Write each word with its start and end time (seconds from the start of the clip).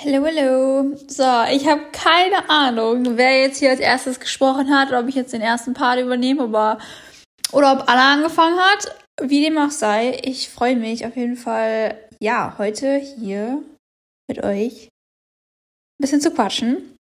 Hallo, 0.00 0.24
hallo. 0.24 0.96
So, 1.08 1.42
ich 1.50 1.66
habe 1.66 1.90
keine 1.90 2.48
Ahnung, 2.48 3.16
wer 3.16 3.40
jetzt 3.40 3.58
hier 3.58 3.70
als 3.70 3.80
erstes 3.80 4.20
gesprochen 4.20 4.70
hat, 4.70 4.92
ob 4.92 5.08
ich 5.08 5.16
jetzt 5.16 5.32
den 5.32 5.40
ersten 5.40 5.74
Part 5.74 5.98
übernehme, 5.98 6.44
aber 6.44 6.78
oder 7.50 7.72
ob 7.72 7.88
Anna 7.88 8.12
angefangen 8.12 8.60
hat. 8.60 8.96
Wie 9.20 9.42
dem 9.42 9.58
auch 9.58 9.72
sei, 9.72 10.20
ich 10.22 10.50
freue 10.50 10.76
mich 10.76 11.04
auf 11.04 11.16
jeden 11.16 11.34
Fall, 11.34 11.98
ja, 12.20 12.54
heute 12.58 12.94
hier 12.94 13.60
mit 14.28 14.44
euch 14.44 14.84
ein 14.84 16.00
bisschen 16.00 16.20
zu 16.20 16.30
quatschen. 16.30 16.94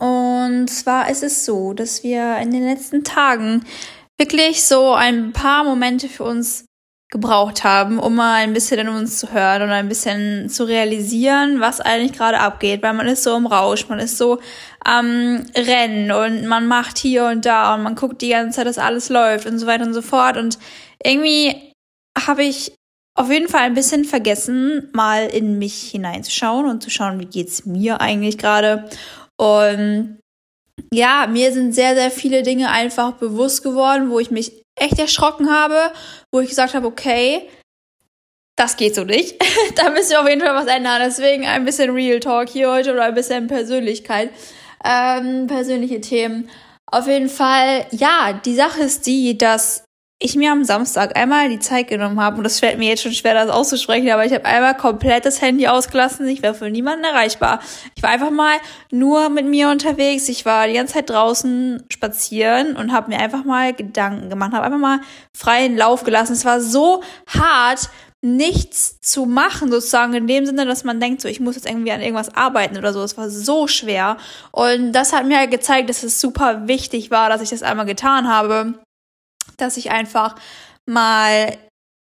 Und 0.00 0.66
zwar 0.66 1.08
ist 1.10 1.22
es 1.22 1.44
so, 1.44 1.72
dass 1.72 2.02
wir 2.02 2.38
in 2.38 2.50
den 2.50 2.64
letzten 2.64 3.04
Tagen 3.04 3.64
wirklich 4.20 4.64
so 4.64 4.92
ein 4.92 5.32
paar 5.32 5.62
Momente 5.62 6.08
für 6.08 6.24
uns 6.24 6.64
gebraucht 7.10 7.64
haben, 7.64 7.98
um 7.98 8.16
mal 8.16 8.42
ein 8.42 8.52
bisschen 8.52 8.80
in 8.80 8.88
uns 8.88 9.18
zu 9.18 9.32
hören 9.32 9.62
und 9.62 9.70
ein 9.70 9.88
bisschen 9.88 10.50
zu 10.50 10.64
realisieren, 10.64 11.58
was 11.58 11.80
eigentlich 11.80 12.12
gerade 12.12 12.38
abgeht, 12.38 12.82
weil 12.82 12.92
man 12.92 13.06
ist 13.06 13.22
so 13.22 13.34
im 13.34 13.46
Rausch, 13.46 13.88
man 13.88 13.98
ist 13.98 14.18
so 14.18 14.40
am 14.84 15.42
Rennen 15.56 16.12
und 16.12 16.46
man 16.46 16.66
macht 16.66 16.98
hier 16.98 17.24
und 17.26 17.46
da 17.46 17.74
und 17.74 17.82
man 17.82 17.94
guckt 17.94 18.20
die 18.20 18.28
ganze 18.28 18.56
Zeit, 18.56 18.66
dass 18.66 18.76
alles 18.76 19.08
läuft 19.08 19.46
und 19.46 19.58
so 19.58 19.66
weiter 19.66 19.84
und 19.84 19.94
so 19.94 20.02
fort. 20.02 20.36
Und 20.36 20.58
irgendwie 21.02 21.56
habe 22.26 22.44
ich 22.44 22.74
auf 23.14 23.30
jeden 23.30 23.48
Fall 23.48 23.62
ein 23.62 23.74
bisschen 23.74 24.04
vergessen, 24.04 24.90
mal 24.92 25.26
in 25.26 25.58
mich 25.58 25.90
hineinzuschauen 25.90 26.66
und 26.66 26.82
zu 26.82 26.90
schauen, 26.90 27.18
wie 27.20 27.26
geht's 27.26 27.64
mir 27.64 28.02
eigentlich 28.02 28.36
gerade. 28.36 28.88
Und 29.36 30.18
ja, 30.92 31.26
mir 31.26 31.52
sind 31.52 31.74
sehr, 31.74 31.94
sehr 31.94 32.10
viele 32.10 32.42
Dinge 32.42 32.70
einfach 32.70 33.12
bewusst 33.12 33.62
geworden, 33.62 34.10
wo 34.10 34.20
ich 34.20 34.30
mich 34.30 34.62
echt 34.80 34.98
erschrocken 34.98 35.50
habe, 35.50 35.92
wo 36.32 36.40
ich 36.40 36.48
gesagt 36.50 36.74
habe, 36.74 36.86
okay, 36.86 37.48
das 38.56 38.76
geht 38.76 38.94
so 38.94 39.04
nicht. 39.04 39.36
da 39.76 39.90
müssen 39.90 40.10
wir 40.10 40.20
auf 40.20 40.28
jeden 40.28 40.40
Fall 40.40 40.54
was 40.54 40.66
ändern. 40.66 41.00
Deswegen 41.04 41.46
ein 41.46 41.64
bisschen 41.64 41.90
Real 41.90 42.20
Talk 42.20 42.48
hier 42.48 42.70
heute 42.70 42.92
oder 42.92 43.04
ein 43.04 43.14
bisschen 43.14 43.46
Persönlichkeit, 43.46 44.30
ähm, 44.84 45.46
persönliche 45.46 46.00
Themen. 46.00 46.50
Auf 46.86 47.06
jeden 47.06 47.28
Fall, 47.28 47.86
ja, 47.90 48.32
die 48.44 48.54
Sache 48.54 48.82
ist 48.82 49.06
die, 49.06 49.36
dass 49.36 49.84
ich 50.20 50.34
mir 50.34 50.50
am 50.50 50.64
Samstag 50.64 51.16
einmal 51.16 51.48
die 51.48 51.60
Zeit 51.60 51.86
genommen 51.86 52.20
habe, 52.20 52.38
und 52.38 52.42
das 52.42 52.58
fällt 52.58 52.78
mir 52.78 52.88
jetzt 52.88 53.02
schon 53.02 53.12
schwer, 53.12 53.34
das 53.34 53.50
auszusprechen, 53.50 54.10
aber 54.10 54.24
ich 54.24 54.32
habe 54.32 54.44
einmal 54.44 54.76
komplett 54.76 55.24
das 55.24 55.40
Handy 55.40 55.68
ausgelassen. 55.68 56.26
Ich 56.26 56.42
war 56.42 56.54
für 56.54 56.70
niemanden 56.70 57.04
erreichbar. 57.04 57.60
Ich 57.94 58.02
war 58.02 58.10
einfach 58.10 58.30
mal 58.30 58.56
nur 58.90 59.28
mit 59.28 59.46
mir 59.46 59.68
unterwegs. 59.68 60.28
Ich 60.28 60.44
war 60.44 60.66
die 60.66 60.74
ganze 60.74 60.94
Zeit 60.94 61.08
draußen 61.08 61.84
spazieren 61.92 62.76
und 62.76 62.92
habe 62.92 63.10
mir 63.10 63.20
einfach 63.20 63.44
mal 63.44 63.72
Gedanken 63.72 64.28
gemacht, 64.28 64.52
habe 64.52 64.64
einfach 64.64 64.78
mal 64.78 65.00
freien 65.32 65.76
Lauf 65.76 66.02
gelassen. 66.02 66.32
Es 66.32 66.44
war 66.44 66.60
so 66.60 67.04
hart, 67.28 67.88
nichts 68.20 69.00
zu 69.00 69.26
machen, 69.26 69.70
sozusagen 69.70 70.14
in 70.14 70.26
dem 70.26 70.46
Sinne, 70.46 70.66
dass 70.66 70.82
man 70.82 70.98
denkt, 70.98 71.20
so 71.20 71.28
ich 71.28 71.38
muss 71.38 71.54
jetzt 71.54 71.68
irgendwie 71.68 71.92
an 71.92 72.00
irgendwas 72.00 72.34
arbeiten 72.34 72.76
oder 72.76 72.92
so. 72.92 73.04
Es 73.04 73.16
war 73.16 73.30
so 73.30 73.68
schwer. 73.68 74.16
Und 74.50 74.92
das 74.92 75.12
hat 75.12 75.26
mir 75.26 75.38
halt 75.38 75.52
gezeigt, 75.52 75.88
dass 75.88 76.02
es 76.02 76.20
super 76.20 76.66
wichtig 76.66 77.12
war, 77.12 77.28
dass 77.28 77.40
ich 77.40 77.50
das 77.50 77.62
einmal 77.62 77.86
getan 77.86 78.26
habe 78.26 78.74
dass 79.60 79.76
ich 79.76 79.90
einfach 79.90 80.34
mal 80.86 81.56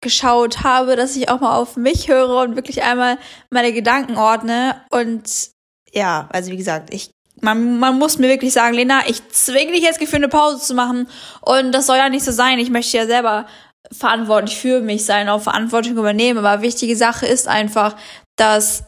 geschaut 0.02 0.62
habe, 0.62 0.96
dass 0.96 1.16
ich 1.16 1.30
auch 1.30 1.40
mal 1.40 1.56
auf 1.56 1.76
mich 1.76 2.08
höre 2.08 2.42
und 2.42 2.56
wirklich 2.56 2.82
einmal 2.82 3.18
meine 3.50 3.72
Gedanken 3.72 4.18
ordne. 4.18 4.84
Und 4.90 5.50
ja, 5.92 6.28
also 6.30 6.50
wie 6.50 6.56
gesagt, 6.56 6.92
ich 6.92 7.10
man, 7.40 7.78
man 7.78 7.98
muss 7.98 8.18
mir 8.18 8.28
wirklich 8.28 8.52
sagen, 8.52 8.74
Lena, 8.74 9.02
ich 9.06 9.28
zwinge 9.28 9.72
dich 9.72 9.82
jetzt 9.82 10.02
für 10.02 10.16
eine 10.16 10.28
Pause 10.28 10.58
zu 10.58 10.74
machen. 10.74 11.08
Und 11.40 11.72
das 11.72 11.86
soll 11.86 11.96
ja 11.96 12.08
nicht 12.08 12.24
so 12.24 12.32
sein. 12.32 12.58
Ich 12.58 12.70
möchte 12.70 12.96
ja 12.96 13.06
selber 13.06 13.46
verantwortlich 13.92 14.56
für 14.56 14.80
mich 14.80 15.04
sein, 15.04 15.28
auch 15.28 15.42
Verantwortung 15.42 15.92
übernehmen. 15.92 16.38
Aber 16.44 16.62
wichtige 16.62 16.96
Sache 16.96 17.26
ist 17.26 17.48
einfach, 17.48 17.96
dass 18.36 18.84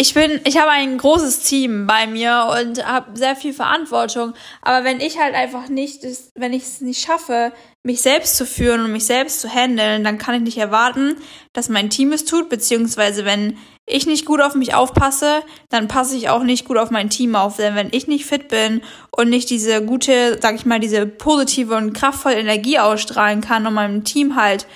ich 0.00 0.14
bin, 0.14 0.40
ich 0.44 0.56
habe 0.56 0.70
ein 0.70 0.96
großes 0.96 1.40
Team 1.40 1.88
bei 1.88 2.06
mir 2.06 2.48
und 2.56 2.86
habe 2.86 3.18
sehr 3.18 3.34
viel 3.34 3.52
Verantwortung. 3.52 4.32
Aber 4.62 4.84
wenn 4.84 5.00
ich 5.00 5.18
halt 5.18 5.34
einfach 5.34 5.68
nicht, 5.68 6.06
wenn 6.36 6.52
ich 6.52 6.62
es 6.62 6.80
nicht 6.80 7.04
schaffe, 7.04 7.52
mich 7.82 8.00
selbst 8.00 8.36
zu 8.36 8.46
führen 8.46 8.84
und 8.84 8.92
mich 8.92 9.06
selbst 9.06 9.40
zu 9.40 9.48
handeln, 9.48 10.04
dann 10.04 10.16
kann 10.16 10.36
ich 10.36 10.42
nicht 10.42 10.58
erwarten, 10.58 11.16
dass 11.52 11.68
mein 11.68 11.90
Team 11.90 12.12
es 12.12 12.24
tut, 12.24 12.48
beziehungsweise 12.48 13.24
wenn 13.24 13.58
ich 13.86 14.06
nicht 14.06 14.24
gut 14.24 14.40
auf 14.40 14.54
mich 14.54 14.72
aufpasse, 14.72 15.42
dann 15.68 15.88
passe 15.88 16.16
ich 16.16 16.28
auch 16.28 16.44
nicht 16.44 16.64
gut 16.64 16.76
auf 16.76 16.92
mein 16.92 17.10
Team 17.10 17.34
auf. 17.34 17.56
Denn 17.56 17.74
wenn 17.74 17.88
ich 17.90 18.06
nicht 18.06 18.24
fit 18.24 18.46
bin 18.46 18.82
und 19.10 19.30
nicht 19.30 19.50
diese 19.50 19.84
gute, 19.84 20.38
sag 20.40 20.54
ich 20.54 20.64
mal, 20.64 20.78
diese 20.78 21.06
positive 21.06 21.74
und 21.74 21.92
kraftvolle 21.92 22.38
Energie 22.38 22.78
ausstrahlen 22.78 23.40
kann, 23.40 23.66
um 23.66 23.74
meinem 23.74 24.04
Team 24.04 24.36
halt 24.36 24.68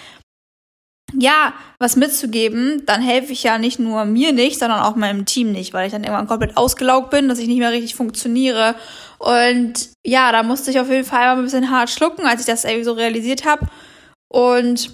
ja, 1.19 1.53
was 1.79 1.97
mitzugeben, 1.97 2.85
dann 2.87 3.03
helfe 3.03 3.33
ich 3.33 3.43
ja 3.43 3.59
nicht 3.59 3.79
nur 3.79 4.05
mir 4.05 4.33
nicht, 4.33 4.59
sondern 4.59 4.81
auch 4.81 4.97
meinem 4.97 5.27
Team 5.27 5.53
nicht, 5.53 5.73
weil 5.73 5.87
ich 5.87 5.93
dann 5.93 6.05
irgendwann 6.05 6.27
komplett 6.27 6.57
ausgelaugt 6.57 7.11
bin, 7.11 7.29
dass 7.29 7.39
ich 7.39 7.49
nicht 7.49 7.59
mehr 7.59 7.73
richtig 7.73 7.95
funktioniere. 7.95 8.75
Und 9.19 9.91
ja, 10.05 10.33
da 10.33 10.43
musste 10.43 10.71
ich 10.71 10.81
auf 10.81 10.89
jeden 10.89 11.05
Fall 11.05 11.27
mal 11.27 11.39
ein 11.39 11.45
bisschen 11.45 11.71
hart 11.71 11.91
schlucken, 11.91 12.27
als 12.27 12.41
ich 12.41 12.47
das 12.47 12.65
irgendwie 12.65 12.85
so 12.85 12.93
realisiert 12.93 13.45
habe. 13.45 13.67
Und 14.29 14.91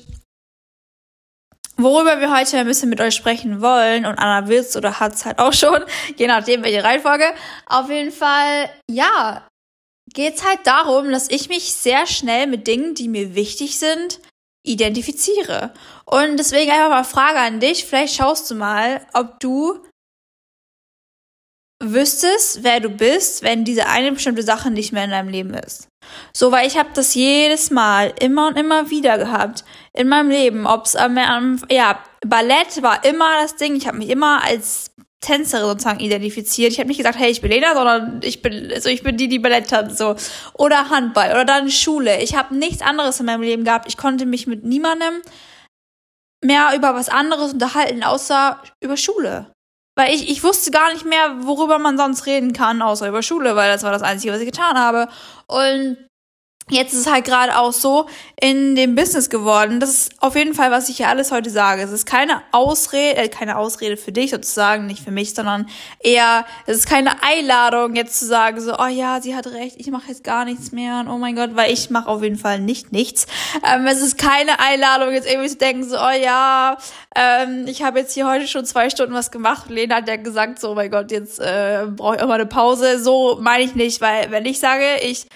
worüber 1.76 2.20
wir 2.20 2.36
heute 2.36 2.58
ein 2.58 2.66
bisschen 2.66 2.90
mit 2.90 3.00
euch 3.00 3.14
sprechen 3.14 3.60
wollen, 3.60 4.04
und 4.04 4.18
Anna 4.18 4.48
will's 4.48 4.76
oder 4.76 5.00
hat's 5.00 5.24
halt 5.24 5.38
auch 5.38 5.52
schon, 5.52 5.82
je 6.16 6.26
nachdem 6.26 6.62
welche 6.62 6.84
Reihenfolge, 6.84 7.32
auf 7.66 7.88
jeden 7.88 8.12
Fall, 8.12 8.68
ja, 8.90 9.46
geht's 10.12 10.44
halt 10.44 10.60
darum, 10.64 11.10
dass 11.10 11.30
ich 11.30 11.48
mich 11.48 11.72
sehr 11.72 12.06
schnell 12.06 12.46
mit 12.46 12.66
Dingen, 12.66 12.94
die 12.94 13.08
mir 13.08 13.34
wichtig 13.34 13.78
sind, 13.78 14.20
identifiziere. 14.68 15.72
Und 16.04 16.36
deswegen 16.36 16.70
einfach 16.70 16.90
mal 16.90 17.04
Frage 17.04 17.38
an 17.38 17.60
dich, 17.60 17.84
vielleicht 17.84 18.14
schaust 18.14 18.50
du 18.50 18.54
mal, 18.54 19.06
ob 19.14 19.40
du 19.40 19.82
wüsstest, 21.82 22.64
wer 22.64 22.80
du 22.80 22.90
bist, 22.90 23.42
wenn 23.42 23.64
diese 23.64 23.86
eine 23.86 24.12
bestimmte 24.12 24.42
Sache 24.42 24.70
nicht 24.70 24.92
mehr 24.92 25.04
in 25.04 25.10
deinem 25.10 25.28
Leben 25.28 25.54
ist. 25.54 25.88
So, 26.32 26.50
weil 26.50 26.66
ich 26.66 26.76
habe 26.76 26.90
das 26.94 27.14
jedes 27.14 27.70
Mal 27.70 28.12
immer 28.20 28.48
und 28.48 28.56
immer 28.56 28.90
wieder 28.90 29.18
gehabt 29.18 29.64
in 29.92 30.08
meinem 30.08 30.30
Leben, 30.30 30.66
ob 30.66 30.86
es 30.86 30.96
am, 30.96 31.60
ja, 31.70 32.02
Ballett 32.26 32.82
war 32.82 33.04
immer 33.04 33.42
das 33.42 33.56
Ding, 33.56 33.76
ich 33.76 33.86
habe 33.86 33.98
mich 33.98 34.08
immer 34.08 34.42
als 34.42 34.90
Tänzerin 35.20 35.66
sozusagen 35.66 36.00
identifiziert. 36.00 36.72
Ich 36.72 36.78
habe 36.78 36.88
nicht 36.88 36.98
gesagt, 36.98 37.18
hey, 37.18 37.30
ich 37.30 37.40
bin 37.40 37.50
Lena, 37.50 37.74
sondern 37.74 38.20
ich 38.22 38.40
bin, 38.40 38.70
also 38.72 38.88
ich 38.88 39.02
bin 39.02 39.16
die, 39.16 39.28
die 39.28 39.38
Ballett 39.38 39.68
tanzt, 39.68 39.98
so. 39.98 40.14
Oder 40.54 40.90
Handball 40.90 41.30
oder 41.30 41.44
dann 41.44 41.70
Schule. 41.70 42.22
Ich 42.22 42.36
habe 42.36 42.54
nichts 42.54 42.82
anderes 42.82 43.18
in 43.20 43.26
meinem 43.26 43.42
Leben 43.42 43.64
gehabt. 43.64 43.88
Ich 43.88 43.96
konnte 43.96 44.26
mich 44.26 44.46
mit 44.46 44.64
niemandem 44.64 45.22
mehr 46.44 46.72
über 46.76 46.94
was 46.94 47.08
anderes 47.08 47.52
unterhalten, 47.52 48.04
außer 48.04 48.62
über 48.80 48.96
Schule. 48.96 49.52
Weil 49.96 50.14
ich, 50.14 50.30
ich 50.30 50.44
wusste 50.44 50.70
gar 50.70 50.92
nicht 50.92 51.04
mehr, 51.04 51.38
worüber 51.40 51.80
man 51.80 51.98
sonst 51.98 52.26
reden 52.26 52.52
kann, 52.52 52.82
außer 52.82 53.08
über 53.08 53.22
Schule, 53.22 53.56
weil 53.56 53.72
das 53.72 53.82
war 53.82 53.90
das 53.90 54.02
Einzige, 54.02 54.32
was 54.32 54.40
ich 54.40 54.46
getan 54.46 54.78
habe. 54.78 55.08
Und 55.48 56.07
Jetzt 56.70 56.92
ist 56.92 57.00
es 57.00 57.10
halt 57.10 57.24
gerade 57.24 57.58
auch 57.58 57.72
so 57.72 58.06
in 58.40 58.76
dem 58.76 58.94
Business 58.94 59.30
geworden. 59.30 59.80
Das 59.80 59.90
ist 59.90 60.22
auf 60.22 60.36
jeden 60.36 60.54
Fall, 60.54 60.70
was 60.70 60.88
ich 60.88 60.98
hier 60.98 61.08
alles 61.08 61.32
heute 61.32 61.48
sage. 61.50 61.82
Es 61.82 61.90
ist 61.90 62.04
keine 62.04 62.42
Ausrede, 62.52 63.16
äh, 63.16 63.28
keine 63.28 63.56
Ausrede 63.56 63.96
für 63.96 64.12
dich 64.12 64.30
sozusagen, 64.30 64.86
nicht 64.86 65.02
für 65.02 65.10
mich, 65.10 65.34
sondern 65.34 65.68
eher, 66.00 66.44
es 66.66 66.78
ist 66.78 66.88
keine 66.88 67.22
Einladung 67.22 67.96
jetzt 67.96 68.18
zu 68.18 68.26
sagen, 68.26 68.60
so, 68.60 68.74
oh 68.78 68.86
ja, 68.86 69.20
sie 69.22 69.34
hat 69.34 69.46
recht, 69.46 69.76
ich 69.78 69.90
mache 69.90 70.08
jetzt 70.08 70.24
gar 70.24 70.44
nichts 70.44 70.72
mehr 70.72 71.00
und 71.00 71.08
oh 71.08 71.16
mein 71.16 71.36
Gott, 71.36 71.50
weil 71.54 71.72
ich 71.72 71.90
mache 71.90 72.08
auf 72.08 72.22
jeden 72.22 72.38
Fall 72.38 72.60
nicht 72.60 72.92
nichts. 72.92 73.26
Ähm, 73.66 73.86
es 73.86 74.02
ist 74.02 74.18
keine 74.18 74.60
Einladung 74.60 75.12
jetzt 75.12 75.28
irgendwie 75.28 75.48
zu 75.48 75.56
denken, 75.56 75.88
so, 75.88 75.96
oh 75.96 76.22
ja, 76.22 76.76
ähm, 77.16 77.64
ich 77.66 77.82
habe 77.82 77.98
jetzt 78.00 78.12
hier 78.12 78.28
heute 78.28 78.46
schon 78.46 78.64
zwei 78.64 78.90
Stunden 78.90 79.14
was 79.14 79.30
gemacht. 79.30 79.70
Lena 79.70 79.96
hat 79.96 80.08
ja 80.08 80.16
gesagt, 80.16 80.58
so, 80.58 80.70
oh 80.70 80.74
mein 80.74 80.90
Gott, 80.90 81.10
jetzt 81.10 81.40
äh, 81.40 81.86
brauche 81.88 82.16
ich 82.16 82.22
auch 82.22 82.28
mal 82.28 82.34
eine 82.34 82.46
Pause. 82.46 83.02
So 83.02 83.38
meine 83.40 83.64
ich 83.64 83.74
nicht, 83.74 84.00
weil 84.00 84.30
wenn 84.30 84.44
ich 84.44 84.60
sage, 84.60 84.84
ich 85.02 85.26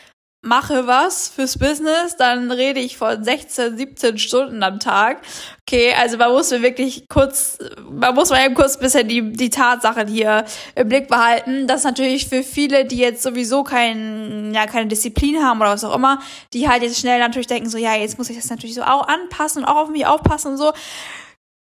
mache 0.45 0.89
was 0.89 1.29
fürs 1.29 1.57
Business, 1.57 2.17
dann 2.17 2.51
rede 2.51 2.81
ich 2.81 2.97
von 2.97 3.23
16, 3.23 3.79
17 3.79 4.19
Stunden 4.19 4.63
am 4.65 4.81
Tag. 4.81 5.23
Okay, 5.61 5.95
also 5.97 6.17
man 6.17 6.33
muss 6.33 6.51
mir 6.51 6.63
wirklich 6.63 7.09
kurz, 7.09 7.59
man 7.89 8.13
muss 8.17 8.31
mal 8.31 8.45
eben 8.45 8.57
kurz 8.57 8.77
bisschen 8.77 9.07
die, 9.07 9.33
die 9.33 9.51
Tatsachen 9.51 10.09
hier 10.09 10.45
im 10.75 10.89
Blick 10.89 11.07
behalten. 11.07 11.69
Das 11.69 11.79
ist 11.79 11.85
natürlich 11.85 12.29
für 12.29 12.43
viele, 12.43 12.85
die 12.85 12.99
jetzt 12.99 13.23
sowieso 13.23 13.63
kein, 13.63 14.53
ja, 14.53 14.67
keine 14.67 14.89
Disziplin 14.89 15.45
haben 15.45 15.61
oder 15.61 15.71
was 15.71 15.85
auch 15.85 15.95
immer, 15.95 16.21
die 16.53 16.69
halt 16.69 16.83
jetzt 16.83 16.99
schnell 16.99 17.21
natürlich 17.21 17.47
denken, 17.47 17.71
so, 17.71 17.79
ja, 17.79 17.95
jetzt 17.95 18.19
muss 18.19 18.29
ich 18.29 18.37
das 18.37 18.51
natürlich 18.51 18.75
so 18.75 18.83
auch 18.83 19.07
anpassen 19.07 19.63
und 19.63 19.69
auch 19.69 19.77
auf 19.77 19.91
mich 19.91 20.07
aufpassen 20.07 20.53
und 20.53 20.59
so. 20.59 20.73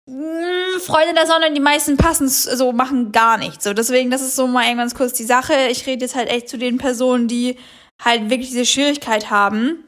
Hm, 0.08 0.80
Freunde 0.80 1.14
der 1.14 1.28
Sonne, 1.28 1.52
die 1.52 1.60
meisten 1.60 1.96
passen 1.96 2.28
so, 2.28 2.72
machen 2.72 3.12
gar 3.12 3.38
nichts. 3.38 3.62
So, 3.62 3.72
deswegen, 3.72 4.10
das 4.10 4.20
ist 4.20 4.34
so 4.34 4.48
mal 4.48 4.64
irgendwann 4.64 4.92
kurz 4.92 5.12
die 5.12 5.24
Sache. 5.24 5.54
Ich 5.70 5.86
rede 5.86 6.04
jetzt 6.04 6.16
halt 6.16 6.28
echt 6.28 6.48
zu 6.48 6.58
den 6.58 6.76
Personen, 6.76 7.28
die 7.28 7.56
halt 8.02 8.30
wirklich 8.30 8.48
diese 8.48 8.66
Schwierigkeit 8.66 9.30
haben. 9.30 9.84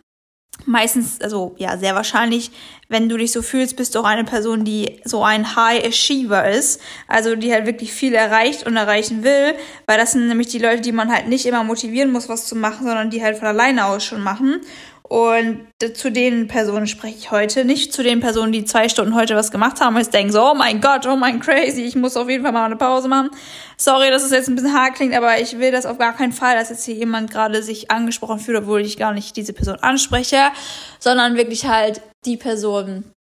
Meistens, 0.64 1.20
also 1.20 1.54
ja, 1.58 1.76
sehr 1.76 1.94
wahrscheinlich, 1.94 2.50
wenn 2.88 3.10
du 3.10 3.18
dich 3.18 3.30
so 3.30 3.42
fühlst, 3.42 3.76
bist 3.76 3.94
du 3.94 3.98
auch 4.00 4.04
eine 4.04 4.24
Person, 4.24 4.64
die 4.64 5.00
so 5.04 5.22
ein 5.22 5.54
High 5.54 5.84
Achiever 5.84 6.48
ist. 6.48 6.80
Also 7.08 7.36
die 7.36 7.52
halt 7.52 7.66
wirklich 7.66 7.92
viel 7.92 8.14
erreicht 8.14 8.66
und 8.66 8.76
erreichen 8.76 9.22
will. 9.22 9.54
Weil 9.86 9.98
das 9.98 10.12
sind 10.12 10.28
nämlich 10.28 10.48
die 10.48 10.58
Leute, 10.58 10.80
die 10.80 10.92
man 10.92 11.12
halt 11.12 11.28
nicht 11.28 11.44
immer 11.44 11.62
motivieren 11.62 12.10
muss, 12.10 12.28
was 12.28 12.46
zu 12.46 12.56
machen, 12.56 12.86
sondern 12.86 13.10
die 13.10 13.22
halt 13.22 13.36
von 13.36 13.48
alleine 13.48 13.84
aus 13.84 14.04
schon 14.04 14.22
machen. 14.22 14.60
Und 15.08 15.68
zu 15.94 16.10
den 16.10 16.48
Personen 16.48 16.88
spreche 16.88 17.16
ich 17.16 17.30
heute, 17.30 17.64
nicht 17.64 17.92
zu 17.92 18.02
den 18.02 18.18
Personen, 18.18 18.50
die 18.50 18.64
zwei 18.64 18.88
Stunden 18.88 19.14
heute 19.14 19.36
was 19.36 19.52
gemacht 19.52 19.80
haben 19.80 19.94
und 19.94 20.00
jetzt 20.00 20.12
denken 20.12 20.32
so, 20.32 20.42
oh 20.42 20.54
mein 20.54 20.80
Gott, 20.80 21.06
oh 21.06 21.14
mein 21.14 21.38
crazy, 21.38 21.82
ich 21.82 21.94
muss 21.94 22.16
auf 22.16 22.28
jeden 22.28 22.42
Fall 22.42 22.52
mal 22.52 22.64
eine 22.64 22.74
Pause 22.74 23.06
machen. 23.06 23.30
Sorry, 23.76 24.10
dass 24.10 24.24
es 24.24 24.32
jetzt 24.32 24.48
ein 24.48 24.56
bisschen 24.56 24.72
hart 24.72 24.94
klingt, 24.94 25.14
aber 25.14 25.40
ich 25.40 25.60
will 25.60 25.70
das 25.70 25.86
auf 25.86 25.98
gar 25.98 26.16
keinen 26.16 26.32
Fall, 26.32 26.56
dass 26.56 26.70
jetzt 26.70 26.84
hier 26.84 26.96
jemand 26.96 27.30
gerade 27.30 27.62
sich 27.62 27.88
angesprochen 27.90 28.40
fühlt, 28.40 28.58
obwohl 28.58 28.80
ich 28.80 28.96
gar 28.96 29.12
nicht 29.12 29.36
diese 29.36 29.52
Person 29.52 29.76
anspreche, 29.76 30.50
sondern 30.98 31.36
wirklich 31.36 31.66
halt 31.66 32.00
die 32.24 32.36
Personen, 32.36 33.12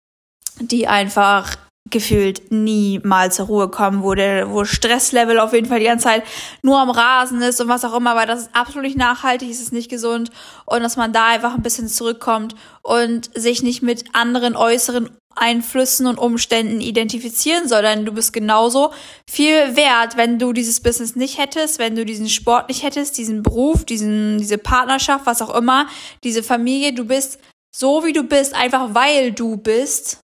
die 0.59 0.87
einfach 0.87 1.55
gefühlt 1.91 2.51
nie 2.51 2.99
mal 3.03 3.31
zur 3.31 3.45
Ruhe 3.45 3.69
kommen, 3.69 4.01
wo 4.01 4.15
der, 4.15 4.51
wo 4.51 4.65
Stresslevel 4.65 5.39
auf 5.39 5.53
jeden 5.53 5.67
Fall 5.67 5.79
die 5.79 5.85
ganze 5.85 6.05
Zeit 6.05 6.23
nur 6.63 6.79
am 6.79 6.89
Rasen 6.89 7.41
ist 7.41 7.61
und 7.61 7.67
was 7.67 7.85
auch 7.85 7.95
immer, 7.95 8.15
weil 8.15 8.25
das 8.25 8.41
ist 8.41 8.49
absolut 8.55 8.83
nicht 8.83 8.97
nachhaltig, 8.97 9.49
ist 9.49 9.61
es 9.61 9.71
nicht 9.71 9.89
gesund 9.89 10.31
und 10.65 10.81
dass 10.81 10.97
man 10.97 11.13
da 11.13 11.27
einfach 11.27 11.53
ein 11.53 11.61
bisschen 11.61 11.87
zurückkommt 11.87 12.55
und 12.81 13.29
sich 13.37 13.61
nicht 13.61 13.83
mit 13.83 14.05
anderen 14.13 14.55
äußeren 14.55 15.11
Einflüssen 15.35 16.07
und 16.07 16.17
Umständen 16.17 16.81
identifizieren 16.81 17.67
soll, 17.67 17.81
denn 17.81 18.05
du 18.05 18.13
bist 18.13 18.33
genauso 18.33 18.91
viel 19.29 19.75
wert, 19.75 20.17
wenn 20.17 20.39
du 20.39 20.53
dieses 20.53 20.81
Business 20.81 21.15
nicht 21.15 21.37
hättest, 21.37 21.77
wenn 21.77 21.95
du 21.95 22.05
diesen 22.05 22.29
Sport 22.29 22.69
nicht 22.69 22.83
hättest, 22.83 23.17
diesen 23.17 23.43
Beruf, 23.43 23.85
diesen, 23.85 24.37
diese 24.37 24.57
Partnerschaft, 24.57 25.25
was 25.25 25.41
auch 25.41 25.53
immer, 25.53 25.87
diese 26.23 26.41
Familie, 26.41 26.93
du 26.93 27.05
bist 27.05 27.37
so 27.75 28.05
wie 28.05 28.13
du 28.13 28.23
bist, 28.23 28.55
einfach 28.55 28.93
weil 28.93 29.33
du 29.33 29.57
bist 29.57 30.21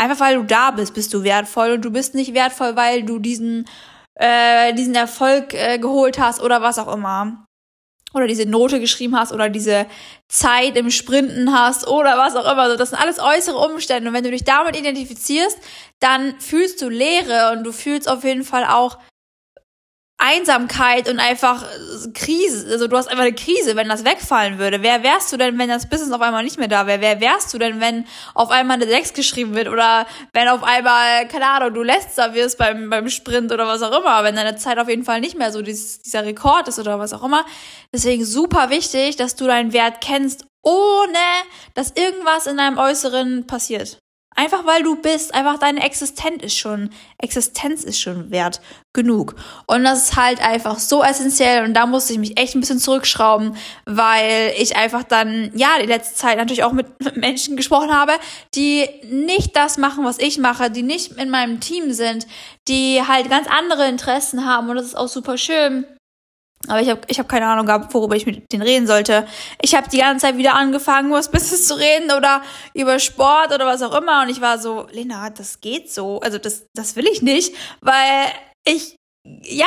Einfach 0.00 0.20
weil 0.20 0.36
du 0.36 0.44
da 0.44 0.70
bist, 0.70 0.94
bist 0.94 1.12
du 1.12 1.24
wertvoll 1.24 1.72
und 1.72 1.84
du 1.84 1.90
bist 1.90 2.14
nicht 2.14 2.32
wertvoll, 2.32 2.74
weil 2.74 3.02
du 3.02 3.18
diesen, 3.18 3.66
äh, 4.14 4.72
diesen 4.72 4.94
Erfolg 4.94 5.52
äh, 5.52 5.78
geholt 5.78 6.18
hast 6.18 6.40
oder 6.40 6.62
was 6.62 6.78
auch 6.78 6.90
immer. 6.90 7.44
Oder 8.14 8.26
diese 8.26 8.46
Note 8.48 8.80
geschrieben 8.80 9.14
hast 9.14 9.30
oder 9.30 9.50
diese 9.50 9.84
Zeit 10.26 10.78
im 10.78 10.90
Sprinten 10.90 11.52
hast 11.52 11.86
oder 11.86 12.16
was 12.16 12.34
auch 12.34 12.50
immer. 12.50 12.78
Das 12.78 12.88
sind 12.88 12.98
alles 12.98 13.18
äußere 13.18 13.58
Umstände. 13.58 14.08
Und 14.08 14.14
wenn 14.14 14.24
du 14.24 14.30
dich 14.30 14.42
damit 14.42 14.74
identifizierst, 14.74 15.58
dann 16.00 16.40
fühlst 16.40 16.80
du 16.80 16.88
Leere 16.88 17.52
und 17.52 17.64
du 17.64 17.70
fühlst 17.70 18.08
auf 18.08 18.24
jeden 18.24 18.42
Fall 18.42 18.64
auch 18.64 18.96
Einsamkeit 20.20 21.08
und 21.08 21.18
einfach 21.18 21.62
äh, 21.62 22.10
Krise, 22.12 22.68
also 22.70 22.86
du 22.86 22.96
hast 22.96 23.08
einfach 23.08 23.24
eine 23.24 23.34
Krise, 23.34 23.74
wenn 23.74 23.88
das 23.88 24.04
wegfallen 24.04 24.58
würde. 24.58 24.82
Wer 24.82 25.02
wärst 25.02 25.32
du 25.32 25.36
denn, 25.36 25.58
wenn 25.58 25.68
das 25.68 25.88
Business 25.88 26.12
auf 26.12 26.20
einmal 26.20 26.44
nicht 26.44 26.58
mehr 26.58 26.68
da 26.68 26.86
wäre? 26.86 27.00
Wer 27.00 27.20
wärst 27.20 27.52
du 27.54 27.58
denn, 27.58 27.80
wenn 27.80 28.06
auf 28.34 28.50
einmal 28.50 28.76
eine 28.76 28.86
6 28.86 29.14
geschrieben 29.14 29.54
wird 29.54 29.68
oder 29.68 30.06
wenn 30.32 30.48
auf 30.48 30.62
einmal, 30.62 31.26
keine 31.28 31.46
Ahnung, 31.46 31.74
du 31.74 31.82
letzter 31.82 32.34
wirst 32.34 32.58
beim, 32.58 32.90
beim 32.90 33.08
Sprint 33.08 33.50
oder 33.50 33.66
was 33.66 33.82
auch 33.82 33.98
immer, 33.98 34.22
wenn 34.22 34.36
deine 34.36 34.56
Zeit 34.56 34.78
auf 34.78 34.88
jeden 34.88 35.04
Fall 35.04 35.20
nicht 35.20 35.38
mehr 35.38 35.52
so 35.52 35.62
dieses, 35.62 36.02
dieser 36.02 36.24
Rekord 36.24 36.68
ist 36.68 36.78
oder 36.78 36.98
was 36.98 37.12
auch 37.12 37.24
immer. 37.24 37.44
Deswegen 37.92 38.24
super 38.24 38.70
wichtig, 38.70 39.16
dass 39.16 39.36
du 39.36 39.46
deinen 39.46 39.72
Wert 39.72 40.00
kennst, 40.00 40.44
ohne 40.62 41.18
dass 41.74 41.92
irgendwas 41.96 42.46
in 42.46 42.58
deinem 42.58 42.78
Äußeren 42.78 43.46
passiert. 43.46 43.98
Einfach 44.40 44.64
weil 44.64 44.82
du 44.82 44.96
bist, 44.96 45.34
einfach 45.34 45.58
deine 45.58 45.84
Existenz 45.84 46.42
ist 46.42 46.56
schon, 46.56 46.88
Existenz 47.18 47.84
ist 47.84 48.00
schon 48.00 48.30
wert 48.30 48.62
genug. 48.94 49.34
Und 49.66 49.84
das 49.84 50.04
ist 50.04 50.16
halt 50.16 50.40
einfach 50.40 50.78
so 50.78 51.02
essentiell 51.04 51.62
und 51.62 51.74
da 51.74 51.84
musste 51.84 52.14
ich 52.14 52.18
mich 52.18 52.38
echt 52.38 52.54
ein 52.54 52.60
bisschen 52.60 52.78
zurückschrauben, 52.78 53.54
weil 53.84 54.54
ich 54.56 54.76
einfach 54.76 55.02
dann, 55.02 55.50
ja, 55.54 55.78
die 55.78 55.84
letzte 55.84 56.14
Zeit 56.14 56.38
natürlich 56.38 56.64
auch 56.64 56.72
mit 56.72 56.86
Menschen 57.16 57.54
gesprochen 57.54 57.94
habe, 57.94 58.12
die 58.54 58.88
nicht 59.10 59.54
das 59.56 59.76
machen, 59.76 60.06
was 60.06 60.18
ich 60.18 60.38
mache, 60.38 60.70
die 60.70 60.84
nicht 60.84 61.18
in 61.18 61.28
meinem 61.28 61.60
Team 61.60 61.92
sind, 61.92 62.26
die 62.66 63.02
halt 63.06 63.28
ganz 63.28 63.46
andere 63.46 63.88
Interessen 63.88 64.46
haben 64.46 64.70
und 64.70 64.76
das 64.76 64.86
ist 64.86 64.96
auch 64.96 65.08
super 65.08 65.36
schön. 65.36 65.84
Aber 66.68 66.80
ich 66.82 66.90
habe 66.90 67.00
ich 67.08 67.18
hab 67.18 67.28
keine 67.28 67.46
Ahnung 67.46 67.66
gehabt, 67.66 67.92
worüber 67.94 68.16
ich 68.16 68.26
mit 68.26 68.52
denen 68.52 68.62
reden 68.62 68.86
sollte. 68.86 69.26
Ich 69.62 69.74
habe 69.74 69.88
die 69.88 69.98
ganze 69.98 70.26
Zeit 70.26 70.36
wieder 70.36 70.54
angefangen, 70.54 71.10
das 71.10 71.30
Business 71.32 71.66
zu 71.66 71.74
reden 71.74 72.10
oder 72.12 72.42
über 72.74 72.98
Sport 72.98 73.52
oder 73.54 73.66
was 73.66 73.82
auch 73.82 73.94
immer. 73.94 74.22
Und 74.22 74.28
ich 74.28 74.40
war 74.40 74.58
so, 74.58 74.86
Lena, 74.92 75.30
das 75.30 75.60
geht 75.60 75.90
so. 75.90 76.20
Also 76.20 76.38
das, 76.38 76.66
das 76.74 76.96
will 76.96 77.06
ich 77.06 77.22
nicht, 77.22 77.54
weil 77.80 78.26
ich, 78.66 78.96
ja, 79.42 79.66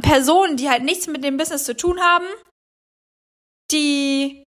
Personen, 0.00 0.56
die 0.56 0.70
halt 0.70 0.82
nichts 0.82 1.06
mit 1.06 1.22
dem 1.22 1.36
Business 1.36 1.64
zu 1.64 1.76
tun 1.76 2.00
haben, 2.00 2.26
die 3.70 4.42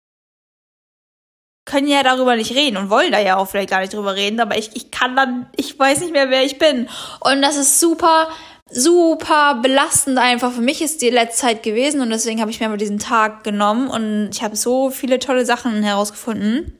können 1.71 1.89
ja 1.89 2.03
darüber 2.03 2.35
nicht 2.37 2.55
reden 2.55 2.77
und 2.77 2.91
wollen 2.91 3.13
da 3.13 3.21
ja 3.21 3.37
auch 3.37 3.47
vielleicht 3.47 3.71
gar 3.71 3.81
nicht 3.81 3.93
drüber 3.93 4.17
reden, 4.17 4.41
aber 4.41 4.59
ich, 4.59 4.75
ich 4.75 4.91
kann 4.91 5.15
dann, 5.15 5.49
ich 5.57 5.79
weiß 5.79 6.01
nicht 6.01 6.13
mehr, 6.13 6.31
wer 6.31 6.43
ich 6.45 6.59
bin. 6.59 6.89
Und 7.21 7.43
das 7.43 7.57
ist 7.57 7.79
super 7.79 8.29
super 8.71 9.57
belastend 9.57 10.19
einfach 10.19 10.53
für 10.53 10.61
mich 10.61 10.81
ist 10.81 11.03
die 11.03 11.11
letzte 11.11 11.43
Zeit 11.43 11.63
gewesen 11.63 12.01
und 12.01 12.11
deswegen 12.11 12.41
habe 12.41 12.51
ich 12.51 12.61
mir 12.61 12.69
mal 12.69 12.77
diesen 12.77 12.99
Tag 12.99 13.45
genommen 13.45 13.89
und 13.89 14.31
ich 14.33 14.43
habe 14.43 14.57
so 14.57 14.91
viele 14.91 15.19
tolle 15.19 15.45
Sachen 15.45 15.83
herausgefunden. 15.83 16.79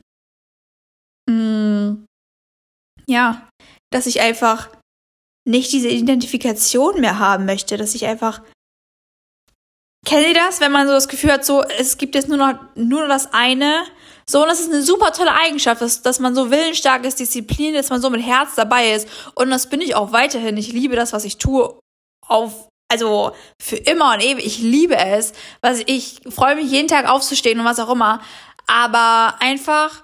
Mm, 1.29 2.05
ja, 3.07 3.47
dass 3.91 4.05
ich 4.05 4.21
einfach 4.21 4.69
nicht 5.45 5.71
diese 5.71 5.89
Identifikation 5.89 7.01
mehr 7.01 7.19
haben 7.19 7.45
möchte, 7.45 7.77
dass 7.77 7.95
ich 7.95 8.05
einfach 8.05 8.41
Kennt 10.03 10.27
ihr 10.27 10.33
das, 10.33 10.59
wenn 10.59 10.71
man 10.71 10.87
so 10.87 10.93
das 10.93 11.07
Gefühl 11.07 11.31
hat, 11.31 11.45
so 11.45 11.61
es 11.61 11.97
gibt 11.99 12.15
jetzt 12.15 12.27
nur 12.27 12.37
noch 12.37 12.55
nur 12.73 13.01
noch 13.01 13.07
das 13.07 13.33
eine, 13.33 13.83
so 14.27 14.41
und 14.41 14.47
das 14.47 14.59
ist 14.59 14.71
eine 14.71 14.81
super 14.81 15.13
tolle 15.13 15.31
Eigenschaft, 15.31 15.79
dass, 15.79 16.01
dass 16.01 16.19
man 16.19 16.33
so 16.33 16.49
willensstark 16.49 17.05
ist, 17.05 17.19
Disziplin, 17.19 17.75
dass 17.75 17.91
man 17.91 18.01
so 18.01 18.09
mit 18.09 18.25
Herz 18.25 18.55
dabei 18.55 18.93
ist 18.93 19.07
und 19.35 19.51
das 19.51 19.69
bin 19.69 19.79
ich 19.79 19.93
auch 19.93 20.11
weiterhin. 20.11 20.57
Ich 20.57 20.73
liebe 20.73 20.95
das, 20.95 21.13
was 21.13 21.23
ich 21.23 21.37
tue 21.37 21.79
auf 22.31 22.67
also 22.91 23.31
für 23.61 23.77
immer 23.77 24.13
und 24.13 24.21
ewig. 24.21 24.45
Ich 24.45 24.59
liebe 24.59 24.97
es. 24.97 25.33
Was 25.61 25.81
ich 25.85 26.19
freue 26.29 26.55
mich 26.55 26.69
jeden 26.69 26.89
Tag 26.89 27.07
aufzustehen 27.07 27.59
und 27.59 27.65
was 27.65 27.79
auch 27.79 27.89
immer. 27.89 28.21
Aber 28.67 29.35
einfach 29.39 30.03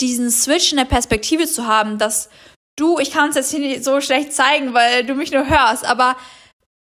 diesen 0.00 0.30
Switch 0.30 0.72
in 0.72 0.78
der 0.78 0.84
Perspektive 0.84 1.46
zu 1.46 1.66
haben, 1.66 1.98
dass 1.98 2.28
du, 2.76 2.98
ich 2.98 3.10
kann 3.10 3.30
es 3.30 3.36
jetzt 3.36 3.50
hier 3.50 3.60
nicht 3.60 3.84
so 3.84 4.00
schlecht 4.00 4.34
zeigen, 4.34 4.74
weil 4.74 5.06
du 5.06 5.14
mich 5.14 5.32
nur 5.32 5.48
hörst, 5.48 5.86
aber 5.86 6.16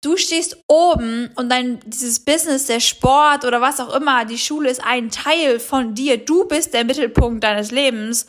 du 0.04 0.16
stehst 0.16 0.62
oben 0.68 1.30
und 1.34 1.48
dein 1.48 1.80
dieses 1.84 2.24
Business, 2.24 2.66
der 2.66 2.80
Sport 2.80 3.44
oder 3.44 3.60
was 3.60 3.80
auch 3.80 3.94
immer, 3.94 4.24
die 4.24 4.38
Schule 4.38 4.70
ist 4.70 4.84
ein 4.84 5.10
Teil 5.10 5.58
von 5.58 5.94
dir. 5.94 6.18
Du 6.18 6.46
bist 6.46 6.74
der 6.74 6.84
Mittelpunkt 6.84 7.42
deines 7.42 7.72
Lebens. 7.72 8.26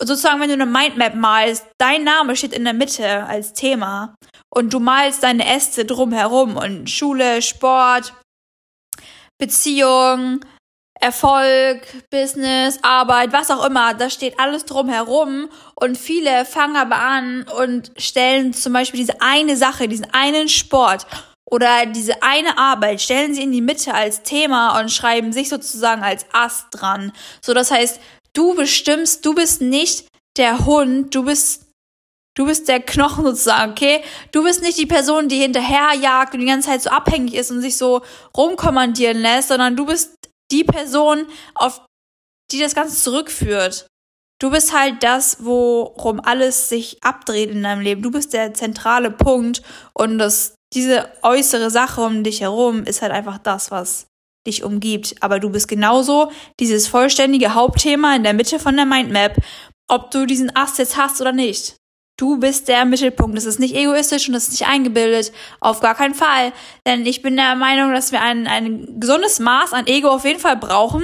Sozusagen, 0.00 0.40
wenn 0.40 0.48
du 0.48 0.54
eine 0.54 0.66
Mindmap 0.66 1.14
malst, 1.14 1.66
dein 1.78 2.04
Name 2.04 2.36
steht 2.36 2.52
in 2.52 2.64
der 2.64 2.74
Mitte 2.74 3.24
als 3.24 3.52
Thema 3.52 4.14
und 4.56 4.72
du 4.72 4.80
malst 4.80 5.22
deine 5.22 5.46
Äste 5.54 5.84
drumherum 5.84 6.56
und 6.56 6.88
Schule, 6.88 7.42
Sport, 7.42 8.14
Beziehung, 9.38 10.40
Erfolg, 10.98 11.82
Business, 12.10 12.78
Arbeit, 12.80 13.34
was 13.34 13.50
auch 13.50 13.66
immer, 13.66 13.92
da 13.92 14.08
steht 14.08 14.40
alles 14.40 14.64
drumherum 14.64 15.50
und 15.74 15.98
viele 15.98 16.46
fangen 16.46 16.76
aber 16.76 16.96
an 16.96 17.44
und 17.60 17.92
stellen 17.98 18.54
zum 18.54 18.72
Beispiel 18.72 19.00
diese 19.00 19.20
eine 19.20 19.58
Sache, 19.58 19.88
diesen 19.88 20.10
einen 20.14 20.48
Sport 20.48 21.06
oder 21.50 21.84
diese 21.84 22.22
eine 22.22 22.56
Arbeit, 22.56 23.02
stellen 23.02 23.34
sie 23.34 23.42
in 23.42 23.52
die 23.52 23.60
Mitte 23.60 23.92
als 23.92 24.22
Thema 24.22 24.80
und 24.80 24.90
schreiben 24.90 25.34
sich 25.34 25.50
sozusagen 25.50 26.02
als 26.02 26.24
Ast 26.32 26.68
dran. 26.70 27.12
So, 27.42 27.52
das 27.52 27.70
heißt, 27.70 28.00
du 28.32 28.54
bestimmst, 28.54 29.26
du 29.26 29.34
bist 29.34 29.60
nicht 29.60 30.06
der 30.38 30.64
Hund, 30.64 31.14
du 31.14 31.24
bist 31.24 31.65
Du 32.36 32.44
bist 32.44 32.68
der 32.68 32.80
Knochen 32.80 33.24
sozusagen, 33.24 33.72
okay? 33.72 34.02
Du 34.30 34.44
bist 34.44 34.62
nicht 34.62 34.78
die 34.78 34.86
Person, 34.86 35.28
die 35.28 35.38
hinterherjagt 35.38 36.34
und 36.34 36.40
die 36.40 36.46
ganze 36.46 36.68
Zeit 36.68 36.82
so 36.82 36.90
abhängig 36.90 37.34
ist 37.34 37.50
und 37.50 37.62
sich 37.62 37.76
so 37.78 38.02
rumkommandieren 38.36 39.18
lässt, 39.18 39.48
sondern 39.48 39.74
du 39.74 39.86
bist 39.86 40.14
die 40.52 40.64
Person, 40.64 41.26
auf 41.54 41.80
die 42.52 42.60
das 42.60 42.74
Ganze 42.74 43.02
zurückführt. 43.02 43.86
Du 44.38 44.50
bist 44.50 44.78
halt 44.78 45.02
das, 45.02 45.38
worum 45.40 46.20
alles 46.20 46.68
sich 46.68 47.02
abdreht 47.02 47.50
in 47.50 47.62
deinem 47.62 47.80
Leben. 47.80 48.02
Du 48.02 48.10
bist 48.10 48.34
der 48.34 48.52
zentrale 48.52 49.10
Punkt 49.10 49.62
und 49.94 50.18
das, 50.18 50.54
diese 50.74 51.10
äußere 51.22 51.70
Sache 51.70 52.02
um 52.02 52.22
dich 52.22 52.42
herum 52.42 52.84
ist 52.84 53.00
halt 53.00 53.12
einfach 53.12 53.38
das, 53.38 53.70
was 53.70 54.08
dich 54.46 54.62
umgibt. 54.62 55.14
Aber 55.22 55.40
du 55.40 55.48
bist 55.48 55.68
genauso 55.68 56.30
dieses 56.60 56.86
vollständige 56.86 57.54
Hauptthema 57.54 58.14
in 58.14 58.24
der 58.24 58.34
Mitte 58.34 58.58
von 58.58 58.76
der 58.76 58.84
Mindmap, 58.84 59.38
ob 59.88 60.10
du 60.10 60.26
diesen 60.26 60.54
Ast 60.54 60.78
jetzt 60.78 60.98
hast 60.98 61.22
oder 61.22 61.32
nicht. 61.32 61.76
Du 62.18 62.38
bist 62.38 62.68
der 62.68 62.86
Mittelpunkt. 62.86 63.36
Das 63.36 63.44
ist 63.44 63.58
nicht 63.58 63.74
egoistisch 63.74 64.26
und 64.26 64.32
das 64.32 64.44
ist 64.44 64.52
nicht 64.52 64.66
eingebildet. 64.66 65.32
Auf 65.60 65.80
gar 65.80 65.94
keinen 65.94 66.14
Fall. 66.14 66.54
Denn 66.86 67.04
ich 67.04 67.20
bin 67.20 67.36
der 67.36 67.54
Meinung, 67.56 67.92
dass 67.92 68.10
wir 68.10 68.22
ein, 68.22 68.46
ein 68.46 68.98
gesundes 68.98 69.38
Maß 69.38 69.74
an 69.74 69.86
Ego 69.86 70.08
auf 70.08 70.24
jeden 70.24 70.40
Fall 70.40 70.56
brauchen. 70.56 71.02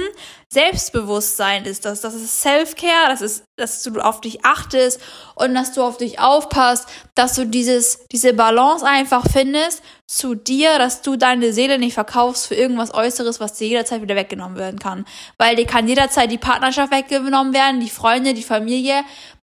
Selbstbewusstsein 0.49 1.65
ist 1.65 1.85
das. 1.85 2.01
Das 2.01 2.15
ist 2.15 2.41
Self-Care. 2.41 3.09
Das 3.09 3.21
ist, 3.21 3.43
dass 3.57 3.83
du 3.83 3.99
auf 3.99 4.21
dich 4.21 4.43
achtest 4.43 4.99
und 5.35 5.53
dass 5.53 5.73
du 5.73 5.83
auf 5.83 5.97
dich 5.97 6.19
aufpasst, 6.19 6.87
dass 7.13 7.35
du 7.35 7.45
dieses, 7.45 8.07
diese 8.11 8.33
Balance 8.33 8.83
einfach 8.83 9.23
findest 9.31 9.83
zu 10.07 10.33
dir, 10.33 10.79
dass 10.79 11.03
du 11.03 11.15
deine 11.15 11.53
Seele 11.53 11.77
nicht 11.77 11.93
verkaufst 11.93 12.47
für 12.47 12.55
irgendwas 12.55 12.91
Äußeres, 12.91 13.39
was 13.39 13.53
dir 13.53 13.67
jederzeit 13.67 14.01
wieder 14.01 14.15
weggenommen 14.15 14.57
werden 14.57 14.79
kann. 14.79 15.05
Weil 15.37 15.55
dir 15.55 15.67
kann 15.67 15.87
jederzeit 15.87 16.31
die 16.31 16.39
Partnerschaft 16.39 16.91
weggenommen 16.91 17.53
werden, 17.53 17.79
die 17.79 17.89
Freunde, 17.89 18.33
die 18.33 18.43
Familie 18.43 19.03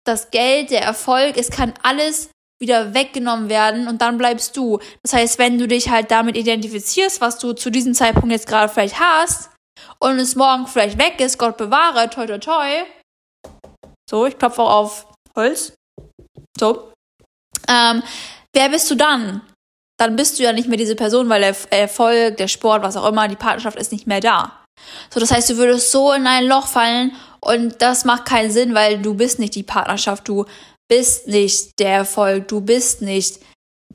das 0.10 0.32
Geld, 0.32 0.72
der 0.72 0.82
Erfolg, 0.82 1.38
es 1.38 1.50
kann 1.50 1.74
alles 1.84 2.30
wieder 2.62 2.94
weggenommen 2.94 3.48
werden 3.48 3.88
und 3.88 4.02
dann 4.02 4.18
bleibst 4.18 4.58
du. 4.58 4.80
Das 5.04 5.14
heißt, 5.14 5.40
wenn 5.40 5.58
du 5.58 5.68
dich 5.68 5.90
halt 5.90 6.12
damit 6.12 6.36
identifizierst, 6.36 7.22
was 7.22 7.40
du 7.40 7.54
zu 7.54 7.70
diesem 7.70 7.94
Zeitpunkt 7.94 8.32
jetzt 8.32 8.48
gerade 8.48 8.72
vielleicht 8.72 9.00
hast, 9.00 9.52
und 10.00 10.20
es 10.20 10.36
morgen 10.36 10.68
vielleicht 10.68 10.98
weg 10.98 11.20
ist, 11.20 11.38
Gott 11.38 11.58
bewahre, 11.58 12.10
toi 12.10 12.26
toi 12.26 12.38
toi. 12.38 12.84
So, 14.10 14.26
ich 14.26 14.38
klopfe 14.38 14.62
auch 14.62 14.72
auf 14.72 15.08
Holz. 15.36 15.74
So. 16.58 16.92
Ähm, 17.68 18.04
wer 18.54 18.70
bist 18.70 18.90
du 18.90 18.96
dann? 18.96 19.42
Dann 19.98 20.16
bist 20.16 20.40
du 20.40 20.44
ja 20.44 20.54
nicht 20.54 20.68
mehr 20.68 20.78
diese 20.78 20.96
Person, 20.96 21.30
weil 21.30 21.42
der 21.42 21.56
Erfolg, 21.72 22.38
der 22.38 22.48
Sport, 22.48 22.82
was 22.82 22.98
auch 22.98 23.08
immer, 23.08 23.28
die 23.28 23.36
Partnerschaft 23.36 23.78
ist 23.78 23.92
nicht 23.92 24.08
mehr 24.08 24.22
da. 24.22 24.64
So, 25.14 25.20
das 25.20 25.32
heißt, 25.32 25.50
du 25.50 25.58
würdest 25.58 25.92
so 25.92 26.14
in 26.14 26.26
ein 26.26 26.46
Loch 26.46 26.68
fallen 26.68 27.16
und 27.42 27.82
das 27.82 28.06
macht 28.06 28.26
keinen 28.26 28.52
Sinn, 28.52 28.74
weil 28.74 29.02
du 29.02 29.14
bist 29.14 29.40
nicht 29.40 29.56
die 29.56 29.64
Partnerschaft, 29.64 30.28
du 30.28 30.46
bist 30.90 31.28
nicht 31.28 31.80
der 31.80 31.94
Erfolg, 31.94 32.48
du 32.48 32.62
bist 32.62 33.02
nicht 33.02 33.40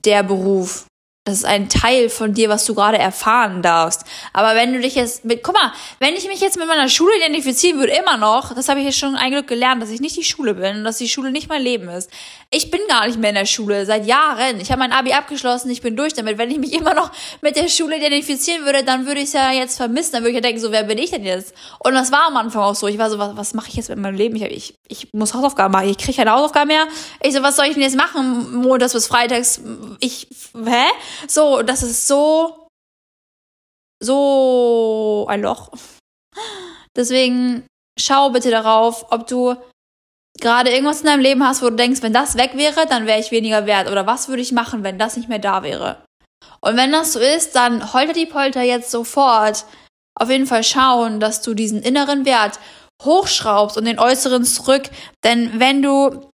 der 0.04 0.22
Beruf. 0.22 0.86
Das 1.26 1.38
ist 1.38 1.46
ein 1.46 1.70
Teil 1.70 2.10
von 2.10 2.34
dir, 2.34 2.50
was 2.50 2.66
du 2.66 2.74
gerade 2.74 2.98
erfahren 2.98 3.62
darfst. 3.62 4.04
Aber 4.34 4.54
wenn 4.54 4.74
du 4.74 4.80
dich 4.80 4.94
jetzt 4.94 5.24
mit, 5.24 5.42
guck 5.42 5.54
mal, 5.54 5.72
wenn 5.98 6.12
ich 6.12 6.28
mich 6.28 6.42
jetzt 6.42 6.58
mit 6.58 6.68
meiner 6.68 6.90
Schule 6.90 7.16
identifizieren 7.16 7.78
würde, 7.78 7.94
immer 7.94 8.18
noch, 8.18 8.54
das 8.54 8.68
habe 8.68 8.80
ich 8.80 8.84
jetzt 8.84 8.98
schon 8.98 9.16
ein 9.16 9.30
Glück 9.30 9.46
gelernt, 9.46 9.80
dass 9.80 9.88
ich 9.88 10.02
nicht 10.02 10.18
die 10.18 10.22
Schule 10.22 10.52
bin 10.52 10.76
und 10.76 10.84
dass 10.84 10.98
die 10.98 11.08
Schule 11.08 11.32
nicht 11.32 11.48
mein 11.48 11.62
Leben 11.62 11.88
ist. 11.88 12.10
Ich 12.50 12.70
bin 12.70 12.82
gar 12.88 13.06
nicht 13.06 13.18
mehr 13.18 13.30
in 13.30 13.36
der 13.36 13.46
Schule, 13.46 13.86
seit 13.86 14.04
Jahren. 14.04 14.60
Ich 14.60 14.70
habe 14.70 14.80
mein 14.80 14.92
Abi 14.92 15.14
abgeschlossen, 15.14 15.70
ich 15.70 15.80
bin 15.80 15.96
durch 15.96 16.12
damit. 16.12 16.36
Wenn 16.36 16.50
ich 16.50 16.58
mich 16.58 16.74
immer 16.74 16.92
noch 16.92 17.10
mit 17.40 17.56
der 17.56 17.68
Schule 17.68 17.96
identifizieren 17.96 18.66
würde, 18.66 18.84
dann 18.84 19.06
würde 19.06 19.20
ich 19.20 19.28
es 19.28 19.32
ja 19.32 19.50
jetzt 19.50 19.78
vermissen. 19.78 20.12
Dann 20.12 20.24
würde 20.24 20.32
ich 20.32 20.36
ja 20.36 20.42
denken, 20.42 20.60
so, 20.60 20.72
wer 20.72 20.82
bin 20.82 20.98
ich 20.98 21.10
denn 21.10 21.24
jetzt? 21.24 21.54
Und 21.78 21.94
das 21.94 22.12
war 22.12 22.26
am 22.26 22.36
Anfang 22.36 22.64
auch 22.64 22.74
so. 22.74 22.86
Ich 22.86 22.98
war 22.98 23.08
so, 23.08 23.18
was, 23.18 23.34
was 23.34 23.54
mache 23.54 23.70
ich 23.70 23.76
jetzt 23.76 23.88
mit 23.88 23.96
meinem 23.96 24.16
Leben? 24.16 24.36
Ich, 24.36 24.42
ich, 24.42 24.78
ich 24.88 25.14
muss 25.14 25.32
Hausaufgaben 25.32 25.72
machen. 25.72 25.88
Ich 25.88 25.96
kriege 25.96 26.18
keine 26.18 26.32
Hausaufgaben 26.32 26.68
mehr. 26.68 26.86
Ich 27.22 27.32
so, 27.32 27.42
was 27.42 27.56
soll 27.56 27.64
ich 27.64 27.72
denn 27.72 27.82
jetzt 27.82 27.96
machen? 27.96 28.60
Montags 28.60 28.92
bis 28.92 29.06
Freitags. 29.06 29.62
Ich, 30.00 30.28
hä? 30.54 30.84
So, 31.28 31.62
das 31.62 31.82
ist 31.82 32.06
so, 32.06 32.68
so 34.02 35.26
ein 35.28 35.42
Loch. 35.42 35.70
Deswegen 36.96 37.66
schau 37.98 38.30
bitte 38.30 38.50
darauf, 38.50 39.06
ob 39.10 39.26
du 39.26 39.56
gerade 40.40 40.70
irgendwas 40.70 41.00
in 41.00 41.06
deinem 41.06 41.20
Leben 41.20 41.46
hast, 41.46 41.62
wo 41.62 41.70
du 41.70 41.76
denkst, 41.76 42.02
wenn 42.02 42.12
das 42.12 42.36
weg 42.36 42.52
wäre, 42.54 42.86
dann 42.86 43.06
wäre 43.06 43.20
ich 43.20 43.30
weniger 43.30 43.66
wert. 43.66 43.90
Oder 43.90 44.06
was 44.06 44.28
würde 44.28 44.42
ich 44.42 44.52
machen, 44.52 44.82
wenn 44.82 44.98
das 44.98 45.16
nicht 45.16 45.28
mehr 45.28 45.38
da 45.38 45.62
wäre? 45.62 46.04
Und 46.60 46.76
wenn 46.76 46.92
das 46.92 47.12
so 47.12 47.20
ist, 47.20 47.54
dann 47.54 47.92
holter 47.92 48.12
die 48.12 48.26
Polter 48.26 48.62
jetzt 48.62 48.90
sofort 48.90 49.64
auf 50.18 50.30
jeden 50.30 50.46
Fall 50.46 50.62
schauen, 50.62 51.20
dass 51.20 51.42
du 51.42 51.54
diesen 51.54 51.82
inneren 51.82 52.24
Wert 52.24 52.58
hochschraubst 53.02 53.76
und 53.76 53.84
den 53.84 53.98
äußeren 53.98 54.44
zurück. 54.44 54.84
Denn 55.24 55.58
wenn 55.58 55.82
du 55.82 56.30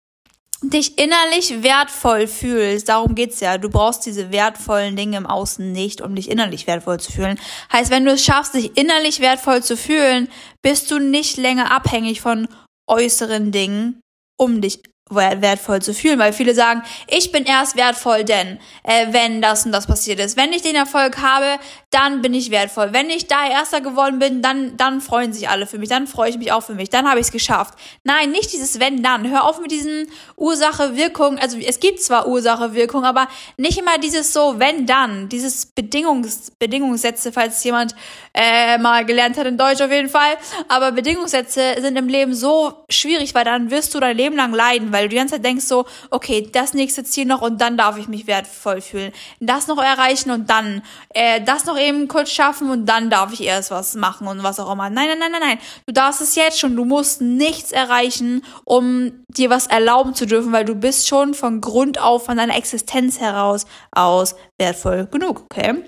dich 0.70 0.98
innerlich 0.98 1.62
wertvoll 1.62 2.26
fühlst, 2.26 2.88
darum 2.88 3.14
geht's 3.14 3.40
ja. 3.40 3.58
Du 3.58 3.68
brauchst 3.68 4.06
diese 4.06 4.32
wertvollen 4.32 4.96
Dinge 4.96 5.16
im 5.16 5.26
Außen 5.26 5.72
nicht, 5.72 6.00
um 6.00 6.14
dich 6.14 6.30
innerlich 6.30 6.66
wertvoll 6.66 7.00
zu 7.00 7.12
fühlen. 7.12 7.38
Heißt, 7.72 7.90
wenn 7.90 8.04
du 8.04 8.12
es 8.12 8.24
schaffst, 8.24 8.54
dich 8.54 8.76
innerlich 8.76 9.20
wertvoll 9.20 9.62
zu 9.62 9.76
fühlen, 9.76 10.28
bist 10.62 10.90
du 10.90 10.98
nicht 10.98 11.36
länger 11.36 11.70
abhängig 11.70 12.20
von 12.20 12.48
äußeren 12.88 13.52
Dingen, 13.52 14.00
um 14.38 14.60
dich 14.60 14.80
wertvoll 15.10 15.82
zu 15.82 15.92
fühlen, 15.92 16.18
weil 16.18 16.32
viele 16.32 16.54
sagen, 16.54 16.82
ich 17.08 17.30
bin 17.30 17.44
erst 17.44 17.76
wertvoll, 17.76 18.24
denn 18.24 18.58
äh, 18.84 19.08
wenn 19.10 19.42
das 19.42 19.66
und 19.66 19.72
das 19.72 19.86
passiert 19.86 20.18
ist, 20.18 20.38
wenn 20.38 20.52
ich 20.54 20.62
den 20.62 20.74
Erfolg 20.74 21.18
habe, 21.18 21.58
dann 21.90 22.22
bin 22.22 22.32
ich 22.32 22.50
wertvoll. 22.50 22.92
Wenn 22.92 23.10
ich 23.10 23.26
da 23.26 23.46
Erster 23.46 23.82
geworden 23.82 24.18
bin, 24.18 24.40
dann 24.40 24.78
dann 24.78 25.02
freuen 25.02 25.32
sich 25.34 25.50
alle 25.50 25.66
für 25.66 25.78
mich, 25.78 25.90
dann 25.90 26.06
freue 26.06 26.30
ich 26.30 26.38
mich 26.38 26.52
auch 26.52 26.62
für 26.62 26.74
mich, 26.74 26.88
dann 26.88 27.08
habe 27.08 27.20
ich 27.20 27.26
es 27.26 27.32
geschafft. 27.32 27.78
Nein, 28.02 28.30
nicht 28.30 28.52
dieses 28.54 28.80
wenn 28.80 29.02
dann. 29.02 29.30
Hör 29.30 29.44
auf 29.44 29.60
mit 29.60 29.70
diesen 29.70 30.06
Ursache 30.36 30.96
Wirkung. 30.96 31.38
Also 31.38 31.58
es 31.58 31.80
gibt 31.80 32.00
zwar 32.00 32.26
Ursache 32.26 32.72
Wirkung, 32.72 33.04
aber 33.04 33.28
nicht 33.58 33.78
immer 33.78 33.98
dieses 33.98 34.32
so 34.32 34.58
wenn 34.58 34.86
dann, 34.86 35.28
dieses 35.28 35.66
Bedingungs 35.66 36.52
Bedingungssätze, 36.58 37.30
falls 37.30 37.62
jemand 37.62 37.94
äh, 38.32 38.78
mal 38.78 39.04
gelernt 39.04 39.36
hat 39.36 39.46
in 39.46 39.58
Deutsch 39.58 39.82
auf 39.82 39.90
jeden 39.90 40.08
Fall. 40.08 40.38
Aber 40.68 40.92
Bedingungssätze 40.92 41.76
sind 41.80 41.96
im 41.96 42.08
Leben 42.08 42.34
so 42.34 42.84
schwierig, 42.88 43.34
weil 43.34 43.44
dann 43.44 43.70
wirst 43.70 43.94
du 43.94 44.00
dein 44.00 44.16
Leben 44.16 44.36
lang 44.36 44.54
leiden 44.54 44.93
weil 44.94 45.04
du 45.04 45.08
die 45.10 45.16
ganze 45.16 45.34
Zeit 45.34 45.44
denkst 45.44 45.64
so, 45.64 45.86
okay, 46.10 46.48
das 46.50 46.72
nächste 46.72 47.02
Ziel 47.02 47.26
noch 47.26 47.42
und 47.42 47.60
dann 47.60 47.76
darf 47.76 47.98
ich 47.98 48.06
mich 48.06 48.28
wertvoll 48.28 48.80
fühlen. 48.80 49.12
Das 49.40 49.66
noch 49.66 49.82
erreichen 49.82 50.30
und 50.30 50.48
dann 50.48 50.82
äh, 51.10 51.42
das 51.42 51.66
noch 51.66 51.76
eben 51.76 52.06
kurz 52.06 52.30
schaffen 52.30 52.70
und 52.70 52.86
dann 52.86 53.10
darf 53.10 53.32
ich 53.32 53.42
erst 53.42 53.72
was 53.72 53.94
machen 53.96 54.28
und 54.28 54.42
was 54.44 54.60
auch 54.60 54.72
immer. 54.72 54.88
Nein, 54.90 55.08
nein, 55.08 55.18
nein, 55.18 55.32
nein, 55.32 55.40
nein. 55.40 55.58
Du 55.86 55.92
darfst 55.92 56.20
es 56.20 56.36
jetzt 56.36 56.60
schon. 56.60 56.76
Du 56.76 56.84
musst 56.84 57.20
nichts 57.20 57.72
erreichen, 57.72 58.42
um 58.64 59.24
dir 59.28 59.50
was 59.50 59.66
erlauben 59.66 60.14
zu 60.14 60.26
dürfen, 60.26 60.52
weil 60.52 60.64
du 60.64 60.76
bist 60.76 61.08
schon 61.08 61.34
von 61.34 61.60
Grund 61.60 62.00
auf, 62.00 62.26
von 62.26 62.36
deiner 62.36 62.56
Existenz 62.56 63.18
heraus 63.18 63.66
aus 63.90 64.36
wertvoll 64.60 65.06
genug, 65.10 65.42
okay? 65.50 65.84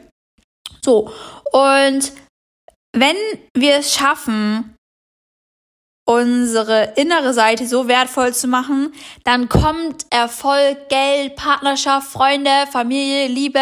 So. 0.85 1.11
Und 1.53 2.13
wenn 2.93 3.17
wir 3.55 3.77
es 3.77 3.95
schaffen, 3.95 4.76
unsere 6.07 6.95
innere 6.97 7.35
Seite 7.35 7.67
so 7.67 7.89
wertvoll 7.89 8.33
zu 8.33 8.47
machen, 8.47 8.93
dann 9.25 9.49
kommt 9.49 10.07
Erfolg, 10.11 10.89
Geld, 10.89 11.37
Partnerschaft, 11.37 12.09
Freunde, 12.11 12.51
Familie, 12.71 13.27
Liebe, 13.27 13.61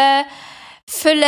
Fülle, 0.87 1.25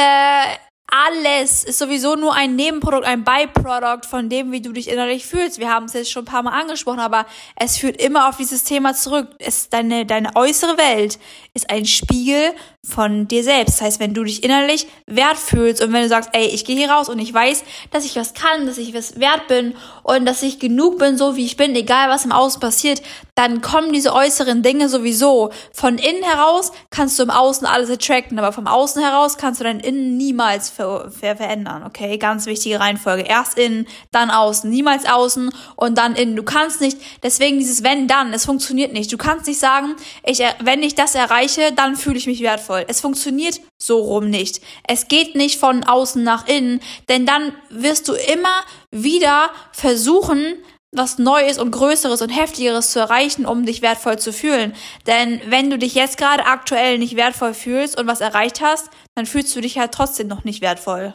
alles 0.89 1.65
ist 1.65 1.79
sowieso 1.79 2.15
nur 2.15 2.33
ein 2.33 2.55
Nebenprodukt, 2.55 3.05
ein 3.05 3.25
Byproduct 3.25 4.05
von 4.05 4.29
dem, 4.29 4.53
wie 4.53 4.61
du 4.61 4.71
dich 4.71 4.89
innerlich 4.89 5.25
fühlst. 5.25 5.59
Wir 5.59 5.69
haben 5.69 5.85
es 5.85 5.93
jetzt 5.93 6.11
schon 6.11 6.23
ein 6.23 6.27
paar 6.27 6.43
Mal 6.43 6.57
angesprochen, 6.57 6.99
aber 6.99 7.25
es 7.57 7.77
führt 7.77 8.01
immer 8.01 8.29
auf 8.29 8.37
dieses 8.37 8.63
Thema 8.63 8.93
zurück. 8.93 9.27
Es, 9.39 9.69
deine, 9.69 10.05
deine 10.05 10.33
äußere 10.35 10.77
Welt 10.77 11.19
ist 11.53 11.69
ein 11.69 11.85
Spiegel 11.85 12.53
von 12.87 13.27
dir 13.27 13.43
selbst. 13.43 13.75
Das 13.75 13.81
heißt, 13.81 13.99
wenn 13.99 14.13
du 14.13 14.23
dich 14.23 14.43
innerlich 14.43 14.87
wert 15.05 15.37
fühlst 15.37 15.83
und 15.83 15.91
wenn 15.91 16.03
du 16.03 16.09
sagst, 16.09 16.29
ey, 16.31 16.45
ich 16.45 16.63
gehe 16.63 16.77
hier 16.77 16.89
raus 16.89 17.09
und 17.09 17.19
ich 17.19 17.33
weiß, 17.33 17.63
dass 17.91 18.05
ich 18.05 18.15
was 18.15 18.33
kann, 18.33 18.65
dass 18.65 18.77
ich 18.77 18.93
was 18.93 19.19
wert 19.19 19.47
bin 19.47 19.75
und 20.03 20.25
dass 20.25 20.41
ich 20.41 20.57
genug 20.57 20.97
bin, 20.97 21.17
so 21.17 21.35
wie 21.35 21.45
ich 21.45 21.57
bin, 21.57 21.75
egal 21.75 22.09
was 22.09 22.23
im 22.23 22.31
Außen 22.31 22.61
passiert, 22.61 23.01
dann 23.35 23.61
kommen 23.61 23.91
diese 23.91 24.13
äußeren 24.13 24.63
Dinge 24.63 24.87
sowieso. 24.87 25.51
Von 25.73 25.97
innen 25.97 26.23
heraus 26.23 26.71
kannst 26.89 27.19
du 27.19 27.23
im 27.23 27.29
Außen 27.29 27.67
alles 27.67 27.89
attracten, 27.89 28.39
aber 28.39 28.53
vom 28.53 28.67
Außen 28.67 29.01
heraus 29.01 29.37
kannst 29.37 29.59
du 29.59 29.65
dein 29.65 29.79
Innen 29.79 30.15
niemals 30.15 30.69
ver 30.69 31.11
ver 31.11 31.35
verändern, 31.35 31.83
okay? 31.83 32.17
Ganz 32.17 32.45
wichtige 32.45 32.79
Reihenfolge. 32.79 33.23
Erst 33.23 33.59
innen, 33.59 33.85
dann 34.11 34.31
außen, 34.31 34.69
niemals 34.69 35.05
außen 35.05 35.51
und 35.75 35.97
dann 35.97 36.15
innen. 36.15 36.35
Du 36.35 36.43
kannst 36.43 36.79
nicht, 36.79 36.97
deswegen 37.21 37.59
dieses 37.59 37.83
wenn, 37.83 38.07
dann, 38.07 38.33
es 38.33 38.45
funktioniert 38.45 38.93
nicht. 38.93 39.11
Du 39.11 39.17
kannst 39.17 39.47
nicht 39.47 39.59
sagen, 39.59 39.95
ich, 40.23 40.41
wenn 40.61 40.81
ich 40.83 40.95
das 40.95 41.15
erreiche, 41.15 41.73
dann 41.73 41.95
fühle 41.95 42.17
ich 42.17 42.27
mich 42.27 42.41
wertvoll 42.41 42.76
soll. 42.77 42.85
Es 42.87 43.01
funktioniert 43.01 43.59
so 43.81 43.99
rum 43.99 44.29
nicht. 44.29 44.61
Es 44.87 45.07
geht 45.07 45.35
nicht 45.35 45.59
von 45.59 45.83
außen 45.83 46.23
nach 46.23 46.47
innen, 46.47 46.81
denn 47.09 47.25
dann 47.25 47.53
wirst 47.69 48.07
du 48.07 48.13
immer 48.13 48.63
wieder 48.91 49.49
versuchen, 49.71 50.55
was 50.95 51.17
Neues 51.17 51.57
und 51.57 51.71
Größeres 51.71 52.21
und 52.21 52.29
Heftigeres 52.29 52.91
zu 52.91 52.99
erreichen, 52.99 53.45
um 53.45 53.65
dich 53.65 53.81
wertvoll 53.81 54.19
zu 54.19 54.31
fühlen. 54.31 54.73
Denn 55.05 55.41
wenn 55.47 55.69
du 55.69 55.77
dich 55.77 55.95
jetzt 55.95 56.17
gerade 56.17 56.45
aktuell 56.45 56.97
nicht 56.97 57.15
wertvoll 57.15 57.53
fühlst 57.53 57.99
und 57.99 58.07
was 58.07 58.21
erreicht 58.21 58.61
hast, 58.61 58.89
dann 59.15 59.25
fühlst 59.25 59.55
du 59.55 59.61
dich 59.61 59.77
halt 59.77 59.91
trotzdem 59.91 60.27
noch 60.27 60.43
nicht 60.43 60.61
wertvoll. 60.61 61.13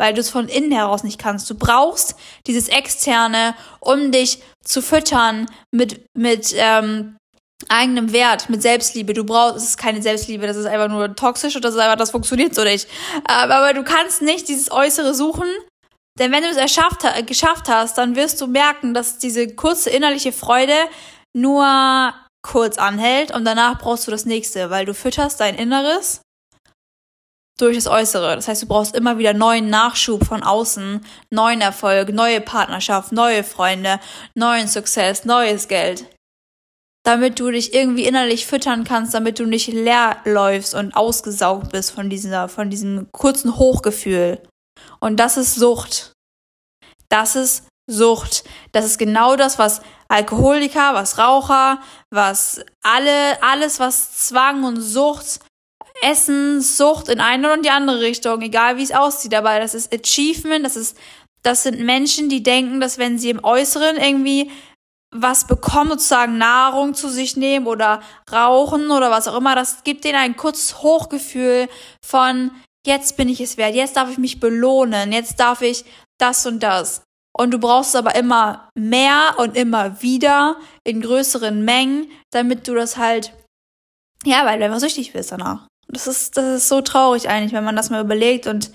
Weil 0.00 0.14
du 0.14 0.20
es 0.20 0.30
von 0.30 0.48
innen 0.48 0.72
heraus 0.72 1.04
nicht 1.04 1.20
kannst. 1.20 1.48
Du 1.48 1.54
brauchst 1.54 2.16
dieses 2.46 2.68
Externe, 2.68 3.54
um 3.80 4.10
dich 4.10 4.38
zu 4.64 4.80
füttern 4.80 5.46
mit, 5.70 6.04
mit 6.16 6.54
ähm, 6.56 7.16
eigenem 7.68 8.12
Wert, 8.12 8.48
mit 8.48 8.62
Selbstliebe. 8.62 9.12
Du 9.12 9.24
brauchst, 9.24 9.56
es 9.56 9.64
ist 9.64 9.78
keine 9.78 10.02
Selbstliebe, 10.02 10.46
das 10.46 10.56
ist 10.56 10.66
einfach 10.66 10.88
nur 10.88 11.14
toxisch 11.14 11.56
und 11.56 11.64
das 11.64 11.74
ist 11.74 11.80
einfach, 11.80 11.96
das 11.96 12.10
funktioniert 12.10 12.54
so 12.54 12.64
nicht. 12.64 12.88
Aber, 13.24 13.56
aber 13.56 13.74
du 13.74 13.82
kannst 13.82 14.22
nicht 14.22 14.48
dieses 14.48 14.70
Äußere 14.70 15.14
suchen, 15.14 15.48
denn 16.18 16.32
wenn 16.32 16.42
du 16.42 16.48
es 16.48 16.56
erschafft, 16.56 17.04
geschafft 17.26 17.68
hast, 17.68 17.96
dann 17.98 18.16
wirst 18.16 18.40
du 18.40 18.46
merken, 18.46 18.94
dass 18.94 19.18
diese 19.18 19.54
kurze 19.54 19.90
innerliche 19.90 20.32
Freude 20.32 20.74
nur 21.34 22.12
kurz 22.42 22.76
anhält 22.76 23.34
und 23.34 23.44
danach 23.44 23.78
brauchst 23.78 24.06
du 24.06 24.10
das 24.10 24.26
nächste, 24.26 24.70
weil 24.70 24.84
du 24.84 24.94
fütterst 24.94 25.40
dein 25.40 25.54
Inneres 25.54 26.20
durch 27.58 27.76
das 27.76 27.86
Äußere. 27.86 28.34
Das 28.34 28.48
heißt, 28.48 28.62
du 28.62 28.66
brauchst 28.66 28.94
immer 28.94 29.18
wieder 29.18 29.32
neuen 29.32 29.70
Nachschub 29.70 30.24
von 30.26 30.42
außen, 30.42 31.06
neuen 31.30 31.60
Erfolg, 31.60 32.12
neue 32.12 32.40
Partnerschaft, 32.40 33.12
neue 33.12 33.44
Freunde, 33.44 34.00
neuen 34.34 34.68
Success, 34.68 35.24
neues 35.24 35.68
Geld 35.68 36.04
damit 37.04 37.40
du 37.40 37.50
dich 37.50 37.74
irgendwie 37.74 38.04
innerlich 38.04 38.46
füttern 38.46 38.84
kannst, 38.84 39.14
damit 39.14 39.38
du 39.38 39.46
nicht 39.46 39.68
leer 39.68 40.18
läufst 40.24 40.74
und 40.74 40.94
ausgesaugt 40.94 41.72
bist 41.72 41.90
von 41.90 42.08
dieser, 42.08 42.48
von 42.48 42.70
diesem 42.70 43.08
kurzen 43.12 43.56
Hochgefühl. 43.56 44.40
Und 45.00 45.18
das 45.18 45.36
ist 45.36 45.56
Sucht. 45.56 46.12
Das 47.08 47.34
ist 47.34 47.66
Sucht. 47.88 48.44
Das 48.70 48.84
ist 48.84 48.98
genau 48.98 49.34
das, 49.34 49.58
was 49.58 49.82
Alkoholiker, 50.08 50.94
was 50.94 51.18
Raucher, 51.18 51.80
was 52.10 52.60
alle, 52.82 53.42
alles, 53.42 53.80
was 53.80 54.26
Zwang 54.28 54.62
und 54.62 54.80
Sucht, 54.80 55.40
Essen, 56.02 56.60
Sucht 56.60 57.08
in 57.08 57.20
eine 57.20 57.52
und 57.52 57.64
die 57.64 57.70
andere 57.70 58.00
Richtung, 58.00 58.40
egal 58.42 58.76
wie 58.76 58.82
es 58.82 58.92
aussieht, 58.92 59.34
aber 59.34 59.58
das 59.58 59.74
ist 59.74 59.92
Achievement, 59.92 60.64
das 60.64 60.76
ist, 60.76 60.96
das 61.42 61.64
sind 61.64 61.80
Menschen, 61.80 62.28
die 62.28 62.42
denken, 62.42 62.80
dass 62.80 62.98
wenn 62.98 63.18
sie 63.18 63.30
im 63.30 63.42
Äußeren 63.42 63.96
irgendwie 63.96 64.50
was 65.12 65.46
bekommen, 65.46 65.90
sozusagen 65.90 66.38
Nahrung 66.38 66.94
zu 66.94 67.08
sich 67.08 67.36
nehmen 67.36 67.66
oder 67.66 68.02
rauchen 68.32 68.90
oder 68.90 69.10
was 69.10 69.28
auch 69.28 69.36
immer, 69.36 69.54
das 69.54 69.84
gibt 69.84 70.04
denen 70.04 70.18
ein 70.18 70.36
kurzes 70.36 70.82
Hochgefühl 70.82 71.68
von, 72.04 72.50
jetzt 72.86 73.16
bin 73.16 73.28
ich 73.28 73.40
es 73.40 73.58
wert, 73.58 73.74
jetzt 73.74 73.96
darf 73.96 74.10
ich 74.10 74.18
mich 74.18 74.40
belohnen, 74.40 75.12
jetzt 75.12 75.38
darf 75.38 75.60
ich 75.60 75.84
das 76.18 76.46
und 76.46 76.62
das. 76.62 77.02
Und 77.34 77.50
du 77.52 77.58
brauchst 77.58 77.94
aber 77.94 78.14
immer 78.14 78.68
mehr 78.74 79.34
und 79.38 79.56
immer 79.56 80.02
wieder 80.02 80.56
in 80.84 81.00
größeren 81.00 81.64
Mengen, 81.64 82.10
damit 82.30 82.66
du 82.68 82.74
das 82.74 82.96
halt, 82.96 83.32
ja, 84.24 84.44
weil 84.44 84.58
du 84.58 84.64
einfach 84.64 84.80
süchtig 84.80 85.12
bist 85.12 85.32
danach. 85.32 85.66
Das 85.88 86.06
ist, 86.06 86.36
das 86.36 86.62
ist 86.62 86.68
so 86.68 86.80
traurig 86.80 87.28
eigentlich, 87.28 87.52
wenn 87.52 87.64
man 87.64 87.76
das 87.76 87.90
mal 87.90 88.02
überlegt 88.02 88.46
und 88.46 88.70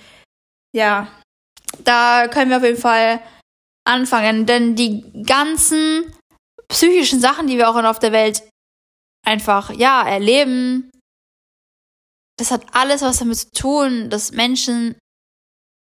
ja, 0.76 1.08
da 1.84 2.28
können 2.28 2.50
wir 2.50 2.58
auf 2.58 2.64
jeden 2.64 2.80
Fall 2.80 3.22
anfangen, 3.86 4.46
denn 4.46 4.76
die 4.76 5.04
ganzen 5.24 6.14
psychischen 6.70 7.20
Sachen, 7.20 7.48
die 7.48 7.58
wir 7.58 7.70
auch 7.70 7.76
auf 7.76 8.00
der 8.00 8.12
Welt 8.12 8.44
einfach, 9.26 9.72
ja, 9.72 10.08
erleben, 10.08 10.90
das 12.38 12.52
hat 12.52 12.64
alles 12.72 13.02
was 13.02 13.20
damit 13.20 13.38
zu 13.38 13.52
tun, 13.52 14.10
dass 14.10 14.32
Menschen 14.32 14.96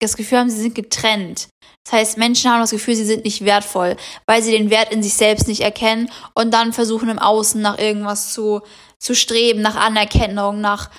das 0.01 0.15
Gefühl 0.15 0.39
haben, 0.39 0.49
sie 0.49 0.61
sind 0.61 0.75
getrennt. 0.75 1.49
Das 1.85 1.93
heißt, 1.93 2.17
Menschen 2.17 2.49
haben 2.49 2.61
das 2.61 2.71
Gefühl, 2.71 2.95
sie 2.95 3.05
sind 3.05 3.25
nicht 3.25 3.45
wertvoll, 3.45 3.97
weil 4.25 4.41
sie 4.41 4.51
den 4.51 4.69
Wert 4.69 4.91
in 4.91 5.03
sich 5.03 5.13
selbst 5.13 5.47
nicht 5.47 5.61
erkennen 5.61 6.09
und 6.33 6.53
dann 6.53 6.73
versuchen 6.73 7.09
im 7.09 7.19
Außen 7.19 7.61
nach 7.61 7.77
irgendwas 7.77 8.33
zu, 8.33 8.61
zu 8.97 9.15
streben, 9.15 9.61
nach 9.61 9.75
Anerkennung, 9.75 10.61
nach, 10.61 10.89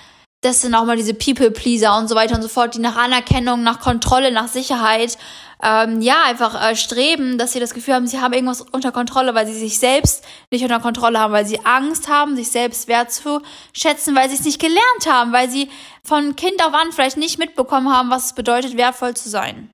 das 0.43 0.63
sind 0.63 0.75
auch 0.75 0.85
mal 0.85 0.97
diese 0.97 1.15
People-Pleaser 1.15 1.97
und 1.97 2.09
so 2.09 2.15
weiter 2.15 2.35
und 2.35 2.43
so 2.43 2.49
fort, 2.49 2.75
die 2.75 2.81
nach 2.81 2.97
Anerkennung, 2.97 3.63
nach 3.63 3.81
Kontrolle, 3.81 4.33
nach 4.33 4.49
Sicherheit 4.49 5.17
ähm, 5.63 6.01
ja, 6.01 6.23
einfach 6.25 6.71
äh, 6.71 6.75
streben, 6.75 7.37
dass 7.37 7.53
sie 7.53 7.61
das 7.61 7.75
Gefühl 7.75 7.95
haben, 7.95 8.07
sie 8.07 8.21
haben 8.21 8.33
irgendwas 8.33 8.63
unter 8.63 8.93
Kontrolle, 8.93 9.35
weil 9.35 9.47
sie 9.47 9.59
sich 9.59 9.79
selbst 9.79 10.25
nicht 10.51 10.63
unter 10.63 10.81
Kontrolle 10.81 11.19
haben, 11.19 11.33
weil 11.33 11.47
sie 11.47 11.65
Angst 11.65 12.09
haben, 12.09 12.35
sich 12.35 12.51
selbst 12.51 12.89
wertzuschätzen, 12.89 14.15
weil 14.15 14.29
sie 14.31 14.37
es 14.37 14.45
nicht 14.45 14.61
gelernt 14.61 15.07
haben, 15.07 15.33
weil 15.33 15.51
sie 15.51 15.69
von 16.03 16.35
Kind 16.37 16.65
auf 16.65 16.73
an 16.73 16.93
vielleicht 16.93 17.19
nicht 17.19 17.39
mitbekommen 17.39 17.93
haben, 17.93 18.11
was 18.11 18.27
es 18.27 18.35
bedeutet, 18.35 18.77
wertvoll 18.77 19.15
zu 19.15 19.29
sein. 19.29 19.71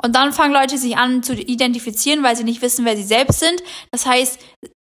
Und 0.00 0.14
dann 0.14 0.32
fangen 0.32 0.54
Leute 0.54 0.78
sich 0.78 0.96
an 0.96 1.24
zu 1.24 1.34
identifizieren, 1.34 2.22
weil 2.22 2.36
sie 2.36 2.44
nicht 2.44 2.62
wissen, 2.62 2.84
wer 2.84 2.96
sie 2.96 3.02
selbst 3.02 3.40
sind. 3.40 3.60
Das 3.90 4.06
heißt, 4.06 4.38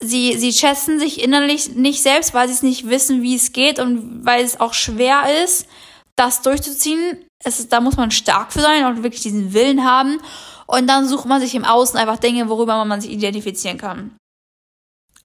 sie, 0.00 0.38
sie 0.38 0.52
schätzen 0.52 1.00
sich 1.00 1.20
innerlich 1.22 1.74
nicht 1.74 2.02
selbst, 2.02 2.32
weil 2.34 2.46
sie 2.46 2.54
es 2.54 2.62
nicht 2.62 2.88
wissen, 2.88 3.22
wie 3.22 3.34
es 3.34 3.52
geht 3.52 3.80
und 3.80 4.24
weil 4.24 4.44
es 4.44 4.60
auch 4.60 4.74
schwer 4.74 5.42
ist, 5.42 5.66
das 6.14 6.42
durchzuziehen 6.42 7.26
es 7.42 7.58
ist, 7.58 7.72
da 7.72 7.80
muss 7.80 7.96
man 7.96 8.10
stark 8.10 8.52
für 8.52 8.60
sein 8.60 8.84
und 8.84 9.02
wirklich 9.02 9.22
diesen 9.22 9.52
Willen 9.52 9.84
haben. 9.84 10.20
Und 10.66 10.86
dann 10.86 11.08
sucht 11.08 11.26
man 11.26 11.40
sich 11.40 11.54
im 11.54 11.64
Außen 11.64 11.98
einfach 11.98 12.18
Dinge, 12.18 12.48
worüber 12.48 12.84
man 12.84 13.00
sich 13.00 13.10
identifizieren 13.10 13.78
kann. 13.78 14.16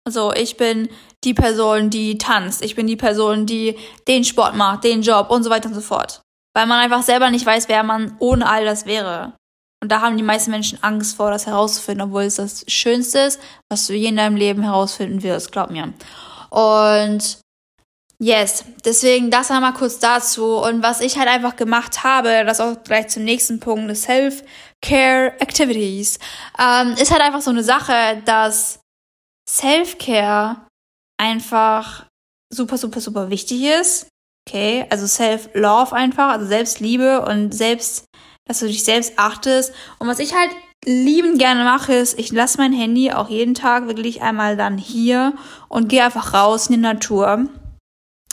So, 0.08 0.34
ich 0.34 0.58
bin 0.58 0.90
die 1.24 1.34
Person, 1.34 1.90
die 1.90 2.18
tanzt. 2.18 2.64
Ich 2.64 2.76
bin 2.76 2.88
die 2.88 2.96
Person, 2.96 3.46
die 3.46 3.76
den 4.08 4.24
Sport 4.24 4.56
macht, 4.56 4.84
den 4.84 5.02
Job 5.02 5.30
und 5.30 5.44
so 5.44 5.50
weiter 5.50 5.68
und 5.68 5.76
so 5.76 5.82
fort. 5.82 6.22
Weil 6.54 6.68
man 6.68 6.80
einfach 6.80 7.04
selber 7.04 7.30
nicht 7.32 7.46
weiß, 7.46 7.68
wer 7.68 7.84
man 7.84 8.16
ohne 8.20 8.48
all 8.48 8.66
das 8.66 8.86
wäre. 8.86 9.34
Und 9.82 9.92
da 9.92 10.02
haben 10.02 10.18
die 10.18 10.24
meisten 10.24 10.52
Menschen 10.52 10.82
Angst 10.84 11.18
vor, 11.18 11.32
das 11.32 11.48
herauszufinden, 11.48 12.08
obwohl 12.08 12.24
es 12.24 12.36
das 12.36 12.64
Schönste 12.68 13.20
ist, 13.20 13.40
was 13.70 13.88
du 13.88 13.94
je 13.94 14.08
in 14.08 14.16
deinem 14.16 14.36
Leben 14.36 14.64
herausfinden 14.64 15.22
wirst, 15.22 15.52
glaub 15.52 15.70
mir. 15.70 15.94
Und 16.50 17.40
Yes, 18.26 18.66
deswegen 18.84 19.30
das 19.30 19.52
einmal 19.52 19.74
kurz 19.74 20.00
dazu. 20.00 20.56
Und 20.56 20.82
was 20.82 21.00
ich 21.00 21.20
halt 21.20 21.28
einfach 21.28 21.56
gemacht 21.56 22.04
habe, 22.04 22.44
das 22.44 22.60
auch 22.60 22.82
gleich 22.84 23.10
zum 23.10 23.24
nächsten 23.24 23.60
Punkt, 23.60 23.96
Self-Care 23.96 25.40
Activities, 25.40 26.18
ähm, 26.58 26.94
ist 26.94 27.12
halt 27.12 27.22
einfach 27.22 27.42
so 27.42 27.52
eine 27.52 27.64
Sache, 27.64 28.24
dass 28.26 28.80
Self-Care 29.48 30.66
einfach 31.22 32.08
super, 32.52 32.80
super, 32.80 33.00
super 33.00 33.30
wichtig 33.30 33.62
ist. 33.62 34.08
Okay, 34.50 34.88
also 34.90 35.06
Self-Love 35.06 35.96
einfach, 35.96 36.32
also 36.32 36.48
Selbstliebe 36.48 37.24
und 37.28 37.54
selbst, 37.54 38.06
dass 38.48 38.58
du 38.58 38.66
dich 38.66 38.84
selbst 38.84 39.20
achtest. 39.20 39.72
Und 40.00 40.08
was 40.08 40.18
ich 40.18 40.34
halt 40.34 40.50
liebend 40.84 41.38
gerne 41.38 41.64
mache, 41.64 41.94
ist, 41.94 42.18
ich 42.18 42.32
lasse 42.32 42.58
mein 42.58 42.74
Handy 42.74 43.12
auch 43.12 43.30
jeden 43.30 43.54
Tag 43.54 43.86
wirklich 43.86 44.24
einmal 44.24 44.58
dann 44.58 44.80
hier 44.80 45.34
und 45.70 45.90
gehe 45.90 46.04
einfach 46.04 46.34
raus 46.34 46.70
in 46.70 46.78
die 46.78 46.82
Natur 46.82 47.50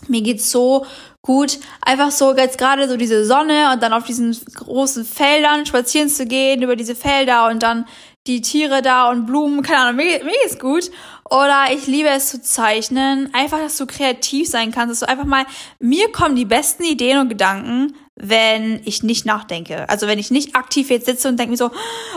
mir 0.08 0.22
geht's 0.22 0.50
so 0.50 0.86
gut, 1.22 1.58
einfach 1.80 2.10
so 2.10 2.36
jetzt 2.36 2.58
gerade 2.58 2.88
so 2.88 2.96
diese 2.96 3.24
Sonne 3.24 3.72
und 3.72 3.82
dann 3.82 3.92
auf 3.92 4.04
diesen 4.04 4.36
großen 4.54 5.04
Feldern 5.04 5.66
spazieren 5.66 6.08
zu 6.08 6.26
gehen, 6.26 6.62
über 6.62 6.76
diese 6.76 6.94
Felder 6.94 7.48
und 7.48 7.62
dann 7.62 7.86
die 8.26 8.40
Tiere 8.40 8.82
da 8.82 9.10
und 9.10 9.26
Blumen, 9.26 9.62
keine 9.62 9.80
Ahnung, 9.80 9.96
mir, 9.96 10.24
mir 10.24 10.32
geht's 10.42 10.58
gut. 10.58 10.90
Oder 11.28 11.66
ich 11.72 11.86
liebe 11.86 12.08
es 12.08 12.28
zu 12.28 12.42
zeichnen, 12.42 13.32
einfach, 13.32 13.58
dass 13.58 13.76
du 13.76 13.86
kreativ 13.86 14.48
sein 14.48 14.70
kannst, 14.70 14.90
dass 14.90 15.00
du 15.00 15.08
einfach 15.08 15.24
mal, 15.24 15.46
mir 15.78 16.12
kommen 16.12 16.36
die 16.36 16.44
besten 16.44 16.84
Ideen 16.84 17.18
und 17.18 17.28
Gedanken, 17.28 17.94
wenn 18.14 18.80
ich 18.84 19.02
nicht 19.02 19.24
nachdenke. 19.24 19.88
Also 19.88 20.06
wenn 20.06 20.18
ich 20.18 20.30
nicht 20.30 20.54
aktiv 20.54 20.90
jetzt 20.90 21.06
sitze 21.06 21.28
und 21.28 21.38
denke 21.38 21.52
mir 21.52 21.56
so, 21.56 21.70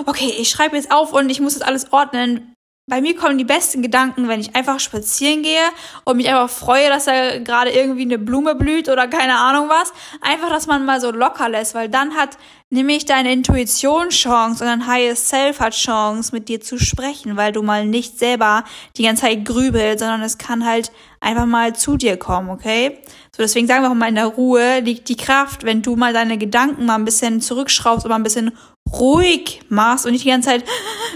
okay, 0.06 0.34
ich 0.38 0.50
schreibe 0.50 0.76
jetzt 0.76 0.92
auf 0.92 1.14
und 1.14 1.30
ich 1.30 1.40
muss 1.40 1.54
das 1.54 1.64
alles 1.64 1.92
ordnen, 1.94 2.55
bei 2.88 3.02
mir 3.02 3.16
kommen 3.16 3.40
die 3.40 3.46
besten 3.46 3.82
Gedanken, 3.82 4.28
wenn 4.28 4.40
ich 4.40 4.56
einfach 4.56 4.80
spazieren 4.80 5.42
gehe 5.42 5.64
und 6.04 6.18
mich 6.18 6.30
einfach 6.30 6.52
freue, 6.52 6.88
dass 6.90 7.06
da 7.06 7.40
gerade 7.40 7.72
irgendwie 7.72 8.04
eine 8.04 8.20
Blume 8.20 8.54
blüht 8.54 8.90
oder 8.90 9.08
keine 9.08 9.38
Ahnung 9.38 9.70
was. 9.70 9.92
Einfach, 10.22 10.50
dass 10.50 10.68
man 10.68 10.86
mal 10.86 11.02
so 11.02 11.10
locker 11.10 11.50
lässt, 11.50 11.74
weil 11.74 11.90
dann 11.90 12.16
hat 12.16 12.38
nämlich 12.70 13.06
deine 13.06 13.34
Intuition 13.34 14.10
Chance 14.10 14.64
und 14.64 14.70
dein 14.70 14.86
Highest 14.86 15.30
Self 15.30 15.60
hat 15.62 15.74
Chance, 15.74 16.30
mit 16.32 16.48
dir 16.48 16.62
zu 16.62 16.78
sprechen, 16.78 17.38
weil 17.38 17.52
du 17.52 17.64
mal 17.64 17.88
nicht 17.88 18.20
selber 18.20 18.64
die 18.98 19.04
ganze 19.04 19.24
Zeit 19.24 19.46
grübelst, 19.46 20.00
sondern 20.00 20.22
es 20.22 20.38
kann 20.38 20.64
halt 20.64 20.92
einfach 21.22 21.48
mal 21.48 21.74
zu 21.74 21.98
dir 21.98 22.18
kommen, 22.18 22.52
okay? 22.52 23.00
So, 23.36 23.42
deswegen 23.42 23.66
sagen 23.66 23.84
wir 23.84 23.90
auch 23.90 23.96
mal, 23.96 24.10
in 24.10 24.16
der 24.16 24.28
Ruhe 24.28 24.80
liegt 24.82 25.10
die 25.10 25.18
Kraft, 25.18 25.64
wenn 25.64 25.82
du 25.82 25.96
mal 25.96 26.14
deine 26.14 26.38
Gedanken 26.38 26.86
mal 26.86 26.96
ein 26.96 27.06
bisschen 27.06 27.42
zurückschraubst 27.42 28.06
und 28.06 28.10
mal 28.10 28.18
ein 28.18 28.24
bisschen 28.24 28.56
ruhig 28.92 29.62
machst 29.70 30.06
und 30.06 30.12
nicht 30.12 30.26
die 30.26 30.30
ganze 30.30 30.50
Zeit 30.50 30.66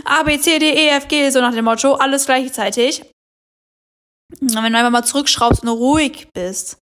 A, 0.06 0.24
B, 0.24 0.40
C, 0.40 0.60
D, 0.60 0.70
E, 0.70 0.90
F, 0.90 1.08
G, 1.08 1.30
so 1.30 1.42
nach 1.42 1.54
dem 1.54 1.66
Motto, 1.66 1.94
alles 1.96 2.26
gleichzeitig. 2.26 3.02
Und 4.42 4.56
wenn 4.56 4.74
du 4.74 4.78
einfach 4.78 4.92
mal 4.92 5.04
zurückschraubst 5.04 5.64
und 5.64 5.70
ruhig 5.70 6.30
bist, 6.34 6.78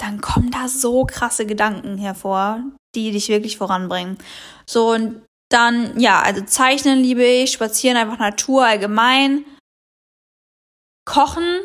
dann 0.00 0.20
kommen 0.20 0.50
da 0.50 0.68
so 0.68 1.04
krasse 1.04 1.46
Gedanken 1.46 1.96
hervor, 1.98 2.62
die 2.94 3.12
dich 3.12 3.28
wirklich 3.28 3.56
voranbringen. 3.56 4.18
So, 4.66 4.90
und 4.90 5.24
dann, 5.50 5.98
ja, 6.00 6.20
also 6.20 6.42
zeichnen 6.42 6.98
liebe 6.98 7.24
ich, 7.24 7.52
spazieren 7.52 7.96
einfach 7.96 8.18
Natur 8.18 8.64
allgemein, 8.64 9.44
kochen 11.04 11.60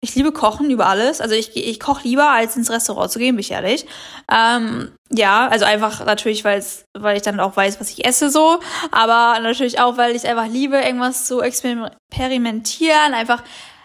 ich 0.00 0.14
liebe 0.14 0.32
Kochen 0.32 0.70
über 0.70 0.86
alles. 0.86 1.20
Also 1.20 1.34
ich, 1.34 1.56
ich 1.56 1.80
koche 1.80 2.04
lieber, 2.04 2.30
als 2.30 2.56
ins 2.56 2.70
Restaurant 2.70 3.10
zu 3.10 3.18
gehen, 3.18 3.34
bin 3.34 3.40
ich 3.40 3.50
ehrlich. 3.50 3.84
Ähm, 4.32 4.92
ja, 5.10 5.48
also 5.48 5.64
einfach 5.64 6.04
natürlich, 6.04 6.44
weil's, 6.44 6.84
weil 6.96 7.16
ich 7.16 7.22
dann 7.22 7.40
auch 7.40 7.56
weiß, 7.56 7.80
was 7.80 7.90
ich 7.90 8.04
esse 8.04 8.30
so. 8.30 8.60
Aber 8.92 9.40
natürlich 9.40 9.80
auch, 9.80 9.96
weil 9.96 10.14
ich 10.14 10.26
einfach 10.28 10.46
liebe, 10.46 10.76
irgendwas 10.76 11.26
zu 11.26 11.40
experimentieren. 11.40 13.12
Einfach, 13.12 13.42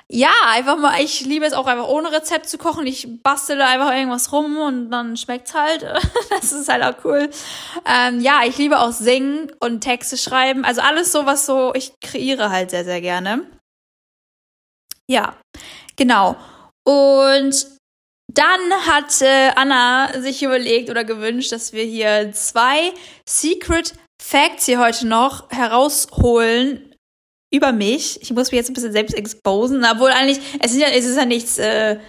ja, 0.07 0.31
einfach 0.49 0.77
mal, 0.77 1.01
ich 1.01 1.21
liebe 1.21 1.47
es 1.47 1.53
auch 1.53 1.65
einfach 1.65 1.87
ohne 1.87 2.11
Rezept 2.11 2.47
zu 2.47 2.59
kochen. 2.59 2.85
Ich 2.85 3.07
bastele 3.23 3.65
einfach 3.65 3.91
irgendwas 3.91 4.31
rum 4.31 4.59
und 4.59 4.91
dann 4.91 5.17
schmeckt's 5.17 5.55
halt. 5.55 5.81
das 6.29 6.51
ist 6.51 6.69
halt 6.69 6.83
auch 6.83 7.03
cool. 7.05 7.31
Ähm, 7.91 8.19
ja, 8.19 8.41
ich 8.45 8.59
liebe 8.59 8.79
auch 8.79 8.91
singen 8.91 9.51
und 9.59 9.81
Texte 9.81 10.17
schreiben. 10.17 10.63
Also 10.63 10.81
alles 10.81 11.11
so, 11.11 11.25
was 11.25 11.47
so, 11.47 11.73
ich 11.73 11.93
kreiere 12.01 12.51
halt 12.51 12.69
sehr, 12.69 12.83
sehr 12.83 13.01
gerne. 13.01 13.47
Ja. 15.07 15.35
Genau. 15.95 16.35
Und 16.85 17.67
dann 18.31 18.71
hat 18.87 19.21
äh, 19.21 19.51
Anna 19.55 20.21
sich 20.21 20.41
überlegt 20.43 20.89
oder 20.89 21.03
gewünscht, 21.03 21.51
dass 21.51 21.73
wir 21.73 21.83
hier 21.83 22.31
zwei 22.33 22.93
Secret 23.27 23.93
Facts 24.21 24.65
hier 24.65 24.79
heute 24.79 25.05
noch 25.07 25.49
herausholen 25.51 26.95
über 27.53 27.71
mich. 27.71 28.21
Ich 28.21 28.31
muss 28.31 28.51
mich 28.51 28.57
jetzt 28.57 28.69
ein 28.69 28.73
bisschen 28.73 28.93
selbst 28.93 29.15
exposen, 29.15 29.85
obwohl 29.85 30.09
eigentlich, 30.09 30.39
es 30.59 30.71
ist 30.71 30.79
ja, 30.79 30.87
es 30.87 31.05
ist 31.05 31.17
ja 31.17 31.25
nichts, 31.25 31.57
äh, 31.59 31.99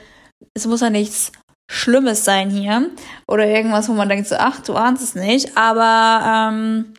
es 0.55 0.67
muss 0.67 0.81
ja 0.81 0.91
nichts 0.91 1.33
Schlimmes 1.71 2.25
sein 2.25 2.51
hier. 2.51 2.91
Oder 3.29 3.47
irgendwas, 3.47 3.89
wo 3.89 3.93
man 3.93 4.09
denkt 4.09 4.29
so, 4.29 4.37
ach, 4.37 4.61
du 4.61 4.75
ahnst 4.75 5.03
es 5.03 5.15
nicht. 5.15 5.57
Aber 5.57 6.53
ähm, 6.53 6.95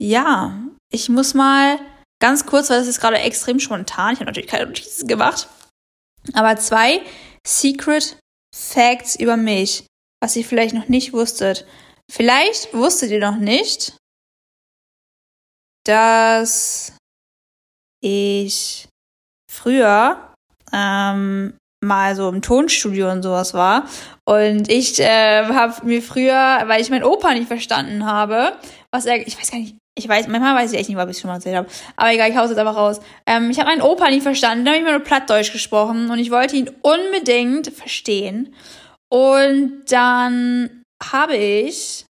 ja, 0.00 0.58
ich 0.90 1.08
muss 1.08 1.34
mal 1.34 1.78
Ganz 2.22 2.46
kurz, 2.46 2.70
weil 2.70 2.78
das 2.78 2.86
ist 2.86 3.00
gerade 3.00 3.18
extrem 3.18 3.58
spontan. 3.58 4.12
Ich 4.12 4.20
habe 4.20 4.26
natürlich 4.26 4.48
keine 4.48 4.66
Notizen 4.66 5.08
gemacht. 5.08 5.48
Aber 6.34 6.56
zwei 6.56 7.02
Secret 7.44 8.16
Facts 8.54 9.16
über 9.16 9.36
mich, 9.36 9.88
was 10.22 10.36
ihr 10.36 10.44
vielleicht 10.44 10.72
noch 10.72 10.86
nicht 10.86 11.12
wusstet. 11.12 11.66
Vielleicht 12.08 12.72
wusstet 12.74 13.10
ihr 13.10 13.18
noch 13.18 13.38
nicht, 13.38 13.96
dass 15.84 16.92
ich 18.00 18.86
früher 19.50 20.32
ähm, 20.72 21.56
mal 21.82 22.14
so 22.14 22.28
im 22.28 22.40
Tonstudio 22.40 23.10
und 23.10 23.24
sowas 23.24 23.52
war. 23.52 23.88
Und 24.24 24.70
ich 24.70 25.00
äh, 25.00 25.44
habe 25.46 25.84
mir 25.84 26.00
früher, 26.00 26.62
weil 26.66 26.80
ich 26.80 26.90
meinen 26.90 27.02
Opa 27.02 27.34
nicht 27.34 27.48
verstanden 27.48 28.06
habe, 28.06 28.56
was 28.92 29.06
er, 29.06 29.26
ich 29.26 29.36
weiß 29.36 29.50
gar 29.50 29.58
nicht, 29.58 29.81
ich 29.94 30.08
weiß, 30.08 30.28
manchmal 30.28 30.56
weiß 30.56 30.72
ich 30.72 30.78
echt 30.78 30.88
nicht, 30.88 30.98
ob 30.98 31.08
ich 31.08 31.16
es 31.16 31.20
schon 31.20 31.28
mal 31.28 31.36
erzählt 31.36 31.56
habe. 31.56 31.68
Aber 31.96 32.12
egal, 32.12 32.30
ich 32.30 32.36
hau's 32.36 32.50
jetzt 32.50 32.58
einfach 32.58 32.76
raus. 32.76 33.00
Ähm, 33.26 33.50
ich 33.50 33.58
habe 33.58 33.68
meinen 33.68 33.82
Opa 33.82 34.08
nicht 34.08 34.22
verstanden, 34.22 34.64
da 34.64 34.70
habe 34.70 34.78
ich 34.78 34.84
mir 34.84 34.92
nur 34.92 35.04
Plattdeutsch 35.04 35.52
gesprochen 35.52 36.10
und 36.10 36.18
ich 36.18 36.30
wollte 36.30 36.56
ihn 36.56 36.70
unbedingt 36.82 37.68
verstehen. 37.68 38.54
Und 39.10 39.84
dann 39.88 40.82
habe 41.02 41.36
ich 41.36 42.06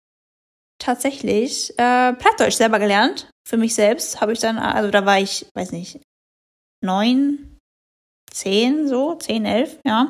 tatsächlich 0.79 1.71
äh, 1.79 2.13
Plattdeutsch 2.13 2.55
selber 2.55 2.79
gelernt. 2.79 3.29
Für 3.49 3.57
mich 3.57 3.75
selbst 3.75 4.21
habe 4.21 4.33
ich 4.33 4.39
dann, 4.39 4.59
also 4.59 4.91
da 4.91 5.05
war 5.05 5.19
ich, 5.19 5.47
weiß 5.55 5.73
nicht, 5.73 6.01
neun, 6.81 7.52
zehn, 8.33 8.89
so, 8.89 9.15
zehn, 9.15 9.45
elf, 9.45 9.77
ja, 9.85 10.09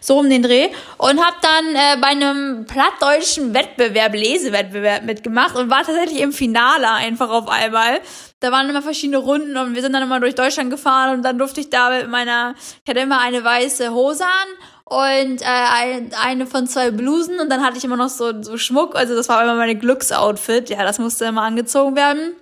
so 0.00 0.18
um 0.18 0.30
den 0.30 0.42
Dreh. 0.42 0.68
Und 0.98 1.24
habe 1.24 1.36
dann 1.42 1.74
äh, 1.74 2.00
bei 2.00 2.08
einem 2.08 2.66
plattdeutschen 2.66 3.52
Wettbewerb, 3.54 4.14
Lesewettbewerb 4.14 5.04
mitgemacht 5.04 5.56
und 5.56 5.70
war 5.70 5.82
tatsächlich 5.82 6.20
im 6.20 6.32
Finale 6.32 6.90
einfach 6.90 7.30
auf 7.30 7.48
einmal. 7.48 8.00
Da 8.40 8.52
waren 8.52 8.68
immer 8.68 8.82
verschiedene 8.82 9.18
Runden 9.18 9.56
und 9.56 9.74
wir 9.74 9.82
sind 9.82 9.92
dann 9.92 10.02
immer 10.02 10.20
durch 10.20 10.34
Deutschland 10.34 10.70
gefahren 10.70 11.16
und 11.16 11.22
dann 11.22 11.38
durfte 11.38 11.60
ich 11.60 11.70
da 11.70 11.90
mit 11.90 12.08
meiner, 12.08 12.54
ich 12.84 12.90
hatte 12.90 13.00
immer 13.00 13.20
eine 13.20 13.42
weiße 13.42 13.92
Hose 13.92 14.24
an 14.24 14.66
und 14.84 15.40
äh, 15.40 15.44
ein, 15.44 16.10
eine 16.22 16.46
von 16.46 16.66
zwei 16.66 16.90
Blusen 16.90 17.40
und 17.40 17.50
dann 17.50 17.64
hatte 17.64 17.78
ich 17.78 17.84
immer 17.84 17.96
noch 17.96 18.10
so, 18.10 18.42
so 18.42 18.58
Schmuck, 18.58 18.96
also 18.96 19.14
das 19.14 19.28
war 19.28 19.42
immer 19.42 19.54
meine 19.54 19.76
Glücksoutfit, 19.76 20.68
ja, 20.68 20.82
das 20.82 20.98
musste 20.98 21.24
immer 21.24 21.42
angezogen 21.42 21.96
werden. 21.96 22.34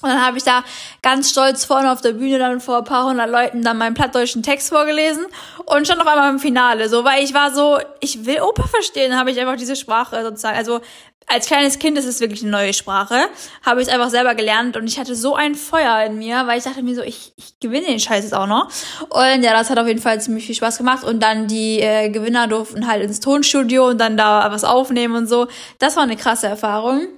Und 0.00 0.10
dann 0.10 0.24
habe 0.24 0.38
ich 0.38 0.44
da 0.44 0.62
ganz 1.02 1.30
stolz 1.30 1.64
vorne 1.64 1.90
auf 1.90 2.00
der 2.00 2.12
Bühne 2.12 2.38
dann 2.38 2.60
vor 2.60 2.78
ein 2.78 2.84
paar 2.84 3.06
hundert 3.06 3.30
Leuten 3.30 3.62
dann 3.62 3.78
meinen 3.78 3.94
plattdeutschen 3.94 4.44
Text 4.44 4.68
vorgelesen 4.68 5.26
und 5.64 5.88
schon 5.88 6.00
auf 6.00 6.06
einmal 6.06 6.30
im 6.30 6.38
Finale, 6.38 6.88
so, 6.88 7.02
weil 7.02 7.24
ich 7.24 7.34
war 7.34 7.52
so, 7.52 7.78
ich 8.00 8.24
will 8.24 8.40
Oper 8.40 8.68
verstehen, 8.68 9.18
habe 9.18 9.32
ich 9.32 9.40
einfach 9.40 9.56
diese 9.56 9.74
Sprache 9.74 10.22
sozusagen, 10.22 10.56
also 10.56 10.80
als 11.26 11.46
kleines 11.46 11.78
Kind 11.78 11.98
ist 11.98 12.06
es 12.06 12.20
wirklich 12.20 12.42
eine 12.42 12.52
neue 12.52 12.72
Sprache, 12.72 13.16
habe 13.64 13.82
ich 13.82 13.88
es 13.88 13.92
einfach 13.92 14.08
selber 14.08 14.34
gelernt 14.34 14.76
und 14.76 14.86
ich 14.86 14.98
hatte 14.98 15.14
so 15.14 15.34
ein 15.34 15.54
Feuer 15.54 16.04
in 16.04 16.16
mir, 16.16 16.46
weil 16.46 16.58
ich 16.58 16.64
dachte 16.64 16.82
mir 16.82 16.94
so, 16.94 17.02
ich, 17.02 17.32
ich 17.36 17.58
gewinne 17.60 17.86
den 17.86 18.00
Scheiß 18.00 18.24
jetzt 18.24 18.34
auch 18.34 18.46
noch. 18.46 18.68
Und 19.10 19.42
ja, 19.42 19.52
das 19.52 19.68
hat 19.68 19.78
auf 19.78 19.86
jeden 19.86 20.00
Fall 20.00 20.20
ziemlich 20.20 20.46
viel 20.46 20.54
Spaß 20.54 20.78
gemacht 20.78 21.04
und 21.04 21.22
dann 21.22 21.46
die 21.46 21.80
äh, 21.80 22.08
Gewinner 22.08 22.46
durften 22.46 22.86
halt 22.86 23.02
ins 23.02 23.20
Tonstudio 23.20 23.88
und 23.88 23.98
dann 23.98 24.16
da 24.16 24.50
was 24.50 24.64
aufnehmen 24.64 25.16
und 25.16 25.26
so. 25.26 25.48
Das 25.78 25.96
war 25.96 26.04
eine 26.04 26.16
krasse 26.16 26.46
Erfahrung. 26.46 27.08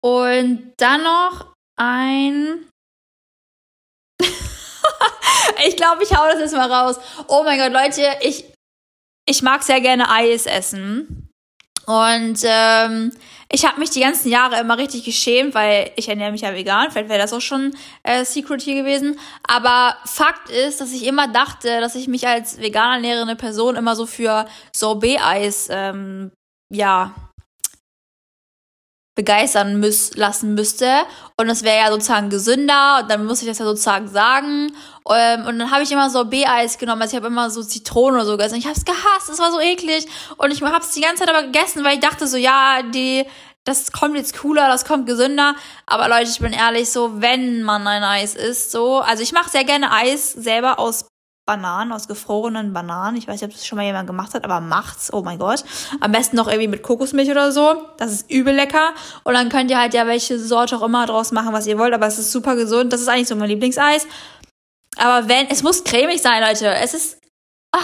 Und 0.00 0.72
dann 0.76 1.02
noch 1.02 1.55
ein. 1.76 2.68
ich 5.66 5.76
glaube, 5.76 6.02
ich 6.02 6.16
hau 6.16 6.26
das 6.30 6.40
jetzt 6.40 6.54
mal 6.54 6.70
raus. 6.70 6.96
Oh 7.28 7.42
mein 7.44 7.58
Gott, 7.58 7.72
Leute, 7.72 8.02
ich, 8.20 8.44
ich 9.28 9.42
mag 9.42 9.62
sehr 9.62 9.80
gerne 9.80 10.10
Eis 10.10 10.46
essen. 10.46 11.30
Und 11.86 12.40
ähm, 12.42 13.12
ich 13.48 13.64
habe 13.64 13.78
mich 13.78 13.90
die 13.90 14.00
ganzen 14.00 14.28
Jahre 14.28 14.58
immer 14.58 14.76
richtig 14.76 15.04
geschämt, 15.04 15.54
weil 15.54 15.92
ich 15.94 16.08
ernähre 16.08 16.32
mich 16.32 16.40
ja 16.40 16.52
vegan. 16.52 16.90
Vielleicht 16.90 17.08
wäre 17.08 17.20
das 17.20 17.32
auch 17.32 17.40
schon 17.40 17.76
äh, 18.02 18.24
Secret 18.24 18.60
hier 18.60 18.74
gewesen. 18.74 19.18
Aber 19.46 19.96
Fakt 20.04 20.50
ist, 20.50 20.80
dass 20.80 20.92
ich 20.92 21.06
immer 21.06 21.28
dachte, 21.28 21.80
dass 21.80 21.94
ich 21.94 22.08
mich 22.08 22.26
als 22.26 22.58
vegan 22.58 22.94
ernährende 22.94 23.36
Person 23.36 23.76
immer 23.76 23.94
so 23.94 24.04
für 24.06 24.46
Sorbet-Eis 24.74 25.68
ähm, 25.70 26.32
ja 26.72 27.14
begeistern 29.16 29.80
müß, 29.80 30.14
lassen 30.14 30.54
müsste. 30.54 30.88
Und 31.36 31.48
das 31.48 31.64
wäre 31.64 31.78
ja 31.78 31.90
sozusagen 31.90 32.30
gesünder 32.30 33.00
und 33.00 33.10
dann 33.10 33.24
muss 33.24 33.40
ich 33.42 33.48
das 33.48 33.58
ja 33.58 33.64
sozusagen 33.64 34.06
sagen. 34.06 34.72
Ähm, 35.10 35.46
und 35.46 35.58
dann 35.58 35.70
habe 35.72 35.82
ich 35.82 35.90
immer 35.90 36.10
so 36.10 36.24
B-Eis 36.24 36.78
genommen, 36.78 37.02
also 37.02 37.16
ich 37.16 37.16
habe 37.16 37.32
immer 37.32 37.50
so 37.50 37.62
Zitronen 37.64 38.16
oder 38.16 38.26
so 38.26 38.36
gegessen. 38.36 38.56
Ich 38.56 38.66
habe 38.66 38.76
es 38.76 38.84
gehasst, 38.84 39.28
es 39.30 39.38
war 39.40 39.50
so 39.50 39.58
eklig. 39.58 40.06
Und 40.36 40.52
ich 40.52 40.62
habe 40.62 40.78
es 40.78 40.92
die 40.92 41.00
ganze 41.00 41.24
Zeit 41.24 41.34
aber 41.34 41.44
gegessen, 41.44 41.82
weil 41.82 41.94
ich 41.94 42.00
dachte 42.00 42.26
so, 42.26 42.36
ja, 42.36 42.82
die, 42.82 43.24
das 43.64 43.90
kommt 43.90 44.16
jetzt 44.16 44.38
cooler, 44.38 44.68
das 44.68 44.84
kommt 44.84 45.06
gesünder. 45.06 45.56
Aber 45.86 46.08
Leute, 46.08 46.30
ich 46.30 46.38
bin 46.38 46.52
ehrlich, 46.52 46.90
so, 46.90 47.22
wenn 47.22 47.62
man 47.62 47.86
ein 47.86 48.04
Eis 48.04 48.34
isst, 48.34 48.70
so, 48.70 48.98
also 48.98 49.22
ich 49.22 49.32
mache 49.32 49.50
sehr 49.50 49.64
gerne 49.64 49.92
Eis 49.92 50.32
selber 50.32 50.78
aus 50.78 51.06
Bananen, 51.46 51.92
aus 51.92 52.08
gefrorenen 52.08 52.72
Bananen. 52.72 53.16
Ich 53.16 53.28
weiß 53.28 53.40
nicht, 53.40 53.44
ob 53.44 53.52
das 53.52 53.64
schon 53.64 53.76
mal 53.76 53.84
jemand 53.84 54.08
gemacht 54.08 54.34
hat, 54.34 54.44
aber 54.44 54.60
macht's. 54.60 55.12
Oh 55.12 55.22
mein 55.22 55.38
Gott. 55.38 55.64
Am 56.00 56.10
besten 56.10 56.36
noch 56.36 56.48
irgendwie 56.48 56.66
mit 56.66 56.82
Kokosmilch 56.82 57.30
oder 57.30 57.52
so. 57.52 57.76
Das 57.98 58.12
ist 58.12 58.30
übel 58.30 58.52
lecker. 58.52 58.90
Und 59.22 59.34
dann 59.34 59.48
könnt 59.48 59.70
ihr 59.70 59.78
halt 59.78 59.94
ja 59.94 60.08
welche 60.08 60.38
Sorte 60.40 60.76
auch 60.76 60.82
immer 60.82 61.06
draus 61.06 61.30
machen, 61.30 61.52
was 61.52 61.68
ihr 61.68 61.78
wollt. 61.78 61.94
Aber 61.94 62.06
es 62.06 62.18
ist 62.18 62.32
super 62.32 62.56
gesund. 62.56 62.92
Das 62.92 63.00
ist 63.00 63.08
eigentlich 63.08 63.28
so 63.28 63.36
mein 63.36 63.48
Lieblingseis. 63.48 64.06
Aber 64.98 65.28
wenn, 65.28 65.46
es 65.48 65.62
muss 65.62 65.84
cremig 65.84 66.20
sein, 66.20 66.42
Leute. 66.42 66.66
Es 66.66 66.94
ist, 66.94 67.18
ah. 67.72 67.78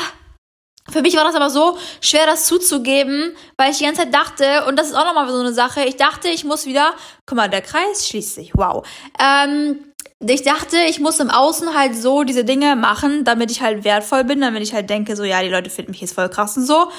Für 0.90 1.01
mich 1.01 1.16
war 1.16 1.22
das 1.22 1.37
aber 1.37 1.48
so 1.48 1.79
schwer, 2.01 2.27
das 2.27 2.46
zuzugeben, 2.46 3.37
weil 3.57 3.70
ich 3.70 3.79
die 3.79 3.85
ganze 3.85 4.03
Zeit 4.03 4.12
dachte, 4.12 4.64
und 4.66 4.77
das 4.77 4.88
ist 4.88 4.94
auch 4.94 5.05
nochmal 5.05 5.29
so 5.31 5.38
eine 5.38 5.53
Sache, 5.53 5.85
ich 5.85 5.96
dachte, 5.96 6.29
ich 6.29 6.42
muss 6.42 6.66
wieder, 6.66 6.92
guck 7.25 7.37
mal, 7.37 7.48
der 7.48 7.62
Kreis 7.62 8.09
schließt 8.09 8.35
sich, 8.35 8.51
wow. 8.55 8.85
Ähm, 9.20 9.91
ich 10.31 10.43
dachte, 10.43 10.77
ich 10.89 11.01
muss 11.01 11.21
im 11.21 11.31
Außen 11.31 11.75
halt 11.75 11.97
so 11.97 12.23
diese 12.23 12.45
Dinge 12.45 12.77
machen, 12.77 13.25
damit 13.25 13.51
ich 13.51 13.61
halt 13.61 13.85
wertvoll 13.85 14.25
bin, 14.25 14.41
damit 14.41 14.63
ich 14.63 14.73
halt 14.73 14.89
denke, 14.89 15.17
so, 15.17 15.25
ja, 15.25 15.43
die 15.43 15.49
Leute 15.49 15.71
finden 15.71 15.91
mich 15.91 16.01
jetzt 16.01 16.15
voll 16.15 16.29
krass 16.29 16.57
und 16.57 16.65
so. 16.65 16.91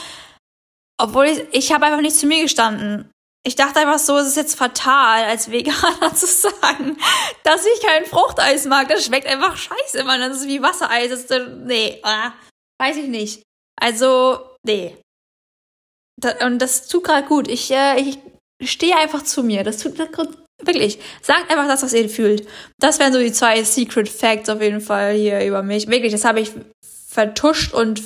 Obwohl 0.98 1.26
ich, 1.26 1.44
ich 1.52 1.72
habe 1.72 1.86
einfach 1.86 2.02
nicht 2.02 2.16
zu 2.16 2.28
mir 2.28 2.44
gestanden. 2.44 3.10
Ich 3.46 3.56
dachte 3.56 3.80
einfach 3.80 4.00
so, 4.00 4.18
es 4.18 4.28
ist 4.28 4.38
jetzt 4.38 4.58
fatal, 4.58 5.26
als 5.26 5.52
Veganer 5.52 6.16
zu 6.16 6.28
sagen, 6.28 6.98
dass 7.44 7.66
ich 7.66 7.82
kein 7.82 8.06
Fruchteis 8.06 8.66
mag. 8.66 8.88
Das 8.88 9.06
schmeckt 9.06 9.28
einfach 9.28 9.58
scheiße, 9.58 10.04
man. 10.06 10.22
Das 10.22 10.38
ist 10.38 10.48
wie 10.48 10.62
Wassereis. 10.62 11.10
Das 11.10 11.24
ist, 11.24 11.48
nee, 11.66 12.02
äh, 12.04 12.30
weiß 12.80 12.98
ich 12.98 13.08
nicht. 13.08 13.44
Also, 13.82 14.56
nee. 14.66 14.98
Und 16.42 16.60
das 16.60 16.88
tut 16.88 17.04
gerade 17.04 17.28
gut. 17.28 17.50
Ich, 17.50 17.70
äh, 17.72 18.00
ich 18.00 18.20
stehe 18.70 18.96
einfach 18.96 19.24
zu 19.24 19.44
mir. 19.44 19.64
Das 19.64 19.80
tut, 19.80 20.00
das 20.00 20.10
Wirklich. 20.66 21.00
Sagt 21.22 21.52
einfach 21.52 21.68
das, 21.68 21.84
was 21.84 21.94
ihr 21.94 22.10
fühlt. 22.10 22.48
Das 22.80 23.00
wären 23.00 23.14
so 23.14 23.20
die 23.20 23.32
zwei 23.32 23.64
Secret 23.64 24.10
Facts 24.10 24.50
auf 24.50 24.62
jeden 24.62 24.82
Fall 24.82 25.14
hier 25.14 25.46
über 25.46 25.64
mich. 25.64 25.88
Wirklich, 25.88 26.12
das 26.12 26.26
habe 26.26 26.40
ich 26.40 26.52
vertuscht 27.10 27.74
und 27.74 28.02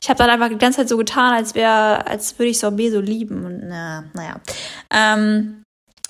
ich 0.00 0.08
habe 0.08 0.18
dann 0.18 0.30
einfach 0.30 0.48
die 0.48 0.58
ganze 0.58 0.78
Zeit 0.78 0.88
so 0.88 0.96
getan, 0.96 1.34
als 1.34 1.54
wäre, 1.54 2.06
als 2.06 2.38
würde 2.38 2.50
ich 2.50 2.58
Sorbet 2.58 2.92
so 2.92 3.00
lieben. 3.00 3.44
Und 3.44 3.68
na, 3.68 4.04
naja. 4.14 4.40
Ähm, 4.92 5.62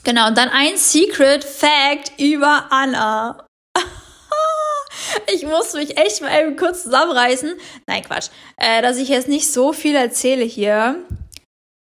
genau, 0.05 0.29
und 0.29 0.37
dann 0.37 0.49
ein 0.51 0.77
Secret 0.77 1.45
Fact 1.45 2.13
über 2.19 2.67
Anna. 2.71 3.47
ich 5.35 5.45
muss 5.45 5.73
mich 5.73 5.97
echt 5.97 6.21
mal 6.21 6.43
eben 6.43 6.57
kurz 6.57 6.83
zusammenreißen. 6.83 7.55
Nein, 7.87 8.03
Quatsch. 8.03 8.29
Äh, 8.57 8.83
dass 8.83 8.99
ich 8.99 9.09
jetzt 9.09 9.29
nicht 9.29 9.51
so 9.51 9.73
viel 9.73 9.95
erzähle 9.95 10.45
hier. 10.45 10.97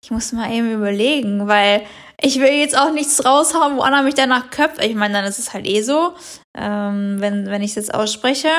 Ich 0.05 0.11
muss 0.11 0.33
mal 0.33 0.53
eben 0.53 0.73
überlegen, 0.73 1.49
weil 1.49 1.83
ich 2.21 2.41
will 2.41 2.53
jetzt 2.53 2.77
auch 2.77 2.93
nichts 2.93 3.25
raushauen, 3.25 3.77
wo 3.77 3.83
Anna 3.83 4.03
mich 4.03 4.15
danach 4.15 4.51
köpft. 4.51 4.83
Ich 4.83 4.95
meine, 4.95 5.15
dann 5.15 5.25
ist 5.25 5.39
es 5.39 5.53
halt 5.53 5.67
eh 5.67 5.83
so, 5.83 6.15
ähm, 6.57 7.21
wenn, 7.21 7.47
wenn 7.47 7.63
ich 7.63 7.71
es 7.71 7.77
jetzt 7.77 7.95
ausspreche. 7.95 8.51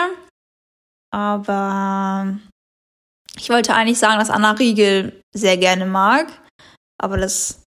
Aber 1.12 2.38
ich 3.38 3.50
wollte 3.50 3.74
eigentlich 3.74 4.00
sagen, 4.00 4.20
dass 4.20 4.30
Anna 4.30 4.52
Riegel 4.52 5.22
sehr 5.34 5.58
gerne 5.58 5.86
mag. 5.86 6.28
Aber 7.00 7.18
das, 7.18 7.64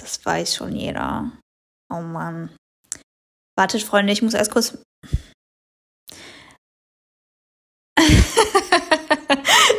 das 0.00 0.24
weiß 0.24 0.54
schon 0.56 0.74
jeder. 0.74 1.30
Oh 1.92 2.00
Mann. 2.00 2.54
Wartet, 3.56 3.82
Freunde, 3.82 4.12
ich 4.12 4.22
muss 4.22 4.34
erst 4.34 4.50
kurz. 4.50 4.78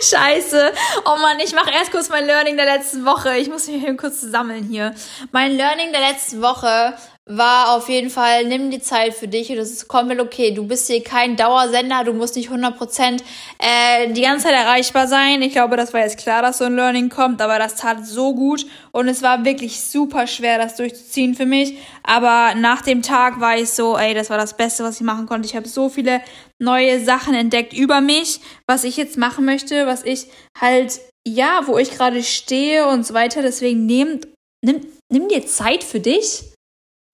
Scheiße. 0.03 0.73
Oh 1.05 1.17
Mann, 1.17 1.39
ich 1.39 1.53
mache 1.53 1.71
erst 1.71 1.91
kurz 1.91 2.09
mein 2.09 2.25
Learning 2.25 2.57
der 2.57 2.65
letzten 2.65 3.05
Woche. 3.05 3.37
Ich 3.37 3.49
muss 3.49 3.67
mich 3.67 3.81
hier 3.81 3.95
kurz 3.95 4.19
sammeln 4.21 4.63
hier. 4.63 4.93
Mein 5.31 5.55
Learning 5.55 5.91
der 5.91 6.01
letzten 6.01 6.41
Woche 6.41 6.95
war 7.25 7.71
auf 7.77 7.87
jeden 7.87 8.09
Fall, 8.09 8.45
nimm 8.45 8.69
die 8.69 8.81
Zeit 8.81 9.13
für 9.13 9.29
dich 9.29 9.49
und 9.49 9.55
das 9.55 9.71
ist 9.71 9.87
komplett 9.87 10.19
okay. 10.19 10.51
Du 10.51 10.67
bist 10.67 10.87
hier 10.87 11.01
kein 11.01 11.37
Dauersender, 11.37 12.03
du 12.03 12.11
musst 12.11 12.35
nicht 12.35 12.49
100% 12.49 13.23
äh, 13.59 14.11
die 14.11 14.21
ganze 14.21 14.47
Zeit 14.47 14.55
erreichbar 14.55 15.07
sein. 15.07 15.41
Ich 15.41 15.53
glaube, 15.53 15.77
das 15.77 15.93
war 15.93 16.01
jetzt 16.01 16.17
klar, 16.17 16.41
dass 16.41 16.57
so 16.57 16.65
ein 16.65 16.75
Learning 16.75 17.07
kommt, 17.07 17.41
aber 17.41 17.59
das 17.59 17.75
tat 17.75 18.05
so 18.05 18.35
gut 18.35 18.65
und 18.91 19.07
es 19.07 19.21
war 19.21 19.45
wirklich 19.45 19.79
super 19.79 20.27
schwer, 20.27 20.57
das 20.57 20.75
durchzuziehen 20.75 21.33
für 21.33 21.45
mich. 21.45 21.77
Aber 22.03 22.55
nach 22.55 22.81
dem 22.81 23.01
Tag 23.01 23.39
war 23.39 23.57
ich 23.57 23.69
so, 23.69 23.97
ey, 23.97 24.13
das 24.13 24.29
war 24.29 24.37
das 24.37 24.57
Beste, 24.57 24.83
was 24.83 24.97
ich 24.97 25.03
machen 25.03 25.25
konnte. 25.25 25.47
Ich 25.47 25.55
habe 25.55 25.67
so 25.69 25.87
viele 25.87 26.19
neue 26.59 26.99
Sachen 27.05 27.33
entdeckt 27.35 27.71
über 27.71 28.01
mich, 28.01 28.41
was 28.67 28.83
ich 28.83 28.97
jetzt 28.97 29.17
machen 29.17 29.45
möchte, 29.45 29.87
was 29.87 30.03
ich 30.03 30.27
halt, 30.59 30.99
ja, 31.25 31.61
wo 31.67 31.77
ich 31.77 31.91
gerade 31.91 32.21
stehe 32.21 32.85
und 32.85 33.05
so 33.05 33.13
weiter. 33.13 33.41
Deswegen 33.41 33.85
nimm, 33.85 34.19
nimm, 34.61 34.81
nimm 35.09 35.29
dir 35.29 35.47
Zeit 35.47 35.85
für 35.85 36.01
dich 36.01 36.52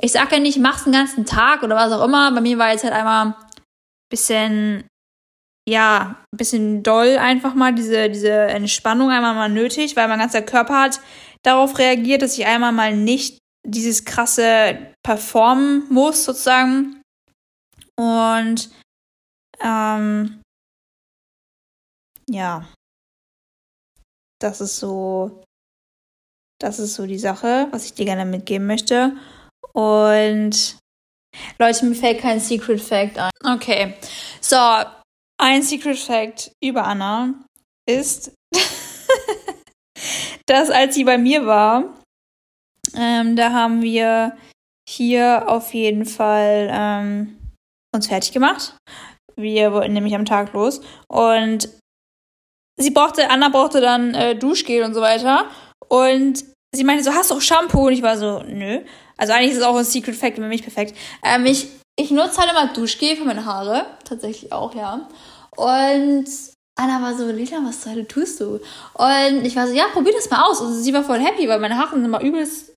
ich 0.01 0.11
sage 0.13 0.35
ja 0.35 0.41
nicht, 0.41 0.57
mach's 0.57 0.85
den 0.85 0.93
ganzen 0.93 1.25
Tag 1.25 1.61
oder 1.63 1.75
was 1.75 1.91
auch 1.91 2.03
immer. 2.03 2.31
Bei 2.31 2.41
mir 2.41 2.57
war 2.57 2.71
jetzt 2.71 2.83
halt 2.83 2.93
einmal 2.93 3.27
ein 3.27 3.35
bisschen, 4.09 4.87
ja, 5.67 6.23
bisschen 6.31 6.83
doll 6.83 7.17
einfach 7.17 7.53
mal 7.53 7.73
diese, 7.73 8.09
diese 8.09 8.31
Entspannung 8.31 9.09
einmal 9.09 9.35
mal 9.35 9.49
nötig, 9.49 9.95
weil 9.95 10.07
mein 10.07 10.19
ganzer 10.19 10.41
Körper 10.41 10.81
hat 10.81 11.01
darauf 11.43 11.77
reagiert, 11.77 12.21
dass 12.21 12.37
ich 12.37 12.45
einmal 12.45 12.71
mal 12.71 12.95
nicht 12.95 13.39
dieses 13.67 14.05
krasse 14.05 14.93
performen 15.03 15.83
muss, 15.89 16.23
sozusagen. 16.23 17.01
Und 17.97 18.69
ähm, 19.59 20.41
ja, 22.29 22.65
das 24.39 24.61
ist 24.61 24.77
so, 24.77 25.43
das 26.61 26.79
ist 26.79 26.95
so 26.95 27.05
die 27.05 27.19
Sache, 27.19 27.67
was 27.71 27.83
ich 27.83 27.93
dir 27.93 28.05
gerne 28.05 28.25
mitgeben 28.25 28.65
möchte. 28.65 29.17
Und 29.73 30.77
Leute, 31.57 31.85
mir 31.85 31.95
fällt 31.95 32.21
kein 32.21 32.39
Secret 32.39 32.81
Fact 32.81 33.17
ein. 33.17 33.31
Okay. 33.45 33.95
So, 34.41 34.57
ein 35.37 35.63
Secret 35.63 35.97
Fact 35.97 36.51
über 36.63 36.85
Anna 36.85 37.33
ist, 37.87 38.31
dass 40.45 40.69
als 40.69 40.95
sie 40.95 41.03
bei 41.03 41.17
mir 41.17 41.45
war, 41.45 41.95
ähm, 42.95 43.35
da 43.35 43.51
haben 43.51 43.81
wir 43.81 44.37
hier 44.87 45.43
auf 45.47 45.73
jeden 45.73 46.05
Fall 46.05 46.69
ähm, 46.71 47.39
uns 47.93 48.07
fertig 48.07 48.31
gemacht. 48.31 48.75
Wir 49.35 49.71
wollten 49.71 49.93
nämlich 49.93 50.15
am 50.15 50.25
Tag 50.25 50.53
los. 50.53 50.81
Und 51.07 51.69
sie 52.77 52.91
brauchte, 52.91 53.29
Anna 53.29 53.49
brauchte 53.49 53.81
dann 53.81 54.13
äh, 54.13 54.35
Duschgel 54.35 54.83
und 54.83 54.93
so 54.93 55.01
weiter. 55.01 55.45
Und 55.87 56.43
sie 56.73 56.83
meinte 56.83 57.03
so, 57.03 57.13
hast 57.13 57.31
du 57.31 57.35
auch 57.35 57.41
Shampoo? 57.41 57.87
Und 57.87 57.93
ich 57.93 58.01
war 58.01 58.17
so, 58.17 58.43
nö. 58.43 58.81
Also 59.19 59.33
eigentlich 59.33 59.51
ist 59.51 59.57
es 59.57 59.63
auch 59.63 59.75
ein 59.75 59.83
Secret 59.83 60.15
Fact, 60.15 60.35
für 60.35 60.41
mich 60.41 60.63
perfekt. 60.63 60.97
Ähm, 61.23 61.45
ich, 61.45 61.67
ich 61.97 62.09
nutze 62.09 62.37
halt 62.37 62.49
immer 62.51 62.73
Duschgel 62.73 63.17
für 63.17 63.25
meine 63.25 63.45
Haare. 63.45 63.85
Tatsächlich 64.05 64.51
auch, 64.53 64.73
ja. 64.73 65.07
Und 65.55 66.25
Anna 66.75 67.01
war 67.01 67.17
so, 67.17 67.29
Lila, 67.29 67.59
was 67.63 67.81
zur 67.81 67.91
Hölle 67.91 68.07
tust 68.07 68.39
du? 68.39 68.61
Und 68.93 69.45
ich 69.45 69.57
war 69.57 69.67
so, 69.67 69.73
ja, 69.73 69.85
probier 69.91 70.13
das 70.13 70.29
mal 70.29 70.43
aus. 70.43 70.61
Und 70.61 70.73
sie 70.73 70.93
war 70.93 71.03
voll 71.03 71.19
happy, 71.19 71.49
weil 71.49 71.59
meine 71.59 71.77
Haare 71.77 71.95
sind 71.95 72.05
immer 72.05 72.21
übelst 72.21 72.73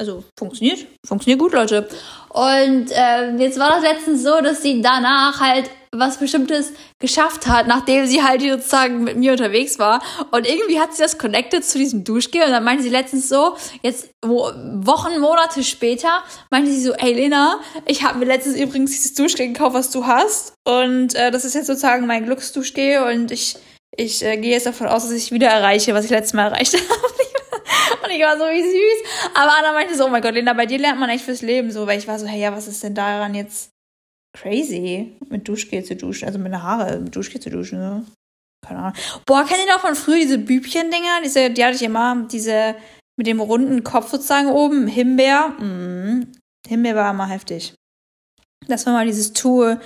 also 0.00 0.24
funktioniert, 0.38 0.86
funktioniert 1.06 1.40
gut, 1.40 1.52
Leute. 1.52 1.88
Und 2.30 2.90
äh, 2.90 3.36
jetzt 3.36 3.58
war 3.58 3.70
das 3.70 3.82
letztens 3.82 4.22
so, 4.22 4.40
dass 4.40 4.62
sie 4.62 4.82
danach 4.82 5.40
halt 5.40 5.70
was 5.98 6.18
Bestimmtes 6.18 6.72
geschafft 6.98 7.46
hat, 7.46 7.66
nachdem 7.66 8.06
sie 8.06 8.22
halt 8.22 8.42
sozusagen 8.42 9.04
mit 9.04 9.16
mir 9.16 9.32
unterwegs 9.32 9.78
war. 9.78 10.02
Und 10.32 10.48
irgendwie 10.48 10.80
hat 10.80 10.92
sie 10.94 11.02
das 11.02 11.18
connected 11.18 11.64
zu 11.64 11.78
diesem 11.78 12.04
Duschgel. 12.04 12.42
Und 12.42 12.50
dann 12.50 12.64
meinte 12.64 12.82
sie 12.82 12.88
letztens 12.88 13.28
so, 13.28 13.56
jetzt 13.82 14.10
wo, 14.24 14.50
Wochen, 14.56 15.20
Monate 15.20 15.62
später, 15.62 16.24
meinte 16.50 16.70
sie 16.70 16.82
so, 16.82 16.92
ey 16.94 17.12
Lena, 17.12 17.60
ich 17.86 18.02
habe 18.02 18.18
mir 18.18 18.24
letztens 18.24 18.56
übrigens 18.56 18.90
dieses 18.90 19.14
Duschgel 19.14 19.48
gekauft, 19.48 19.74
was 19.74 19.90
du 19.90 20.06
hast. 20.06 20.54
Und 20.66 21.14
äh, 21.14 21.30
das 21.30 21.44
ist 21.44 21.54
jetzt 21.54 21.66
sozusagen 21.66 22.06
mein 22.06 22.24
Glücksduschgel. 22.24 23.04
Und 23.04 23.30
ich, 23.30 23.56
ich 23.96 24.24
äh, 24.24 24.36
gehe 24.36 24.52
jetzt 24.52 24.66
davon 24.66 24.88
aus, 24.88 25.04
dass 25.04 25.12
ich 25.12 25.30
wieder 25.32 25.48
erreiche, 25.48 25.94
was 25.94 26.04
ich 26.04 26.10
letztes 26.10 26.34
Mal 26.34 26.46
erreicht 26.46 26.74
habe. 26.90 27.23
Ich 28.16 28.22
war 28.22 28.38
so, 28.38 28.44
wie 28.44 28.62
süß. 28.62 29.32
Aber 29.34 29.52
Anna 29.58 29.72
meinte 29.72 29.94
so, 29.96 30.06
oh 30.06 30.08
mein 30.08 30.22
Gott, 30.22 30.34
Linda, 30.34 30.52
bei 30.52 30.66
dir 30.66 30.78
lernt 30.78 31.00
man 31.00 31.10
echt 31.10 31.24
fürs 31.24 31.42
Leben 31.42 31.70
so. 31.70 31.86
Weil 31.86 31.98
ich 31.98 32.08
war 32.08 32.18
so, 32.18 32.26
hey, 32.26 32.40
ja, 32.40 32.52
was 32.52 32.68
ist 32.68 32.82
denn 32.82 32.94
daran 32.94 33.34
jetzt 33.34 33.70
crazy, 34.36 35.16
mit 35.28 35.46
Duschgel 35.48 35.84
zu 35.84 35.96
duschen? 35.96 36.26
Also 36.26 36.38
mit 36.38 36.52
den 36.52 36.62
Haare 36.62 36.98
mit 36.98 37.14
Duschgel 37.14 37.40
zu 37.40 37.50
duschen, 37.50 37.78
so. 37.78 38.12
Keine 38.66 38.80
Ahnung. 38.80 38.94
Boah, 39.26 39.44
kennt 39.44 39.60
ihr 39.60 39.72
noch 39.72 39.80
von 39.80 39.94
früher 39.94 40.20
diese 40.20 40.38
Bübchen-Dinger? 40.38 41.20
Diese, 41.22 41.50
die 41.50 41.64
hatte 41.64 41.76
ich 41.76 41.82
immer, 41.82 42.26
diese 42.30 42.74
mit 43.16 43.26
dem 43.26 43.40
runden 43.40 43.84
Kopf 43.84 44.10
sozusagen 44.10 44.48
oben, 44.50 44.86
Himbeer. 44.86 45.48
Mm. 45.60 46.32
Himbeer 46.66 46.94
war 46.94 47.10
immer 47.10 47.28
heftig. 47.28 47.74
Das 48.66 48.86
war 48.86 48.94
mal 48.94 49.06
dieses 49.06 49.34
Two, 49.34 49.76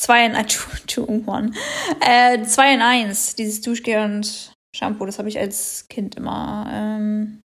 2 0.00 0.26
in 0.26 0.34
1, 0.36 0.58
2 0.86 1.12
in 1.12 1.28
1. 1.28 1.56
Äh, 2.00 2.42
2 2.44 2.74
in 2.74 2.82
1, 2.82 3.34
dieses 3.34 3.60
Duschgel 3.60 4.04
und 4.04 4.52
Shampoo, 4.74 5.06
das 5.06 5.18
habe 5.18 5.28
ich 5.28 5.38
als 5.38 5.86
Kind 5.88 6.14
immer 6.14 6.70
ähm, 6.72 7.40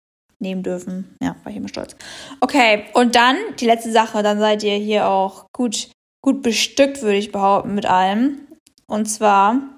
nehmen 0.41 0.63
dürfen. 0.63 1.15
Ja, 1.21 1.35
war 1.43 1.51
ich 1.51 1.57
immer 1.57 1.67
stolz. 1.67 1.95
Okay, 2.39 2.85
und 2.93 3.15
dann 3.15 3.37
die 3.59 3.65
letzte 3.65 3.91
Sache, 3.91 4.23
dann 4.23 4.39
seid 4.39 4.63
ihr 4.63 4.75
hier 4.75 5.07
auch 5.07 5.47
gut, 5.53 5.91
gut 6.23 6.41
bestückt, 6.41 7.01
würde 7.01 7.17
ich 7.17 7.31
behaupten, 7.31 7.75
mit 7.75 7.85
allem. 7.85 8.47
Und 8.87 9.05
zwar, 9.05 9.77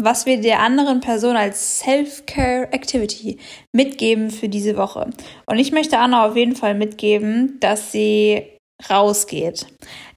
was 0.00 0.26
wir 0.26 0.40
der 0.40 0.60
anderen 0.60 1.00
Person 1.00 1.36
als 1.36 1.78
Self-Care-Activity 1.80 3.38
mitgeben 3.72 4.30
für 4.30 4.48
diese 4.48 4.76
Woche. 4.76 5.10
Und 5.46 5.58
ich 5.58 5.72
möchte 5.72 5.98
Anna 5.98 6.26
auf 6.26 6.36
jeden 6.36 6.56
Fall 6.56 6.74
mitgeben, 6.74 7.58
dass 7.60 7.92
sie 7.92 8.58
rausgeht. 8.90 9.66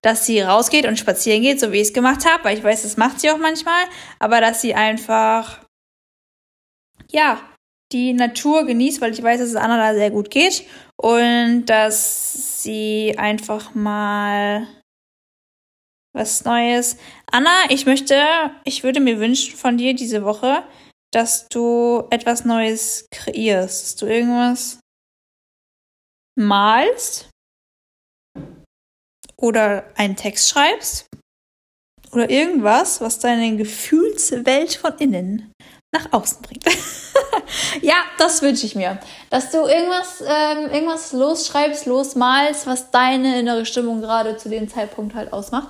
Dass 0.02 0.26
sie 0.26 0.42
rausgeht 0.42 0.88
und 0.88 0.98
spazieren 0.98 1.44
geht, 1.44 1.60
so 1.60 1.72
wie 1.72 1.78
ich 1.78 1.90
es 1.90 1.94
gemacht 1.94 2.26
habe, 2.26 2.44
weil 2.44 2.58
ich 2.58 2.64
weiß, 2.64 2.84
das 2.84 2.98
macht 2.98 3.20
sie 3.20 3.30
auch 3.30 3.38
manchmal, 3.38 3.84
aber 4.20 4.42
dass 4.42 4.62
sie 4.62 4.74
einfach 4.74 5.60
ja, 7.12 7.40
die 7.92 8.14
Natur 8.14 8.66
genießt, 8.66 9.02
weil 9.02 9.14
ich 9.14 9.24
weiß, 9.24 9.40
dass 9.40 9.50
es 9.50 9.56
Anna 9.56 9.78
da 9.78 9.94
sehr 9.94 10.12
gut 10.12 10.30
geht 10.30 10.66
und 10.98 11.66
dass 11.66 12.64
sie 12.64 13.16
einfach 13.18 13.74
mal 13.76 14.68
was 16.14 16.44
Neues. 16.44 16.98
Anna, 17.32 17.70
ich 17.70 17.86
möchte, 17.86 18.16
ich 18.66 18.84
würde 18.84 19.00
mir 19.00 19.20
wünschen 19.20 19.56
von 19.56 19.78
dir 19.78 19.94
diese 19.94 20.24
Woche, 20.24 20.64
dass 21.14 21.48
du 21.48 22.06
etwas 22.10 22.44
Neues 22.44 23.08
kreierst, 23.12 23.84
dass 23.84 23.96
du 23.96 24.06
irgendwas 24.08 24.80
malst 26.38 27.30
oder 29.38 29.92
einen 29.96 30.16
Text 30.16 30.50
schreibst 30.50 31.08
oder 32.12 32.30
irgendwas, 32.30 33.02
was 33.02 33.20
deine 33.20 33.56
Gefühlswelt 33.56 34.76
von 34.76 34.98
innen 34.98 35.52
nach 35.94 36.12
außen 36.12 36.42
bringt. 36.42 36.66
ja, 37.82 37.96
das 38.18 38.42
wünsche 38.42 38.66
ich 38.66 38.76
mir. 38.76 39.00
Dass 39.30 39.52
du 39.52 39.66
irgendwas, 39.66 40.22
ähm, 40.22 40.70
irgendwas 40.72 41.14
losschreibst, 41.14 41.86
losmalst, 41.86 42.68
was 42.68 42.92
deine 42.92 43.40
innere 43.40 43.66
Stimmung 43.66 44.02
gerade 44.02 44.38
zu 44.38 44.50
dem 44.50 44.70
Zeitpunkt 44.70 45.16
halt 45.16 45.34
ausmacht. 45.34 45.70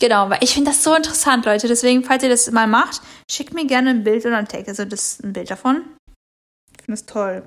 Genau, 0.00 0.30
weil 0.30 0.38
ich 0.40 0.54
finde 0.54 0.70
das 0.70 0.82
so 0.82 0.94
interessant, 0.94 1.44
Leute. 1.44 1.68
Deswegen, 1.68 2.04
falls 2.04 2.22
ihr 2.22 2.30
das 2.30 2.50
mal 2.50 2.66
macht, 2.66 3.02
schickt 3.30 3.52
mir 3.52 3.66
gerne 3.66 3.90
ein 3.90 4.04
Bild 4.04 4.24
oder 4.24 4.38
ein 4.38 4.48
Tag. 4.48 4.66
Also 4.66 4.84
das 4.84 5.20
ein 5.22 5.32
Bild 5.32 5.50
davon. 5.50 5.84
Ich 6.76 6.84
finde 6.84 6.94
es 6.94 7.06
toll. 7.06 7.42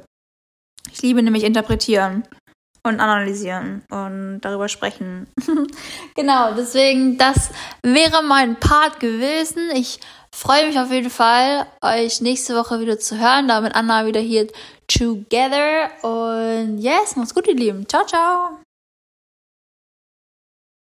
Ich 0.92 1.02
liebe 1.02 1.24
nämlich 1.24 1.44
interpretieren 1.44 2.24
und 2.86 3.00
analysieren 3.00 3.84
und 3.90 4.42
darüber 4.42 4.68
sprechen. 4.68 5.28
genau, 6.16 6.54
deswegen, 6.54 7.18
das 7.18 7.52
wäre 7.82 8.24
mein 8.24 8.60
Part 8.60 9.00
gewesen. 9.00 9.70
Ich 9.74 10.00
freue 10.34 10.68
mich 10.68 10.78
auf 10.78 10.92
jeden 10.92 11.10
Fall, 11.10 11.66
euch 11.82 12.22
nächste 12.22 12.56
Woche 12.56 12.80
wieder 12.80 13.00
zu 13.00 13.18
hören, 13.18 13.48
da 13.48 13.62
mit 13.62 13.76
Anna 13.76 14.06
wieder 14.06 14.20
hier 14.20 14.48
together. 14.88 15.90
Und 16.02 16.80
yes, 16.80 17.16
macht's 17.16 17.34
gut, 17.34 17.48
ihr 17.48 17.56
Lieben. 17.56 17.88
Ciao, 17.88 18.06
ciao. 18.06 18.60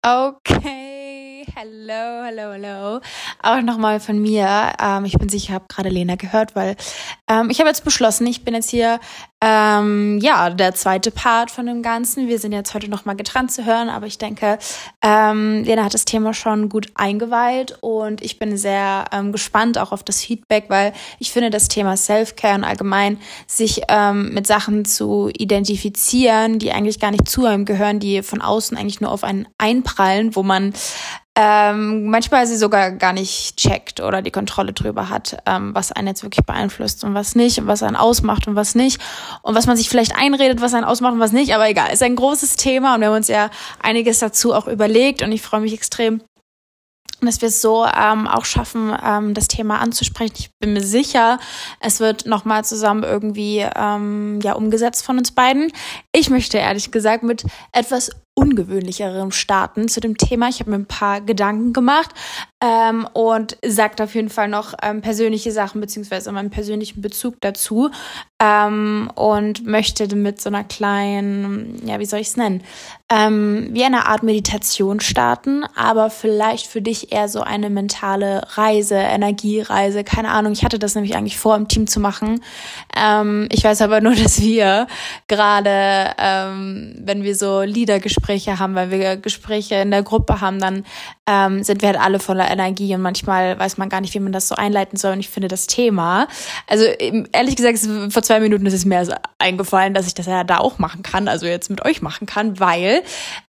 Okay, 0.01 0.98
hello, 1.55 2.23
hello, 2.25 2.53
hello. 2.53 2.99
Auch 3.41 3.61
nochmal 3.61 3.99
von 3.99 4.21
mir. 4.21 4.73
Ähm, 4.81 5.05
ich 5.05 5.17
bin 5.17 5.29
sicher, 5.29 5.49
ich 5.49 5.51
habe 5.51 5.65
gerade 5.67 5.89
Lena 5.89 6.15
gehört, 6.15 6.55
weil 6.55 6.75
ähm, 7.27 7.49
ich 7.49 7.59
habe 7.59 7.69
jetzt 7.69 7.83
beschlossen, 7.83 8.27
ich 8.27 8.43
bin 8.43 8.53
jetzt 8.53 8.69
hier 8.69 8.99
ähm, 9.41 10.19
ja, 10.21 10.49
der 10.49 10.75
zweite 10.75 11.11
Part 11.11 11.49
von 11.49 11.65
dem 11.65 11.81
Ganzen. 11.81 12.27
Wir 12.27 12.39
sind 12.39 12.51
jetzt 12.51 12.73
heute 12.73 12.89
nochmal 12.89 13.15
getrennt 13.15 13.51
zu 13.51 13.65
hören, 13.65 13.87
aber 13.87 14.05
ich 14.05 14.17
denke, 14.17 14.59
ähm, 15.01 15.63
Lena 15.63 15.85
hat 15.85 15.93
das 15.93 16.03
Thema 16.03 16.33
schon 16.33 16.67
gut 16.67 16.91
eingeweiht 16.95 17.77
und 17.79 18.21
ich 18.21 18.37
bin 18.37 18.57
sehr 18.57 19.05
ähm, 19.13 19.31
gespannt 19.31 19.77
auch 19.77 19.93
auf 19.93 20.03
das 20.03 20.21
Feedback, 20.21 20.65
weil 20.67 20.91
ich 21.19 21.31
finde, 21.31 21.49
das 21.49 21.69
Thema 21.69 21.95
Self-Care 21.95 22.55
und 22.55 22.63
allgemein 22.65 23.17
sich 23.47 23.83
ähm, 23.87 24.33
mit 24.33 24.45
Sachen 24.45 24.83
zu 24.83 25.29
identifizieren, 25.29 26.59
die 26.59 26.73
eigentlich 26.73 26.99
gar 26.99 27.11
nicht 27.11 27.29
zu 27.29 27.45
einem 27.45 27.63
gehören, 27.63 27.99
die 27.99 28.23
von 28.23 28.41
außen 28.41 28.77
eigentlich 28.77 28.99
nur 28.99 29.11
auf 29.11 29.23
einen 29.23 29.47
einprallen, 29.57 30.35
wo 30.35 30.43
man 30.43 30.73
ähm, 31.41 32.07
manchmal 32.07 32.45
sie 32.47 32.57
sogar 32.57 32.91
gar 32.91 33.13
nicht 33.13 33.55
checkt 33.55 34.01
oder 34.01 34.21
die 34.21 34.29
Kontrolle 34.29 34.73
drüber 34.73 35.07
hat, 35.07 35.37
ähm, 35.45 35.73
was 35.73 35.93
einen 35.93 36.09
jetzt 36.09 36.21
wirklich 36.21 36.45
beeinflusst 36.45 37.05
und 37.05 37.13
was 37.13 37.33
nicht 37.33 37.59
und 37.59 37.67
was 37.67 37.81
einen 37.81 37.95
ausmacht 37.95 38.49
und 38.49 38.57
was 38.57 38.75
nicht 38.75 38.99
und 39.41 39.55
was 39.55 39.65
man 39.65 39.77
sich 39.77 39.87
vielleicht 39.87 40.17
einredet, 40.17 40.59
was 40.59 40.73
einen 40.73 40.83
ausmacht 40.83 41.13
und 41.13 41.21
was 41.21 41.31
nicht, 41.31 41.55
aber 41.55 41.69
egal, 41.69 41.93
ist 41.93 42.03
ein 42.03 42.17
großes 42.17 42.57
Thema 42.57 42.95
und 42.95 42.99
wir 42.99 43.07
haben 43.07 43.15
uns 43.15 43.29
ja 43.29 43.51
einiges 43.81 44.19
dazu 44.19 44.53
auch 44.53 44.67
überlegt 44.67 45.21
und 45.21 45.31
ich 45.31 45.41
freue 45.41 45.61
mich 45.61 45.73
extrem, 45.73 46.21
dass 47.21 47.39
wir 47.39 47.47
es 47.47 47.61
so 47.61 47.85
ähm, 47.85 48.27
auch 48.27 48.43
schaffen, 48.43 48.93
ähm, 49.01 49.33
das 49.33 49.47
Thema 49.47 49.79
anzusprechen. 49.79 50.35
Ich 50.37 50.51
bin 50.59 50.73
mir 50.73 50.83
sicher, 50.83 51.39
es 51.79 52.01
wird 52.01 52.25
nochmal 52.25 52.65
zusammen 52.65 53.03
irgendwie 53.03 53.65
ähm, 53.75 54.39
ja 54.41 54.53
umgesetzt 54.53 55.05
von 55.05 55.17
uns 55.17 55.31
beiden. 55.31 55.71
Ich 56.11 56.29
möchte 56.29 56.57
ehrlich 56.57 56.91
gesagt 56.91 57.23
mit 57.23 57.45
etwas 57.71 58.11
ungewöhnlicherem 58.39 59.31
starten 59.31 59.89
zu 59.89 59.99
dem 59.99 60.17
Thema. 60.17 60.47
Ich 60.47 60.61
habe 60.61 60.71
mir 60.71 60.77
ein 60.77 60.85
paar 60.85 61.19
Gedanken 61.19 61.73
gemacht 61.73 62.11
ähm, 62.61 63.05
und 63.13 63.57
sagt 63.65 63.99
auf 63.99 64.15
jeden 64.15 64.29
Fall 64.29 64.47
noch 64.47 64.73
ähm, 64.81 65.01
persönliche 65.01 65.51
Sachen 65.51 65.81
beziehungsweise 65.81 66.31
meinen 66.31 66.49
persönlichen 66.49 67.01
Bezug 67.01 67.35
dazu 67.41 67.89
ähm, 68.41 69.11
und 69.15 69.65
möchte 69.65 70.15
mit 70.15 70.39
so 70.39 70.49
einer 70.49 70.63
kleinen, 70.63 71.85
ja, 71.85 71.99
wie 71.99 72.05
soll 72.05 72.19
ich 72.19 72.27
es 72.27 72.37
nennen, 72.37 72.63
ähm, 73.11 73.69
wie 73.71 73.83
eine 73.83 74.05
Art 74.07 74.23
Meditation 74.23 75.01
starten, 75.01 75.63
aber 75.75 76.09
vielleicht 76.09 76.67
für 76.67 76.81
dich 76.81 77.11
eher 77.11 77.27
so 77.27 77.41
eine 77.41 77.69
mentale 77.69 78.43
Reise, 78.55 78.95
Energiereise, 78.95 80.03
keine 80.03 80.29
Ahnung. 80.29 80.53
Ich 80.53 80.63
hatte 80.63 80.79
das 80.79 80.95
nämlich 80.95 81.15
eigentlich 81.15 81.37
vor, 81.37 81.55
im 81.55 81.67
Team 81.67 81.87
zu 81.87 81.99
machen. 81.99 82.41
Ähm, 82.95 83.49
ich 83.51 83.63
weiß 83.63 83.81
aber 83.81 83.99
nur, 83.99 84.15
dass 84.23 84.39
wir 84.41 84.87
gerade, 85.27 86.11
ähm, 86.17 86.95
wenn 86.99 87.23
wir 87.23 87.35
so 87.35 87.61
Liedergespräche 87.61 88.28
Gespräche 88.29 88.59
haben, 88.59 88.75
weil 88.75 88.91
wir 88.91 89.17
Gespräche 89.17 89.75
in 89.75 89.89
der 89.89 90.03
Gruppe 90.03 90.39
haben, 90.39 90.59
dann 90.59 90.85
ähm, 91.25 91.63
sind 91.63 91.81
wir 91.81 91.89
halt 91.89 91.99
alle 91.99 92.19
voller 92.19 92.49
Energie 92.49 92.93
und 92.93 93.01
manchmal 93.01 93.57
weiß 93.57 93.77
man 93.77 93.89
gar 93.89 94.01
nicht, 94.01 94.13
wie 94.13 94.19
man 94.19 94.31
das 94.31 94.47
so 94.47 94.53
einleiten 94.53 94.97
soll. 94.97 95.13
Und 95.13 95.19
ich 95.19 95.29
finde 95.29 95.47
das 95.47 95.65
Thema, 95.65 96.27
also 96.67 96.85
ehrlich 96.85 97.55
gesagt, 97.55 97.79
vor 98.13 98.21
zwei 98.21 98.39
Minuten 98.39 98.67
ist 98.67 98.75
es 98.75 98.85
mir 98.85 99.03
eingefallen, 99.39 99.95
dass 99.95 100.05
ich 100.05 100.13
das 100.13 100.27
ja 100.27 100.43
da 100.43 100.59
auch 100.59 100.77
machen 100.77 101.01
kann, 101.01 101.27
also 101.27 101.47
jetzt 101.47 101.71
mit 101.71 101.83
euch 101.83 102.03
machen 102.03 102.27
kann, 102.27 102.59
weil 102.59 103.01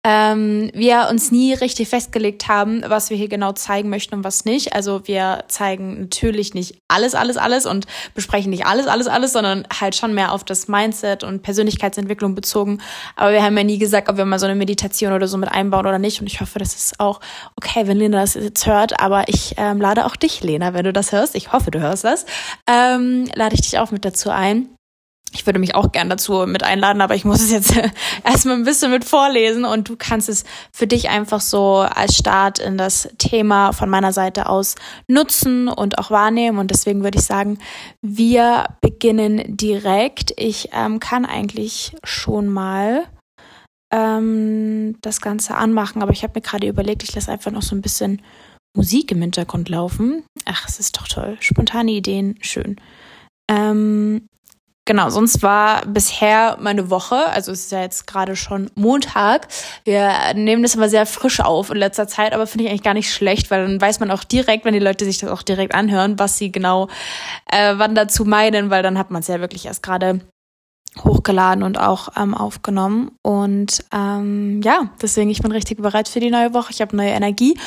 ähm, 0.08 0.70
wir 0.72 1.08
uns 1.10 1.30
nie 1.30 1.52
richtig 1.52 1.90
festgelegt 1.90 2.48
haben, 2.48 2.82
was 2.86 3.10
wir 3.10 3.18
hier 3.18 3.28
genau 3.28 3.52
zeigen 3.52 3.90
möchten 3.90 4.14
und 4.14 4.24
was 4.24 4.46
nicht. 4.46 4.72
Also 4.72 5.06
wir 5.06 5.44
zeigen 5.48 6.00
natürlich 6.00 6.54
nicht 6.54 6.80
alles, 6.88 7.14
alles, 7.14 7.36
alles 7.36 7.66
und 7.66 7.84
besprechen 8.14 8.48
nicht 8.48 8.64
alles, 8.64 8.86
alles, 8.86 9.06
alles, 9.06 9.34
sondern 9.34 9.66
halt 9.78 9.94
schon 9.94 10.14
mehr 10.14 10.32
auf 10.32 10.44
das 10.44 10.66
Mindset 10.66 11.24
und 11.24 11.42
Persönlichkeitsentwicklung 11.42 12.34
bezogen. 12.34 12.80
Aber 13.16 13.32
wir 13.32 13.42
haben 13.42 13.54
ja 13.58 13.64
nie 13.64 13.76
gesagt, 13.76 14.08
ob 14.08 14.16
wir 14.16 14.24
mal 14.24 14.38
so 14.38 14.46
eine 14.46 14.54
Meditation 14.54 15.12
oder 15.12 15.28
so 15.28 15.36
mit 15.36 15.52
einbauen 15.52 15.84
oder 15.84 15.98
nicht. 15.98 16.22
Und 16.22 16.26
ich 16.26 16.40
hoffe, 16.40 16.58
das 16.58 16.74
ist 16.74 17.00
auch 17.00 17.20
okay, 17.56 17.86
wenn 17.86 17.98
Lena 17.98 18.22
das 18.22 18.32
jetzt 18.32 18.66
hört. 18.66 19.00
Aber 19.00 19.28
ich 19.28 19.56
ähm, 19.58 19.78
lade 19.78 20.06
auch 20.06 20.16
dich, 20.16 20.42
Lena, 20.42 20.72
wenn 20.72 20.86
du 20.86 20.94
das 20.94 21.12
hörst. 21.12 21.34
Ich 21.34 21.52
hoffe, 21.52 21.70
du 21.70 21.80
hörst 21.80 22.04
das. 22.04 22.24
Ähm, 22.66 23.28
lade 23.34 23.54
ich 23.56 23.60
dich 23.60 23.78
auch 23.78 23.90
mit 23.90 24.06
dazu 24.06 24.30
ein. 24.30 24.70
Ich 25.32 25.44
würde 25.44 25.58
mich 25.58 25.74
auch 25.74 25.92
gern 25.92 26.08
dazu 26.08 26.46
mit 26.46 26.62
einladen, 26.62 27.02
aber 27.02 27.14
ich 27.14 27.24
muss 27.24 27.42
es 27.42 27.50
jetzt 27.50 27.74
erstmal 28.24 28.56
ein 28.56 28.64
bisschen 28.64 28.90
mit 28.90 29.04
vorlesen 29.04 29.64
und 29.64 29.88
du 29.88 29.96
kannst 29.96 30.28
es 30.28 30.44
für 30.72 30.86
dich 30.86 31.10
einfach 31.10 31.40
so 31.40 31.78
als 31.78 32.16
Start 32.16 32.58
in 32.58 32.78
das 32.78 33.08
Thema 33.18 33.72
von 33.72 33.90
meiner 33.90 34.12
Seite 34.12 34.48
aus 34.48 34.74
nutzen 35.06 35.68
und 35.68 35.98
auch 35.98 36.10
wahrnehmen. 36.10 36.58
Und 36.58 36.70
deswegen 36.70 37.02
würde 37.04 37.18
ich 37.18 37.24
sagen, 37.24 37.58
wir 38.00 38.64
beginnen 38.80 39.56
direkt. 39.56 40.32
Ich 40.36 40.70
ähm, 40.72 40.98
kann 40.98 41.26
eigentlich 41.26 41.94
schon 42.04 42.48
mal 42.48 43.04
ähm, 43.92 44.96
das 45.02 45.20
Ganze 45.20 45.56
anmachen, 45.56 46.02
aber 46.02 46.12
ich 46.12 46.22
habe 46.22 46.34
mir 46.36 46.42
gerade 46.42 46.66
überlegt, 46.66 47.02
ich 47.02 47.14
lasse 47.14 47.30
einfach 47.30 47.50
noch 47.50 47.62
so 47.62 47.76
ein 47.76 47.82
bisschen 47.82 48.22
Musik 48.74 49.10
im 49.12 49.20
Hintergrund 49.20 49.68
laufen. 49.68 50.24
Ach, 50.44 50.66
es 50.68 50.78
ist 50.78 50.96
doch 50.96 51.08
toll. 51.08 51.36
Spontane 51.40 51.90
Ideen, 51.92 52.38
schön. 52.40 52.76
Ähm, 53.50 54.28
Genau, 54.88 55.10
sonst 55.10 55.42
war 55.42 55.84
bisher 55.84 56.56
meine 56.62 56.88
Woche, 56.88 57.26
also 57.26 57.52
es 57.52 57.64
ist 57.64 57.72
ja 57.72 57.82
jetzt 57.82 58.06
gerade 58.06 58.36
schon 58.36 58.70
Montag. 58.74 59.46
Wir 59.84 60.10
nehmen 60.32 60.62
das 60.62 60.76
immer 60.76 60.88
sehr 60.88 61.04
frisch 61.04 61.40
auf 61.40 61.68
in 61.68 61.76
letzter 61.76 62.08
Zeit, 62.08 62.32
aber 62.32 62.46
finde 62.46 62.64
ich 62.64 62.70
eigentlich 62.70 62.84
gar 62.84 62.94
nicht 62.94 63.12
schlecht, 63.12 63.50
weil 63.50 63.66
dann 63.66 63.78
weiß 63.78 64.00
man 64.00 64.10
auch 64.10 64.24
direkt, 64.24 64.64
wenn 64.64 64.72
die 64.72 64.78
Leute 64.78 65.04
sich 65.04 65.18
das 65.18 65.28
auch 65.28 65.42
direkt 65.42 65.74
anhören, 65.74 66.18
was 66.18 66.38
sie 66.38 66.50
genau 66.50 66.88
äh, 67.52 67.74
wann 67.76 67.94
dazu 67.94 68.24
meinen, 68.24 68.70
weil 68.70 68.82
dann 68.82 68.96
hat 68.96 69.10
man 69.10 69.20
es 69.20 69.28
ja 69.28 69.40
wirklich 69.40 69.66
erst 69.66 69.82
gerade 69.82 70.20
hochgeladen 71.04 71.64
und 71.64 71.78
auch 71.78 72.08
ähm, 72.16 72.34
aufgenommen. 72.34 73.10
Und 73.22 73.84
ähm, 73.92 74.62
ja, 74.64 74.88
deswegen, 75.02 75.28
ich 75.28 75.42
bin 75.42 75.52
richtig 75.52 75.82
bereit 75.82 76.08
für 76.08 76.20
die 76.20 76.30
neue 76.30 76.54
Woche. 76.54 76.72
Ich 76.72 76.80
habe 76.80 76.96
neue 76.96 77.10
Energie. 77.10 77.58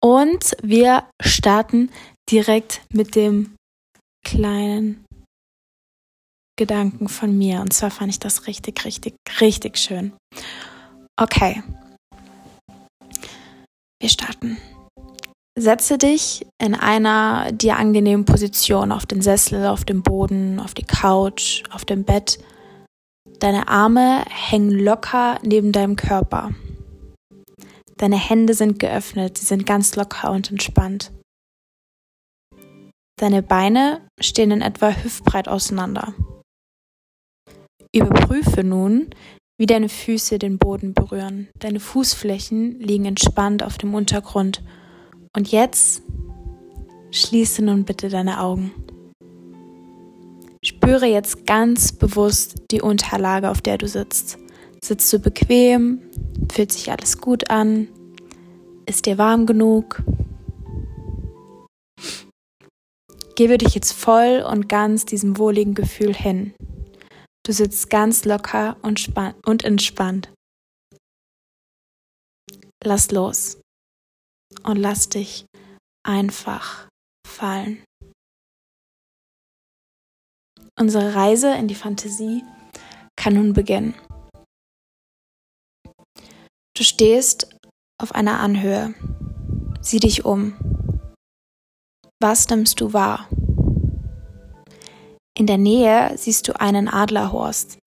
Und 0.00 0.56
wir 0.62 1.02
starten 1.20 1.90
direkt 2.30 2.80
mit 2.90 3.16
dem 3.16 3.54
kleinen 4.24 5.04
Gedanken 6.60 7.08
von 7.08 7.38
mir. 7.38 7.62
Und 7.62 7.72
zwar 7.72 7.90
fand 7.90 8.10
ich 8.10 8.18
das 8.18 8.46
richtig, 8.46 8.84
richtig, 8.84 9.14
richtig 9.40 9.78
schön. 9.78 10.12
Okay. 11.18 11.62
Wir 13.98 14.10
starten. 14.10 14.58
Setze 15.58 15.96
dich 15.96 16.46
in 16.58 16.74
einer 16.74 17.50
dir 17.52 17.78
angenehmen 17.78 18.26
Position 18.26 18.92
auf 18.92 19.06
den 19.06 19.22
Sessel, 19.22 19.68
auf 19.68 19.86
dem 19.86 20.02
Boden, 20.02 20.60
auf 20.60 20.74
die 20.74 20.84
Couch, 20.84 21.62
auf 21.70 21.86
dem 21.86 22.04
Bett. 22.04 22.38
Deine 23.38 23.68
Arme 23.68 24.22
hängen 24.28 24.70
locker 24.70 25.38
neben 25.42 25.72
deinem 25.72 25.96
Körper. 25.96 26.50
Deine 27.96 28.18
Hände 28.18 28.52
sind 28.52 28.78
geöffnet, 28.78 29.38
sie 29.38 29.46
sind 29.46 29.64
ganz 29.64 29.96
locker 29.96 30.30
und 30.30 30.50
entspannt. 30.50 31.10
Deine 33.18 33.42
Beine 33.42 34.06
stehen 34.20 34.50
in 34.50 34.60
etwa 34.60 34.90
hüftbreit 34.90 35.48
auseinander. 35.48 36.12
Überprüfe 37.92 38.62
nun, 38.62 39.08
wie 39.58 39.66
deine 39.66 39.88
Füße 39.88 40.38
den 40.38 40.58
Boden 40.58 40.94
berühren. 40.94 41.48
Deine 41.58 41.80
Fußflächen 41.80 42.78
liegen 42.78 43.04
entspannt 43.04 43.64
auf 43.64 43.78
dem 43.78 43.94
Untergrund. 43.94 44.62
Und 45.36 45.50
jetzt 45.50 46.02
schließe 47.10 47.64
nun 47.64 47.84
bitte 47.84 48.08
deine 48.08 48.40
Augen. 48.40 48.70
Spüre 50.64 51.06
jetzt 51.06 51.46
ganz 51.46 51.92
bewusst 51.92 52.62
die 52.70 52.80
Unterlage, 52.80 53.50
auf 53.50 53.60
der 53.60 53.76
du 53.76 53.88
sitzt. 53.88 54.38
Sitzt 54.84 55.12
du 55.12 55.18
bequem? 55.18 56.00
Fühlt 56.52 56.70
sich 56.70 56.92
alles 56.92 57.18
gut 57.18 57.50
an? 57.50 57.88
Ist 58.86 59.06
dir 59.06 59.18
warm 59.18 59.46
genug? 59.46 60.02
Gebe 63.34 63.58
dich 63.58 63.74
jetzt 63.74 63.92
voll 63.92 64.44
und 64.48 64.68
ganz 64.68 65.06
diesem 65.06 65.38
wohligen 65.38 65.74
Gefühl 65.74 66.14
hin. 66.14 66.54
Du 67.50 67.54
sitzt 67.54 67.90
ganz 67.90 68.24
locker 68.24 68.76
und, 68.82 69.10
und 69.44 69.64
entspannt. 69.64 70.32
Lass 72.84 73.10
los 73.10 73.60
und 74.62 74.76
lass 74.76 75.08
dich 75.08 75.46
einfach 76.06 76.86
fallen. 77.26 77.82
Unsere 80.78 81.16
Reise 81.16 81.52
in 81.56 81.66
die 81.66 81.74
Fantasie 81.74 82.44
kann 83.16 83.34
nun 83.34 83.52
beginnen. 83.52 83.96
Du 86.76 86.84
stehst 86.84 87.52
auf 88.00 88.14
einer 88.14 88.38
Anhöhe. 88.38 88.94
Sieh 89.80 89.98
dich 89.98 90.24
um. 90.24 90.52
Was 92.22 92.48
nimmst 92.48 92.80
du 92.80 92.92
wahr? 92.92 93.28
In 95.40 95.46
der 95.46 95.56
Nähe 95.56 96.18
siehst 96.18 96.48
du 96.48 96.60
einen 96.60 96.86
Adlerhorst. 96.86 97.78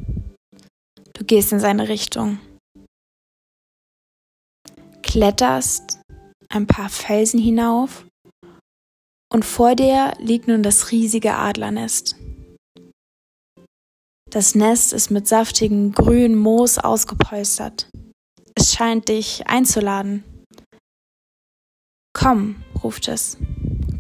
Du 1.14 1.24
gehst 1.24 1.52
in 1.52 1.60
seine 1.60 1.88
Richtung. 1.88 2.40
Kletterst 5.04 6.02
ein 6.50 6.66
paar 6.66 6.90
Felsen 6.90 7.40
hinauf 7.40 8.08
und 9.32 9.46
vor 9.46 9.76
dir 9.76 10.14
liegt 10.18 10.48
nun 10.48 10.64
das 10.64 10.90
riesige 10.90 11.36
Adlernest. 11.36 12.16
Das 14.32 14.56
Nest 14.56 14.92
ist 14.92 15.12
mit 15.12 15.28
saftigem 15.28 15.92
grünem 15.92 16.40
Moos 16.40 16.80
ausgepolstert. 16.80 17.88
Es 18.56 18.74
scheint 18.74 19.10
dich 19.10 19.46
einzuladen. 19.46 20.24
Komm, 22.14 22.64
ruft 22.84 23.08
es. 23.10 23.38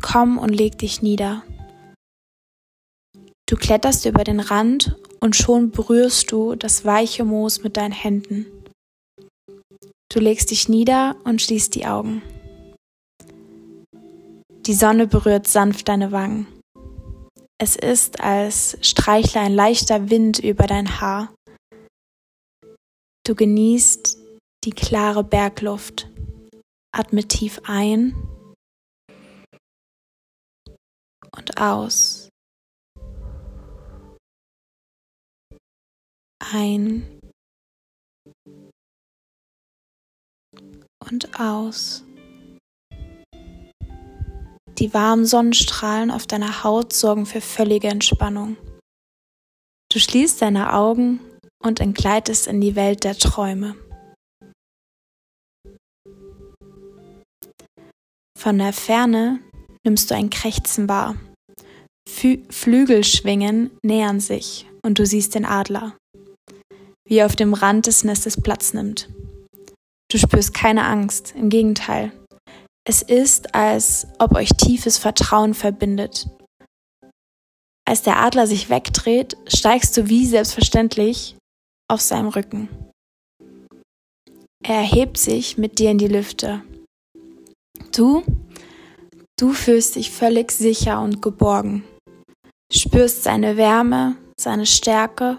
Komm 0.01 0.39
und 0.39 0.49
leg 0.49 0.79
dich 0.79 1.03
nieder. 1.03 1.43
Du 3.45 3.55
kletterst 3.57 4.05
über 4.05 4.23
den 4.23 4.39
Rand 4.39 4.95
und 5.19 5.35
schon 5.35 5.71
berührst 5.71 6.31
du 6.31 6.55
das 6.55 6.85
weiche 6.85 7.23
Moos 7.23 7.63
mit 7.63 7.77
deinen 7.77 7.91
Händen. 7.91 8.45
Du 10.09 10.19
legst 10.19 10.51
dich 10.51 10.69
nieder 10.69 11.15
und 11.23 11.41
schließt 11.41 11.75
die 11.75 11.85
Augen. 11.85 12.21
Die 14.65 14.73
Sonne 14.73 15.07
berührt 15.07 15.47
sanft 15.47 15.89
deine 15.89 16.11
Wangen. 16.11 16.47
Es 17.57 17.75
ist, 17.75 18.19
als 18.19 18.77
streichle 18.81 19.41
ein 19.41 19.53
leichter 19.53 20.09
Wind 20.09 20.39
über 20.39 20.67
dein 20.67 21.01
Haar. 21.01 21.33
Du 23.25 23.35
genießt 23.35 24.17
die 24.63 24.71
klare 24.71 25.23
Bergluft. 25.23 26.09
Atme 26.95 27.27
tief 27.27 27.59
ein 27.65 28.13
und 31.35 31.57
aus. 31.59 32.22
Ein 36.53 37.19
und 41.03 41.39
aus. 41.39 42.05
Die 44.77 44.93
warmen 44.93 45.25
Sonnenstrahlen 45.25 46.11
auf 46.11 46.27
deiner 46.27 46.63
Haut 46.63 46.93
sorgen 46.93 47.25
für 47.25 47.41
völlige 47.41 47.87
Entspannung. 47.87 48.57
Du 49.91 49.99
schließt 49.99 50.41
deine 50.41 50.73
Augen 50.73 51.19
und 51.63 51.79
entgleitest 51.79 52.47
in 52.47 52.61
die 52.61 52.75
Welt 52.75 53.03
der 53.03 53.17
Träume. 53.17 53.75
Von 58.37 58.57
der 58.57 58.73
Ferne 58.73 59.39
nimmst 59.85 60.11
du 60.11 60.15
ein 60.15 60.29
Krächzen 60.29 60.89
wahr. 60.89 61.15
Flügelschwingen 62.49 63.71
nähern 63.81 64.19
sich 64.19 64.67
und 64.81 64.99
du 64.99 65.05
siehst 65.05 65.35
den 65.35 65.45
Adler 65.45 65.97
wie 67.13 67.19
er 67.19 67.27
auf 67.27 67.35
dem 67.35 67.53
Rand 67.53 67.85
des 67.85 68.03
Nestes 68.03 68.41
Platz 68.41 68.73
nimmt. 68.73 69.07
Du 70.11 70.17
spürst 70.17 70.51
keine 70.55 70.83
Angst, 70.85 71.35
im 71.37 71.49
Gegenteil. 71.49 72.11
Es 72.87 73.03
ist, 73.03 73.53
als 73.53 74.07
ob 74.17 74.33
euch 74.33 74.49
tiefes 74.49 74.97
Vertrauen 74.97 75.53
verbindet. 75.53 76.27
Als 77.87 78.01
der 78.01 78.17
Adler 78.17 78.47
sich 78.47 78.71
wegdreht, 78.71 79.37
steigst 79.45 79.95
du 79.95 80.09
wie 80.09 80.25
selbstverständlich 80.25 81.35
auf 81.87 82.01
seinem 82.01 82.29
Rücken. 82.29 82.67
Er 84.63 84.77
erhebt 84.77 85.19
sich 85.19 85.59
mit 85.59 85.77
dir 85.77 85.91
in 85.91 85.99
die 85.99 86.07
Lüfte. 86.07 86.63
Du, 87.95 88.23
du 89.39 89.53
fühlst 89.53 89.97
dich 89.97 90.09
völlig 90.09 90.51
sicher 90.51 90.99
und 90.99 91.21
geborgen, 91.21 91.83
spürst 92.71 93.21
seine 93.21 93.55
Wärme, 93.55 94.17
seine 94.35 94.65
Stärke 94.65 95.37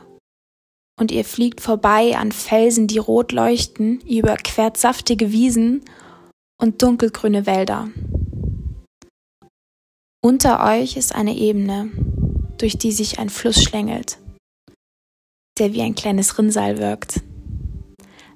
und 0.98 1.10
ihr 1.10 1.24
fliegt 1.24 1.60
vorbei 1.60 2.16
an 2.16 2.32
Felsen, 2.32 2.86
die 2.86 2.98
rot 2.98 3.32
leuchten, 3.32 4.00
ihr 4.06 4.22
überquert 4.22 4.76
saftige 4.76 5.32
Wiesen 5.32 5.84
und 6.60 6.82
dunkelgrüne 6.82 7.46
Wälder. 7.46 7.88
Unter 10.24 10.64
euch 10.64 10.96
ist 10.96 11.14
eine 11.14 11.36
Ebene, 11.36 11.90
durch 12.58 12.78
die 12.78 12.92
sich 12.92 13.18
ein 13.18 13.28
Fluss 13.28 13.62
schlängelt, 13.62 14.18
der 15.58 15.74
wie 15.74 15.82
ein 15.82 15.94
kleines 15.94 16.38
Rinnsal 16.38 16.78
wirkt. 16.78 17.20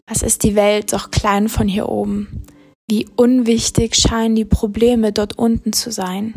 Was 0.07 0.23
ist 0.23 0.43
die 0.43 0.55
Welt 0.55 0.93
doch 0.93 1.11
klein 1.11 1.49
von 1.49 1.69
hier 1.69 1.89
oben? 1.89 2.43
Wie 2.91 3.07
unwichtig 3.17 3.95
scheinen 3.95 4.35
die 4.35 4.47
Probleme 4.47 5.13
dort 5.13 5.39
unten 5.39 5.73
zu 5.73 5.93
sein. 5.93 6.35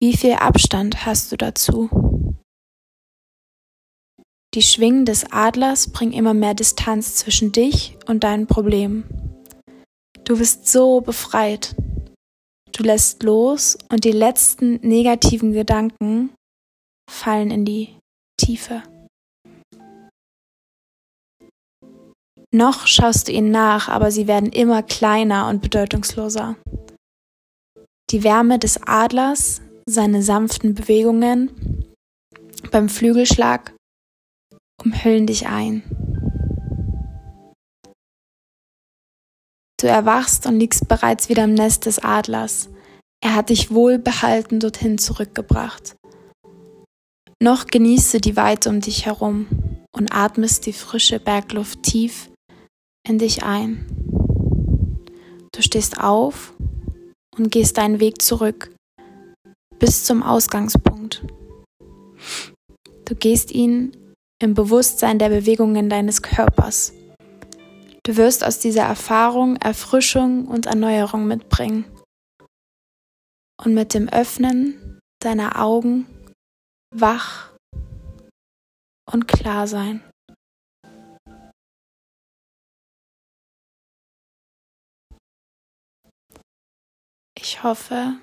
Wie 0.00 0.16
viel 0.16 0.34
Abstand 0.34 1.06
hast 1.06 1.32
du 1.32 1.36
dazu? 1.36 2.03
Die 4.54 4.62
Schwingen 4.62 5.04
des 5.04 5.32
Adlers 5.32 5.90
bringen 5.90 6.12
immer 6.12 6.32
mehr 6.32 6.54
Distanz 6.54 7.16
zwischen 7.16 7.50
dich 7.50 7.98
und 8.06 8.22
deinen 8.22 8.46
Problemen. 8.46 9.02
Du 10.22 10.38
bist 10.38 10.68
so 10.68 11.00
befreit. 11.00 11.74
Du 12.70 12.84
lässt 12.84 13.24
los 13.24 13.76
und 13.90 14.04
die 14.04 14.12
letzten 14.12 14.74
negativen 14.76 15.52
Gedanken 15.52 16.32
fallen 17.10 17.50
in 17.50 17.64
die 17.64 17.96
Tiefe. 18.40 18.84
Noch 22.52 22.86
schaust 22.86 23.26
du 23.26 23.32
ihnen 23.32 23.50
nach, 23.50 23.88
aber 23.88 24.12
sie 24.12 24.28
werden 24.28 24.50
immer 24.50 24.84
kleiner 24.84 25.48
und 25.48 25.62
bedeutungsloser. 25.62 26.54
Die 28.10 28.22
Wärme 28.22 28.60
des 28.60 28.80
Adlers, 28.86 29.60
seine 29.88 30.22
sanften 30.22 30.74
Bewegungen 30.74 31.50
beim 32.70 32.88
Flügelschlag 32.88 33.73
umhüllen 34.84 35.26
dich 35.26 35.46
ein. 35.46 35.82
Du 39.80 39.88
erwachst 39.88 40.46
und 40.46 40.58
liegst 40.58 40.88
bereits 40.88 41.28
wieder 41.28 41.44
im 41.44 41.54
Nest 41.54 41.86
des 41.86 41.98
Adlers. 41.98 42.70
Er 43.22 43.34
hat 43.34 43.50
dich 43.50 43.70
wohlbehalten 43.70 44.60
dorthin 44.60 44.98
zurückgebracht. 44.98 45.96
Noch 47.42 47.66
genießt 47.66 48.14
du 48.14 48.20
die 48.20 48.36
Weite 48.36 48.70
um 48.70 48.80
dich 48.80 49.06
herum 49.06 49.46
und 49.92 50.14
atmest 50.14 50.66
die 50.66 50.72
frische 50.72 51.20
Bergluft 51.20 51.82
tief 51.82 52.30
in 53.06 53.18
dich 53.18 53.42
ein. 53.42 53.86
Du 55.52 55.62
stehst 55.62 56.00
auf 56.00 56.54
und 57.36 57.50
gehst 57.50 57.76
deinen 57.76 58.00
Weg 58.00 58.22
zurück 58.22 58.74
bis 59.78 60.04
zum 60.04 60.22
Ausgangspunkt. 60.22 61.22
Du 63.04 63.14
gehst 63.14 63.52
ihn 63.52 63.92
im 64.40 64.54
Bewusstsein 64.54 65.18
der 65.18 65.28
Bewegungen 65.28 65.88
deines 65.88 66.22
Körpers. 66.22 66.92
Du 68.02 68.16
wirst 68.16 68.44
aus 68.44 68.58
dieser 68.58 68.82
Erfahrung 68.82 69.56
Erfrischung 69.56 70.46
und 70.46 70.66
Erneuerung 70.66 71.26
mitbringen. 71.26 71.84
Und 73.62 73.74
mit 73.74 73.94
dem 73.94 74.08
Öffnen 74.08 75.00
deiner 75.22 75.60
Augen 75.62 76.06
wach 76.94 77.54
und 79.10 79.26
klar 79.26 79.66
sein. 79.66 80.02
Ich 87.36 87.62
hoffe, 87.62 88.18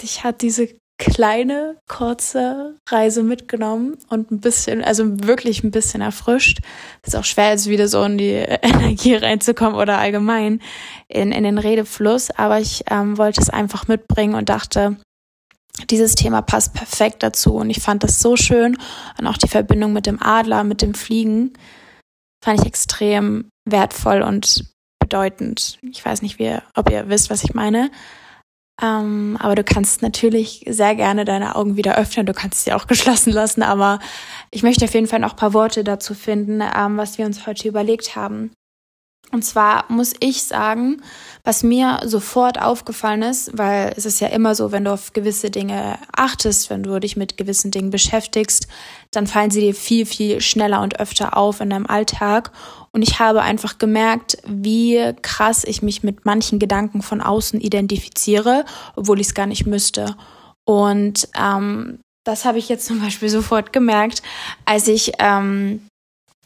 dich 0.00 0.24
hat 0.24 0.42
diese 0.42 0.78
kleine, 0.98 1.76
kurze 1.86 2.74
Reise 2.88 3.22
mitgenommen 3.22 3.96
und 4.08 4.30
ein 4.30 4.40
bisschen, 4.40 4.82
also 4.82 5.24
wirklich 5.24 5.62
ein 5.62 5.70
bisschen 5.70 6.00
erfrischt. 6.00 6.58
ist 7.04 7.16
auch 7.16 7.24
schwer, 7.24 7.50
jetzt 7.50 7.68
wieder 7.68 7.88
so 7.88 8.02
in 8.02 8.18
die 8.18 8.32
Energie 8.62 9.14
reinzukommen 9.14 9.78
oder 9.78 9.98
allgemein 9.98 10.60
in, 11.06 11.32
in 11.32 11.44
den 11.44 11.58
Redefluss. 11.58 12.30
Aber 12.32 12.58
ich 12.58 12.84
ähm, 12.90 13.16
wollte 13.16 13.40
es 13.40 13.48
einfach 13.48 13.86
mitbringen 13.86 14.34
und 14.34 14.48
dachte, 14.48 14.96
dieses 15.88 16.16
Thema 16.16 16.42
passt 16.42 16.74
perfekt 16.74 17.22
dazu. 17.22 17.54
Und 17.54 17.70
ich 17.70 17.80
fand 17.80 18.02
das 18.02 18.18
so 18.18 18.36
schön. 18.36 18.76
Und 19.18 19.26
auch 19.26 19.38
die 19.38 19.48
Verbindung 19.48 19.92
mit 19.92 20.06
dem 20.06 20.20
Adler, 20.20 20.64
mit 20.64 20.82
dem 20.82 20.94
Fliegen, 20.94 21.52
fand 22.44 22.60
ich 22.60 22.66
extrem 22.66 23.48
wertvoll 23.64 24.22
und 24.22 24.64
bedeutend. 24.98 25.78
Ich 25.82 26.04
weiß 26.04 26.22
nicht, 26.22 26.38
wie, 26.38 26.58
ob 26.74 26.90
ihr 26.90 27.08
wisst, 27.08 27.30
was 27.30 27.44
ich 27.44 27.54
meine. 27.54 27.90
Ähm, 28.80 29.36
aber 29.40 29.54
du 29.54 29.64
kannst 29.64 30.02
natürlich 30.02 30.64
sehr 30.68 30.94
gerne 30.94 31.24
deine 31.24 31.56
Augen 31.56 31.76
wieder 31.76 31.96
öffnen. 31.96 32.26
Du 32.26 32.32
kannst 32.32 32.64
sie 32.64 32.72
auch 32.72 32.86
geschlossen 32.88 33.32
lassen. 33.32 33.62
Aber 33.62 33.98
ich 34.50 34.62
möchte 34.62 34.84
auf 34.84 34.94
jeden 34.94 35.06
Fall 35.06 35.20
noch 35.20 35.32
ein 35.32 35.36
paar 35.36 35.54
Worte 35.54 35.84
dazu 35.84 36.14
finden, 36.14 36.60
ähm, 36.60 36.96
was 36.96 37.18
wir 37.18 37.26
uns 37.26 37.46
heute 37.46 37.68
überlegt 37.68 38.16
haben. 38.16 38.52
Und 39.30 39.44
zwar 39.44 39.84
muss 39.88 40.14
ich 40.20 40.44
sagen, 40.44 41.02
was 41.48 41.62
mir 41.62 42.00
sofort 42.04 42.60
aufgefallen 42.60 43.22
ist, 43.22 43.56
weil 43.56 43.94
es 43.96 44.04
ist 44.04 44.20
ja 44.20 44.28
immer 44.28 44.54
so, 44.54 44.70
wenn 44.70 44.84
du 44.84 44.92
auf 44.92 45.14
gewisse 45.14 45.50
Dinge 45.50 45.98
achtest, 46.14 46.68
wenn 46.68 46.82
du 46.82 47.00
dich 47.00 47.16
mit 47.16 47.38
gewissen 47.38 47.70
Dingen 47.70 47.88
beschäftigst, 47.88 48.68
dann 49.12 49.26
fallen 49.26 49.50
sie 49.50 49.62
dir 49.62 49.74
viel, 49.74 50.04
viel 50.04 50.42
schneller 50.42 50.82
und 50.82 51.00
öfter 51.00 51.38
auf 51.38 51.62
in 51.62 51.70
deinem 51.70 51.86
Alltag. 51.86 52.52
Und 52.92 53.00
ich 53.00 53.18
habe 53.18 53.40
einfach 53.40 53.78
gemerkt, 53.78 54.36
wie 54.46 55.14
krass 55.22 55.64
ich 55.64 55.80
mich 55.80 56.02
mit 56.02 56.26
manchen 56.26 56.58
Gedanken 56.58 57.00
von 57.00 57.22
außen 57.22 57.62
identifiziere, 57.62 58.66
obwohl 58.94 59.18
ich 59.18 59.28
es 59.28 59.34
gar 59.34 59.46
nicht 59.46 59.64
müsste. 59.64 60.16
Und 60.66 61.30
ähm, 61.34 62.00
das 62.24 62.44
habe 62.44 62.58
ich 62.58 62.68
jetzt 62.68 62.84
zum 62.84 63.00
Beispiel 63.00 63.30
sofort 63.30 63.72
gemerkt, 63.72 64.22
als 64.66 64.86
ich 64.86 65.12
ähm, 65.18 65.87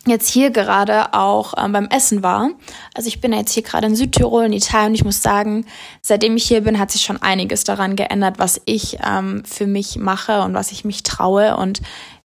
jetzt 0.07 0.28
hier 0.28 0.50
gerade 0.50 1.14
auch 1.14 1.55
ähm, 1.57 1.72
beim 1.72 1.86
Essen 1.86 2.22
war. 2.22 2.50
Also 2.94 3.09
ich 3.09 3.20
bin 3.20 3.32
jetzt 3.32 3.53
hier 3.53 3.62
gerade 3.62 3.86
in 3.86 3.96
Südtirol 3.96 4.44
in 4.44 4.53
Italien. 4.53 4.88
Und 4.88 4.94
ich 4.94 5.05
muss 5.05 5.22
sagen, 5.22 5.64
seitdem 6.00 6.36
ich 6.36 6.44
hier 6.44 6.62
bin, 6.62 6.78
hat 6.78 6.90
sich 6.90 7.03
schon 7.03 7.20
einiges 7.22 7.64
daran 7.64 7.96
geändert, 7.96 8.38
was 8.38 8.61
ich 8.64 8.98
ähm, 9.07 9.44
für 9.44 9.66
mich 9.66 9.96
mache 9.96 10.42
und 10.42 10.55
was 10.55 10.72
ich 10.72 10.84
mich 10.84 11.03
traue 11.03 11.57
und 11.57 11.80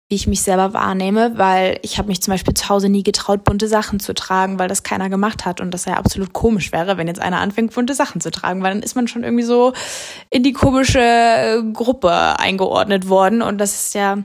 wie 0.08 0.14
ich 0.14 0.28
mich 0.28 0.42
selber 0.42 0.72
wahrnehme, 0.72 1.36
weil 1.36 1.80
ich 1.82 1.98
habe 1.98 2.06
mich 2.06 2.22
zum 2.22 2.32
Beispiel 2.32 2.54
zu 2.54 2.68
Hause 2.68 2.88
nie 2.88 3.02
getraut, 3.02 3.42
bunte 3.42 3.66
Sachen 3.66 3.98
zu 3.98 4.14
tragen, 4.14 4.56
weil 4.56 4.68
das 4.68 4.84
keiner 4.84 5.10
gemacht 5.10 5.44
hat. 5.44 5.60
Und 5.60 5.72
das 5.72 5.84
ja 5.84 5.94
absolut 5.94 6.32
komisch 6.32 6.70
wäre, 6.70 6.96
wenn 6.96 7.08
jetzt 7.08 7.20
einer 7.20 7.40
anfängt, 7.40 7.74
bunte 7.74 7.94
Sachen 7.94 8.20
zu 8.20 8.30
tragen, 8.30 8.62
weil 8.62 8.74
dann 8.74 8.82
ist 8.82 8.94
man 8.94 9.08
schon 9.08 9.24
irgendwie 9.24 9.42
so 9.42 9.72
in 10.30 10.44
die 10.44 10.52
komische 10.52 11.00
äh, 11.00 11.62
Gruppe 11.72 12.38
eingeordnet 12.38 13.08
worden. 13.08 13.42
Und 13.42 13.58
das 13.58 13.74
ist 13.74 13.94
ja 13.94 14.18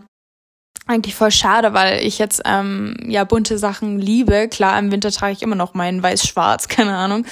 eigentlich 0.88 1.15
voll 1.15 1.32
schade, 1.32 1.73
weil 1.73 2.03
ich 2.03 2.17
jetzt 2.17 2.41
ähm, 2.45 2.95
ja 3.05 3.23
bunte 3.23 3.57
Sachen 3.57 3.99
liebe. 3.99 4.47
Klar, 4.49 4.77
im 4.79 4.91
Winter 4.91 5.11
trage 5.11 5.34
ich 5.34 5.41
immer 5.41 5.55
noch 5.55 5.73
meinen 5.73 6.01
weiß-schwarz, 6.01 6.67
keine 6.67 6.95
Ahnung. 6.95 7.25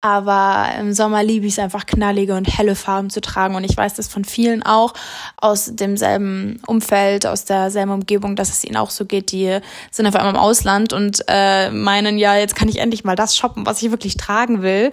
Aber 0.00 0.68
im 0.78 0.92
Sommer 0.92 1.24
liebe 1.24 1.46
ich 1.46 1.54
es 1.54 1.58
einfach 1.58 1.86
knallige 1.86 2.36
und 2.36 2.44
helle 2.44 2.76
Farben 2.76 3.10
zu 3.10 3.20
tragen. 3.20 3.54
Und 3.54 3.64
ich 3.64 3.76
weiß 3.76 3.94
das 3.94 4.06
von 4.06 4.24
vielen 4.24 4.62
auch 4.62 4.94
aus 5.36 5.70
demselben 5.74 6.60
Umfeld, 6.66 7.26
aus 7.26 7.44
derselben 7.44 7.90
Umgebung, 7.90 8.36
dass 8.36 8.50
es 8.50 8.64
ihnen 8.64 8.76
auch 8.76 8.90
so 8.90 9.04
geht. 9.04 9.32
Die 9.32 9.58
sind 9.90 10.06
auf 10.06 10.14
einmal 10.14 10.34
im 10.34 10.40
Ausland 10.40 10.92
und 10.92 11.24
äh, 11.28 11.70
meinen, 11.70 12.18
ja, 12.18 12.36
jetzt 12.36 12.54
kann 12.54 12.68
ich 12.68 12.78
endlich 12.78 13.04
mal 13.04 13.16
das 13.16 13.36
shoppen, 13.36 13.66
was 13.66 13.82
ich 13.82 13.90
wirklich 13.90 14.16
tragen 14.16 14.62
will. 14.62 14.92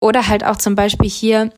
Oder 0.00 0.28
halt 0.28 0.44
auch 0.44 0.56
zum 0.56 0.74
Beispiel 0.74 1.10
hier 1.10 1.50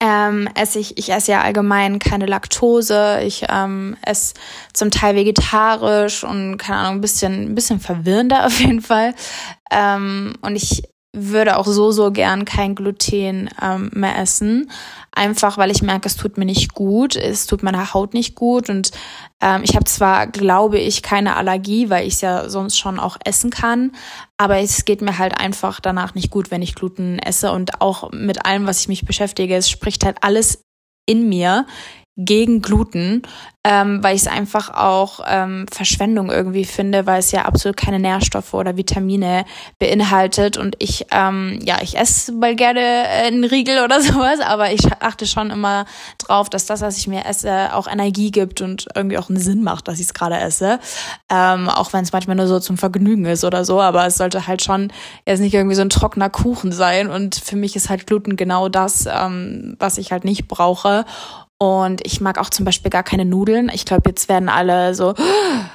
ähm, 0.00 0.48
esse 0.54 0.78
ich, 0.78 0.98
ich 0.98 1.10
esse 1.10 1.32
ja 1.32 1.40
allgemein 1.40 1.98
keine 1.98 2.26
Laktose, 2.26 3.20
ich 3.22 3.44
ähm, 3.48 3.96
esse 4.02 4.34
zum 4.74 4.90
Teil 4.90 5.16
vegetarisch 5.16 6.22
und 6.22 6.58
keine 6.58 6.78
Ahnung, 6.78 6.94
ein 6.96 7.00
bisschen, 7.00 7.50
ein 7.50 7.54
bisschen 7.54 7.80
verwirrender 7.80 8.46
auf 8.46 8.60
jeden 8.60 8.82
Fall. 8.82 9.14
Ähm, 9.70 10.34
und 10.42 10.56
ich 10.56 10.82
würde 11.16 11.56
auch 11.56 11.66
so, 11.66 11.90
so 11.92 12.12
gern 12.12 12.44
kein 12.44 12.74
Gluten 12.74 13.48
ähm, 13.62 13.90
mehr 13.94 14.18
essen. 14.18 14.70
Einfach 15.12 15.56
weil 15.56 15.70
ich 15.70 15.80
merke, 15.80 16.06
es 16.06 16.16
tut 16.16 16.36
mir 16.36 16.44
nicht 16.44 16.74
gut, 16.74 17.16
es 17.16 17.46
tut 17.46 17.62
meiner 17.62 17.94
Haut 17.94 18.12
nicht 18.12 18.34
gut. 18.34 18.68
Und 18.68 18.90
ähm, 19.40 19.62
ich 19.64 19.74
habe 19.74 19.86
zwar, 19.86 20.26
glaube 20.26 20.78
ich, 20.78 21.02
keine 21.02 21.36
Allergie, 21.36 21.88
weil 21.88 22.06
ich 22.06 22.14
es 22.14 22.20
ja 22.20 22.50
sonst 22.50 22.76
schon 22.76 23.00
auch 23.00 23.16
essen 23.24 23.48
kann, 23.48 23.92
aber 24.38 24.58
es 24.58 24.84
geht 24.84 25.00
mir 25.00 25.18
halt 25.18 25.38
einfach 25.38 25.80
danach 25.80 26.14
nicht 26.14 26.30
gut, 26.30 26.50
wenn 26.50 26.62
ich 26.62 26.74
Gluten 26.74 27.18
esse. 27.18 27.52
Und 27.52 27.80
auch 27.80 28.10
mit 28.12 28.44
allem, 28.44 28.66
was 28.66 28.80
ich 28.80 28.88
mich 28.88 29.04
beschäftige, 29.04 29.56
es 29.56 29.70
spricht 29.70 30.04
halt 30.04 30.18
alles 30.22 30.62
in 31.06 31.28
mir 31.28 31.66
gegen 32.16 32.62
Gluten, 32.62 33.22
ähm, 33.62 34.02
weil 34.02 34.16
ich 34.16 34.22
es 34.22 34.28
einfach 34.28 34.72
auch 34.72 35.20
ähm, 35.26 35.66
Verschwendung 35.70 36.30
irgendwie 36.30 36.64
finde, 36.64 37.04
weil 37.04 37.18
es 37.18 37.30
ja 37.30 37.44
absolut 37.44 37.76
keine 37.76 37.98
Nährstoffe 37.98 38.54
oder 38.54 38.78
Vitamine 38.78 39.44
beinhaltet. 39.78 40.56
Und 40.56 40.76
ich, 40.78 41.06
ähm, 41.10 41.58
ja, 41.62 41.78
ich 41.82 41.98
esse 41.98 42.32
mal 42.32 42.56
gerne 42.56 42.80
äh, 42.80 43.26
einen 43.26 43.44
Riegel 43.44 43.84
oder 43.84 44.00
sowas, 44.00 44.40
aber 44.40 44.72
ich 44.72 44.86
achte 45.00 45.26
schon 45.26 45.50
immer 45.50 45.84
drauf, 46.16 46.48
dass 46.48 46.64
das, 46.64 46.80
was 46.80 46.96
ich 46.96 47.06
mir 47.06 47.26
esse, 47.26 47.74
auch 47.74 47.86
Energie 47.86 48.30
gibt 48.30 48.62
und 48.62 48.86
irgendwie 48.94 49.18
auch 49.18 49.28
einen 49.28 49.40
Sinn 49.40 49.62
macht, 49.62 49.88
dass 49.88 50.00
ich 50.00 50.06
es 50.06 50.14
gerade 50.14 50.38
esse. 50.38 50.78
Ähm, 51.30 51.68
auch 51.68 51.92
wenn 51.92 52.04
es 52.04 52.12
manchmal 52.12 52.36
nur 52.36 52.46
so 52.46 52.60
zum 52.60 52.78
Vergnügen 52.78 53.26
ist 53.26 53.44
oder 53.44 53.64
so, 53.66 53.80
aber 53.82 54.06
es 54.06 54.16
sollte 54.16 54.46
halt 54.46 54.62
schon 54.62 54.90
jetzt 55.26 55.40
nicht 55.40 55.54
irgendwie 55.54 55.76
so 55.76 55.82
ein 55.82 55.90
trockener 55.90 56.30
Kuchen 56.30 56.72
sein. 56.72 57.08
Und 57.08 57.34
für 57.34 57.56
mich 57.56 57.76
ist 57.76 57.90
halt 57.90 58.06
Gluten 58.06 58.36
genau 58.36 58.70
das, 58.70 59.06
ähm, 59.06 59.76
was 59.78 59.98
ich 59.98 60.12
halt 60.12 60.24
nicht 60.24 60.48
brauche. 60.48 61.04
Und 61.58 62.04
ich 62.06 62.20
mag 62.20 62.38
auch 62.38 62.50
zum 62.50 62.64
Beispiel 62.64 62.90
gar 62.90 63.02
keine 63.02 63.24
Nudeln. 63.24 63.70
Ich 63.72 63.84
glaube, 63.84 64.10
jetzt 64.10 64.28
werden 64.28 64.48
alle 64.48 64.94
so, 64.94 65.14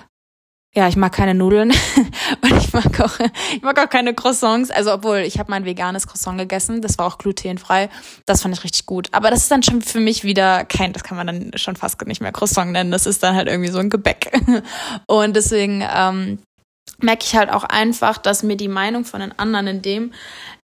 ja, 0.76 0.88
ich 0.88 0.96
mag 0.96 1.12
keine 1.12 1.34
Nudeln 1.34 1.72
und 2.42 2.58
ich 2.58 2.72
mag 2.72 3.00
auch, 3.00 3.20
ich 3.54 3.62
mag 3.62 3.80
auch 3.80 3.90
keine 3.90 4.14
Croissants. 4.14 4.70
Also 4.70 4.94
obwohl 4.94 5.18
ich 5.20 5.40
habe 5.40 5.50
mein 5.50 5.66
veganes 5.66 6.08
Croissant 6.08 6.38
gegessen, 6.38 6.82
das 6.82 6.98
war 6.98 7.08
auch 7.08 7.18
glutenfrei. 7.18 7.90
Das 8.26 8.44
fand 8.44 8.56
ich 8.56 8.64
richtig 8.64 8.86
gut. 8.86 9.10
Aber 9.12 9.32
das 9.32 9.40
ist 9.40 9.52
dann 9.52 9.64
schon 9.64 9.82
für 9.82 10.00
mich 10.00 10.24
wieder 10.24 10.66
kein, 10.66 10.94
das 10.94 11.04
kann 11.04 11.18
man 11.18 11.28
dann 11.28 11.52
schon 11.56 11.76
fast 11.76 12.00
nicht 12.06 12.22
mehr 12.22 12.32
Croissant 12.32 12.72
nennen. 12.72 12.92
Das 12.92 13.08
ist 13.08 13.24
dann 13.24 13.36
halt 13.36 13.48
irgendwie 13.48 13.72
so 13.72 13.80
ein 13.80 13.90
Gebäck. 13.90 14.32
Und 15.08 15.36
deswegen 15.36 15.84
ähm, 15.94 16.40
merke 17.00 17.26
ich 17.26 17.36
halt 17.36 17.50
auch 17.50 17.64
einfach, 17.64 18.20
dass 18.20 18.44
mir 18.44 18.56
die 18.56 18.68
Meinung 18.68 19.06
von 19.06 19.20
den 19.20 19.38
anderen 19.38 19.68
in 19.68 19.82
dem 19.82 20.14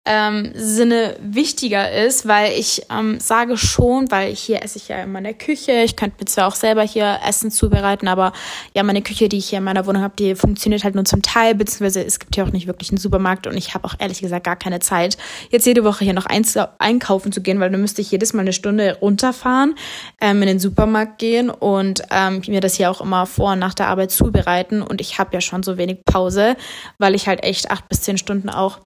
ähm, 0.07 0.53
Sinne 0.55 1.17
wichtiger 1.21 1.91
ist, 1.91 2.29
weil 2.29 2.53
ich 2.53 2.83
ähm, 2.91 3.21
sage 3.21 3.57
schon, 3.57 4.11
weil 4.11 4.35
hier 4.35 4.63
esse 4.63 4.77
ich 4.77 4.89
ja 4.89 5.03
immer 5.03 5.19
in 5.19 5.25
der 5.25 5.35
Küche, 5.35 5.73
ich 5.83 5.97
könnte 5.97 6.17
mir 6.21 6.27
zwar 6.27 6.47
auch 6.47 6.55
selber 6.55 6.83
hier 6.83 7.21
Essen 7.27 7.51
zubereiten, 7.51 8.07
aber 8.07 8.33
ja, 8.75 8.83
meine 8.83 9.01
Küche, 9.01 9.31
die 9.31 9.39
ich 9.39 9.49
hier 9.49 9.59
in 9.59 9.65
meiner 9.65 9.87
Wohnung 9.87 10.03
habe, 10.03 10.15
die 10.19 10.35
funktioniert 10.35 10.85
halt 10.85 10.95
nur 10.95 11.07
zum 11.07 11.23
Teil, 11.23 11.55
beziehungsweise 11.55 12.05
es 12.05 12.19
gibt 12.19 12.35
hier 12.35 12.45
auch 12.45 12.53
nicht 12.53 12.67
wirklich 12.67 12.91
einen 12.91 12.99
Supermarkt 12.99 13.47
und 13.47 13.57
ich 13.57 13.75
habe 13.75 13.87
auch 13.87 13.95
ehrlich 13.99 14.21
gesagt 14.21 14.45
gar 14.45 14.57
keine 14.57 14.81
Zeit, 14.81 15.17
jetzt 15.51 15.67
jede 15.67 15.85
Woche 15.85 16.05
hier 16.05 16.13
noch 16.13 16.27
einkaufen 16.27 17.33
zu 17.33 17.41
gehen, 17.41 17.59
weil 17.61 17.71
dann 17.71 17.81
müsste 17.81 18.03
ich 18.03 18.11
jedes 18.11 18.35
Mal 18.35 18.43
eine 18.43 18.53
Stunde 18.53 18.99
runterfahren, 19.01 19.75
ähm, 20.21 20.43
in 20.43 20.49
den 20.49 20.59
Supermarkt 20.59 21.19
gehen 21.19 21.49
und 21.49 22.03
ähm, 22.11 22.43
mir 22.47 22.61
das 22.61 22.75
hier 22.75 22.91
auch 22.91 23.01
immer 23.01 23.25
vor 23.25 23.53
und 23.53 23.59
nach 23.59 23.75
der 23.75 23.89
Arbeit 23.89 24.11
zubereiten. 24.11 24.83
Und 24.83 25.01
ich 25.01 25.19
habe 25.19 25.31
ja 25.33 25.41
schon 25.41 25.63
so 25.63 25.79
wenig 25.79 26.05
Pause, 26.05 26.57
weil 26.99 27.15
ich 27.15 27.27
halt 27.27 27.43
echt 27.43 27.71
acht 27.71 27.89
bis 27.89 28.03
zehn 28.03 28.19
Stunden 28.19 28.51
auch 28.51 28.81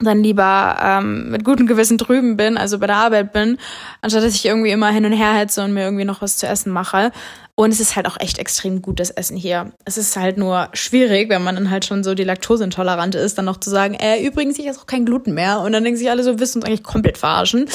dann 0.00 0.22
lieber 0.22 0.76
ähm, 0.82 1.30
mit 1.30 1.44
gutem 1.44 1.66
Gewissen 1.66 1.98
drüben 1.98 2.36
bin, 2.36 2.56
also 2.56 2.78
bei 2.78 2.86
der 2.86 2.96
Arbeit 2.96 3.32
bin, 3.32 3.58
anstatt 4.00 4.24
dass 4.24 4.34
ich 4.34 4.46
irgendwie 4.46 4.70
immer 4.70 4.88
hin 4.90 5.04
und 5.04 5.12
her 5.12 5.34
hetze 5.34 5.62
und 5.62 5.72
mir 5.72 5.84
irgendwie 5.84 6.04
noch 6.04 6.22
was 6.22 6.36
zu 6.36 6.46
essen 6.46 6.72
mache. 6.72 7.12
Und 7.60 7.72
es 7.72 7.80
ist 7.80 7.94
halt 7.94 8.06
auch 8.06 8.16
echt 8.18 8.38
extrem 8.38 8.80
gutes 8.80 9.10
Essen 9.10 9.36
hier. 9.36 9.70
Es 9.84 9.98
ist 9.98 10.16
halt 10.16 10.38
nur 10.38 10.70
schwierig, 10.72 11.28
wenn 11.28 11.44
man 11.44 11.56
dann 11.56 11.70
halt 11.70 11.84
schon 11.84 12.02
so 12.02 12.14
die 12.14 12.24
Laktoseintolerante 12.24 13.18
ist, 13.18 13.36
dann 13.36 13.44
noch 13.44 13.60
zu 13.60 13.68
sagen, 13.68 13.92
äh, 13.92 14.24
übrigens, 14.24 14.58
ich 14.58 14.66
esse 14.66 14.80
auch 14.80 14.86
kein 14.86 15.04
Gluten 15.04 15.34
mehr. 15.34 15.60
Und 15.60 15.72
dann 15.72 15.84
denken 15.84 15.98
sich 15.98 16.08
alle 16.08 16.22
so, 16.22 16.40
wissen 16.40 16.60
uns 16.60 16.64
eigentlich 16.64 16.82
komplett 16.82 17.18
verarschen. 17.18 17.68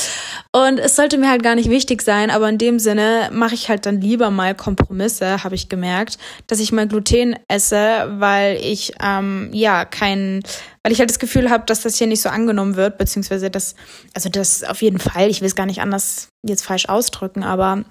Und 0.51 0.79
es 0.79 0.95
sollte 0.95 1.19
mir 1.19 1.29
halt 1.29 1.43
gar 1.43 1.53
nicht 1.53 1.69
wichtig 1.69 2.01
sein, 2.01 2.31
aber 2.31 2.49
in 2.49 2.57
dem 2.57 2.79
Sinne 2.79 3.29
mache 3.31 3.53
ich 3.53 3.69
halt 3.69 3.86
dann 3.86 4.01
lieber 4.01 4.31
mal 4.31 4.55
Kompromisse, 4.55 5.43
habe 5.43 5.53
ich 5.53 5.69
gemerkt, 5.69 6.17
dass 6.47 6.59
ich 6.59 6.71
mal 6.71 6.88
Gluten 6.88 7.36
esse, 7.47 8.07
weil 8.17 8.55
ich, 8.55 8.93
ähm, 9.03 9.51
ja, 9.53 9.86
kein, 9.86 10.41
weil 10.81 10.93
ich 10.93 10.99
halt 10.99 11.11
das 11.11 11.19
Gefühl 11.19 11.51
habe, 11.51 11.65
dass 11.67 11.81
das 11.81 11.95
hier 11.99 12.07
nicht 12.07 12.23
so 12.23 12.29
angenommen 12.29 12.75
wird, 12.75 12.97
beziehungsweise 12.97 13.51
das, 13.51 13.75
also 14.15 14.29
das 14.29 14.63
auf 14.63 14.81
jeden 14.81 14.97
Fall, 14.97 15.29
ich 15.29 15.41
will 15.41 15.47
es 15.47 15.55
gar 15.55 15.67
nicht 15.67 15.81
anders 15.81 16.29
jetzt 16.43 16.65
falsch 16.65 16.89
ausdrücken, 16.89 17.43
aber 17.43 17.86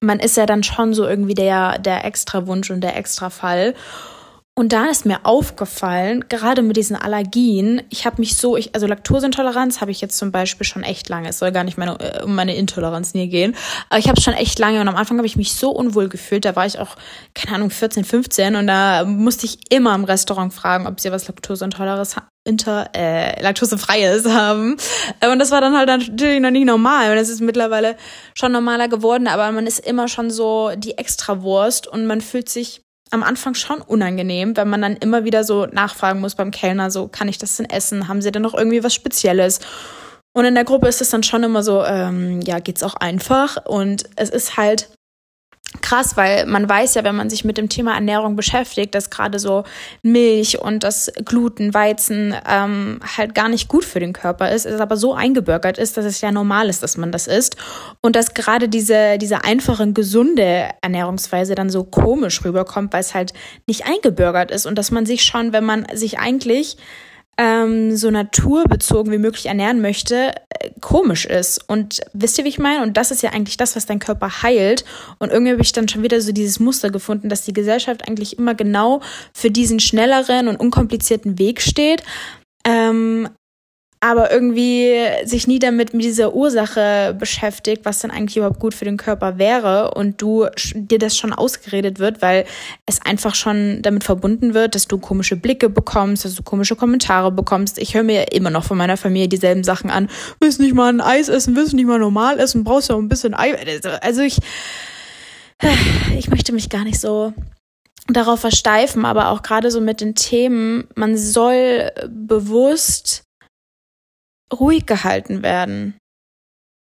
man 0.00 0.18
ist 0.18 0.36
ja 0.36 0.46
dann 0.46 0.62
schon 0.62 0.94
so 0.94 1.06
irgendwie 1.06 1.34
der, 1.34 1.78
der 1.78 2.04
Extrawunsch 2.04 2.70
und 2.70 2.80
der 2.80 2.96
Extrafall. 2.96 3.74
Und 4.56 4.74
da 4.74 4.86
ist 4.86 5.06
mir 5.06 5.20
aufgefallen, 5.24 6.26
gerade 6.28 6.60
mit 6.60 6.76
diesen 6.76 6.96
Allergien, 6.96 7.82
ich 7.88 8.04
habe 8.04 8.20
mich 8.20 8.36
so, 8.36 8.56
ich, 8.56 8.74
also 8.74 8.86
Laktoseintoleranz 8.86 9.80
habe 9.80 9.90
ich 9.90 10.00
jetzt 10.02 10.18
zum 10.18 10.32
Beispiel 10.32 10.66
schon 10.66 10.82
echt 10.82 11.08
lange. 11.08 11.28
Es 11.28 11.38
soll 11.38 11.52
gar 11.52 11.64
nicht 11.64 11.78
meine, 11.78 11.98
äh, 11.98 12.22
um 12.24 12.34
meine 12.34 12.54
Intoleranz 12.54 13.14
nie 13.14 13.28
gehen. 13.28 13.56
Aber 13.88 13.98
ich 13.98 14.08
habe 14.08 14.20
schon 14.20 14.34
echt 14.34 14.58
lange 14.58 14.80
und 14.80 14.88
am 14.88 14.96
Anfang 14.96 15.16
habe 15.16 15.26
ich 15.26 15.36
mich 15.36 15.54
so 15.54 15.70
unwohl 15.70 16.08
gefühlt. 16.08 16.44
Da 16.44 16.56
war 16.56 16.66
ich 16.66 16.78
auch, 16.78 16.96
keine 17.34 17.56
Ahnung, 17.56 17.70
14, 17.70 18.04
15 18.04 18.56
und 18.56 18.66
da 18.66 19.04
musste 19.04 19.46
ich 19.46 19.72
immer 19.72 19.94
im 19.94 20.04
Restaurant 20.04 20.52
fragen, 20.52 20.86
ob 20.86 21.00
sie 21.00 21.12
was 21.12 21.28
Laktoseintoleranz 21.28 22.16
inter, 22.50 22.90
äh, 22.94 23.40
laktosefreies 23.42 24.26
haben. 24.26 24.76
Und 25.24 25.38
das 25.38 25.50
war 25.50 25.60
dann 25.60 25.76
halt 25.76 25.88
natürlich 25.88 26.40
noch 26.40 26.50
nicht 26.50 26.66
normal. 26.66 27.12
Und 27.12 27.18
es 27.18 27.28
ist 27.28 27.40
mittlerweile 27.40 27.96
schon 28.34 28.52
normaler 28.52 28.88
geworden, 28.88 29.26
aber 29.26 29.50
man 29.52 29.66
ist 29.66 29.78
immer 29.78 30.08
schon 30.08 30.30
so 30.30 30.72
die 30.76 30.98
Extrawurst 30.98 31.86
und 31.86 32.06
man 32.06 32.20
fühlt 32.20 32.48
sich 32.48 32.82
am 33.10 33.22
Anfang 33.22 33.54
schon 33.54 33.80
unangenehm, 33.80 34.56
wenn 34.56 34.68
man 34.68 34.82
dann 34.82 34.96
immer 34.96 35.24
wieder 35.24 35.42
so 35.42 35.66
nachfragen 35.66 36.20
muss 36.20 36.36
beim 36.36 36.52
Kellner, 36.52 36.90
so 36.90 37.08
kann 37.08 37.28
ich 37.28 37.38
das 37.38 37.56
denn 37.56 37.68
essen? 37.68 38.06
Haben 38.06 38.22
sie 38.22 38.30
denn 38.30 38.42
noch 38.42 38.54
irgendwie 38.54 38.84
was 38.84 38.94
Spezielles? 38.94 39.60
Und 40.32 40.44
in 40.44 40.54
der 40.54 40.64
Gruppe 40.64 40.86
ist 40.86 41.00
es 41.00 41.10
dann 41.10 41.24
schon 41.24 41.42
immer 41.42 41.62
so, 41.62 41.82
ähm, 41.82 42.40
ja, 42.42 42.60
geht's 42.60 42.84
auch 42.84 42.94
einfach. 42.94 43.66
Und 43.66 44.04
es 44.14 44.30
ist 44.30 44.56
halt 44.56 44.90
krass, 45.82 46.16
weil 46.16 46.46
man 46.46 46.68
weiß 46.68 46.94
ja, 46.94 47.04
wenn 47.04 47.14
man 47.14 47.30
sich 47.30 47.44
mit 47.44 47.56
dem 47.56 47.68
Thema 47.68 47.94
Ernährung 47.94 48.34
beschäftigt, 48.34 48.94
dass 48.94 49.08
gerade 49.08 49.38
so 49.38 49.64
Milch 50.02 50.60
und 50.60 50.82
das 50.82 51.12
Gluten, 51.24 51.72
Weizen 51.74 52.34
ähm, 52.48 53.00
halt 53.16 53.34
gar 53.36 53.48
nicht 53.48 53.68
gut 53.68 53.84
für 53.84 54.00
den 54.00 54.12
Körper 54.12 54.50
ist, 54.50 54.66
es 54.66 54.80
aber 54.80 54.96
so 54.96 55.14
eingebürgert 55.14 55.78
ist, 55.78 55.96
dass 55.96 56.04
es 56.04 56.20
ja 56.20 56.32
normal 56.32 56.68
ist, 56.68 56.82
dass 56.82 56.96
man 56.96 57.12
das 57.12 57.28
isst. 57.28 57.56
Und 58.00 58.16
dass 58.16 58.34
gerade 58.34 58.68
diese 58.68 59.16
diese 59.18 59.44
einfache 59.44 59.92
gesunde 59.92 60.70
Ernährungsweise 60.82 61.54
dann 61.54 61.70
so 61.70 61.84
komisch 61.84 62.44
rüberkommt, 62.44 62.92
weil 62.92 63.00
es 63.00 63.14
halt 63.14 63.32
nicht 63.66 63.86
eingebürgert 63.86 64.50
ist. 64.50 64.66
Und 64.66 64.76
dass 64.76 64.90
man 64.90 65.06
sich 65.06 65.22
schon, 65.22 65.52
wenn 65.52 65.64
man 65.64 65.86
sich 65.94 66.18
eigentlich 66.18 66.76
ähm, 67.40 67.96
so 67.96 68.10
naturbezogen 68.10 69.10
wie 69.10 69.18
möglich 69.18 69.46
ernähren 69.46 69.80
möchte, 69.80 70.34
äh, 70.50 70.70
komisch 70.82 71.24
ist. 71.24 71.64
Und 71.68 72.00
wisst 72.12 72.36
ihr, 72.36 72.44
wie 72.44 72.50
ich 72.50 72.58
meine? 72.58 72.82
Und 72.82 72.98
das 72.98 73.10
ist 73.10 73.22
ja 73.22 73.30
eigentlich 73.30 73.56
das, 73.56 73.76
was 73.76 73.86
dein 73.86 73.98
Körper 73.98 74.42
heilt. 74.42 74.84
Und 75.18 75.32
irgendwie 75.32 75.52
habe 75.52 75.62
ich 75.62 75.72
dann 75.72 75.88
schon 75.88 76.02
wieder 76.02 76.20
so 76.20 76.32
dieses 76.32 76.60
Muster 76.60 76.90
gefunden, 76.90 77.30
dass 77.30 77.46
die 77.46 77.54
Gesellschaft 77.54 78.06
eigentlich 78.06 78.38
immer 78.38 78.54
genau 78.54 79.00
für 79.32 79.50
diesen 79.50 79.80
schnelleren 79.80 80.48
und 80.48 80.56
unkomplizierten 80.56 81.38
Weg 81.38 81.62
steht. 81.62 82.02
Ähm, 82.66 83.30
aber 84.02 84.32
irgendwie 84.32 84.96
sich 85.24 85.46
nie 85.46 85.58
damit 85.58 85.92
mit 85.92 86.02
dieser 86.02 86.34
Ursache 86.34 87.14
beschäftigt, 87.18 87.84
was 87.84 87.98
denn 87.98 88.10
eigentlich 88.10 88.38
überhaupt 88.38 88.58
gut 88.58 88.72
für 88.72 88.86
den 88.86 88.96
Körper 88.96 89.36
wäre 89.36 89.92
und 89.92 90.22
du 90.22 90.46
dir 90.74 90.98
das 90.98 91.18
schon 91.18 91.34
ausgeredet 91.34 91.98
wird, 91.98 92.22
weil 92.22 92.46
es 92.86 93.02
einfach 93.04 93.34
schon 93.34 93.82
damit 93.82 94.02
verbunden 94.02 94.54
wird, 94.54 94.74
dass 94.74 94.88
du 94.88 94.96
komische 94.96 95.36
Blicke 95.36 95.68
bekommst, 95.68 96.24
dass 96.24 96.34
du 96.34 96.42
komische 96.42 96.76
Kommentare 96.76 97.30
bekommst. 97.30 97.76
Ich 97.76 97.94
höre 97.94 98.02
mir 98.02 98.32
immer 98.32 98.48
noch 98.48 98.64
von 98.64 98.78
meiner 98.78 98.96
Familie 98.96 99.28
dieselben 99.28 99.64
Sachen 99.64 99.90
an. 99.90 100.08
Willst 100.40 100.60
nicht 100.60 100.74
mal 100.74 100.90
ein 100.90 101.02
Eis 101.02 101.28
essen, 101.28 101.54
willst 101.54 101.74
nicht 101.74 101.86
mal 101.86 101.98
normal 101.98 102.40
essen, 102.40 102.64
brauchst 102.64 102.88
ja 102.88 102.94
auch 102.94 103.00
ein 103.00 103.08
bisschen 103.10 103.34
Ei. 103.34 103.54
Also 104.00 104.22
ich, 104.22 104.38
ich 106.16 106.30
möchte 106.30 106.54
mich 106.54 106.70
gar 106.70 106.84
nicht 106.84 107.00
so 107.00 107.34
darauf 108.08 108.40
versteifen, 108.40 109.04
aber 109.04 109.28
auch 109.28 109.42
gerade 109.42 109.70
so 109.70 109.82
mit 109.82 110.00
den 110.00 110.14
Themen, 110.14 110.88
man 110.94 111.18
soll 111.18 111.92
bewusst 112.08 113.24
ruhig 114.52 114.86
gehalten 114.86 115.42
werden. 115.42 115.96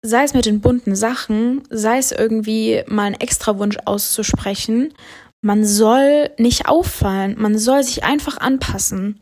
Sei 0.06 0.24
es 0.24 0.34
mit 0.34 0.46
den 0.46 0.62
bunten 0.62 0.96
Sachen, 0.96 1.64
sei 1.70 1.98
es 1.98 2.12
irgendwie 2.12 2.84
mal 2.88 3.04
einen 3.04 3.20
Extrawunsch 3.20 3.78
auszusprechen. 3.86 4.94
Man 5.42 5.66
soll 5.66 6.30
nicht 6.38 6.68
auffallen, 6.68 7.36
man 7.38 7.58
soll 7.58 7.84
sich 7.84 8.04
einfach 8.04 8.38
anpassen. 8.38 9.20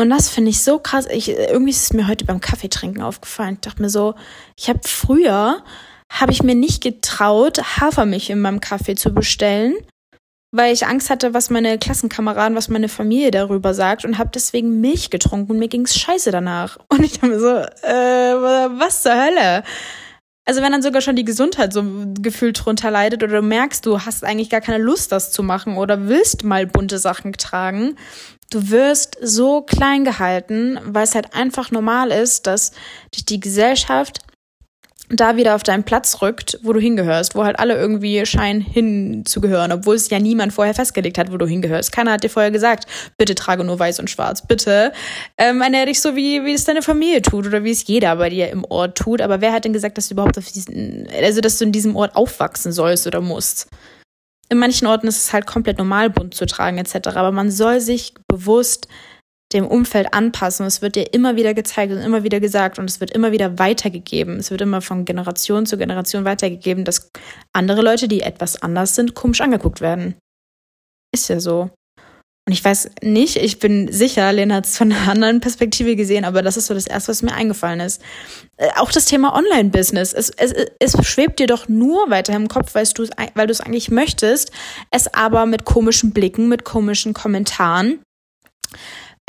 Und 0.00 0.10
das 0.10 0.30
finde 0.30 0.50
ich 0.50 0.62
so 0.62 0.78
krass. 0.78 1.06
Ich, 1.10 1.28
irgendwie 1.28 1.70
ist 1.70 1.82
es 1.82 1.92
mir 1.92 2.08
heute 2.08 2.24
beim 2.24 2.40
Kaffeetrinken 2.40 3.02
aufgefallen. 3.02 3.54
Ich 3.54 3.60
dachte 3.60 3.82
mir 3.82 3.90
so, 3.90 4.14
ich 4.58 4.68
habe 4.68 4.80
früher, 4.84 5.62
habe 6.10 6.32
ich 6.32 6.42
mir 6.42 6.54
nicht 6.54 6.82
getraut, 6.82 7.58
Hafermilch 7.78 8.30
in 8.30 8.40
meinem 8.40 8.60
Kaffee 8.60 8.94
zu 8.94 9.12
bestellen, 9.12 9.74
weil 10.52 10.72
ich 10.72 10.86
Angst 10.86 11.10
hatte, 11.10 11.32
was 11.32 11.50
meine 11.50 11.78
Klassenkameraden, 11.78 12.56
was 12.56 12.68
meine 12.68 12.88
Familie 12.88 13.30
darüber 13.30 13.72
sagt 13.72 14.04
und 14.04 14.18
habe 14.18 14.30
deswegen 14.34 14.80
Milch 14.80 15.10
getrunken 15.10 15.52
und 15.52 15.58
mir 15.58 15.68
ging's 15.68 15.96
scheiße 15.96 16.30
danach. 16.30 16.78
Und 16.88 17.04
ich 17.04 17.12
dachte 17.12 17.28
mir 17.28 17.40
so, 17.40 17.48
äh, 17.48 18.34
was 18.78 19.02
zur 19.02 19.12
Hölle? 19.12 19.62
Also 20.44 20.62
wenn 20.62 20.72
dann 20.72 20.82
sogar 20.82 21.00
schon 21.00 21.14
die 21.14 21.24
Gesundheit 21.24 21.72
so 21.72 21.84
gefühlt 22.20 22.64
drunter 22.64 22.90
leidet 22.90 23.22
oder 23.22 23.36
du 23.36 23.42
merkst, 23.42 23.86
du 23.86 24.00
hast 24.00 24.24
eigentlich 24.24 24.50
gar 24.50 24.60
keine 24.60 24.82
Lust, 24.82 25.12
das 25.12 25.30
zu 25.30 25.42
machen 25.44 25.76
oder 25.76 26.08
willst 26.08 26.42
mal 26.42 26.66
bunte 26.66 26.98
Sachen 26.98 27.34
tragen, 27.34 27.96
du 28.50 28.70
wirst 28.70 29.16
so 29.22 29.62
klein 29.62 30.04
gehalten, 30.04 30.80
weil 30.84 31.04
es 31.04 31.14
halt 31.14 31.34
einfach 31.34 31.70
normal 31.70 32.10
ist, 32.10 32.48
dass 32.48 32.72
durch 33.12 33.24
die 33.24 33.38
Gesellschaft 33.38 34.22
da 35.10 35.36
wieder 35.36 35.56
auf 35.56 35.62
deinen 35.62 35.82
Platz 35.82 36.22
rückt, 36.22 36.58
wo 36.62 36.72
du 36.72 36.80
hingehörst, 36.80 37.34
wo 37.34 37.44
halt 37.44 37.58
alle 37.58 37.74
irgendwie 37.74 38.24
scheinen 38.24 38.60
hinzugehören, 38.60 39.72
obwohl 39.72 39.96
es 39.96 40.08
ja 40.08 40.20
niemand 40.20 40.52
vorher 40.52 40.74
festgelegt 40.74 41.18
hat, 41.18 41.32
wo 41.32 41.36
du 41.36 41.46
hingehörst. 41.46 41.90
Keiner 41.90 42.12
hat 42.12 42.22
dir 42.22 42.30
vorher 42.30 42.52
gesagt, 42.52 42.86
bitte 43.18 43.34
trage 43.34 43.64
nur 43.64 43.78
weiß 43.78 43.98
und 43.98 44.08
schwarz, 44.08 44.46
bitte 44.46 44.92
ähm, 45.36 45.60
ernähre 45.62 45.86
dich 45.86 46.00
so, 46.00 46.14
wie, 46.14 46.44
wie 46.44 46.54
es 46.54 46.64
deine 46.64 46.82
Familie 46.82 47.22
tut 47.22 47.46
oder 47.46 47.64
wie 47.64 47.72
es 47.72 47.86
jeder 47.86 48.14
bei 48.16 48.30
dir 48.30 48.50
im 48.50 48.64
Ort 48.64 48.96
tut. 48.98 49.20
Aber 49.20 49.40
wer 49.40 49.52
hat 49.52 49.64
denn 49.64 49.72
gesagt, 49.72 49.98
dass 49.98 50.08
du 50.08 50.14
überhaupt 50.14 50.38
auf 50.38 50.46
diesen, 50.46 51.08
also 51.12 51.40
dass 51.40 51.58
du 51.58 51.64
in 51.64 51.72
diesem 51.72 51.96
Ort 51.96 52.14
aufwachsen 52.14 52.72
sollst 52.72 53.06
oder 53.06 53.20
musst? 53.20 53.68
In 54.48 54.58
manchen 54.58 54.86
Orten 54.86 55.06
ist 55.06 55.18
es 55.18 55.32
halt 55.32 55.46
komplett 55.46 55.78
normal, 55.78 56.10
bunt 56.10 56.34
zu 56.34 56.46
tragen 56.46 56.78
etc. 56.78 57.08
Aber 57.14 57.32
man 57.32 57.50
soll 57.50 57.80
sich 57.80 58.14
bewusst 58.28 58.88
dem 59.52 59.66
Umfeld 59.66 60.14
anpassen. 60.14 60.66
Es 60.66 60.80
wird 60.80 60.96
dir 60.96 61.12
immer 61.12 61.36
wieder 61.36 61.54
gezeigt 61.54 61.92
und 61.92 61.98
immer 61.98 62.22
wieder 62.22 62.40
gesagt 62.40 62.78
und 62.78 62.88
es 62.88 63.00
wird 63.00 63.10
immer 63.10 63.32
wieder 63.32 63.58
weitergegeben. 63.58 64.38
Es 64.38 64.50
wird 64.50 64.60
immer 64.60 64.80
von 64.80 65.04
Generation 65.04 65.66
zu 65.66 65.76
Generation 65.76 66.24
weitergegeben, 66.24 66.84
dass 66.84 67.10
andere 67.52 67.82
Leute, 67.82 68.06
die 68.06 68.22
etwas 68.22 68.62
anders 68.62 68.94
sind, 68.94 69.14
komisch 69.14 69.40
angeguckt 69.40 69.80
werden. 69.80 70.14
Ist 71.12 71.28
ja 71.28 71.40
so. 71.40 71.70
Und 72.46 72.54
ich 72.54 72.64
weiß 72.64 72.90
nicht, 73.02 73.36
ich 73.36 73.58
bin 73.58 73.92
sicher, 73.92 74.32
Lena 74.32 74.56
hat 74.56 74.66
es 74.66 74.76
von 74.76 74.90
einer 74.90 75.10
anderen 75.10 75.40
Perspektive 75.40 75.94
gesehen, 75.94 76.24
aber 76.24 76.42
das 76.42 76.56
ist 76.56 76.66
so 76.66 76.74
das 76.74 76.86
Erste, 76.86 77.10
was 77.10 77.22
mir 77.22 77.32
eingefallen 77.32 77.80
ist. 77.80 78.02
Äh, 78.56 78.70
auch 78.76 78.90
das 78.90 79.04
Thema 79.04 79.36
Online-Business. 79.36 80.12
Es, 80.12 80.30
es, 80.30 80.52
es 80.78 81.06
schwebt 81.06 81.38
dir 81.38 81.46
doch 81.46 81.68
nur 81.68 82.10
weiter 82.10 82.34
im 82.34 82.48
Kopf, 82.48 82.74
weil 82.74 82.86
du 82.86 83.02
es 83.04 83.60
eigentlich 83.60 83.90
möchtest, 83.90 84.50
es 84.90 85.12
aber 85.12 85.46
mit 85.46 85.64
komischen 85.64 86.12
Blicken, 86.12 86.48
mit 86.48 86.64
komischen 86.64 87.14
Kommentaren 87.14 88.00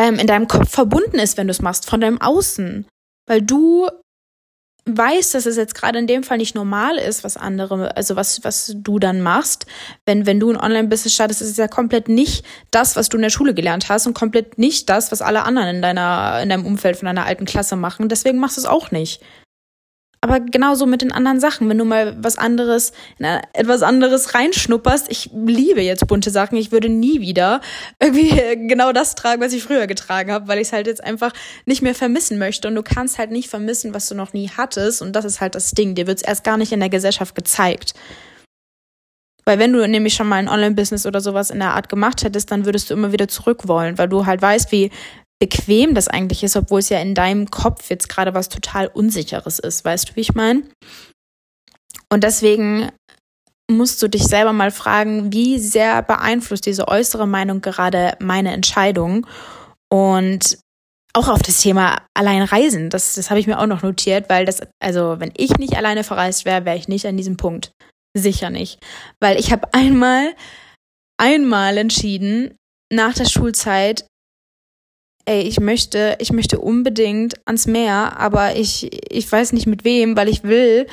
ähm, 0.01 0.15
in 0.15 0.25
deinem 0.25 0.47
Kopf 0.47 0.69
verbunden 0.69 1.19
ist, 1.19 1.37
wenn 1.37 1.47
du 1.47 1.51
es 1.51 1.61
machst, 1.61 1.87
von 1.87 2.01
deinem 2.01 2.19
Außen. 2.19 2.87
Weil 3.27 3.41
du 3.43 3.87
weißt, 4.85 5.35
dass 5.35 5.45
es 5.45 5.57
jetzt 5.57 5.75
gerade 5.75 5.99
in 5.99 6.07
dem 6.07 6.23
Fall 6.23 6.39
nicht 6.39 6.55
normal 6.55 6.97
ist, 6.97 7.23
was 7.23 7.37
andere, 7.37 7.95
also 7.95 8.15
was, 8.15 8.43
was 8.43 8.73
du 8.75 8.97
dann 8.97 9.21
machst. 9.21 9.67
Wenn, 10.07 10.25
wenn 10.25 10.39
du 10.39 10.49
ein 10.49 10.57
Online-Business 10.57 11.13
startest, 11.13 11.43
ist 11.43 11.51
es 11.51 11.57
ja 11.57 11.67
komplett 11.67 12.09
nicht 12.09 12.43
das, 12.71 12.95
was 12.95 13.09
du 13.09 13.17
in 13.17 13.21
der 13.21 13.29
Schule 13.29 13.53
gelernt 13.53 13.89
hast 13.89 14.07
und 14.07 14.15
komplett 14.15 14.57
nicht 14.57 14.89
das, 14.89 15.11
was 15.11 15.21
alle 15.21 15.43
anderen 15.43 15.75
in 15.75 15.81
deiner, 15.83 16.39
in 16.41 16.49
deinem 16.49 16.65
Umfeld 16.65 16.97
von 16.97 17.05
deiner 17.05 17.27
alten 17.27 17.45
Klasse 17.45 17.75
machen. 17.75 18.09
Deswegen 18.09 18.39
machst 18.39 18.57
du 18.57 18.61
es 18.61 18.67
auch 18.67 18.89
nicht. 18.89 19.21
Aber 20.23 20.39
genauso 20.39 20.85
mit 20.85 21.01
den 21.01 21.11
anderen 21.11 21.39
Sachen, 21.39 21.67
wenn 21.67 21.79
du 21.79 21.83
mal 21.83 22.15
was 22.23 22.37
anderes, 22.37 22.93
etwas 23.53 23.81
anderes 23.81 24.35
reinschnupperst. 24.35 25.07
Ich 25.09 25.31
liebe 25.33 25.81
jetzt 25.81 26.05
bunte 26.05 26.29
Sachen. 26.29 26.59
Ich 26.59 26.71
würde 26.71 26.89
nie 26.89 27.21
wieder 27.21 27.59
irgendwie 27.99 28.29
genau 28.67 28.91
das 28.91 29.15
tragen, 29.15 29.41
was 29.41 29.51
ich 29.51 29.63
früher 29.63 29.87
getragen 29.87 30.31
habe, 30.31 30.47
weil 30.47 30.59
ich 30.59 30.67
es 30.67 30.73
halt 30.73 30.85
jetzt 30.85 31.03
einfach 31.03 31.33
nicht 31.65 31.81
mehr 31.81 31.95
vermissen 31.95 32.37
möchte. 32.37 32.67
Und 32.67 32.75
du 32.75 32.83
kannst 32.83 33.17
halt 33.17 33.31
nicht 33.31 33.49
vermissen, 33.49 33.95
was 33.95 34.07
du 34.07 34.13
noch 34.13 34.31
nie 34.31 34.51
hattest. 34.55 35.01
Und 35.01 35.15
das 35.15 35.25
ist 35.25 35.41
halt 35.41 35.55
das 35.55 35.71
Ding. 35.71 35.95
Dir 35.95 36.05
wird 36.05 36.19
es 36.19 36.23
erst 36.23 36.43
gar 36.43 36.57
nicht 36.57 36.71
in 36.71 36.81
der 36.81 36.89
Gesellschaft 36.89 37.33
gezeigt. 37.33 37.95
Weil 39.43 39.57
wenn 39.57 39.73
du 39.73 39.87
nämlich 39.87 40.13
schon 40.13 40.27
mal 40.27 40.35
ein 40.35 40.47
Online-Business 40.47 41.07
oder 41.07 41.19
sowas 41.19 41.49
in 41.49 41.59
der 41.59 41.73
Art 41.73 41.89
gemacht 41.89 42.23
hättest, 42.23 42.51
dann 42.51 42.65
würdest 42.65 42.89
du 42.89 42.93
immer 42.93 43.11
wieder 43.11 43.27
zurück 43.27 43.67
wollen, 43.67 43.97
weil 43.97 44.07
du 44.07 44.27
halt 44.27 44.39
weißt, 44.39 44.71
wie 44.71 44.91
bequem 45.41 45.95
das 45.95 46.07
eigentlich 46.07 46.43
ist, 46.43 46.55
obwohl 46.55 46.79
es 46.79 46.89
ja 46.89 46.99
in 46.99 47.15
deinem 47.15 47.49
Kopf 47.49 47.89
jetzt 47.89 48.07
gerade 48.07 48.35
was 48.35 48.47
total 48.47 48.87
Unsicheres 48.87 49.57
ist. 49.57 49.83
Weißt 49.83 50.09
du, 50.09 50.15
wie 50.15 50.21
ich 50.21 50.35
meine? 50.35 50.61
Und 52.09 52.23
deswegen 52.23 52.91
musst 53.69 54.03
du 54.03 54.07
dich 54.07 54.23
selber 54.23 54.53
mal 54.53 54.69
fragen, 54.69 55.33
wie 55.33 55.57
sehr 55.57 56.03
beeinflusst 56.03 56.67
diese 56.67 56.87
äußere 56.87 57.27
Meinung 57.27 57.61
gerade 57.61 58.15
meine 58.19 58.51
Entscheidung? 58.51 59.25
Und 59.91 60.59
auch 61.13 61.27
auf 61.27 61.41
das 61.41 61.59
Thema 61.59 62.05
allein 62.13 62.43
reisen, 62.43 62.91
das, 62.91 63.15
das 63.15 63.31
habe 63.31 63.39
ich 63.39 63.47
mir 63.47 63.59
auch 63.59 63.65
noch 63.65 63.81
notiert, 63.81 64.29
weil 64.29 64.45
das, 64.45 64.61
also 64.79 65.19
wenn 65.19 65.33
ich 65.35 65.57
nicht 65.57 65.75
alleine 65.75 66.03
verreist 66.03 66.45
wäre, 66.45 66.65
wäre 66.65 66.77
ich 66.77 66.87
nicht 66.87 67.07
an 67.07 67.17
diesem 67.17 67.37
Punkt. 67.37 67.71
Sicher 68.15 68.51
nicht. 68.51 68.79
Weil 69.19 69.39
ich 69.39 69.51
habe 69.51 69.73
einmal, 69.73 70.35
einmal 71.19 71.79
entschieden, 71.79 72.53
nach 72.93 73.15
der 73.15 73.25
Schulzeit 73.25 74.05
ey, 75.25 75.41
ich 75.41 75.59
möchte, 75.59 76.15
ich 76.19 76.31
möchte 76.31 76.59
unbedingt 76.59 77.35
ans 77.45 77.67
Meer, 77.67 78.17
aber 78.17 78.55
ich, 78.55 78.89
ich 79.11 79.31
weiß 79.31 79.53
nicht 79.53 79.67
mit 79.67 79.83
wem, 79.83 80.15
weil 80.15 80.29
ich 80.29 80.43
will, 80.43 80.87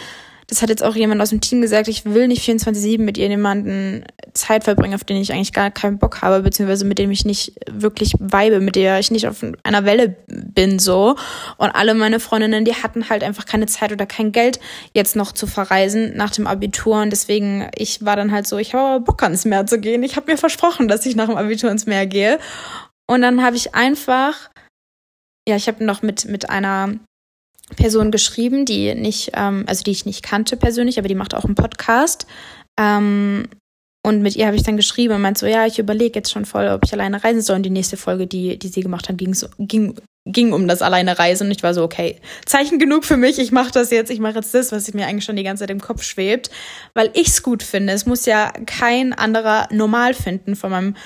das 0.49 0.63
hat 0.63 0.71
jetzt 0.71 0.83
auch 0.83 0.97
jemand 0.97 1.21
aus 1.21 1.29
dem 1.29 1.43
Team 1.43 1.61
gesagt, 1.61 1.89
ich 1.89 2.07
will 2.07 2.27
nicht 2.27 2.43
24-7 2.49 3.03
mit 3.03 3.19
jemandem 3.19 4.03
Zeit 4.33 4.65
verbringen, 4.65 4.95
auf 4.95 5.05
den 5.05 5.19
ich 5.19 5.31
eigentlich 5.31 5.53
gar 5.53 5.71
keinen 5.71 5.99
Bock 5.99 6.23
habe, 6.23 6.41
beziehungsweise 6.41 6.87
mit 6.87 6.99
dem 6.99 7.11
ich 7.11 7.27
nicht 7.27 7.53
wirklich 7.71 8.15
weibe, 8.19 8.61
mit 8.61 8.75
der 8.75 8.99
ich 8.99 9.11
nicht 9.11 9.29
auf 9.29 9.45
einer 9.63 9.85
Welle 9.85 10.17
bin, 10.27 10.79
so. 10.79 11.17
Und 11.59 11.71
alle 11.71 11.93
meine 11.93 12.19
Freundinnen, 12.19 12.65
die 12.65 12.75
hatten 12.75 13.11
halt 13.11 13.23
einfach 13.25 13.45
keine 13.45 13.67
Zeit 13.67 13.93
oder 13.93 14.07
kein 14.07 14.33
Geld, 14.33 14.59
jetzt 14.95 15.17
noch 15.17 15.33
zu 15.33 15.47
verreisen 15.47 16.17
nach 16.17 16.31
dem 16.31 16.47
Abitur. 16.47 17.03
Und 17.03 17.11
deswegen, 17.11 17.69
ich 17.77 18.03
war 18.03 18.17
dann 18.17 18.33
halt 18.33 18.47
so, 18.47 18.57
ich 18.57 18.73
habe 18.73 19.05
Bock 19.05 19.23
ans 19.23 19.45
Meer 19.45 19.67
zu 19.67 19.79
gehen. 19.79 20.03
Ich 20.03 20.17
habe 20.17 20.33
mir 20.33 20.39
versprochen, 20.39 20.89
dass 20.89 21.05
ich 21.05 21.15
nach 21.15 21.27
dem 21.27 21.37
Abitur 21.37 21.71
ins 21.71 21.85
Meer 21.85 22.07
gehe. 22.07 22.39
Und 23.11 23.23
dann 23.23 23.43
habe 23.43 23.57
ich 23.57 23.75
einfach, 23.75 24.51
ja, 25.49 25.57
ich 25.57 25.67
habe 25.67 25.85
noch 25.85 26.03
mit, 26.03 26.27
mit 26.27 26.51
einer 26.51 26.95
Person 27.77 28.11
geschrieben, 28.11 28.65
die 28.65 28.95
nicht, 28.95 29.33
ähm, 29.35 29.65
also 29.67 29.83
die 29.83 29.91
ich 29.91 30.07
nicht 30.07 30.23
kannte 30.23 30.57
persönlich, 30.57 30.99
aber 30.99 31.09
die 31.09 31.15
macht 31.15 31.35
auch 31.35 31.45
einen 31.45 31.55
Podcast. 31.55 32.27
Ähm, 32.79 33.49
und 34.07 34.23
mit 34.23 34.37
ihr 34.37 34.47
habe 34.47 34.57
ich 34.57 34.63
dann 34.63 34.77
geschrieben 34.77 35.15
und 35.15 35.21
meinte 35.21 35.41
so, 35.41 35.47
ja, 35.47 35.67
ich 35.67 35.79
überlege 35.79 36.19
jetzt 36.19 36.31
schon 36.31 36.45
voll, 36.45 36.69
ob 36.69 36.85
ich 36.85 36.93
alleine 36.93 37.23
reisen 37.23 37.43
soll. 37.43 37.57
Und 37.57 37.65
die 37.65 37.71
nächste 37.71 37.97
Folge, 37.97 38.27
die, 38.27 38.59
die 38.59 38.69
sie 38.69 38.83
gemacht 38.83 39.09
hat, 39.09 39.19
ging, 39.19 39.37
ging, 39.59 39.95
ging 40.25 40.53
um 40.53 40.69
das 40.69 40.83
alleine 40.83 41.19
Reisen. 41.19 41.49
Und 41.49 41.51
ich 41.51 41.63
war 41.63 41.75
so, 41.75 41.83
okay, 41.83 42.17
Zeichen 42.47 42.79
genug 42.79 43.05
für 43.05 43.17
mich, 43.17 43.39
ich 43.39 43.53
mache 43.53 43.73
das 43.73 43.91
jetzt, 43.91 44.11
ich 44.11 44.21
mache 44.21 44.37
jetzt 44.37 44.55
das, 44.55 44.73
was 44.73 44.93
mir 44.95 45.07
eigentlich 45.07 45.25
schon 45.25 45.37
die 45.37 45.43
ganze 45.43 45.63
Zeit 45.63 45.71
im 45.71 45.81
Kopf 45.81 46.05
schwebt, 46.05 46.51
weil 46.95 47.11
ich 47.15 47.29
es 47.29 47.43
gut 47.43 47.63
finde. 47.63 47.93
Es 47.93 48.07
muss 48.07 48.25
ja 48.25 48.53
kein 48.67 49.13
anderer 49.13 49.69
normal 49.73 50.15
finden 50.15 50.57
von 50.57 50.71
meinem 50.71 50.97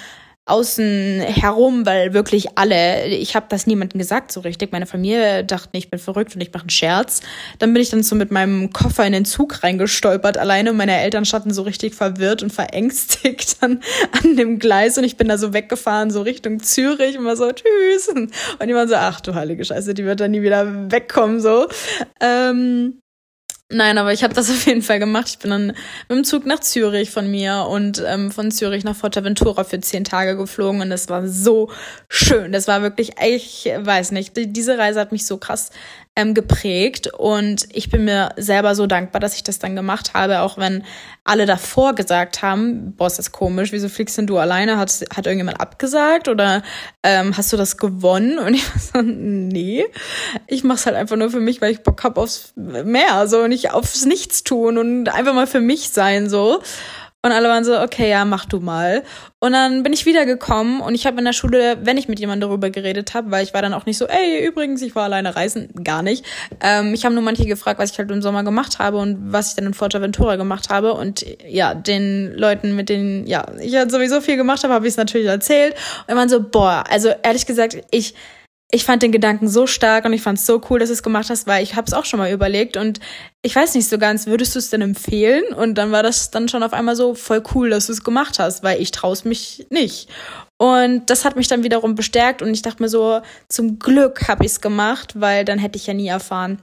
außen 0.44 1.20
herum, 1.20 1.86
weil 1.86 2.14
wirklich 2.14 2.58
alle, 2.58 3.06
ich 3.06 3.36
habe 3.36 3.46
das 3.48 3.68
niemandem 3.68 3.98
gesagt 3.98 4.32
so 4.32 4.40
richtig. 4.40 4.72
Meine 4.72 4.86
Familie 4.86 5.44
dachte, 5.44 5.70
ich 5.74 5.88
bin 5.88 6.00
verrückt 6.00 6.34
und 6.34 6.40
ich 6.40 6.52
mache 6.52 6.64
einen 6.64 6.70
Scherz. 6.70 7.20
Dann 7.60 7.72
bin 7.72 7.80
ich 7.80 7.90
dann 7.90 8.02
so 8.02 8.16
mit 8.16 8.32
meinem 8.32 8.72
Koffer 8.72 9.06
in 9.06 9.12
den 9.12 9.24
Zug 9.24 9.62
reingestolpert 9.62 10.38
alleine 10.38 10.70
und 10.70 10.76
meine 10.76 10.98
Eltern 10.98 11.24
standen 11.24 11.52
so 11.52 11.62
richtig 11.62 11.94
verwirrt 11.94 12.42
und 12.42 12.52
verängstigt 12.52 13.58
an, 13.60 13.80
an 14.20 14.36
dem 14.36 14.58
Gleis 14.58 14.98
und 14.98 15.04
ich 15.04 15.16
bin 15.16 15.28
da 15.28 15.38
so 15.38 15.52
weggefahren, 15.52 16.10
so 16.10 16.22
Richtung 16.22 16.60
Zürich 16.60 17.16
und 17.16 17.24
war 17.24 17.36
so, 17.36 17.50
tschüss. 17.52 18.08
Und 18.08 18.32
die 18.66 18.74
waren 18.74 18.88
so, 18.88 18.96
ach 18.96 19.20
du 19.20 19.34
heilige 19.34 19.64
Scheiße, 19.64 19.94
die 19.94 20.04
wird 20.04 20.18
dann 20.18 20.32
nie 20.32 20.42
wieder 20.42 20.90
wegkommen, 20.90 21.40
so. 21.40 21.68
Ähm, 22.20 23.01
Nein, 23.72 23.96
aber 23.96 24.12
ich 24.12 24.22
habe 24.22 24.34
das 24.34 24.50
auf 24.50 24.66
jeden 24.66 24.82
Fall 24.82 24.98
gemacht. 24.98 25.28
Ich 25.28 25.38
bin 25.38 25.50
dann 25.50 25.66
mit 25.68 25.76
dem 26.10 26.24
Zug 26.24 26.46
nach 26.46 26.60
Zürich 26.60 27.10
von 27.10 27.30
mir 27.30 27.66
und 27.68 28.02
ähm, 28.06 28.30
von 28.30 28.50
Zürich 28.50 28.84
nach 28.84 28.94
Forteventura 28.94 29.64
für 29.64 29.80
zehn 29.80 30.04
Tage 30.04 30.36
geflogen 30.36 30.82
und 30.82 30.90
das 30.90 31.08
war 31.08 31.26
so 31.26 31.70
schön. 32.08 32.52
Das 32.52 32.68
war 32.68 32.82
wirklich, 32.82 33.12
ich 33.24 33.70
weiß 33.76 34.12
nicht, 34.12 34.32
diese 34.36 34.78
Reise 34.78 35.00
hat 35.00 35.12
mich 35.12 35.26
so 35.26 35.38
krass 35.38 35.70
ähm, 36.14 36.34
geprägt 36.34 37.06
und 37.06 37.66
ich 37.72 37.88
bin 37.88 38.04
mir 38.04 38.30
selber 38.36 38.74
so 38.74 38.86
dankbar, 38.86 39.18
dass 39.18 39.34
ich 39.34 39.44
das 39.44 39.58
dann 39.58 39.74
gemacht 39.74 40.12
habe, 40.12 40.40
auch 40.40 40.58
wenn 40.58 40.84
alle 41.24 41.46
davor 41.46 41.94
gesagt 41.94 42.42
haben, 42.42 42.94
boah, 42.96 43.06
ist 43.06 43.18
das 43.18 43.32
komisch, 43.32 43.72
wieso 43.72 43.88
fliegst 43.88 44.18
denn 44.18 44.26
du 44.26 44.36
alleine? 44.36 44.76
Hat, 44.76 44.90
hat 45.14 45.26
irgendjemand 45.26 45.60
abgesagt 45.60 46.28
oder 46.28 46.62
ähm, 47.02 47.34
hast 47.36 47.52
du 47.52 47.56
das 47.56 47.78
gewonnen? 47.78 48.38
Und 48.38 48.52
ich 48.52 48.68
war 48.94 49.02
so, 49.02 49.08
nee, 49.08 49.86
ich 50.48 50.64
mach's 50.64 50.84
halt 50.84 50.96
einfach 50.96 51.16
nur 51.16 51.30
für 51.30 51.40
mich, 51.40 51.62
weil 51.62 51.72
ich 51.72 51.82
Bock 51.82 52.04
hab 52.04 52.18
aufs 52.18 52.52
Meer, 52.56 53.26
so, 53.26 53.40
und 53.40 53.48
nicht 53.48 53.70
aufs 53.70 54.04
Nichtstun 54.04 54.76
und 54.76 55.08
einfach 55.08 55.32
mal 55.32 55.46
für 55.46 55.60
mich 55.60 55.90
sein, 55.90 56.28
so. 56.28 56.60
Und 57.24 57.30
alle 57.30 57.48
waren 57.48 57.64
so, 57.64 57.80
okay, 57.80 58.10
ja, 58.10 58.24
mach 58.24 58.46
du 58.46 58.58
mal. 58.58 59.04
Und 59.38 59.52
dann 59.52 59.84
bin 59.84 59.92
ich 59.92 60.06
wiedergekommen 60.06 60.80
und 60.80 60.96
ich 60.96 61.06
habe 61.06 61.18
in 61.18 61.24
der 61.24 61.32
Schule, 61.32 61.78
wenn 61.82 61.96
ich 61.96 62.08
mit 62.08 62.18
jemandem 62.18 62.48
darüber 62.48 62.70
geredet 62.70 63.14
habe, 63.14 63.30
weil 63.30 63.44
ich 63.44 63.54
war 63.54 63.62
dann 63.62 63.74
auch 63.74 63.86
nicht 63.86 63.96
so, 63.96 64.06
ey, 64.06 64.44
übrigens, 64.44 64.82
ich 64.82 64.96
war 64.96 65.04
alleine 65.04 65.36
reisen, 65.36 65.68
gar 65.84 66.02
nicht. 66.02 66.24
Ähm, 66.60 66.94
ich 66.94 67.04
habe 67.04 67.14
nur 67.14 67.22
manche 67.22 67.46
gefragt, 67.46 67.78
was 67.78 67.92
ich 67.92 67.98
halt 67.98 68.10
im 68.10 68.22
Sommer 68.22 68.42
gemacht 68.42 68.80
habe 68.80 68.98
und 68.98 69.32
was 69.32 69.50
ich 69.50 69.54
dann 69.54 69.66
in 69.66 69.74
Forteventura 69.74 70.34
gemacht 70.34 70.68
habe. 70.68 70.94
Und 70.94 71.24
ja, 71.46 71.74
den 71.74 72.32
Leuten, 72.34 72.74
mit 72.74 72.88
denen, 72.88 73.24
ja, 73.28 73.46
ich 73.60 73.76
halt 73.76 73.92
sowieso 73.92 74.20
viel 74.20 74.36
gemacht 74.36 74.64
habe, 74.64 74.74
habe 74.74 74.86
ich 74.86 74.92
es 74.94 74.96
natürlich 74.96 75.28
erzählt. 75.28 75.76
Und 76.08 76.16
man 76.16 76.28
so, 76.28 76.42
boah, 76.42 76.82
also 76.90 77.10
ehrlich 77.22 77.46
gesagt, 77.46 77.78
ich 77.92 78.14
ich 78.74 78.84
fand 78.84 79.02
den 79.02 79.12
Gedanken 79.12 79.48
so 79.48 79.66
stark 79.66 80.06
und 80.06 80.14
ich 80.14 80.22
fand 80.22 80.38
es 80.38 80.46
so 80.46 80.62
cool, 80.70 80.78
dass 80.78 80.88
du 80.88 80.94
es 80.94 81.02
gemacht 81.02 81.28
hast, 81.28 81.46
weil 81.46 81.62
ich 81.62 81.76
habe 81.76 81.86
es 81.86 81.92
auch 81.92 82.06
schon 82.06 82.18
mal 82.18 82.32
überlegt 82.32 82.78
und 82.78 83.00
ich 83.42 83.54
weiß 83.54 83.74
nicht 83.74 83.86
so 83.86 83.98
ganz, 83.98 84.26
würdest 84.26 84.54
du 84.54 84.58
es 84.58 84.70
denn 84.70 84.80
empfehlen? 84.80 85.44
Und 85.52 85.74
dann 85.74 85.92
war 85.92 86.02
das 86.02 86.30
dann 86.30 86.48
schon 86.48 86.62
auf 86.62 86.72
einmal 86.72 86.96
so 86.96 87.14
voll 87.14 87.42
cool, 87.54 87.68
dass 87.68 87.86
du 87.86 87.92
es 87.92 88.02
gemacht 88.02 88.38
hast, 88.38 88.62
weil 88.62 88.80
ich 88.80 88.90
traue 88.90 89.16
mich 89.24 89.66
nicht. 89.68 90.08
Und 90.56 91.10
das 91.10 91.26
hat 91.26 91.36
mich 91.36 91.48
dann 91.48 91.64
wiederum 91.64 91.96
bestärkt 91.96 92.40
und 92.40 92.54
ich 92.54 92.62
dachte 92.62 92.82
mir 92.82 92.88
so, 92.88 93.20
zum 93.48 93.78
Glück 93.78 94.26
habe 94.28 94.46
ich 94.46 94.52
es 94.52 94.60
gemacht, 94.62 95.20
weil 95.20 95.44
dann 95.44 95.58
hätte 95.58 95.76
ich 95.76 95.86
ja 95.86 95.92
nie 95.92 96.08
erfahren, 96.08 96.62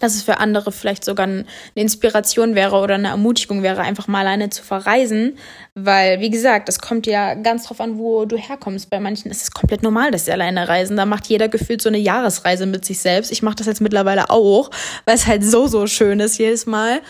dass 0.00 0.14
es 0.14 0.22
für 0.22 0.38
andere 0.38 0.72
vielleicht 0.72 1.04
sogar 1.04 1.26
eine 1.26 1.44
Inspiration 1.74 2.54
wäre 2.54 2.76
oder 2.76 2.94
eine 2.94 3.08
Ermutigung 3.08 3.62
wäre, 3.62 3.82
einfach 3.82 4.08
mal 4.08 4.20
alleine 4.20 4.50
zu 4.50 4.62
verreisen. 4.62 5.38
Weil, 5.74 6.20
wie 6.20 6.30
gesagt, 6.30 6.68
es 6.68 6.78
kommt 6.78 7.06
ja 7.06 7.34
ganz 7.34 7.64
drauf 7.64 7.80
an, 7.80 7.98
wo 7.98 8.24
du 8.24 8.36
herkommst. 8.36 8.90
Bei 8.90 9.00
manchen 9.00 9.30
ist 9.30 9.42
es 9.42 9.50
komplett 9.50 9.82
normal, 9.82 10.10
dass 10.10 10.24
sie 10.24 10.32
alleine 10.32 10.68
reisen. 10.68 10.96
Da 10.96 11.06
macht 11.06 11.26
jeder 11.26 11.48
gefühlt 11.48 11.82
so 11.82 11.88
eine 11.88 11.98
Jahresreise 11.98 12.66
mit 12.66 12.84
sich 12.84 12.98
selbst. 12.98 13.32
Ich 13.32 13.42
mache 13.42 13.56
das 13.56 13.66
jetzt 13.66 13.80
mittlerweile 13.80 14.30
auch, 14.30 14.70
weil 15.04 15.14
es 15.14 15.26
halt 15.26 15.44
so, 15.44 15.66
so 15.66 15.86
schön 15.86 16.20
ist 16.20 16.38
jedes 16.38 16.66
Mal. 16.66 17.00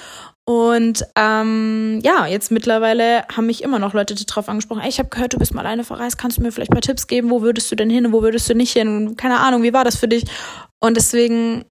Und 0.46 1.06
ähm, 1.16 2.00
ja, 2.02 2.26
jetzt 2.26 2.50
mittlerweile 2.50 3.26
haben 3.34 3.46
mich 3.46 3.62
immer 3.62 3.78
noch 3.78 3.94
Leute 3.94 4.14
darauf 4.14 4.48
angesprochen, 4.50 4.82
ey, 4.82 4.90
ich 4.90 4.98
habe 4.98 5.08
gehört, 5.08 5.32
du 5.32 5.38
bist 5.38 5.54
mal 5.54 5.62
alleine 5.62 5.84
verreist, 5.84 6.18
kannst 6.18 6.36
du 6.36 6.42
mir 6.42 6.52
vielleicht 6.52 6.74
mal 6.74 6.82
Tipps 6.82 7.06
geben, 7.06 7.30
wo 7.30 7.40
würdest 7.40 7.72
du 7.72 7.76
denn 7.76 7.88
hin, 7.88 8.12
wo 8.12 8.22
würdest 8.22 8.50
du 8.50 8.54
nicht 8.54 8.72
hin? 8.72 9.16
Keine 9.16 9.40
Ahnung, 9.40 9.62
wie 9.62 9.72
war 9.72 9.84
das 9.84 9.96
für 9.96 10.08
dich? 10.08 10.24
Und 10.80 10.98
deswegen 10.98 11.64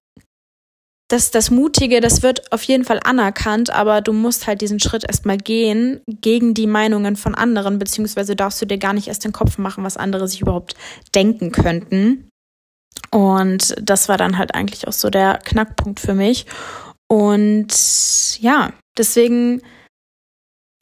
das, 1.08 1.30
das 1.30 1.50
Mutige, 1.50 2.00
das 2.00 2.22
wird 2.22 2.50
auf 2.52 2.62
jeden 2.62 2.84
Fall 2.84 3.00
anerkannt, 3.04 3.70
aber 3.70 4.00
du 4.00 4.12
musst 4.12 4.46
halt 4.46 4.60
diesen 4.62 4.80
Schritt 4.80 5.04
erstmal 5.04 5.36
gehen 5.36 6.00
gegen 6.08 6.54
die 6.54 6.66
Meinungen 6.66 7.16
von 7.16 7.34
anderen, 7.34 7.78
beziehungsweise 7.78 8.36
darfst 8.36 8.60
du 8.62 8.66
dir 8.66 8.78
gar 8.78 8.94
nicht 8.94 9.08
erst 9.08 9.24
den 9.24 9.32
Kopf 9.32 9.58
machen, 9.58 9.84
was 9.84 9.96
andere 9.96 10.28
sich 10.28 10.40
überhaupt 10.40 10.74
denken 11.14 11.52
könnten. 11.52 12.28
Und 13.10 13.74
das 13.80 14.08
war 14.08 14.16
dann 14.16 14.38
halt 14.38 14.54
eigentlich 14.54 14.88
auch 14.88 14.92
so 14.92 15.10
der 15.10 15.38
Knackpunkt 15.44 16.00
für 16.00 16.14
mich. 16.14 16.46
Und 17.08 18.40
ja, 18.40 18.72
deswegen 18.96 19.60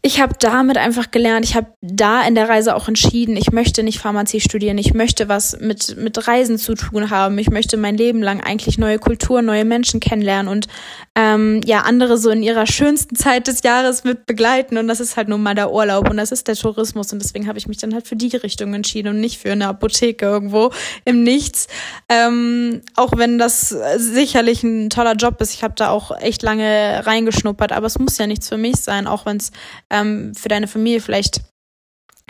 ich 0.05 0.21
habe 0.21 0.35
damit 0.37 0.77
einfach 0.79 1.13
gelernt, 1.13 1.45
ich 1.45 1.55
habe 1.55 1.69
da 1.81 2.27
in 2.27 2.35
der 2.35 2.49
Reise 2.49 2.75
auch 2.75 2.89
entschieden, 2.89 3.37
ich 3.37 3.53
möchte 3.53 3.85
nicht 3.85 4.01
Pharmazie 4.01 4.41
studieren, 4.41 4.77
ich 4.77 4.95
möchte 4.95 5.29
was 5.29 5.61
mit, 5.61 5.97
mit 5.97 6.27
Reisen 6.27 6.59
zu 6.59 6.75
tun 6.75 7.11
haben, 7.11 7.39
ich 7.39 7.51
möchte 7.51 7.77
mein 7.77 7.97
Leben 7.97 8.21
lang 8.21 8.41
eigentlich 8.41 8.79
neue 8.79 8.99
Kulturen, 8.99 9.45
neue 9.45 9.65
Menschen 9.65 10.01
kennenlernen 10.01 10.49
und 10.49 10.67
ähm, 11.15 11.61
ja, 11.67 11.83
andere 11.83 12.17
so 12.17 12.31
in 12.31 12.43
ihrer 12.43 12.67
schönsten 12.67 13.17
Zeit 13.17 13.47
des 13.47 13.63
Jahres 13.63 14.03
mit 14.03 14.25
begleiten. 14.25 14.79
Und 14.79 14.89
das 14.89 14.99
ist 14.99 15.17
halt 15.17 15.29
nun 15.29 15.43
mal 15.43 15.55
der 15.55 15.71
Urlaub 15.71 16.09
und 16.09 16.17
das 16.17 16.33
ist 16.33 16.49
der 16.49 16.57
Tourismus. 16.57 17.13
Und 17.13 17.23
deswegen 17.23 17.47
habe 17.47 17.59
ich 17.59 17.69
mich 17.69 17.77
dann 17.77 17.93
halt 17.93 18.09
für 18.09 18.17
die 18.17 18.35
Richtung 18.35 18.73
entschieden 18.73 19.09
und 19.09 19.21
nicht 19.21 19.39
für 19.39 19.53
eine 19.53 19.69
Apotheke 19.69 20.25
irgendwo 20.25 20.71
im 21.05 21.23
Nichts. 21.23 21.69
Ähm, 22.09 22.81
auch 22.97 23.13
wenn 23.17 23.39
das 23.39 23.77
sicherlich 23.97 24.63
ein 24.63 24.89
toller 24.89 25.15
Job 25.15 25.41
ist, 25.43 25.53
ich 25.53 25.63
habe 25.63 25.75
da 25.77 25.91
auch 25.91 26.19
echt 26.19 26.43
lange 26.43 27.03
reingeschnuppert, 27.05 27.73
aber 27.73 27.87
es 27.87 27.99
muss 27.99 28.17
ja 28.17 28.27
nichts 28.27 28.49
für 28.49 28.57
mich 28.57 28.77
sein, 28.77 29.07
auch 29.07 29.27
wenn 29.27 29.37
es 29.37 29.53
ähm, 29.93 30.34
für 30.34 30.49
deine 30.49 30.66
Familie 30.66 31.01
vielleicht 31.01 31.43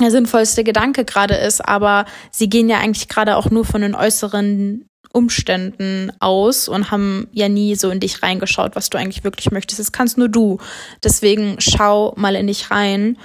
der 0.00 0.10
sinnvollste 0.10 0.64
Gedanke 0.64 1.04
gerade 1.04 1.34
ist, 1.34 1.60
aber 1.60 2.06
sie 2.30 2.48
gehen 2.48 2.68
ja 2.68 2.78
eigentlich 2.78 3.08
gerade 3.08 3.36
auch 3.36 3.50
nur 3.50 3.64
von 3.64 3.82
den 3.82 3.94
äußeren 3.94 4.86
Umständen 5.12 6.10
aus 6.20 6.68
und 6.68 6.90
haben 6.90 7.28
ja 7.32 7.48
nie 7.48 7.74
so 7.74 7.90
in 7.90 8.00
dich 8.00 8.22
reingeschaut, 8.22 8.74
was 8.74 8.90
du 8.90 8.98
eigentlich 8.98 9.24
wirklich 9.24 9.50
möchtest. 9.50 9.78
Das 9.78 9.92
kannst 9.92 10.18
nur 10.18 10.28
du. 10.28 10.58
Deswegen 11.04 11.56
schau 11.58 12.14
mal 12.16 12.34
in 12.34 12.46
dich 12.46 12.70
rein 12.70 13.18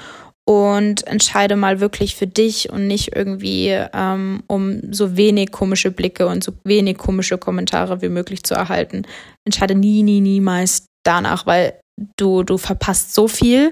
und 0.45 1.05
entscheide 1.07 1.55
mal 1.55 1.79
wirklich 1.79 2.15
für 2.15 2.27
dich 2.27 2.69
und 2.69 2.87
nicht 2.87 3.15
irgendwie, 3.15 3.77
ähm, 3.93 4.43
um 4.47 4.93
so 4.93 5.17
wenig 5.17 5.51
komische 5.51 5.91
Blicke 5.91 6.27
und 6.27 6.43
so 6.43 6.53
wenig 6.63 6.97
komische 6.97 7.37
Kommentare 7.37 8.01
wie 8.01 8.09
möglich 8.09 8.43
zu 8.43 8.53
erhalten. 8.53 9.03
Entscheide 9.45 9.75
nie, 9.75 10.03
nie, 10.03 10.21
niemals 10.21 10.85
danach, 11.03 11.45
weil 11.45 11.79
du, 12.17 12.43
du 12.43 12.57
verpasst 12.57 13.13
so 13.13 13.27
viel 13.27 13.71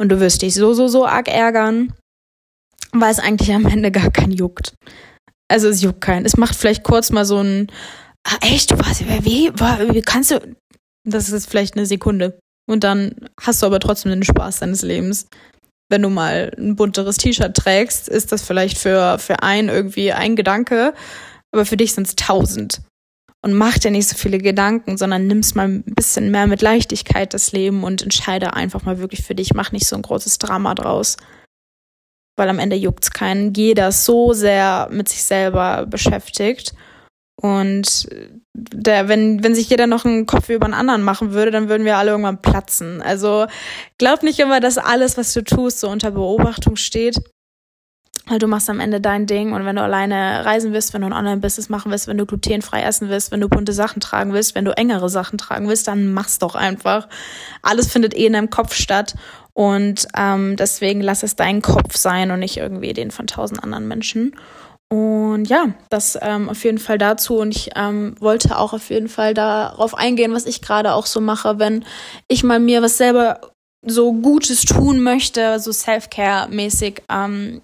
und 0.00 0.08
du 0.08 0.18
wirst 0.18 0.40
dich 0.40 0.54
so, 0.54 0.72
so, 0.72 0.88
so 0.88 1.06
arg 1.06 1.28
ärgern, 1.28 1.92
weil 2.92 3.12
es 3.12 3.18
eigentlich 3.18 3.52
am 3.52 3.66
Ende 3.66 3.90
gar 3.90 4.10
keinen 4.10 4.32
juckt. 4.32 4.74
Also 5.48 5.68
es 5.68 5.82
juckt 5.82 6.00
keinen. 6.00 6.24
Es 6.24 6.38
macht 6.38 6.56
vielleicht 6.56 6.84
kurz 6.84 7.10
mal 7.10 7.26
so 7.26 7.38
ein, 7.38 7.70
ah, 8.26 8.38
echt, 8.40 8.70
du 8.70 8.78
warst, 8.78 9.06
wie, 9.06 9.52
wie 9.52 10.00
kannst 10.00 10.30
du, 10.30 10.56
das 11.06 11.28
ist 11.28 11.50
vielleicht 11.50 11.76
eine 11.76 11.84
Sekunde. 11.84 12.38
Und 12.66 12.82
dann 12.82 13.14
hast 13.42 13.60
du 13.60 13.66
aber 13.66 13.78
trotzdem 13.78 14.10
den 14.10 14.22
Spaß 14.22 14.60
deines 14.60 14.80
Lebens. 14.80 15.26
Wenn 15.90 16.02
du 16.02 16.08
mal 16.08 16.50
ein 16.56 16.76
bunteres 16.76 17.18
T-Shirt 17.18 17.54
trägst, 17.54 18.08
ist 18.08 18.32
das 18.32 18.42
vielleicht 18.42 18.78
für, 18.78 19.18
für 19.18 19.42
einen 19.42 19.68
irgendwie 19.68 20.12
ein 20.12 20.34
Gedanke, 20.34 20.94
aber 21.52 21.66
für 21.66 21.76
dich 21.76 21.92
sind 21.92 22.06
es 22.06 22.16
tausend 22.16 22.80
und 23.42 23.54
mach 23.54 23.78
dir 23.78 23.90
nicht 23.90 24.08
so 24.08 24.16
viele 24.16 24.38
Gedanken, 24.38 24.98
sondern 24.98 25.26
nimmst 25.26 25.56
mal 25.56 25.66
ein 25.66 25.82
bisschen 25.82 26.30
mehr 26.30 26.46
mit 26.46 26.60
Leichtigkeit 26.60 27.32
das 27.32 27.52
Leben 27.52 27.84
und 27.84 28.02
entscheide 28.02 28.52
einfach 28.52 28.84
mal 28.84 28.98
wirklich 28.98 29.22
für 29.22 29.34
dich. 29.34 29.54
Mach 29.54 29.72
nicht 29.72 29.86
so 29.86 29.96
ein 29.96 30.02
großes 30.02 30.38
Drama 30.38 30.74
draus. 30.74 31.16
Weil 32.36 32.50
am 32.50 32.58
Ende 32.58 32.76
juckt's 32.76 33.10
keinen. 33.10 33.54
Jeder 33.54 33.92
so 33.92 34.34
sehr 34.34 34.88
mit 34.90 35.08
sich 35.08 35.22
selber 35.22 35.86
beschäftigt. 35.86 36.74
Und 37.40 38.08
der, 38.54 39.08
wenn, 39.08 39.42
wenn 39.42 39.54
sich 39.54 39.70
jeder 39.70 39.86
noch 39.86 40.04
einen 40.04 40.26
Kopf 40.26 40.50
über 40.50 40.66
einen 40.66 40.74
anderen 40.74 41.02
machen 41.02 41.32
würde, 41.32 41.50
dann 41.50 41.70
würden 41.70 41.86
wir 41.86 41.96
alle 41.96 42.10
irgendwann 42.10 42.42
platzen. 42.42 43.00
Also 43.00 43.46
glaub 43.96 44.22
nicht 44.22 44.38
immer, 44.38 44.60
dass 44.60 44.76
alles, 44.76 45.16
was 45.16 45.32
du 45.32 45.42
tust, 45.42 45.80
so 45.80 45.88
unter 45.88 46.10
Beobachtung 46.10 46.76
steht 46.76 47.16
weil 48.30 48.38
du 48.38 48.46
machst 48.46 48.70
am 48.70 48.80
Ende 48.80 49.00
dein 49.00 49.26
Ding 49.26 49.52
und 49.52 49.64
wenn 49.64 49.76
du 49.76 49.82
alleine 49.82 50.44
reisen 50.44 50.72
willst, 50.72 50.94
wenn 50.94 51.00
du 51.00 51.08
ein 51.08 51.12
Online-Business 51.12 51.68
machen 51.68 51.90
willst, 51.90 52.06
wenn 52.06 52.16
du 52.16 52.26
glutenfrei 52.26 52.82
essen 52.82 53.08
willst, 53.08 53.32
wenn 53.32 53.40
du 53.40 53.48
bunte 53.48 53.72
Sachen 53.72 54.00
tragen 54.00 54.32
willst, 54.32 54.54
wenn 54.54 54.64
du 54.64 54.76
engere 54.76 55.08
Sachen 55.08 55.36
tragen 55.36 55.68
willst, 55.68 55.88
dann 55.88 56.12
mach's 56.12 56.38
doch 56.38 56.54
einfach. 56.54 57.08
Alles 57.62 57.90
findet 57.90 58.14
eh 58.14 58.26
in 58.26 58.32
deinem 58.32 58.50
Kopf 58.50 58.74
statt 58.74 59.16
und 59.52 60.06
ähm, 60.16 60.56
deswegen 60.56 61.00
lass 61.00 61.24
es 61.24 61.34
dein 61.34 61.60
Kopf 61.60 61.96
sein 61.96 62.30
und 62.30 62.38
nicht 62.38 62.56
irgendwie 62.56 62.92
den 62.92 63.10
von 63.10 63.26
tausend 63.26 63.62
anderen 63.64 63.88
Menschen. 63.88 64.36
Und 64.92 65.44
ja, 65.44 65.66
das 65.88 66.18
ähm, 66.20 66.48
auf 66.48 66.64
jeden 66.64 66.78
Fall 66.78 66.98
dazu. 66.98 67.36
Und 67.36 67.54
ich 67.54 67.70
ähm, 67.76 68.16
wollte 68.18 68.58
auch 68.58 68.72
auf 68.72 68.90
jeden 68.90 69.08
Fall 69.08 69.34
darauf 69.34 69.94
eingehen, 69.94 70.32
was 70.32 70.46
ich 70.46 70.62
gerade 70.62 70.94
auch 70.94 71.06
so 71.06 71.20
mache, 71.20 71.58
wenn 71.58 71.84
ich 72.26 72.42
mal 72.42 72.58
mir 72.58 72.82
was 72.82 72.96
selber 72.96 73.40
so 73.86 74.12
Gutes 74.12 74.62
tun 74.62 75.00
möchte, 75.00 75.58
so 75.60 75.72
Self-Care-mäßig, 75.72 77.02
ähm, 77.08 77.62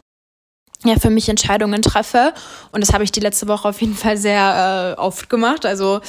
ja 0.87 0.99
für 0.99 1.11
mich 1.11 1.29
Entscheidungen 1.29 1.83
treffe. 1.83 2.33
Und 2.73 2.81
das 2.83 2.93
habe 2.93 3.05
ich 3.05 3.13
die 3.13 3.21
letzte 3.21 3.49
Woche 3.49 3.69
auf 3.69 3.81
jeden 3.81 3.97
Fall 3.97 4.17
sehr 4.17 4.97
äh, 4.97 5.01
oft 5.01 5.29
gemacht. 5.29 5.67
Also 5.67 6.01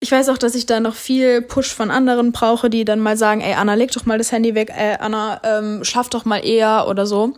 ich 0.00 0.10
weiß 0.10 0.30
auch, 0.30 0.38
dass 0.38 0.56
ich 0.56 0.66
da 0.66 0.80
noch 0.80 0.94
viel 0.94 1.42
Push 1.42 1.72
von 1.72 1.90
anderen 1.90 2.32
brauche, 2.32 2.68
die 2.68 2.84
dann 2.84 2.98
mal 2.98 3.16
sagen, 3.16 3.40
ey 3.40 3.54
Anna, 3.54 3.74
leg 3.74 3.92
doch 3.92 4.04
mal 4.04 4.18
das 4.18 4.32
Handy 4.32 4.54
weg, 4.54 4.72
ey 4.76 4.96
Anna, 4.98 5.40
ähm, 5.44 5.84
schaff 5.84 6.08
doch 6.10 6.24
mal 6.24 6.44
eher 6.44 6.88
oder 6.88 7.06
so. 7.06 7.34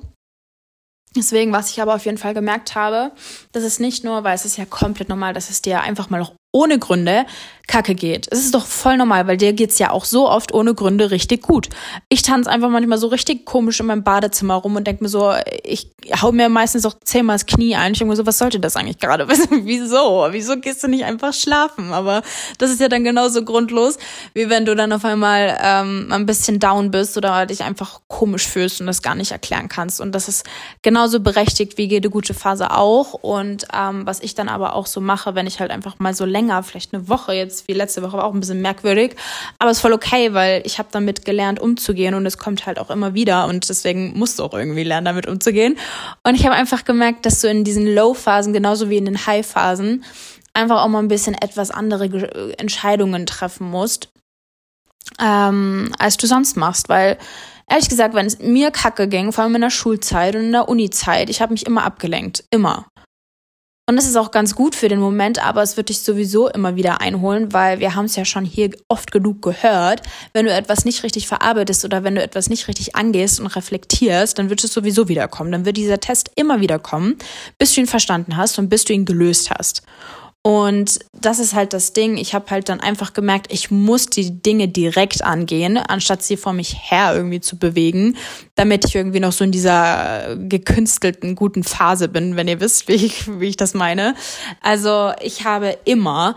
Deswegen, 1.15 1.53
was 1.53 1.71
ich 1.71 1.81
aber 1.81 1.95
auf 1.95 2.07
jeden 2.07 2.19
Fall 2.19 2.35
gemerkt 2.35 2.75
habe, 2.75 3.13
das 3.53 3.63
ist 3.63 3.81
nicht 3.81 4.03
nur, 4.03 4.25
weil 4.25 4.35
es 4.35 4.45
ist 4.45 4.57
ja 4.57 4.65
komplett 4.65 5.09
normal, 5.09 5.35
dass 5.35 5.51
es 5.51 5.63
dir 5.63 5.83
einfach 5.83 6.11
mal 6.11 6.27
ohne 6.55 6.79
Gründe 6.79 7.27
kacke 7.67 7.95
geht. 7.95 8.29
Es 8.31 8.41
ist 8.41 8.55
doch 8.55 8.67
voll 8.67 8.97
normal, 8.97 9.27
weil 9.27 9.37
dir 9.37 9.53
geht's 9.53 9.79
ja 9.79 9.91
auch 9.91 10.05
so 10.05 10.29
oft 10.29 10.53
ohne 10.53 10.75
Gründe 10.75 11.11
richtig 11.11 11.43
gut. 11.43 11.69
Ich 12.09 12.23
tanze 12.23 12.51
einfach 12.51 12.69
manchmal 12.69 12.99
so 12.99 13.07
richtig 13.07 13.47
komisch 13.47 13.81
in 13.81 13.87
meinem 13.87 14.05
Badezimmer 14.05 14.55
rum 14.55 14.77
und 14.77 14.87
denke 14.87 15.03
mir 15.03 15.09
so, 15.09 15.33
ich 15.63 15.91
hau 16.21 16.31
mir 16.31 16.49
meistens 16.49 16.85
auch 16.85 16.95
zehnmal 17.03 17.37
das 17.37 17.47
Knie 17.47 17.75
ein. 17.75 17.93
Ich 17.93 17.99
denke 17.99 18.11
mir 18.11 18.17
so, 18.17 18.27
was 18.27 18.39
sollte 18.39 18.61
das 18.61 18.77
eigentlich 18.77 18.99
gerade? 18.99 19.27
Wieso? 19.51 20.29
Wieso 20.31 20.59
gehst 20.59 20.83
du 20.83 20.89
nicht 20.89 21.05
einfach 21.05 21.33
schlafen? 21.33 21.93
Aber 21.93 22.23
das 22.59 22.71
ist 22.71 22.81
ja 22.81 22.89
dann 22.89 23.03
genauso 23.03 23.45
grundlos, 23.45 23.99
wie 24.35 24.51
wenn 24.51 24.67
du 24.67 24.77
dann 24.77 24.93
auf 24.93 25.05
einmal 25.05 25.59
ähm, 25.63 26.09
ein 26.11 26.27
bisschen 26.27 26.61
down 26.61 26.91
bist 26.91 27.17
oder 27.17 27.47
dich 27.47 27.63
einfach 27.63 28.01
komisch 28.09 28.47
fühlst 28.47 28.81
und 28.81 28.87
das 28.87 29.01
gar 29.01 29.15
nicht 29.15 29.33
erklären 29.33 29.69
kannst. 29.69 30.03
Und 30.03 30.13
das 30.13 30.29
ist 30.29 30.45
genauso 30.83 31.21
berechtigt 31.21 31.79
wie 31.79 31.87
jede 31.87 32.11
gute 32.11 32.35
Phase 32.35 32.73
auch. 32.73 33.15
Und 33.15 33.67
ähm, 33.73 34.05
was 34.05 34.21
ich 34.21 34.35
dann 34.35 34.51
aber 34.51 34.75
auch 34.75 34.87
so 34.87 35.01
mache, 35.01 35.35
wenn 35.35 35.47
ich 35.47 35.61
halt 35.61 35.71
einfach 35.71 35.99
mal 35.99 36.13
so 36.13 36.27
länger, 36.27 36.44
vielleicht 36.63 36.95
eine 36.95 37.09
Woche 37.09 37.33
jetzt 37.33 37.69
wie 37.69 37.73
letzte 37.73 38.03
Woche 38.03 38.17
war 38.17 38.25
auch 38.25 38.35
ein 38.35 38.41
bisschen 38.41 38.63
merkwürdig, 38.63 39.17
aber 39.59 39.71
es 39.71 39.79
ist 39.79 39.83
voll 39.83 39.93
okay, 39.93 40.33
weil 40.35 40.63
ich 40.65 40.79
habe 40.79 40.89
damit 40.93 41.25
gelernt 41.25 41.61
umzugehen 41.61 42.15
und 42.15 42.27
es 42.27 42.39
kommt 42.39 42.67
halt 42.67 42.79
auch 42.79 42.91
immer 42.91 43.15
wieder 43.15 43.47
und 43.47 43.69
deswegen 43.69 44.19
musst 44.19 44.39
du 44.39 44.45
auch 44.45 44.55
irgendwie 44.55 44.85
lernen, 44.85 45.07
damit 45.07 45.27
umzugehen. 45.27 45.77
Und 46.23 46.35
ich 46.35 46.45
habe 46.45 46.55
einfach 46.55 46.85
gemerkt, 46.85 47.27
dass 47.27 47.41
du 47.41 47.49
in 47.49 47.65
diesen 47.65 47.87
Low-Phasen 47.95 48.53
genauso 48.53 48.91
wie 48.91 48.97
in 48.97 49.05
den 49.05 49.27
High-Phasen 49.27 50.05
einfach 50.55 50.83
auch 50.83 50.89
mal 50.89 51.01
ein 51.01 51.09
bisschen 51.09 51.35
etwas 51.35 51.71
andere 51.71 52.59
Entscheidungen 52.59 53.27
treffen 53.27 53.69
musst, 53.69 54.09
ähm, 55.21 55.93
als 55.99 56.17
du 56.17 56.27
sonst 56.27 56.57
machst, 56.57 56.89
weil 56.89 57.19
ehrlich 57.69 57.89
gesagt, 57.89 58.15
wenn 58.15 58.27
es 58.27 58.39
mir 58.39 58.71
kacke 58.71 59.09
ging, 59.09 59.33
vor 59.33 59.45
allem 59.45 59.55
in 59.57 59.61
der 59.61 59.71
Schulzeit 59.71 60.35
und 60.35 60.43
in 60.43 60.53
der 60.53 60.69
Uni-Zeit, 60.69 61.31
ich 61.31 61.41
habe 61.41 61.53
mich 61.53 61.67
immer 61.67 61.85
abgelenkt, 61.85 62.45
immer. 62.51 62.87
Und 63.87 63.97
das 63.97 64.07
ist 64.07 64.17
auch 64.17 64.31
ganz 64.31 64.55
gut 64.55 64.75
für 64.75 64.89
den 64.89 64.99
Moment, 64.99 65.45
aber 65.45 65.63
es 65.63 65.77
wird 65.77 65.91
dich 65.91 66.01
sowieso 66.01 66.49
immer 66.49 66.75
wieder 66.75 67.03
einholen, 67.03 67.53
weil 67.53 67.81
wir 67.81 67.95
haben 67.95 68.07
es 68.07 68.17
ja 68.17 68.25
schon 68.25 68.47
hier 68.47 68.71
oft 68.89 69.13
genug 69.13 69.43
gehört. 69.43 70.01
Wenn 70.33 70.47
du 70.47 70.53
etwas 70.53 70.87
nicht 70.87 71.03
richtig 71.03 71.29
verarbeitest 71.29 71.85
oder 71.85 72.03
wenn 72.03 72.15
du 72.15 72.23
etwas 72.23 72.49
nicht 72.49 72.67
richtig 72.67 72.97
angehst 72.97 73.41
und 73.41 73.47
reflektierst, 73.49 74.39
dann 74.39 74.49
wird 74.49 74.65
es 74.65 74.73
sowieso 74.73 75.09
wiederkommen. 75.09 75.53
Dann 75.53 75.67
wird 75.67 75.77
dieser 75.77 76.01
Test 76.01 76.31
immer 76.35 76.61
wieder 76.61 76.79
kommen, 76.79 77.17
bis 77.59 77.75
du 77.75 77.83
ihn 77.83 77.87
verstanden 77.87 78.39
hast 78.39 78.59
und 78.59 78.71
bis 78.71 78.87
du 78.87 78.95
ihn 78.95 79.05
gelöst 79.05 79.51
hast. 79.51 79.83
Und 80.47 80.99
das 81.19 81.39
ist 81.39 81.55
halt 81.55 81.73
das 81.73 81.95
Ding. 81.95 82.19
Ich 82.19 82.35
habe 82.35 82.51
halt 82.51 82.69
dann 82.69 82.79
einfach 82.79 83.15
gemerkt, 83.15 83.51
ich 83.51 83.71
muss 83.71 84.09
die 84.09 84.43
Dinge 84.43 84.69
direkt 84.69 85.25
angehen, 85.25 85.79
anstatt 85.79 86.23
sie 86.23 86.37
vor 86.37 86.53
mich 86.53 86.77
her 86.91 87.15
irgendwie 87.17 87.41
zu 87.41 87.59
bewegen, 87.59 88.19
damit 88.55 88.85
ich 88.85 88.95
irgendwie 88.95 89.21
noch 89.21 89.33
so 89.33 89.43
in 89.43 89.53
dieser 89.53 90.37
gekünstelten 90.37 91.35
guten 91.35 91.65
Phase 91.65 92.09
bin, 92.09 92.37
wenn 92.37 92.47
ihr 92.47 92.61
wisst, 92.61 92.89
wie 92.89 92.93
ich, 92.93 93.41
wie 93.41 93.47
ich 93.49 93.57
das 93.57 93.73
meine. 93.73 94.15
Also 94.61 95.13
ich 95.23 95.47
habe 95.47 95.79
immer 95.87 96.35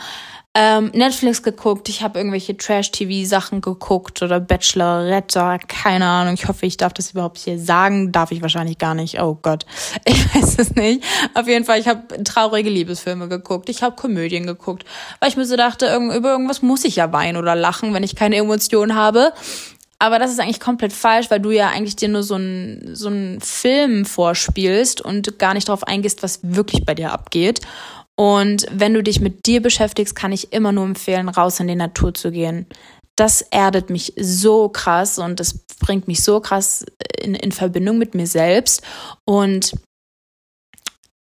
ähm, 0.59 0.89
Netflix 0.95 1.43
geguckt, 1.43 1.87
ich 1.87 2.01
habe 2.01 2.17
irgendwelche 2.17 2.57
Trash-TV-Sachen 2.57 3.61
geguckt 3.61 4.23
oder 4.23 4.39
Bachelorette, 4.39 5.59
keine 5.67 6.07
Ahnung. 6.07 6.33
Ich 6.33 6.47
hoffe, 6.47 6.65
ich 6.65 6.77
darf 6.77 6.93
das 6.93 7.11
überhaupt 7.11 7.37
hier 7.37 7.59
sagen. 7.59 8.11
Darf 8.11 8.31
ich 8.31 8.41
wahrscheinlich 8.41 8.79
gar 8.79 8.95
nicht. 8.95 9.21
Oh 9.21 9.37
Gott, 9.39 9.67
ich 10.05 10.33
weiß 10.33 10.57
es 10.57 10.73
nicht. 10.73 11.03
Auf 11.35 11.47
jeden 11.47 11.63
Fall, 11.63 11.79
ich 11.79 11.87
habe 11.87 12.23
traurige 12.23 12.71
Liebesfilme 12.71 13.27
geguckt, 13.27 13.69
ich 13.69 13.83
habe 13.83 13.95
Komödien 13.95 14.47
geguckt, 14.47 14.83
weil 15.19 15.29
ich 15.29 15.37
mir 15.37 15.45
so 15.45 15.57
dachte, 15.57 15.95
über 15.95 16.31
irgendwas 16.31 16.63
muss 16.63 16.85
ich 16.85 16.95
ja 16.95 17.13
weinen 17.13 17.37
oder 17.37 17.53
lachen, 17.53 17.93
wenn 17.93 18.01
ich 18.01 18.15
keine 18.15 18.37
Emotionen 18.37 18.95
habe. 18.95 19.33
Aber 19.99 20.19
das 20.19 20.31
ist 20.31 20.39
eigentlich 20.39 20.59
komplett 20.59 20.93
falsch, 20.93 21.31
weil 21.31 21.39
du 21.39 21.49
ja 21.49 21.69
eigentlich 21.69 21.95
dir 21.95 22.07
nur 22.07 22.21
so 22.21 22.35
einen 22.35 22.95
so 22.95 23.09
einen 23.09 23.41
Film 23.41 24.05
vorspielst 24.05 25.01
und 25.01 25.39
gar 25.39 25.55
nicht 25.55 25.69
darauf 25.69 25.83
eingehst, 25.83 26.21
was 26.21 26.39
wirklich 26.43 26.85
bei 26.85 26.93
dir 26.93 27.11
abgeht. 27.11 27.61
Und 28.19 28.65
wenn 28.71 28.95
du 28.95 29.03
dich 29.03 29.21
mit 29.21 29.45
dir 29.45 29.61
beschäftigst, 29.61 30.15
kann 30.15 30.31
ich 30.31 30.51
immer 30.51 30.71
nur 30.71 30.85
empfehlen, 30.85 31.29
raus 31.29 31.59
in 31.59 31.67
die 31.67 31.75
Natur 31.75 32.13
zu 32.13 32.31
gehen. 32.31 32.65
Das 33.15 33.41
erdet 33.41 33.89
mich 33.89 34.13
so 34.19 34.69
krass 34.69 35.19
und 35.19 35.39
das 35.39 35.65
bringt 35.79 36.07
mich 36.07 36.23
so 36.23 36.39
krass 36.39 36.85
in, 37.19 37.35
in 37.35 37.51
Verbindung 37.51 37.97
mit 37.99 38.15
mir 38.15 38.27
selbst. 38.27 38.81
Und 39.25 39.73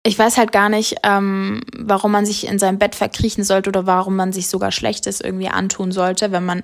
ich 0.05 0.19
weiß 0.19 0.37
halt 0.37 0.51
gar 0.51 0.67
nicht, 0.67 0.97
ähm, 1.03 1.61
warum 1.77 2.11
man 2.11 2.25
sich 2.25 2.47
in 2.47 2.59
seinem 2.59 2.79
Bett 2.79 2.95
verkriechen 2.95 3.45
sollte 3.45 3.69
oder 3.69 3.85
warum 3.85 4.17
man 4.17 4.33
sich 4.33 4.49
sogar 4.49 4.73
Schlechtes 4.73 5.21
irgendwie 5.21 5.47
antun 5.47 5.93
sollte, 5.93 6.33
wenn 6.33 6.45
man 6.45 6.63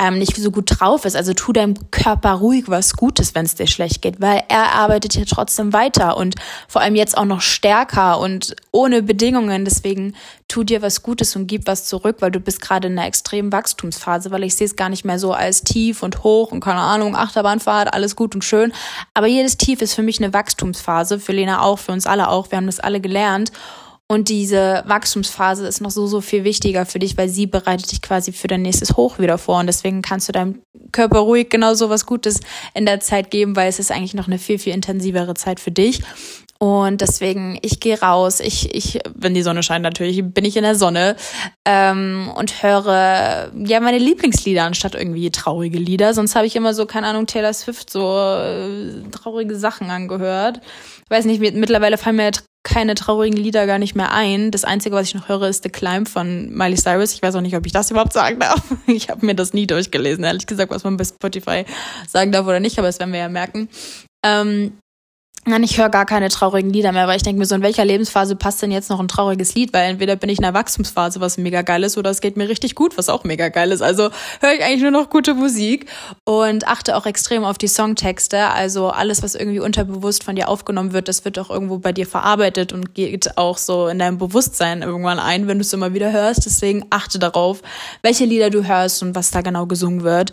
ähm, 0.00 0.18
nicht 0.18 0.36
so 0.36 0.50
gut 0.50 0.80
drauf 0.80 1.04
ist. 1.04 1.14
Also 1.14 1.34
tu 1.34 1.52
deinem 1.52 1.90
Körper 1.92 2.32
ruhig 2.32 2.64
was 2.66 2.94
Gutes, 2.94 3.34
wenn 3.34 3.44
es 3.44 3.54
dir 3.54 3.68
schlecht 3.68 4.02
geht, 4.02 4.20
weil 4.20 4.42
er 4.48 4.72
arbeitet 4.72 5.12
hier 5.12 5.26
trotzdem 5.26 5.72
weiter 5.72 6.16
und 6.16 6.34
vor 6.66 6.82
allem 6.82 6.96
jetzt 6.96 7.16
auch 7.16 7.24
noch 7.24 7.40
stärker 7.40 8.18
und 8.18 8.56
ohne 8.72 9.02
Bedingungen. 9.02 9.64
Deswegen 9.64 10.16
tu 10.48 10.64
dir 10.64 10.82
was 10.82 11.02
Gutes 11.02 11.36
und 11.36 11.46
gib 11.46 11.68
was 11.68 11.86
zurück, 11.86 12.16
weil 12.20 12.32
du 12.32 12.40
bist 12.40 12.60
gerade 12.60 12.88
in 12.88 12.98
einer 12.98 13.06
extremen 13.06 13.52
Wachstumsphase, 13.52 14.32
weil 14.32 14.42
ich 14.42 14.56
sehe 14.56 14.66
es 14.66 14.74
gar 14.74 14.88
nicht 14.88 15.04
mehr 15.04 15.20
so 15.20 15.32
als 15.32 15.62
tief 15.62 16.02
und 16.02 16.24
hoch 16.24 16.50
und 16.50 16.60
keine 16.60 16.80
Ahnung, 16.80 17.14
Achterbahnfahrt, 17.14 17.94
alles 17.94 18.16
gut 18.16 18.34
und 18.34 18.44
schön. 18.44 18.72
Aber 19.14 19.28
jedes 19.28 19.58
Tief 19.58 19.80
ist 19.80 19.94
für 19.94 20.02
mich 20.02 20.20
eine 20.20 20.32
Wachstumsphase, 20.32 21.20
für 21.20 21.32
Lena 21.32 21.62
auch, 21.62 21.78
für 21.78 21.92
uns 21.92 22.06
alle 22.06 22.28
auch. 22.28 22.50
Wir 22.50 22.56
haben 22.58 22.66
das 22.66 22.80
alle 22.80 23.00
gelernt. 23.00 23.52
Und 24.06 24.28
diese 24.28 24.82
Wachstumsphase 24.86 25.66
ist 25.66 25.80
noch 25.80 25.90
so, 25.90 26.06
so 26.06 26.20
viel 26.20 26.44
wichtiger 26.44 26.84
für 26.84 26.98
dich, 26.98 27.16
weil 27.16 27.30
sie 27.30 27.46
bereitet 27.46 27.90
dich 27.90 28.02
quasi 28.02 28.32
für 28.32 28.48
dein 28.48 28.60
nächstes 28.60 28.96
Hoch 28.96 29.18
wieder 29.18 29.38
vor. 29.38 29.60
Und 29.60 29.66
deswegen 29.66 30.02
kannst 30.02 30.28
du 30.28 30.32
deinem 30.32 30.60
Körper 30.92 31.20
ruhig 31.20 31.48
genau 31.48 31.72
so 31.72 31.88
was 31.88 32.04
Gutes 32.04 32.40
in 32.74 32.84
der 32.84 33.00
Zeit 33.00 33.30
geben, 33.30 33.56
weil 33.56 33.68
es 33.68 33.78
ist 33.78 33.90
eigentlich 33.90 34.14
noch 34.14 34.26
eine 34.26 34.38
viel, 34.38 34.58
viel 34.58 34.74
intensivere 34.74 35.34
Zeit 35.34 35.58
für 35.58 35.70
dich. 35.70 36.02
Und 36.58 37.00
deswegen, 37.00 37.58
ich 37.62 37.80
gehe 37.80 38.00
raus, 38.00 38.40
ich, 38.40 38.74
ich, 38.74 39.00
wenn 39.14 39.34
die 39.34 39.42
Sonne 39.42 39.62
scheint 39.62 39.82
natürlich, 39.82 40.22
bin 40.22 40.44
ich 40.44 40.56
in 40.56 40.62
der 40.62 40.76
Sonne 40.76 41.16
ähm, 41.64 42.30
und 42.34 42.62
höre 42.62 43.50
ja 43.54 43.80
meine 43.80 43.98
Lieblingslieder 43.98 44.62
anstatt 44.62 44.94
irgendwie 44.94 45.30
traurige 45.30 45.78
Lieder. 45.78 46.14
Sonst 46.14 46.36
habe 46.36 46.46
ich 46.46 46.56
immer 46.56 46.72
so, 46.72 46.86
keine 46.86 47.08
Ahnung, 47.08 47.26
Taylor 47.26 47.52
Swift, 47.52 47.90
so 47.90 48.18
äh, 48.18 49.02
traurige 49.10 49.56
Sachen 49.56 49.90
angehört. 49.90 50.60
Ich 51.04 51.10
weiß 51.10 51.26
nicht, 51.26 51.40
mittlerweile 51.40 51.98
fallen 51.98 52.16
mir 52.16 52.30
keine 52.64 52.94
traurigen 52.94 53.36
Lieder 53.36 53.66
gar 53.66 53.78
nicht 53.78 53.94
mehr 53.94 54.12
ein. 54.12 54.50
Das 54.50 54.64
Einzige, 54.64 54.96
was 54.96 55.08
ich 55.08 55.14
noch 55.14 55.28
höre, 55.28 55.48
ist 55.48 55.62
The 55.62 55.68
Climb 55.68 56.08
von 56.08 56.50
Miley 56.50 56.76
Cyrus. 56.76 57.12
Ich 57.12 57.22
weiß 57.22 57.34
auch 57.36 57.42
nicht, 57.42 57.56
ob 57.56 57.66
ich 57.66 57.72
das 57.72 57.90
überhaupt 57.90 58.14
sagen 58.14 58.40
darf. 58.40 58.62
Ich 58.86 59.10
habe 59.10 59.24
mir 59.24 59.34
das 59.34 59.52
nie 59.52 59.66
durchgelesen, 59.66 60.24
ehrlich 60.24 60.46
gesagt, 60.46 60.70
was 60.70 60.84
man 60.84 60.96
bei 60.96 61.04
Spotify 61.04 61.64
sagen 62.08 62.32
darf 62.32 62.46
oder 62.46 62.60
nicht, 62.60 62.78
aber 62.78 62.88
das 62.88 62.98
werden 62.98 63.12
wir 63.12 63.20
ja 63.20 63.28
merken. 63.28 63.68
Ähm, 64.24 64.72
Nein, 65.46 65.62
ich 65.62 65.76
höre 65.76 65.90
gar 65.90 66.06
keine 66.06 66.30
traurigen 66.30 66.70
Lieder 66.70 66.92
mehr, 66.92 67.06
weil 67.06 67.18
ich 67.18 67.22
denke 67.22 67.38
mir 67.38 67.44
so, 67.44 67.54
in 67.54 67.60
welcher 67.60 67.84
Lebensphase 67.84 68.34
passt 68.34 68.62
denn 68.62 68.70
jetzt 68.70 68.88
noch 68.88 68.98
ein 68.98 69.08
trauriges 69.08 69.54
Lied? 69.54 69.74
Weil 69.74 69.90
entweder 69.90 70.16
bin 70.16 70.30
ich 70.30 70.38
in 70.38 70.44
einer 70.44 70.54
Wachstumsphase, 70.54 71.20
was 71.20 71.36
mega 71.36 71.60
geil 71.60 71.84
ist, 71.84 71.98
oder 71.98 72.08
es 72.08 72.22
geht 72.22 72.38
mir 72.38 72.48
richtig 72.48 72.74
gut, 72.74 72.96
was 72.96 73.10
auch 73.10 73.24
mega 73.24 73.50
geil 73.50 73.70
ist. 73.70 73.82
Also 73.82 74.08
höre 74.40 74.54
ich 74.54 74.64
eigentlich 74.64 74.80
nur 74.80 74.90
noch 74.90 75.10
gute 75.10 75.34
Musik 75.34 75.90
und 76.24 76.66
achte 76.66 76.96
auch 76.96 77.04
extrem 77.04 77.44
auf 77.44 77.58
die 77.58 77.68
Songtexte. 77.68 78.48
Also 78.48 78.88
alles, 78.88 79.22
was 79.22 79.34
irgendwie 79.34 79.60
unterbewusst 79.60 80.24
von 80.24 80.34
dir 80.34 80.48
aufgenommen 80.48 80.94
wird, 80.94 81.08
das 81.08 81.26
wird 81.26 81.38
auch 81.38 81.50
irgendwo 81.50 81.76
bei 81.76 81.92
dir 81.92 82.06
verarbeitet 82.06 82.72
und 82.72 82.94
geht 82.94 83.36
auch 83.36 83.58
so 83.58 83.88
in 83.88 83.98
deinem 83.98 84.16
Bewusstsein 84.16 84.80
irgendwann 84.80 85.18
ein, 85.18 85.46
wenn 85.46 85.58
du 85.58 85.62
es 85.62 85.74
immer 85.74 85.92
wieder 85.92 86.10
hörst. 86.10 86.46
Deswegen 86.46 86.86
achte 86.88 87.18
darauf, 87.18 87.60
welche 88.00 88.24
Lieder 88.24 88.48
du 88.48 88.66
hörst 88.66 89.02
und 89.02 89.14
was 89.14 89.30
da 89.30 89.42
genau 89.42 89.66
gesungen 89.66 90.04
wird. 90.04 90.32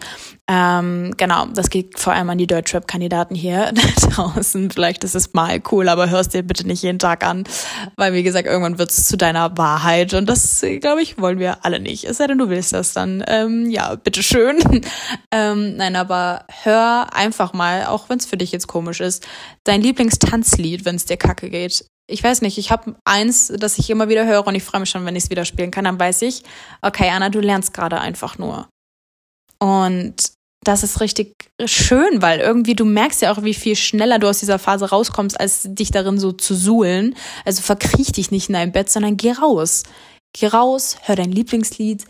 Ähm, 0.49 1.13
genau, 1.17 1.45
das 1.45 1.69
geht 1.69 1.99
vor 1.99 2.13
allem 2.13 2.29
an 2.29 2.37
die 2.37 2.47
Deutschrap-Kandidaten 2.47 3.35
hier 3.35 3.71
draußen. 4.01 4.71
Vielleicht 4.71 5.03
ist 5.03 5.15
es 5.15 5.33
mal 5.33 5.61
cool, 5.71 5.87
aber 5.87 6.09
hörst 6.09 6.33
dir 6.33 6.43
bitte 6.43 6.67
nicht 6.67 6.83
jeden 6.83 6.99
Tag 6.99 7.23
an, 7.23 7.45
weil 7.95 8.13
wie 8.13 8.23
gesagt, 8.23 8.47
irgendwann 8.47 8.77
wird 8.77 8.91
es 8.91 9.07
zu 9.07 9.17
deiner 9.17 9.57
Wahrheit 9.57 10.13
und 10.13 10.27
das, 10.27 10.65
glaube 10.81 11.01
ich, 11.01 11.19
wollen 11.19 11.39
wir 11.39 11.63
alle 11.63 11.79
nicht. 11.79 12.03
Es 12.03 12.17
sei 12.17 12.27
denn, 12.27 12.37
du 12.37 12.49
willst 12.49 12.73
das 12.73 12.93
dann, 12.93 13.23
ähm, 13.27 13.69
ja, 13.69 13.95
bitteschön. 13.95 14.59
ähm, 15.31 15.77
nein, 15.77 15.95
aber 15.95 16.45
hör 16.63 17.13
einfach 17.13 17.53
mal, 17.53 17.85
auch 17.85 18.09
wenn 18.09 18.17
es 18.17 18.25
für 18.25 18.37
dich 18.37 18.51
jetzt 18.51 18.67
komisch 18.67 18.99
ist, 18.99 19.25
dein 19.63 19.81
Lieblingstanzlied, 19.81 20.85
wenn 20.85 20.95
es 20.95 21.05
dir 21.05 21.17
kacke 21.17 21.49
geht 21.49 21.85
ich 22.07 22.23
weiß 22.23 22.41
nicht, 22.41 22.57
ich 22.57 22.71
habe 22.71 22.95
eins, 23.05 23.47
das 23.47 23.77
ich 23.77 23.89
immer 23.89 24.09
wieder 24.09 24.25
höre 24.25 24.45
und 24.45 24.55
ich 24.55 24.63
freue 24.63 24.81
mich 24.81 24.89
schon, 24.89 25.05
wenn 25.05 25.15
ich 25.15 25.23
es 25.23 25.29
wieder 25.29 25.45
spielen 25.45 25.71
kann. 25.71 25.85
Dann 25.85 25.99
weiß 25.99 26.23
ich, 26.23 26.43
okay, 26.81 27.09
Anna, 27.09 27.29
du 27.29 27.39
lernst 27.39 27.73
gerade 27.73 28.01
einfach 28.01 28.37
nur. 28.37 28.67
Und 29.62 30.16
das 30.64 30.82
ist 30.82 31.01
richtig 31.01 31.36
schön, 31.66 32.22
weil 32.22 32.39
irgendwie 32.39 32.74
du 32.74 32.84
merkst 32.84 33.22
ja 33.22 33.32
auch, 33.32 33.43
wie 33.43 33.53
viel 33.53 33.76
schneller 33.76 34.18
du 34.18 34.28
aus 34.28 34.39
dieser 34.39 34.57
Phase 34.57 34.89
rauskommst, 34.89 35.39
als 35.39 35.68
dich 35.70 35.91
darin 35.91 36.18
so 36.18 36.32
zu 36.32 36.55
suhlen. 36.55 37.16
Also 37.45 37.62
verkriech 37.62 38.12
dich 38.12 38.32
nicht 38.32 38.49
in 38.49 38.53
dein 38.53 38.72
Bett, 38.72 38.89
sondern 38.89 39.18
geh 39.18 39.32
raus. 39.32 39.84
Geh 40.34 40.47
raus, 40.47 40.97
hör 41.03 41.16
dein 41.16 41.32
Lieblingslied, 41.32 42.05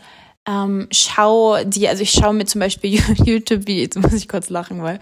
ähm, 0.48 0.88
schau 0.90 1.62
die, 1.64 1.88
also 1.88 2.02
ich 2.02 2.10
schaue 2.10 2.34
mir 2.34 2.46
zum 2.46 2.60
Beispiel 2.60 3.00
YouTube, 3.24 3.66
wie, 3.66 3.80
jetzt 3.80 3.96
muss 3.96 4.12
ich 4.12 4.28
kurz 4.28 4.50
lachen, 4.50 4.82
weil 4.82 4.98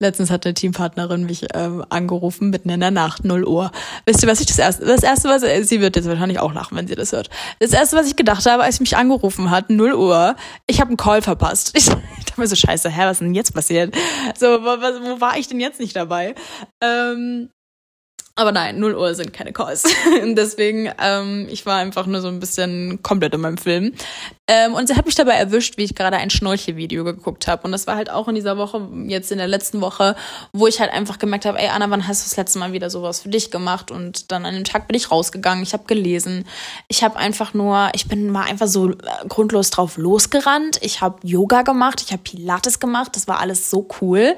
letztens 0.00 0.30
hat 0.30 0.44
eine 0.44 0.52
Teampartnerin 0.52 1.24
mich 1.24 1.46
ähm, 1.54 1.84
angerufen, 1.88 2.50
mitten 2.50 2.68
in 2.68 2.80
der 2.80 2.90
Nacht, 2.90 3.24
0 3.24 3.44
Uhr. 3.44 3.72
Wisst 4.04 4.22
ihr, 4.22 4.28
was 4.28 4.40
ich 4.40 4.46
das 4.46 4.58
erste, 4.58 4.84
das 4.84 5.02
erste, 5.02 5.28
was, 5.28 5.68
sie 5.68 5.80
wird 5.80 5.96
jetzt 5.96 6.08
wahrscheinlich 6.08 6.40
auch 6.40 6.52
lachen, 6.52 6.76
wenn 6.76 6.86
sie 6.86 6.94
das 6.94 7.12
hört. 7.12 7.30
Das 7.58 7.72
erste, 7.72 7.96
was 7.96 8.06
ich 8.06 8.16
gedacht 8.16 8.44
habe, 8.44 8.64
als 8.64 8.76
sie 8.76 8.82
mich 8.82 8.96
angerufen 8.96 9.50
hat, 9.50 9.70
0 9.70 9.94
Uhr, 9.94 10.36
ich 10.66 10.80
habe 10.80 10.88
einen 10.88 10.98
Call 10.98 11.22
verpasst. 11.22 11.72
Ich, 11.74 11.88
ich 12.18 12.24
dachte 12.26 12.40
mir 12.40 12.46
so, 12.46 12.56
scheiße, 12.56 12.90
hä, 12.90 13.02
was 13.04 13.12
ist 13.12 13.20
denn 13.22 13.34
jetzt 13.34 13.54
passiert? 13.54 13.94
So, 14.38 14.46
wo, 14.46 14.66
wo 14.66 15.20
war 15.20 15.38
ich 15.38 15.48
denn 15.48 15.60
jetzt 15.60 15.80
nicht 15.80 15.96
dabei? 15.96 16.34
Ähm, 16.82 17.48
aber 18.34 18.50
nein, 18.50 18.78
0 18.78 18.94
Uhr 18.94 19.14
sind 19.14 19.32
keine 19.32 19.52
Calls. 19.52 19.84
Deswegen, 20.24 20.90
ähm, 20.98 21.46
ich 21.50 21.66
war 21.66 21.76
einfach 21.76 22.06
nur 22.06 22.22
so 22.22 22.28
ein 22.28 22.40
bisschen 22.40 23.02
komplett 23.02 23.34
in 23.34 23.42
meinem 23.42 23.58
Film. 23.58 23.92
Ähm, 24.48 24.74
und 24.74 24.88
sie 24.88 24.96
hat 24.96 25.04
mich 25.04 25.14
dabei 25.14 25.34
erwischt, 25.34 25.76
wie 25.76 25.84
ich 25.84 25.94
gerade 25.94 26.16
ein 26.16 26.30
Schnorchelvideo 26.30 27.04
geguckt 27.04 27.46
habe. 27.46 27.64
Und 27.64 27.72
das 27.72 27.86
war 27.86 27.96
halt 27.96 28.10
auch 28.10 28.28
in 28.28 28.34
dieser 28.34 28.56
Woche, 28.56 28.88
jetzt 29.06 29.32
in 29.32 29.38
der 29.38 29.48
letzten 29.48 29.82
Woche, 29.82 30.16
wo 30.52 30.66
ich 30.66 30.80
halt 30.80 30.92
einfach 30.92 31.18
gemerkt 31.18 31.44
habe, 31.44 31.58
ey 31.58 31.68
Anna, 31.68 31.90
wann 31.90 32.08
hast 32.08 32.24
du 32.24 32.30
das 32.30 32.36
letzte 32.38 32.58
Mal 32.58 32.72
wieder 32.72 32.88
sowas 32.88 33.20
für 33.20 33.28
dich 33.28 33.50
gemacht? 33.50 33.90
Und 33.90 34.32
dann 34.32 34.46
an 34.46 34.54
dem 34.54 34.64
Tag 34.64 34.88
bin 34.88 34.96
ich 34.96 35.10
rausgegangen, 35.10 35.62
ich 35.62 35.74
habe 35.74 35.84
gelesen. 35.84 36.44
Ich 36.88 37.04
habe 37.04 37.16
einfach 37.16 37.52
nur, 37.52 37.90
ich 37.92 38.08
bin 38.08 38.30
mal 38.30 38.44
einfach 38.44 38.66
so 38.66 38.90
äh, 38.90 38.94
grundlos 39.28 39.68
drauf 39.70 39.98
losgerannt. 39.98 40.78
Ich 40.80 41.02
habe 41.02 41.18
Yoga 41.22 41.62
gemacht, 41.62 42.02
ich 42.04 42.12
habe 42.12 42.22
Pilates 42.22 42.80
gemacht, 42.80 43.14
das 43.14 43.28
war 43.28 43.40
alles 43.40 43.68
so 43.68 43.86
cool. 44.00 44.36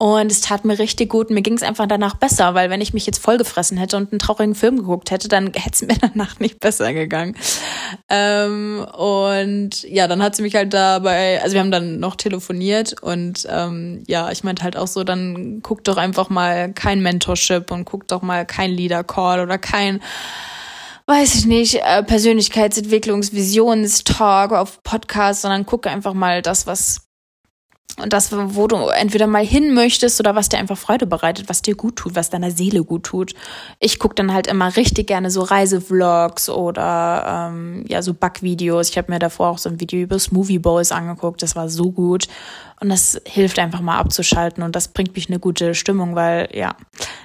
Und 0.00 0.30
es 0.30 0.40
tat 0.40 0.64
mir 0.64 0.78
richtig 0.78 1.08
gut. 1.08 1.28
Mir 1.30 1.42
ging 1.42 1.54
es 1.54 1.64
einfach 1.64 1.88
danach 1.88 2.14
besser, 2.14 2.54
weil 2.54 2.70
wenn 2.70 2.80
ich 2.80 2.94
mich 2.94 3.04
jetzt 3.04 3.18
vollgefressen 3.18 3.76
hätte 3.76 3.96
und 3.96 4.12
einen 4.12 4.20
traurigen 4.20 4.54
Film 4.54 4.76
geguckt 4.76 5.10
hätte, 5.10 5.26
dann 5.26 5.46
hätte 5.54 5.72
es 5.72 5.82
mir 5.82 5.96
danach 6.00 6.38
nicht 6.38 6.60
besser 6.60 6.92
gegangen. 6.92 7.34
Ähm, 8.08 8.86
und 8.96 9.82
ja, 9.82 10.06
dann 10.06 10.22
hat 10.22 10.36
sie 10.36 10.42
mich 10.42 10.54
halt 10.54 10.72
dabei, 10.72 11.42
also 11.42 11.54
wir 11.54 11.60
haben 11.60 11.72
dann 11.72 11.98
noch 11.98 12.14
telefoniert 12.14 13.02
und 13.02 13.44
ähm, 13.50 14.04
ja, 14.06 14.30
ich 14.30 14.44
meinte 14.44 14.62
halt 14.62 14.76
auch 14.76 14.86
so, 14.86 15.02
dann 15.02 15.62
guck 15.62 15.82
doch 15.82 15.96
einfach 15.96 16.30
mal 16.30 16.72
kein 16.72 17.02
Mentorship 17.02 17.72
und 17.72 17.84
guck 17.84 18.06
doch 18.06 18.22
mal 18.22 18.46
kein 18.46 18.70
Leader 18.70 19.02
Call 19.02 19.40
oder 19.40 19.58
kein 19.58 20.00
weiß 21.06 21.34
ich 21.36 21.46
nicht, 21.46 21.80
äh, 21.82 22.02
Persönlichkeitsentwicklungsvisionstalk 22.02 24.52
auf 24.52 24.82
Podcast, 24.82 25.40
sondern 25.40 25.64
guck 25.64 25.86
einfach 25.86 26.12
mal 26.12 26.42
das, 26.42 26.66
was 26.66 27.07
und 27.96 28.12
das, 28.12 28.30
wo 28.32 28.68
du 28.68 28.76
entweder 28.88 29.26
mal 29.26 29.44
hin 29.44 29.74
möchtest 29.74 30.20
oder 30.20 30.36
was 30.36 30.48
dir 30.48 30.58
einfach 30.58 30.78
Freude 30.78 31.06
bereitet, 31.06 31.48
was 31.48 31.62
dir 31.62 31.74
gut 31.74 31.96
tut, 31.96 32.14
was 32.14 32.30
deiner 32.30 32.50
Seele 32.50 32.84
gut 32.84 33.04
tut. 33.04 33.34
Ich 33.80 33.98
gucke 33.98 34.14
dann 34.14 34.32
halt 34.32 34.46
immer 34.46 34.76
richtig 34.76 35.08
gerne 35.08 35.30
so 35.30 35.42
Reisevlogs 35.42 36.48
oder 36.48 37.50
ähm, 37.50 37.84
ja 37.88 38.02
so 38.02 38.14
Backvideos. 38.14 38.90
Ich 38.90 38.98
habe 38.98 39.10
mir 39.10 39.18
davor 39.18 39.48
auch 39.48 39.58
so 39.58 39.68
ein 39.68 39.80
Video 39.80 40.00
über 40.00 40.18
Smoothie 40.18 40.60
Bowls 40.60 40.92
angeguckt. 40.92 41.42
Das 41.42 41.56
war 41.56 41.68
so 41.68 41.90
gut 41.90 42.28
und 42.80 42.88
das 42.88 43.20
hilft 43.26 43.58
einfach 43.58 43.80
mal 43.80 43.98
abzuschalten 43.98 44.62
und 44.62 44.76
das 44.76 44.88
bringt 44.88 45.16
mich 45.16 45.28
in 45.28 45.34
eine 45.34 45.40
gute 45.40 45.74
Stimmung, 45.74 46.14
weil 46.14 46.48
ja, 46.52 46.76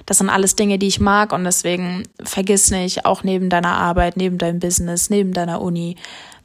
das 0.06 0.18
sind 0.18 0.30
alles 0.30 0.56
Dinge, 0.56 0.78
die 0.78 0.88
ich 0.88 0.98
mag 0.98 1.32
und 1.32 1.44
deswegen 1.44 2.02
vergiss 2.22 2.70
nicht, 2.70 3.06
auch 3.06 3.22
neben 3.22 3.48
deiner 3.48 3.76
Arbeit, 3.76 4.16
neben 4.16 4.38
deinem 4.38 4.58
Business, 4.58 5.10
neben 5.10 5.32
deiner 5.32 5.60
Uni, 5.60 5.96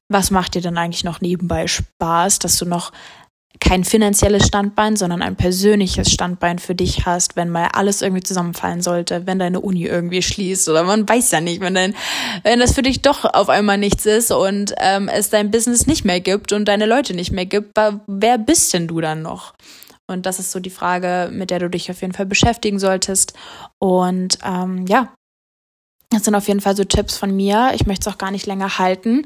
was 0.09 0.31
macht 0.31 0.55
dir 0.55 0.61
denn 0.61 0.77
eigentlich 0.77 1.03
noch 1.03 1.21
nebenbei 1.21 1.67
Spaß, 1.67 2.39
dass 2.39 2.57
du 2.57 2.65
noch 2.65 2.91
kein 3.59 3.83
finanzielles 3.83 4.45
Standbein, 4.45 4.95
sondern 4.95 5.21
ein 5.21 5.35
persönliches 5.35 6.11
Standbein 6.11 6.59
für 6.59 6.75
dich 6.75 7.05
hast, 7.05 7.35
wenn 7.35 7.49
mal 7.49 7.69
alles 7.73 8.01
irgendwie 8.01 8.23
zusammenfallen 8.23 8.81
sollte, 8.81 9.25
wenn 9.25 9.39
deine 9.39 9.59
Uni 9.59 9.85
irgendwie 9.85 10.21
schließt 10.21 10.69
oder 10.69 10.83
man 10.83 11.07
weiß 11.07 11.31
ja 11.31 11.41
nicht, 11.41 11.59
wenn 11.59 11.73
dein, 11.73 11.95
wenn 12.43 12.59
das 12.59 12.73
für 12.73 12.83
dich 12.83 13.01
doch 13.01 13.25
auf 13.25 13.49
einmal 13.49 13.77
nichts 13.77 14.05
ist 14.05 14.31
und 14.31 14.73
ähm, 14.77 15.09
es 15.09 15.29
dein 15.29 15.51
Business 15.51 15.87
nicht 15.87 16.05
mehr 16.05 16.21
gibt 16.21 16.53
und 16.53 16.65
deine 16.65 16.85
Leute 16.85 17.13
nicht 17.13 17.31
mehr 17.31 17.45
gibt, 17.45 17.77
wer 18.07 18.37
bist 18.37 18.73
denn 18.73 18.87
du 18.87 19.01
dann 19.01 19.21
noch? 19.21 19.53
Und 20.07 20.25
das 20.25 20.39
ist 20.39 20.51
so 20.51 20.59
die 20.59 20.71
Frage, 20.71 21.29
mit 21.31 21.51
der 21.51 21.59
du 21.59 21.69
dich 21.69 21.91
auf 21.91 22.01
jeden 22.01 22.13
Fall 22.13 22.25
beschäftigen 22.25 22.79
solltest. 22.79 23.33
Und 23.77 24.39
ähm, 24.43 24.87
ja, 24.87 25.13
das 26.11 26.23
sind 26.25 26.33
auf 26.33 26.47
jeden 26.47 26.59
Fall 26.59 26.75
so 26.75 26.83
Tipps 26.83 27.17
von 27.17 27.35
mir. 27.35 27.71
Ich 27.75 27.85
möchte 27.85 28.09
es 28.09 28.13
auch 28.13 28.17
gar 28.17 28.31
nicht 28.31 28.47
länger 28.47 28.79
halten. 28.79 29.25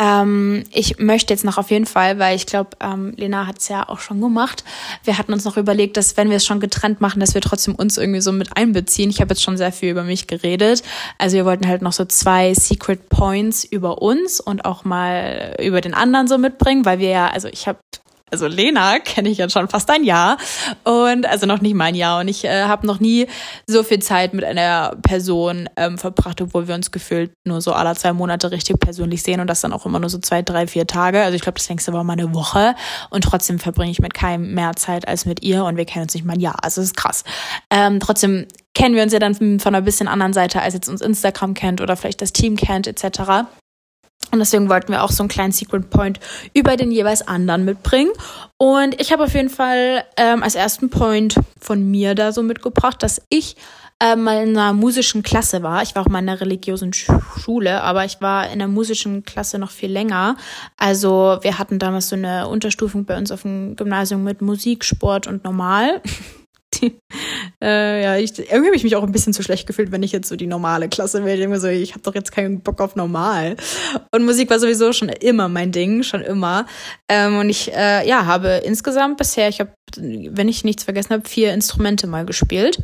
Ähm, 0.00 0.64
ich 0.72 0.98
möchte 0.98 1.32
jetzt 1.32 1.44
noch 1.44 1.58
auf 1.58 1.70
jeden 1.70 1.86
Fall, 1.86 2.18
weil 2.18 2.34
ich 2.34 2.46
glaube, 2.46 2.70
ähm, 2.80 3.14
Lena 3.16 3.46
hat 3.46 3.60
es 3.60 3.68
ja 3.68 3.88
auch 3.88 4.00
schon 4.00 4.20
gemacht. 4.20 4.64
Wir 5.04 5.16
hatten 5.16 5.32
uns 5.32 5.44
noch 5.44 5.56
überlegt, 5.56 5.96
dass 5.96 6.16
wenn 6.16 6.30
wir 6.30 6.38
es 6.38 6.44
schon 6.44 6.58
getrennt 6.58 7.00
machen, 7.00 7.20
dass 7.20 7.34
wir 7.34 7.40
trotzdem 7.40 7.76
uns 7.76 7.98
irgendwie 7.98 8.20
so 8.20 8.32
mit 8.32 8.56
einbeziehen. 8.56 9.10
Ich 9.10 9.20
habe 9.20 9.30
jetzt 9.30 9.44
schon 9.44 9.56
sehr 9.56 9.70
viel 9.70 9.90
über 9.90 10.02
mich 10.02 10.26
geredet. 10.26 10.82
Also 11.18 11.36
wir 11.36 11.44
wollten 11.44 11.68
halt 11.68 11.82
noch 11.82 11.92
so 11.92 12.04
zwei 12.04 12.52
Secret 12.52 13.08
Points 13.08 13.62
über 13.62 14.02
uns 14.02 14.40
und 14.40 14.64
auch 14.64 14.84
mal 14.84 15.54
über 15.62 15.80
den 15.80 15.94
anderen 15.94 16.26
so 16.26 16.36
mitbringen, 16.36 16.84
weil 16.84 16.98
wir 16.98 17.10
ja, 17.10 17.28
also 17.28 17.46
ich 17.46 17.68
habe 17.68 17.78
also 18.34 18.48
Lena 18.48 18.98
kenne 18.98 19.28
ich 19.28 19.38
jetzt 19.38 19.52
schon 19.52 19.68
fast 19.68 19.88
ein 19.90 20.02
Jahr 20.02 20.38
und 20.82 21.24
also 21.24 21.46
noch 21.46 21.60
nicht 21.60 21.74
mal 21.74 21.84
ein 21.84 21.94
Jahr 21.94 22.20
und 22.20 22.26
ich 22.26 22.44
äh, 22.44 22.64
habe 22.64 22.84
noch 22.84 22.98
nie 22.98 23.28
so 23.68 23.84
viel 23.84 24.00
Zeit 24.00 24.34
mit 24.34 24.44
einer 24.44 24.96
Person 25.02 25.68
ähm, 25.76 25.98
verbracht, 25.98 26.40
obwohl 26.42 26.66
wir 26.66 26.74
uns 26.74 26.90
gefühlt 26.90 27.30
nur 27.44 27.60
so 27.60 27.72
alle 27.72 27.94
zwei 27.94 28.12
Monate 28.12 28.50
richtig 28.50 28.80
persönlich 28.80 29.22
sehen 29.22 29.38
und 29.38 29.46
das 29.46 29.60
dann 29.60 29.72
auch 29.72 29.86
immer 29.86 30.00
nur 30.00 30.10
so 30.10 30.18
zwei, 30.18 30.42
drei, 30.42 30.66
vier 30.66 30.88
Tage. 30.88 31.22
Also 31.22 31.36
ich 31.36 31.42
glaube, 31.42 31.58
das 31.58 31.68
längste 31.68 31.92
war 31.92 32.02
mal 32.02 32.14
eine 32.14 32.34
Woche 32.34 32.74
und 33.10 33.22
trotzdem 33.22 33.60
verbringe 33.60 33.92
ich 33.92 34.00
mit 34.00 34.14
keinem 34.14 34.52
mehr 34.52 34.74
Zeit 34.74 35.06
als 35.06 35.26
mit 35.26 35.44
ihr 35.44 35.64
und 35.64 35.76
wir 35.76 35.84
kennen 35.84 36.02
uns 36.02 36.14
nicht 36.14 36.24
mal 36.24 36.32
ein 36.32 36.40
Jahr. 36.40 36.56
Also 36.64 36.80
das 36.80 36.88
ist 36.88 36.96
krass. 36.96 37.22
Ähm, 37.70 38.00
trotzdem 38.00 38.46
kennen 38.74 38.96
wir 38.96 39.04
uns 39.04 39.12
ja 39.12 39.20
dann 39.20 39.36
von 39.60 39.74
einer 39.74 39.82
bisschen 39.82 40.08
anderen 40.08 40.32
Seite, 40.32 40.60
als 40.60 40.74
jetzt 40.74 40.88
uns 40.88 41.00
Instagram 41.00 41.54
kennt 41.54 41.80
oder 41.80 41.96
vielleicht 41.96 42.20
das 42.20 42.32
Team 42.32 42.56
kennt 42.56 42.88
etc. 42.88 43.46
Und 44.34 44.40
deswegen 44.40 44.68
wollten 44.68 44.90
wir 44.90 45.04
auch 45.04 45.12
so 45.12 45.22
einen 45.22 45.28
kleinen 45.28 45.52
Secret 45.52 45.90
Point 45.90 46.18
über 46.54 46.76
den 46.76 46.90
jeweils 46.90 47.22
anderen 47.22 47.64
mitbringen. 47.64 48.10
Und 48.58 49.00
ich 49.00 49.12
habe 49.12 49.22
auf 49.22 49.32
jeden 49.32 49.48
Fall 49.48 50.02
ähm, 50.16 50.42
als 50.42 50.56
ersten 50.56 50.90
Point 50.90 51.36
von 51.60 51.88
mir 51.88 52.16
da 52.16 52.32
so 52.32 52.42
mitgebracht, 52.42 53.00
dass 53.04 53.22
ich 53.28 53.54
äh, 54.00 54.16
mal 54.16 54.42
in 54.42 54.58
einer 54.58 54.72
musischen 54.72 55.22
Klasse 55.22 55.62
war. 55.62 55.82
Ich 55.82 55.94
war 55.94 56.02
auch 56.02 56.08
mal 56.08 56.18
in 56.18 56.28
einer 56.28 56.40
religiösen 56.40 56.92
Schule, 56.92 57.80
aber 57.82 58.04
ich 58.04 58.20
war 58.20 58.50
in 58.50 58.58
der 58.58 58.66
musischen 58.66 59.24
Klasse 59.24 59.60
noch 59.60 59.70
viel 59.70 59.92
länger. 59.92 60.34
Also 60.76 61.38
wir 61.42 61.60
hatten 61.60 61.78
damals 61.78 62.08
so 62.08 62.16
eine 62.16 62.48
Unterstufung 62.48 63.04
bei 63.04 63.16
uns 63.16 63.30
auf 63.30 63.42
dem 63.42 63.76
Gymnasium 63.76 64.24
mit 64.24 64.42
Musik, 64.42 64.84
Sport 64.84 65.28
und 65.28 65.44
Normal. 65.44 66.02
Die, 66.80 66.98
äh, 67.62 68.02
ja, 68.02 68.16
ich, 68.16 68.38
irgendwie 68.38 68.66
habe 68.66 68.76
ich 68.76 68.84
mich 68.84 68.96
auch 68.96 69.02
ein 69.02 69.12
bisschen 69.12 69.32
zu 69.32 69.42
schlecht 69.42 69.66
gefühlt, 69.66 69.92
wenn 69.92 70.02
ich 70.02 70.12
jetzt 70.12 70.28
so 70.28 70.36
die 70.36 70.46
normale 70.46 70.88
Klasse 70.88 71.24
wäre. 71.24 71.38
Ich 71.38 71.60
so, 71.60 71.68
ich 71.68 71.92
habe 71.92 72.02
doch 72.02 72.14
jetzt 72.14 72.32
keinen 72.32 72.60
Bock 72.60 72.80
auf 72.80 72.96
normal. 72.96 73.56
Und 74.12 74.24
Musik 74.24 74.50
war 74.50 74.58
sowieso 74.58 74.92
schon 74.92 75.08
immer 75.08 75.48
mein 75.48 75.72
Ding, 75.72 76.02
schon 76.02 76.22
immer. 76.22 76.66
Ähm, 77.08 77.38
und 77.38 77.48
ich, 77.48 77.72
äh, 77.72 78.06
ja, 78.08 78.26
habe 78.26 78.62
insgesamt 78.64 79.18
bisher, 79.18 79.48
ich 79.48 79.60
habe, 79.60 79.72
wenn 79.96 80.48
ich 80.48 80.64
nichts 80.64 80.84
vergessen 80.84 81.10
habe, 81.10 81.28
vier 81.28 81.52
Instrumente 81.52 82.06
mal 82.06 82.24
gespielt. 82.24 82.82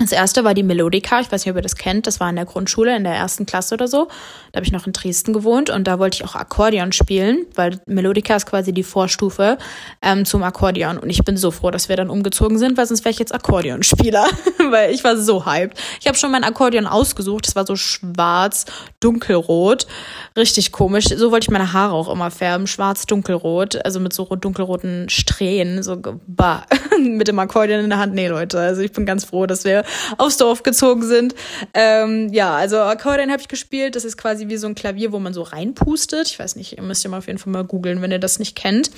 Das 0.00 0.12
erste 0.12 0.44
war 0.44 0.54
die 0.54 0.62
Melodica, 0.62 1.20
ich 1.20 1.30
weiß 1.30 1.44
nicht, 1.44 1.50
ob 1.50 1.56
ihr 1.56 1.62
das 1.62 1.76
kennt, 1.76 2.06
das 2.06 2.20
war 2.20 2.30
in 2.30 2.36
der 2.36 2.46
Grundschule, 2.46 2.96
in 2.96 3.04
der 3.04 3.12
ersten 3.12 3.44
Klasse 3.44 3.74
oder 3.74 3.86
so. 3.86 4.08
Da 4.50 4.56
habe 4.56 4.64
ich 4.64 4.72
noch 4.72 4.86
in 4.86 4.94
Dresden 4.94 5.34
gewohnt 5.34 5.68
und 5.68 5.86
da 5.86 5.98
wollte 5.98 6.16
ich 6.16 6.24
auch 6.24 6.34
Akkordeon 6.34 6.92
spielen, 6.92 7.44
weil 7.54 7.78
Melodica 7.84 8.34
ist 8.34 8.46
quasi 8.46 8.72
die 8.72 8.82
Vorstufe 8.82 9.58
ähm, 10.00 10.24
zum 10.24 10.42
Akkordeon. 10.42 10.96
Und 10.96 11.10
ich 11.10 11.22
bin 11.22 11.36
so 11.36 11.50
froh, 11.50 11.70
dass 11.70 11.90
wir 11.90 11.96
dann 11.96 12.08
umgezogen 12.08 12.58
sind, 12.58 12.78
weil 12.78 12.86
sonst 12.86 13.04
wäre 13.04 13.10
ich 13.10 13.18
jetzt 13.18 13.34
Akkordeonspieler, 13.34 14.26
weil 14.70 14.90
ich 14.94 15.04
war 15.04 15.18
so 15.18 15.44
hyped. 15.44 15.78
Ich 16.00 16.06
habe 16.06 16.16
schon 16.16 16.32
mein 16.32 16.44
Akkordeon 16.44 16.86
ausgesucht, 16.86 17.46
das 17.46 17.54
war 17.54 17.66
so 17.66 17.76
schwarz, 17.76 18.64
dunkelrot, 19.00 19.86
richtig 20.34 20.72
komisch. 20.72 21.08
So 21.14 21.30
wollte 21.30 21.44
ich 21.44 21.50
meine 21.50 21.74
Haare 21.74 21.92
auch 21.92 22.10
immer 22.10 22.30
färben, 22.30 22.66
schwarz, 22.66 23.04
dunkelrot, 23.04 23.84
also 23.84 24.00
mit 24.00 24.14
so 24.14 24.24
dunkelroten 24.24 25.10
Strähnen, 25.10 25.82
so 25.82 26.00
bah, 26.26 26.64
mit 26.98 27.28
dem 27.28 27.38
Akkordeon 27.38 27.84
in 27.84 27.90
der 27.90 27.98
Hand. 27.98 28.14
Nee, 28.14 28.28
Leute, 28.28 28.58
also 28.58 28.80
ich 28.80 28.92
bin 28.92 29.04
ganz 29.04 29.26
froh, 29.26 29.44
dass 29.44 29.64
wir 29.64 29.84
aufs 30.18 30.36
Dorf 30.36 30.62
gezogen 30.62 31.02
sind. 31.02 31.34
Ähm, 31.74 32.32
ja, 32.32 32.54
also 32.56 32.78
Akkordeon 32.78 33.30
habe 33.30 33.42
ich 33.42 33.48
gespielt. 33.48 33.96
Das 33.96 34.04
ist 34.04 34.16
quasi 34.16 34.48
wie 34.48 34.56
so 34.56 34.66
ein 34.66 34.74
Klavier, 34.74 35.12
wo 35.12 35.18
man 35.18 35.34
so 35.34 35.42
reinpustet. 35.42 36.28
Ich 36.28 36.38
weiß 36.38 36.56
nicht, 36.56 36.76
ihr 36.76 36.82
müsst 36.82 37.04
ja 37.04 37.10
mal 37.10 37.18
auf 37.18 37.26
jeden 37.26 37.38
Fall 37.38 37.52
mal 37.52 37.64
googeln, 37.64 38.02
wenn 38.02 38.10
ihr 38.10 38.18
das 38.18 38.38
nicht 38.38 38.56
kennt. 38.56 38.90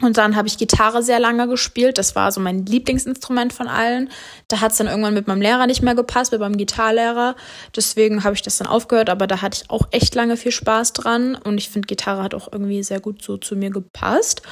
Und 0.00 0.16
dann 0.16 0.36
habe 0.36 0.46
ich 0.46 0.58
Gitarre 0.58 1.02
sehr 1.02 1.18
lange 1.18 1.48
gespielt. 1.48 1.98
Das 1.98 2.14
war 2.14 2.30
so 2.30 2.40
mein 2.40 2.64
Lieblingsinstrument 2.66 3.52
von 3.52 3.66
allen. 3.68 4.10
Da 4.46 4.60
hat 4.60 4.72
es 4.72 4.78
dann 4.78 4.86
irgendwann 4.86 5.14
mit 5.14 5.26
meinem 5.26 5.40
Lehrer 5.40 5.66
nicht 5.66 5.82
mehr 5.82 5.94
gepasst, 5.94 6.30
mit 6.30 6.40
meinem 6.40 6.56
Gitarrlehrer. 6.56 7.34
Deswegen 7.74 8.22
habe 8.22 8.34
ich 8.34 8.42
das 8.42 8.58
dann 8.58 8.68
aufgehört. 8.68 9.10
Aber 9.10 9.26
da 9.26 9.42
hatte 9.42 9.62
ich 9.62 9.70
auch 9.70 9.88
echt 9.90 10.14
lange 10.14 10.36
viel 10.36 10.52
Spaß 10.52 10.92
dran. 10.92 11.34
Und 11.34 11.58
ich 11.58 11.68
finde, 11.70 11.86
Gitarre 11.86 12.22
hat 12.22 12.34
auch 12.34 12.52
irgendwie 12.52 12.82
sehr 12.82 13.00
gut 13.00 13.22
so 13.22 13.38
zu 13.38 13.56
mir 13.56 13.70
gepasst. 13.70 14.42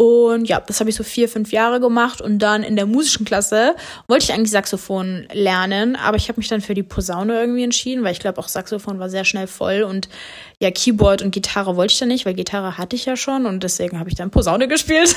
Und 0.00 0.48
ja, 0.48 0.60
das 0.60 0.80
habe 0.80 0.88
ich 0.88 0.96
so 0.96 1.04
vier, 1.04 1.28
fünf 1.28 1.52
Jahre 1.52 1.78
gemacht. 1.78 2.22
Und 2.22 2.38
dann 2.38 2.62
in 2.62 2.74
der 2.74 2.86
musischen 2.86 3.26
Klasse 3.26 3.76
wollte 4.08 4.24
ich 4.24 4.32
eigentlich 4.32 4.50
Saxophon 4.50 5.28
lernen, 5.30 5.94
aber 5.94 6.16
ich 6.16 6.30
habe 6.30 6.40
mich 6.40 6.48
dann 6.48 6.62
für 6.62 6.72
die 6.72 6.82
Posaune 6.82 7.38
irgendwie 7.38 7.64
entschieden, 7.64 8.02
weil 8.02 8.12
ich 8.12 8.18
glaube 8.18 8.38
auch 8.38 8.48
Saxophon 8.48 8.98
war 8.98 9.10
sehr 9.10 9.26
schnell 9.26 9.46
voll 9.46 9.82
und 9.82 10.08
ja, 10.58 10.70
Keyboard 10.70 11.20
und 11.20 11.32
Gitarre 11.32 11.76
wollte 11.76 11.92
ich 11.92 11.98
dann 11.98 12.08
nicht, 12.08 12.24
weil 12.24 12.32
Gitarre 12.32 12.78
hatte 12.78 12.96
ich 12.96 13.04
ja 13.04 13.14
schon 13.14 13.44
und 13.44 13.62
deswegen 13.62 13.98
habe 13.98 14.08
ich 14.08 14.14
dann 14.14 14.30
Posaune 14.30 14.68
gespielt. 14.68 15.14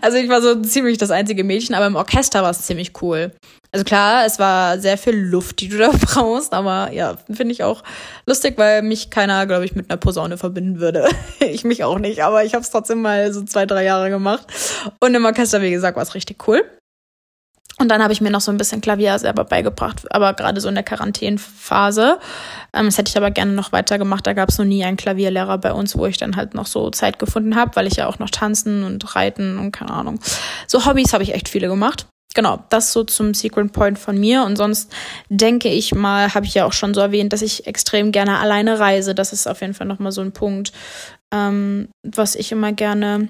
Also 0.00 0.16
ich 0.18 0.28
war 0.28 0.40
so 0.40 0.62
ziemlich 0.62 0.96
das 0.96 1.10
einzige 1.10 1.42
Mädchen, 1.42 1.74
aber 1.74 1.88
im 1.88 1.96
Orchester 1.96 2.44
war 2.44 2.50
es 2.50 2.62
ziemlich 2.62 2.92
cool. 3.02 3.32
Also 3.72 3.84
klar, 3.84 4.26
es 4.26 4.40
war 4.40 4.80
sehr 4.80 4.98
viel 4.98 5.14
Luft, 5.14 5.60
die 5.60 5.68
du 5.68 5.78
da 5.78 5.90
brauchst, 6.00 6.52
aber 6.52 6.90
ja, 6.92 7.16
finde 7.30 7.52
ich 7.52 7.62
auch 7.62 7.82
lustig, 8.26 8.58
weil 8.58 8.82
mich 8.82 9.10
keiner, 9.10 9.46
glaube 9.46 9.64
ich, 9.64 9.76
mit 9.76 9.90
einer 9.90 9.96
Posaune 9.96 10.38
verbinden 10.38 10.80
würde. 10.80 11.08
ich 11.40 11.64
mich 11.64 11.84
auch 11.84 11.98
nicht, 11.98 12.24
aber 12.24 12.44
ich 12.44 12.54
habe 12.54 12.62
es 12.62 12.70
trotzdem 12.70 13.02
mal 13.02 13.32
so 13.32 13.42
zwei, 13.44 13.66
drei 13.66 13.84
Jahre 13.84 14.10
gemacht. 14.10 14.46
Und 14.98 15.14
im 15.14 15.24
Orchester, 15.24 15.62
wie 15.62 15.70
gesagt, 15.70 15.96
war 15.96 16.02
es 16.02 16.14
richtig 16.14 16.48
cool. 16.48 16.64
Und 17.78 17.88
dann 17.88 18.02
habe 18.02 18.12
ich 18.12 18.20
mir 18.20 18.30
noch 18.30 18.42
so 18.42 18.50
ein 18.50 18.58
bisschen 18.58 18.82
Klavier 18.82 19.18
selber 19.18 19.44
beigebracht, 19.44 20.12
aber 20.12 20.34
gerade 20.34 20.60
so 20.60 20.68
in 20.68 20.74
der 20.74 20.84
Quarantänphase. 20.84 22.18
Ähm, 22.74 22.86
das 22.86 22.98
hätte 22.98 23.08
ich 23.08 23.16
aber 23.16 23.30
gerne 23.30 23.52
noch 23.52 23.72
weitergemacht. 23.72 24.26
Da 24.26 24.34
gab 24.34 24.50
es 24.50 24.58
noch 24.58 24.66
nie 24.66 24.84
einen 24.84 24.98
Klavierlehrer 24.98 25.56
bei 25.56 25.72
uns, 25.72 25.96
wo 25.96 26.04
ich 26.04 26.18
dann 26.18 26.36
halt 26.36 26.52
noch 26.54 26.66
so 26.66 26.90
Zeit 26.90 27.18
gefunden 27.18 27.56
habe, 27.56 27.76
weil 27.76 27.86
ich 27.86 27.94
ja 27.94 28.06
auch 28.06 28.18
noch 28.18 28.28
tanzen 28.28 28.84
und 28.84 29.14
reiten 29.14 29.58
und 29.58 29.72
keine 29.72 29.92
Ahnung. 29.92 30.18
So 30.66 30.84
Hobbys 30.84 31.14
habe 31.14 31.22
ich 31.22 31.32
echt 31.32 31.48
viele 31.48 31.68
gemacht 31.68 32.06
genau, 32.34 32.64
das 32.68 32.92
so 32.92 33.04
zum 33.04 33.34
Secret 33.34 33.72
Point 33.72 33.98
von 33.98 34.18
mir. 34.18 34.44
Und 34.44 34.56
sonst 34.56 34.92
denke 35.28 35.68
ich 35.68 35.94
mal, 35.94 36.34
habe 36.34 36.46
ich 36.46 36.54
ja 36.54 36.64
auch 36.64 36.72
schon 36.72 36.94
so 36.94 37.00
erwähnt, 37.00 37.32
dass 37.32 37.42
ich 37.42 37.66
extrem 37.66 38.12
gerne 38.12 38.38
alleine 38.38 38.78
reise. 38.78 39.14
Das 39.14 39.32
ist 39.32 39.46
auf 39.46 39.60
jeden 39.60 39.74
Fall 39.74 39.86
nochmal 39.86 40.12
so 40.12 40.20
ein 40.20 40.32
Punkt, 40.32 40.72
ähm, 41.32 41.88
was 42.02 42.34
ich 42.34 42.52
immer 42.52 42.72
gerne 42.72 43.28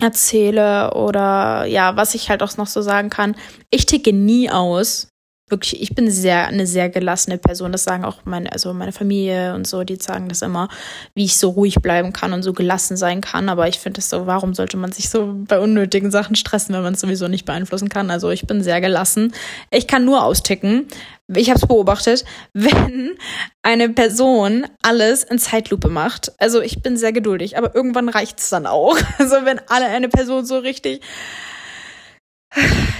erzähle 0.00 0.94
oder 0.94 1.64
ja, 1.64 1.96
was 1.96 2.14
ich 2.14 2.28
halt 2.28 2.42
auch 2.42 2.56
noch 2.56 2.66
so 2.66 2.82
sagen 2.82 3.10
kann. 3.10 3.36
Ich 3.70 3.86
ticke 3.86 4.12
nie 4.12 4.50
aus, 4.50 5.08
wirklich, 5.48 5.80
ich 5.80 5.94
bin 5.94 6.10
sehr, 6.10 6.48
eine 6.48 6.66
sehr 6.66 6.88
gelassene 6.90 7.38
Person. 7.38 7.70
Das 7.70 7.84
sagen 7.84 8.04
auch 8.04 8.24
meine, 8.24 8.50
also 8.50 8.72
meine 8.74 8.92
Familie 8.92 9.54
und 9.54 9.66
so, 9.66 9.84
die 9.84 9.96
sagen 9.96 10.28
das 10.28 10.42
immer, 10.42 10.68
wie 11.14 11.24
ich 11.24 11.36
so 11.36 11.50
ruhig 11.50 11.76
bleiben 11.76 12.12
kann 12.12 12.32
und 12.32 12.42
so 12.42 12.52
gelassen 12.52 12.96
sein 12.96 13.20
kann. 13.20 13.48
Aber 13.48 13.68
ich 13.68 13.78
finde 13.78 14.00
es 14.00 14.10
so, 14.10 14.26
warum 14.26 14.54
sollte 14.54 14.76
man 14.76 14.90
sich 14.92 15.08
so 15.08 15.34
bei 15.46 15.60
unnötigen 15.60 16.10
Sachen 16.10 16.34
stressen, 16.34 16.74
wenn 16.74 16.82
man 16.82 16.94
es 16.94 17.00
sowieso 17.00 17.28
nicht 17.28 17.44
beeinflussen 17.44 17.88
kann? 17.88 18.10
Also 18.10 18.30
ich 18.30 18.46
bin 18.46 18.62
sehr 18.62 18.80
gelassen. 18.80 19.32
Ich 19.70 19.86
kann 19.86 20.04
nur 20.04 20.24
austicken. 20.24 20.88
Ich 21.32 21.48
habe 21.48 21.60
es 21.60 21.66
beobachtet, 21.66 22.24
wenn 22.52 23.16
eine 23.62 23.88
Person 23.88 24.66
alles 24.82 25.22
in 25.22 25.38
Zeitlupe 25.38 25.88
macht. 25.88 26.32
Also 26.38 26.60
ich 26.60 26.82
bin 26.82 26.96
sehr 26.96 27.12
geduldig, 27.12 27.56
aber 27.56 27.74
irgendwann 27.74 28.08
reicht 28.08 28.40
es 28.40 28.50
dann 28.50 28.66
auch. 28.66 28.96
Also 29.18 29.44
wenn 29.44 29.60
alle 29.68 29.86
eine 29.86 30.08
Person 30.08 30.44
so 30.44 30.58
richtig 30.58 31.00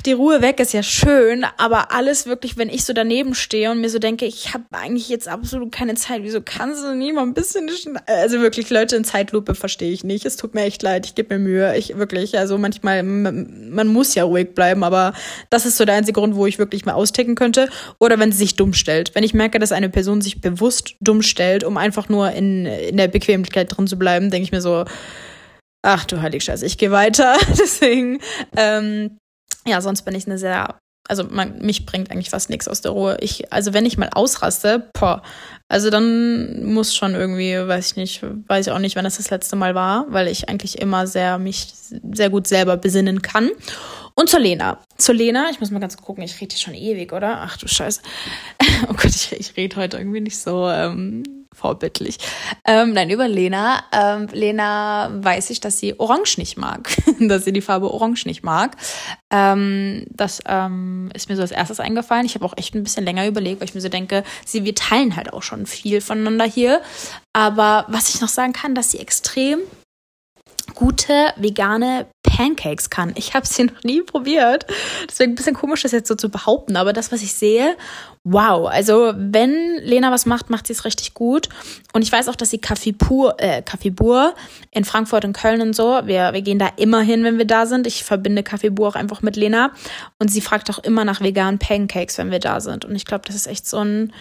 die 0.07 0.13
Ruhe 0.13 0.41
weg 0.41 0.61
ist 0.61 0.73
ja 0.73 0.83
schön, 0.83 1.45
aber 1.57 1.93
alles 1.93 2.27
wirklich, 2.27 2.57
wenn 2.57 2.69
ich 2.69 2.85
so 2.85 2.93
daneben 2.93 3.35
stehe 3.35 3.71
und 3.71 3.81
mir 3.81 3.91
so 3.91 3.99
denke, 3.99 4.25
ich 4.25 4.55
habe 4.55 4.65
eigentlich 4.71 5.09
jetzt 5.09 5.29
absolut 5.29 5.73
keine 5.73 5.95
Zeit, 5.95 6.23
wieso 6.23 6.41
kannst 6.41 6.85
du 6.85 6.95
nie 6.95 7.13
mal 7.13 7.23
ein 7.23 7.35
bisschen, 7.35 7.69
also 8.07 8.41
wirklich 8.41 8.71
Leute 8.71 8.97
in 8.97 9.05
Zeitlupe 9.05 9.55
verstehe 9.55 9.91
ich 9.91 10.05
nicht. 10.05 10.25
Es 10.25 10.37
tut 10.37 10.55
mir 10.55 10.63
echt 10.63 10.83
leid, 10.83 11.07
ich 11.07 11.15
gebe 11.15 11.37
mir 11.37 11.45
Mühe, 11.45 11.77
ich 11.77 11.97
wirklich, 11.97 12.39
also 12.39 12.57
manchmal, 12.57 13.03
man 13.03 13.89
muss 13.89 14.15
ja 14.15 14.25
ruhig 14.25 14.55
bleiben, 14.55 14.85
aber 14.85 15.13
das 15.51 15.67
ist 15.67 15.77
so 15.77 15.85
der 15.85 15.97
einzige 15.97 16.21
Grund, 16.21 16.37
wo 16.37 16.47
ich 16.47 16.59
wirklich 16.59 16.87
mal 16.87 16.95
austicken 16.95 17.35
könnte. 17.35 17.69
Oder 17.99 18.19
wenn 18.19 18.33
sie 18.33 18.39
sich 18.39 18.57
dumm 18.57 18.73
stellt. 18.73 19.15
Wenn 19.15 19.25
ich 19.25 19.35
merke, 19.35 19.59
dass 19.59 19.73
eine 19.73 19.89
Person 19.89 20.21
sich 20.21 20.41
bewusst 20.41 20.95
dumm 21.01 21.23
stellt, 21.23 21.65
um 21.65 21.77
einfach 21.77 22.09
nur 22.09 22.31
in, 22.31 22.67
in 22.67 22.97
der 22.97 23.09
Bequemlichkeit 23.09 23.77
drin 23.77 23.87
zu 23.87 23.99
bleiben, 23.99 24.31
denke 24.31 24.45
ich 24.45 24.53
mir 24.53 24.63
so, 24.63 24.85
ach 25.83 26.05
du 26.05 26.21
heilig 26.21 26.45
Scheiße, 26.45 26.65
ich 26.65 26.79
gehe 26.79 26.91
weiter. 26.91 27.37
Deswegen, 27.59 28.21
ähm, 28.57 29.19
ja, 29.67 29.81
sonst 29.81 30.03
bin 30.03 30.15
ich 30.15 30.27
eine 30.27 30.39
sehr 30.39 30.79
also 31.09 31.25
man, 31.25 31.59
mich 31.59 31.87
bringt 31.87 32.11
eigentlich 32.11 32.31
fast 32.31 32.51
nichts 32.51 32.69
aus 32.69 32.81
der 32.81 32.93
Ruhe. 32.93 33.17
Ich, 33.21 33.53
also 33.53 33.73
wenn 33.73 33.87
ich 33.87 33.99
mal 33.99 34.11
ausraste, 34.13 34.91
boah, 34.99 35.23
also 35.69 35.91
dann 35.91 36.65
muss 36.65 36.95
schon 36.95 37.15
irgendwie, 37.15 37.55
weiß 37.57 37.93
ich 37.93 37.97
nicht, 37.97 38.23
weiß 38.23 38.67
ich 38.67 38.73
auch 38.73 38.79
nicht, 38.79 38.97
wann 38.97 39.05
das 39.05 39.17
das 39.17 39.31
letzte 39.31 39.57
Mal 39.57 39.75
war, 39.75 40.07
weil 40.09 40.29
ich 40.29 40.49
eigentlich 40.49 40.81
immer 40.81 41.07
sehr 41.07 41.39
mich 41.39 41.69
sehr 41.73 42.31
gut 42.31 42.47
selber 42.47 42.77
besinnen 42.77 43.23
kann. 43.23 43.51
Und 44.15 44.31
zur 44.31 44.41
Lena. 44.41 44.81
Zur 44.97 45.15
Lena, 45.15 45.49
ich 45.51 45.61
muss 45.61 45.71
mal 45.71 45.79
ganz 45.79 45.97
gucken, 45.97 46.25
ich 46.25 46.41
rede 46.41 46.55
hier 46.55 46.61
schon 46.61 46.75
ewig, 46.75 47.13
oder? 47.13 47.43
Ach 47.43 47.57
du 47.57 47.69
Scheiße. 47.69 48.01
Oh 48.89 48.93
Gott, 48.93 49.07
ich, 49.07 49.33
ich 49.33 49.57
rede 49.57 49.77
heute 49.77 49.97
irgendwie 49.97 50.21
nicht 50.21 50.39
so 50.39 50.69
ähm, 50.69 51.46
vorbildlich. 51.57 52.19
Ähm, 52.65 52.93
nein, 52.93 53.11
über 53.11 53.27
Lena. 53.27 53.83
Ähm, 53.93 54.29
Lena 54.33 55.11
weiß 55.13 55.51
ich, 55.51 55.61
dass 55.61 55.79
sie 55.79 55.99
Orange 55.99 56.39
nicht 56.39 56.57
mag, 56.57 56.95
dass 57.21 57.45
sie 57.45 57.53
die 57.53 57.61
Farbe 57.61 57.93
Orange 57.93 58.27
nicht 58.27 58.45
mag. 58.45 58.77
Ähm, 59.31 60.07
das 60.11 60.41
ähm, 60.47 61.11
ist 61.15 61.29
mir 61.29 61.37
so 61.37 61.43
als 61.43 61.51
erstes 61.51 61.81
eingefallen. 61.81 62.27
Ich 62.27 62.35
habe 62.35 62.45
auch 62.45 62.57
echt 62.57 62.75
ein 62.75 62.83
bisschen 62.83 63.05
länger 63.05 63.27
überlegt, 63.27 63.61
weil 63.61 63.69
ich 63.69 63.75
mir 63.75 63.81
so 63.81 63.89
denke, 63.89 64.23
sie, 64.45 64.65
wir 64.65 64.75
teilen 64.75 65.17
halt 65.17 65.33
auch 65.33 65.43
schon 65.43 65.67
viel 65.67 66.01
voneinander 66.01 66.45
hier. 66.45 66.83
Aber 67.33 67.87
was 67.89 68.15
ich 68.15 68.21
noch 68.21 68.29
sagen 68.29 68.53
kann, 68.53 68.75
dass 68.75 68.91
sie 68.91 68.99
extrem 68.99 69.61
gute 70.77 71.33
vegane 71.35 72.07
Pancakes 72.23 72.91
kann. 72.91 73.13
Ich 73.17 73.35
habe 73.35 73.47
sie 73.47 73.65
noch 73.65 73.83
nie 73.83 74.03
probiert. 74.03 74.67
Deswegen 75.09 75.33
ein 75.33 75.35
bisschen 75.35 75.57
komisch, 75.57 75.83
das 75.83 75.91
jetzt 75.91 76.07
so 76.07 76.15
zu 76.15 76.29
behaupten. 76.29 76.77
Aber 76.77 76.93
das, 76.93 77.11
was 77.11 77.23
ich 77.23 77.35
sehe, 77.35 77.77
wow. 78.23 78.69
Also 78.69 79.13
wenn 79.17 79.79
Lena 79.83 80.13
was 80.13 80.27
macht, 80.27 80.51
macht 80.51 80.69
sie 80.69 80.75
es 80.75 80.85
richtig 80.85 81.15
gut. 81.15 81.49
Und 81.93 82.03
ich 82.03 82.13
weiß 82.13 82.29
auch, 82.29 82.37
dass 82.37 82.51
sie 82.51 82.59
Kaffee 82.59 82.93
pur, 82.93 83.35
äh, 83.39 83.63
Kaffee 83.63 83.91
Bur 83.91 84.35
in 84.71 84.85
Frankfurt 84.85 85.25
und 85.25 85.33
Köln 85.33 85.61
und 85.63 85.75
so, 85.75 86.03
wir, 86.05 86.33
wir 86.33 86.43
gehen 86.43 86.61
da 86.61 86.69
immer 86.77 87.01
hin, 87.01 87.25
wenn 87.25 87.39
wir 87.39 87.47
da 87.47 87.67
sind. 87.67 87.87
Ich 87.87 88.05
verbinde 88.05 88.45
Kaffee 88.45 88.71
Bur 88.71 88.89
auch 88.89 88.95
einfach 88.95 89.23
mit 89.23 89.35
Lena. 89.35 89.73
Und 90.19 90.29
sie 90.29 90.41
fragt 90.41 90.71
auch 90.71 90.79
immer 90.79 91.05
nach 91.05 91.21
veganen 91.21 91.59
Pancakes, 91.59 92.19
wenn 92.19 92.31
wir 92.31 92.41
da 92.41 92.61
sind. 92.61 92.85
Und 92.85 92.95
ich 92.95 93.07
glaube, 93.07 93.25
das 93.27 93.35
ist 93.35 93.47
echt 93.49 93.67
so 93.67 93.79
ein 93.79 94.13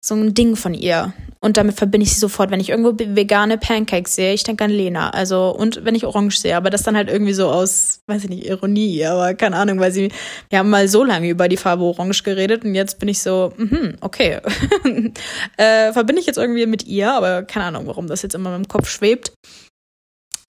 so 0.00 0.14
ein 0.14 0.34
Ding 0.34 0.56
von 0.56 0.74
ihr. 0.74 1.12
Und 1.42 1.56
damit 1.56 1.76
verbinde 1.76 2.04
ich 2.04 2.12
sie 2.12 2.20
sofort, 2.20 2.50
wenn 2.50 2.60
ich 2.60 2.68
irgendwo 2.68 2.92
vegane 2.92 3.56
Pancakes 3.56 4.14
sehe, 4.14 4.34
ich 4.34 4.44
denke 4.44 4.64
an 4.64 4.70
Lena. 4.70 5.10
Also, 5.10 5.50
und 5.50 5.84
wenn 5.84 5.94
ich 5.94 6.04
Orange 6.04 6.38
sehe, 6.38 6.56
aber 6.56 6.68
das 6.68 6.82
dann 6.82 6.96
halt 6.96 7.08
irgendwie 7.08 7.32
so 7.32 7.48
aus, 7.48 8.00
weiß 8.06 8.24
ich 8.24 8.30
nicht, 8.30 8.46
Ironie, 8.46 9.04
aber 9.06 9.34
keine 9.34 9.56
Ahnung, 9.56 9.80
weil 9.80 9.90
sie, 9.90 10.10
wir 10.50 10.58
haben 10.58 10.68
mal 10.68 10.86
so 10.88 11.02
lange 11.02 11.28
über 11.28 11.48
die 11.48 11.56
Farbe 11.56 11.84
Orange 11.84 12.22
geredet 12.24 12.64
und 12.64 12.74
jetzt 12.74 12.98
bin 12.98 13.08
ich 13.08 13.20
so, 13.20 13.52
mh, 13.56 13.94
okay. 14.02 14.40
äh, 15.56 15.92
verbinde 15.92 16.20
ich 16.20 16.26
jetzt 16.26 16.38
irgendwie 16.38 16.66
mit 16.66 16.86
ihr, 16.86 17.12
aber 17.12 17.42
keine 17.42 17.66
Ahnung, 17.66 17.86
warum 17.86 18.06
das 18.06 18.20
jetzt 18.20 18.34
immer 18.34 18.54
im 18.54 18.68
Kopf 18.68 18.88
schwebt. 18.90 19.32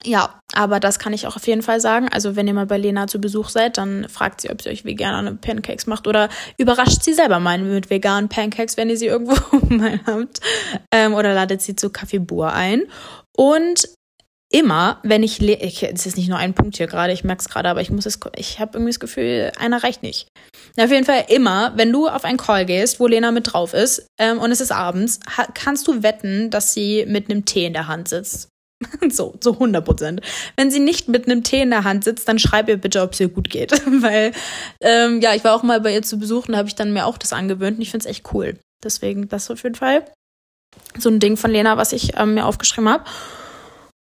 Ja, 0.04 0.40
aber 0.52 0.80
das 0.80 0.98
kann 0.98 1.12
ich 1.12 1.26
auch 1.26 1.36
auf 1.36 1.46
jeden 1.46 1.62
Fall 1.62 1.80
sagen. 1.80 2.08
Also 2.08 2.34
wenn 2.34 2.48
ihr 2.48 2.54
mal 2.54 2.66
bei 2.66 2.78
Lena 2.78 3.06
zu 3.06 3.20
Besuch 3.20 3.48
seid, 3.48 3.78
dann 3.78 4.08
fragt 4.08 4.40
sie, 4.40 4.50
ob 4.50 4.60
sie 4.60 4.70
euch 4.70 4.84
vegane 4.84 5.34
Pancakes 5.36 5.86
macht 5.86 6.06
oder 6.08 6.28
überrascht 6.58 7.02
sie 7.02 7.14
selber 7.14 7.38
mal 7.38 7.58
mit 7.58 7.88
veganen 7.88 8.28
Pancakes, 8.28 8.76
wenn 8.76 8.90
ihr 8.90 8.96
sie 8.96 9.06
irgendwo 9.12 9.36
mal 9.74 10.00
habt. 10.06 10.40
Ähm, 10.92 11.14
oder 11.14 11.34
ladet 11.34 11.62
sie 11.62 11.76
zu 11.76 11.90
Kaffee 11.90 12.18
Bur 12.18 12.52
ein. 12.52 12.82
Und 13.36 13.88
immer, 14.50 15.00
wenn 15.02 15.22
ich, 15.22 15.40
ich 15.40 15.82
es 15.82 16.04
ist 16.06 16.16
nicht 16.16 16.28
nur 16.28 16.38
ein 16.38 16.54
Punkt 16.54 16.76
hier 16.76 16.86
gerade, 16.86 17.12
ich 17.12 17.24
merke 17.24 17.40
es 17.40 17.48
gerade, 17.48 17.68
aber 17.68 17.80
ich 17.80 17.90
muss 17.90 18.04
es, 18.04 18.18
ich 18.36 18.60
habe 18.60 18.72
irgendwie 18.74 18.90
das 18.90 19.00
Gefühl, 19.00 19.52
einer 19.58 19.82
reicht 19.82 20.02
nicht. 20.02 20.28
Auf 20.78 20.90
jeden 20.90 21.06
Fall 21.06 21.24
immer, 21.28 21.72
wenn 21.76 21.92
du 21.92 22.08
auf 22.08 22.24
einen 22.24 22.38
Call 22.38 22.66
gehst, 22.66 23.00
wo 23.00 23.06
Lena 23.06 23.30
mit 23.30 23.52
drauf 23.52 23.72
ist 23.72 24.06
ähm, 24.18 24.38
und 24.38 24.50
es 24.50 24.60
ist 24.60 24.72
abends, 24.72 25.20
kannst 25.54 25.88
du 25.88 26.02
wetten, 26.02 26.50
dass 26.50 26.74
sie 26.74 27.04
mit 27.06 27.30
einem 27.30 27.44
Tee 27.44 27.66
in 27.66 27.72
der 27.72 27.88
Hand 27.88 28.08
sitzt. 28.08 28.51
So, 29.10 29.34
zu 29.40 29.52
100 29.54 29.84
Prozent. 29.84 30.20
Wenn 30.56 30.70
sie 30.70 30.80
nicht 30.80 31.08
mit 31.08 31.26
einem 31.26 31.42
Tee 31.42 31.62
in 31.62 31.70
der 31.70 31.84
Hand 31.84 32.04
sitzt, 32.04 32.28
dann 32.28 32.38
schreib 32.38 32.68
ihr 32.68 32.76
bitte, 32.76 33.02
ob 33.02 33.12
es 33.12 33.20
ihr 33.20 33.28
gut 33.28 33.50
geht. 33.50 33.72
Weil, 34.02 34.32
ähm, 34.80 35.20
ja, 35.20 35.34
ich 35.34 35.44
war 35.44 35.54
auch 35.54 35.62
mal 35.62 35.80
bei 35.80 35.92
ihr 35.92 36.02
zu 36.02 36.18
besuchen, 36.18 36.52
da 36.52 36.58
habe 36.58 36.68
ich 36.68 36.74
dann 36.74 36.92
mir 36.92 37.06
auch 37.06 37.18
das 37.18 37.32
angewöhnt 37.32 37.76
und 37.76 37.82
ich 37.82 37.90
finde 37.90 38.06
es 38.06 38.10
echt 38.10 38.32
cool. 38.32 38.56
Deswegen, 38.82 39.28
das 39.28 39.50
auf 39.50 39.62
jeden 39.62 39.74
Fall 39.74 40.04
so 40.98 41.10
ein 41.10 41.20
Ding 41.20 41.36
von 41.36 41.50
Lena, 41.50 41.76
was 41.76 41.92
ich 41.92 42.16
ähm, 42.16 42.34
mir 42.34 42.46
aufgeschrieben 42.46 42.88
habe. 42.88 43.04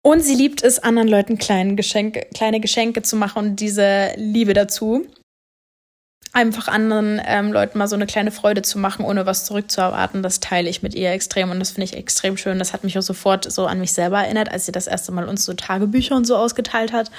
Und 0.03 0.21
sie 0.21 0.35
liebt 0.35 0.63
es, 0.63 0.79
anderen 0.79 1.07
Leuten 1.07 1.37
kleine 1.37 1.75
Geschenke, 1.75 2.27
kleine 2.33 2.59
Geschenke 2.59 3.01
zu 3.01 3.15
machen 3.15 3.39
und 3.39 3.55
diese 3.59 4.11
Liebe 4.15 4.53
dazu 4.53 5.05
einfach 6.37 6.67
anderen 6.67 7.19
ähm, 7.25 7.51
Leuten 7.51 7.79
mal 7.79 7.87
so 7.87 7.95
eine 7.95 8.05
kleine 8.05 8.29
Freude 8.29 8.61
zu 8.61 8.77
machen, 8.77 9.03
ohne 9.03 9.25
was 9.25 9.43
zurückzuerwarten, 9.45 10.21
das 10.21 10.39
teile 10.39 10.69
ich 10.69 10.83
mit 10.83 10.93
ihr 10.93 11.09
extrem 11.09 11.49
und 11.49 11.59
das 11.59 11.71
finde 11.71 11.85
ich 11.85 11.95
extrem 11.97 12.37
schön. 12.37 12.59
Das 12.59 12.73
hat 12.73 12.83
mich 12.83 12.95
auch 12.95 13.01
sofort 13.01 13.51
so 13.51 13.65
an 13.65 13.79
mich 13.79 13.91
selber 13.91 14.19
erinnert, 14.19 14.51
als 14.51 14.67
sie 14.67 14.71
das 14.71 14.85
erste 14.85 15.11
Mal 15.11 15.27
uns 15.27 15.45
so 15.45 15.53
Tagebücher 15.53 16.15
und 16.15 16.25
so 16.25 16.37
ausgeteilt 16.37 16.93
hat. 16.93 17.09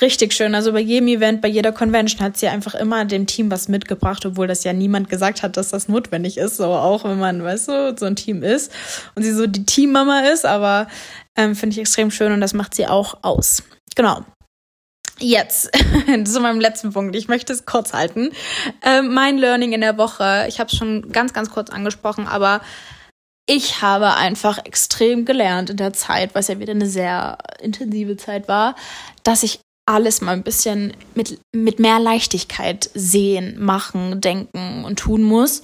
Richtig 0.00 0.32
schön. 0.32 0.54
Also 0.54 0.72
bei 0.72 0.80
jedem 0.80 1.08
Event, 1.08 1.42
bei 1.42 1.48
jeder 1.48 1.70
Convention 1.70 2.22
hat 2.22 2.38
sie 2.38 2.48
einfach 2.48 2.74
immer 2.74 3.04
dem 3.04 3.26
Team 3.26 3.50
was 3.50 3.68
mitgebracht, 3.68 4.24
obwohl 4.24 4.46
das 4.46 4.64
ja 4.64 4.72
niemand 4.72 5.10
gesagt 5.10 5.42
hat, 5.42 5.58
dass 5.58 5.68
das 5.68 5.88
notwendig 5.88 6.38
ist. 6.38 6.56
So 6.56 6.64
auch 6.64 7.04
wenn 7.04 7.18
man, 7.18 7.44
weißt 7.44 7.68
du, 7.68 7.94
so 7.98 8.06
ein 8.06 8.16
Team 8.16 8.42
ist 8.42 8.72
und 9.14 9.22
sie 9.22 9.34
so 9.34 9.46
die 9.46 9.66
Teammama 9.66 10.20
ist, 10.32 10.46
aber 10.46 10.86
ähm, 11.36 11.54
finde 11.54 11.74
ich 11.74 11.80
extrem 11.80 12.10
schön 12.10 12.32
und 12.32 12.40
das 12.40 12.54
macht 12.54 12.74
sie 12.74 12.86
auch 12.86 13.18
aus. 13.20 13.62
Genau. 13.96 14.24
Jetzt 15.22 15.70
zu 16.24 16.40
meinem 16.40 16.58
letzten 16.58 16.92
Punkt. 16.92 17.14
Ich 17.14 17.28
möchte 17.28 17.52
es 17.52 17.64
kurz 17.64 17.92
halten. 17.92 18.30
Äh, 18.82 19.02
mein 19.02 19.38
Learning 19.38 19.72
in 19.72 19.80
der 19.80 19.96
Woche, 19.96 20.46
ich 20.48 20.58
habe 20.58 20.68
es 20.68 20.76
schon 20.76 21.12
ganz, 21.12 21.32
ganz 21.32 21.50
kurz 21.50 21.70
angesprochen, 21.70 22.26
aber 22.26 22.60
ich 23.46 23.82
habe 23.82 24.14
einfach 24.14 24.58
extrem 24.64 25.24
gelernt 25.24 25.70
in 25.70 25.76
der 25.76 25.92
Zeit, 25.92 26.34
was 26.34 26.48
ja 26.48 26.58
wieder 26.58 26.72
eine 26.72 26.86
sehr 26.86 27.38
intensive 27.60 28.16
Zeit 28.16 28.48
war, 28.48 28.74
dass 29.22 29.44
ich 29.44 29.60
alles 29.86 30.20
mal 30.20 30.32
ein 30.32 30.42
bisschen 30.42 30.92
mit, 31.14 31.38
mit 31.52 31.78
mehr 31.78 32.00
Leichtigkeit 32.00 32.90
sehen, 32.94 33.56
machen, 33.60 34.20
denken 34.20 34.84
und 34.84 34.98
tun 34.98 35.22
muss 35.22 35.62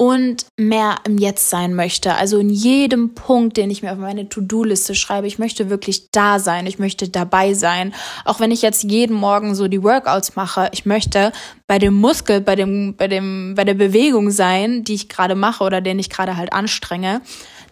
und 0.00 0.46
mehr 0.56 0.96
im 1.04 1.18
Jetzt 1.18 1.50
sein 1.50 1.74
möchte. 1.74 2.14
Also 2.14 2.38
in 2.38 2.48
jedem 2.48 3.12
Punkt, 3.12 3.58
den 3.58 3.70
ich 3.70 3.82
mir 3.82 3.92
auf 3.92 3.98
meine 3.98 4.30
To-Do-Liste 4.30 4.94
schreibe, 4.94 5.26
ich 5.26 5.38
möchte 5.38 5.68
wirklich 5.68 6.10
da 6.10 6.38
sein, 6.38 6.66
ich 6.66 6.78
möchte 6.78 7.10
dabei 7.10 7.52
sein. 7.52 7.92
Auch 8.24 8.40
wenn 8.40 8.50
ich 8.50 8.62
jetzt 8.62 8.82
jeden 8.82 9.14
Morgen 9.14 9.54
so 9.54 9.68
die 9.68 9.82
Workouts 9.82 10.36
mache, 10.36 10.70
ich 10.72 10.86
möchte 10.86 11.32
bei 11.66 11.78
dem 11.78 11.92
Muskel, 11.92 12.40
bei 12.40 12.56
dem, 12.56 12.96
bei 12.96 13.08
dem, 13.08 13.54
bei 13.54 13.64
der 13.64 13.74
Bewegung 13.74 14.30
sein, 14.30 14.84
die 14.84 14.94
ich 14.94 15.10
gerade 15.10 15.34
mache 15.34 15.62
oder 15.62 15.82
den 15.82 15.98
ich 15.98 16.08
gerade 16.08 16.38
halt 16.38 16.54
anstrenge. 16.54 17.20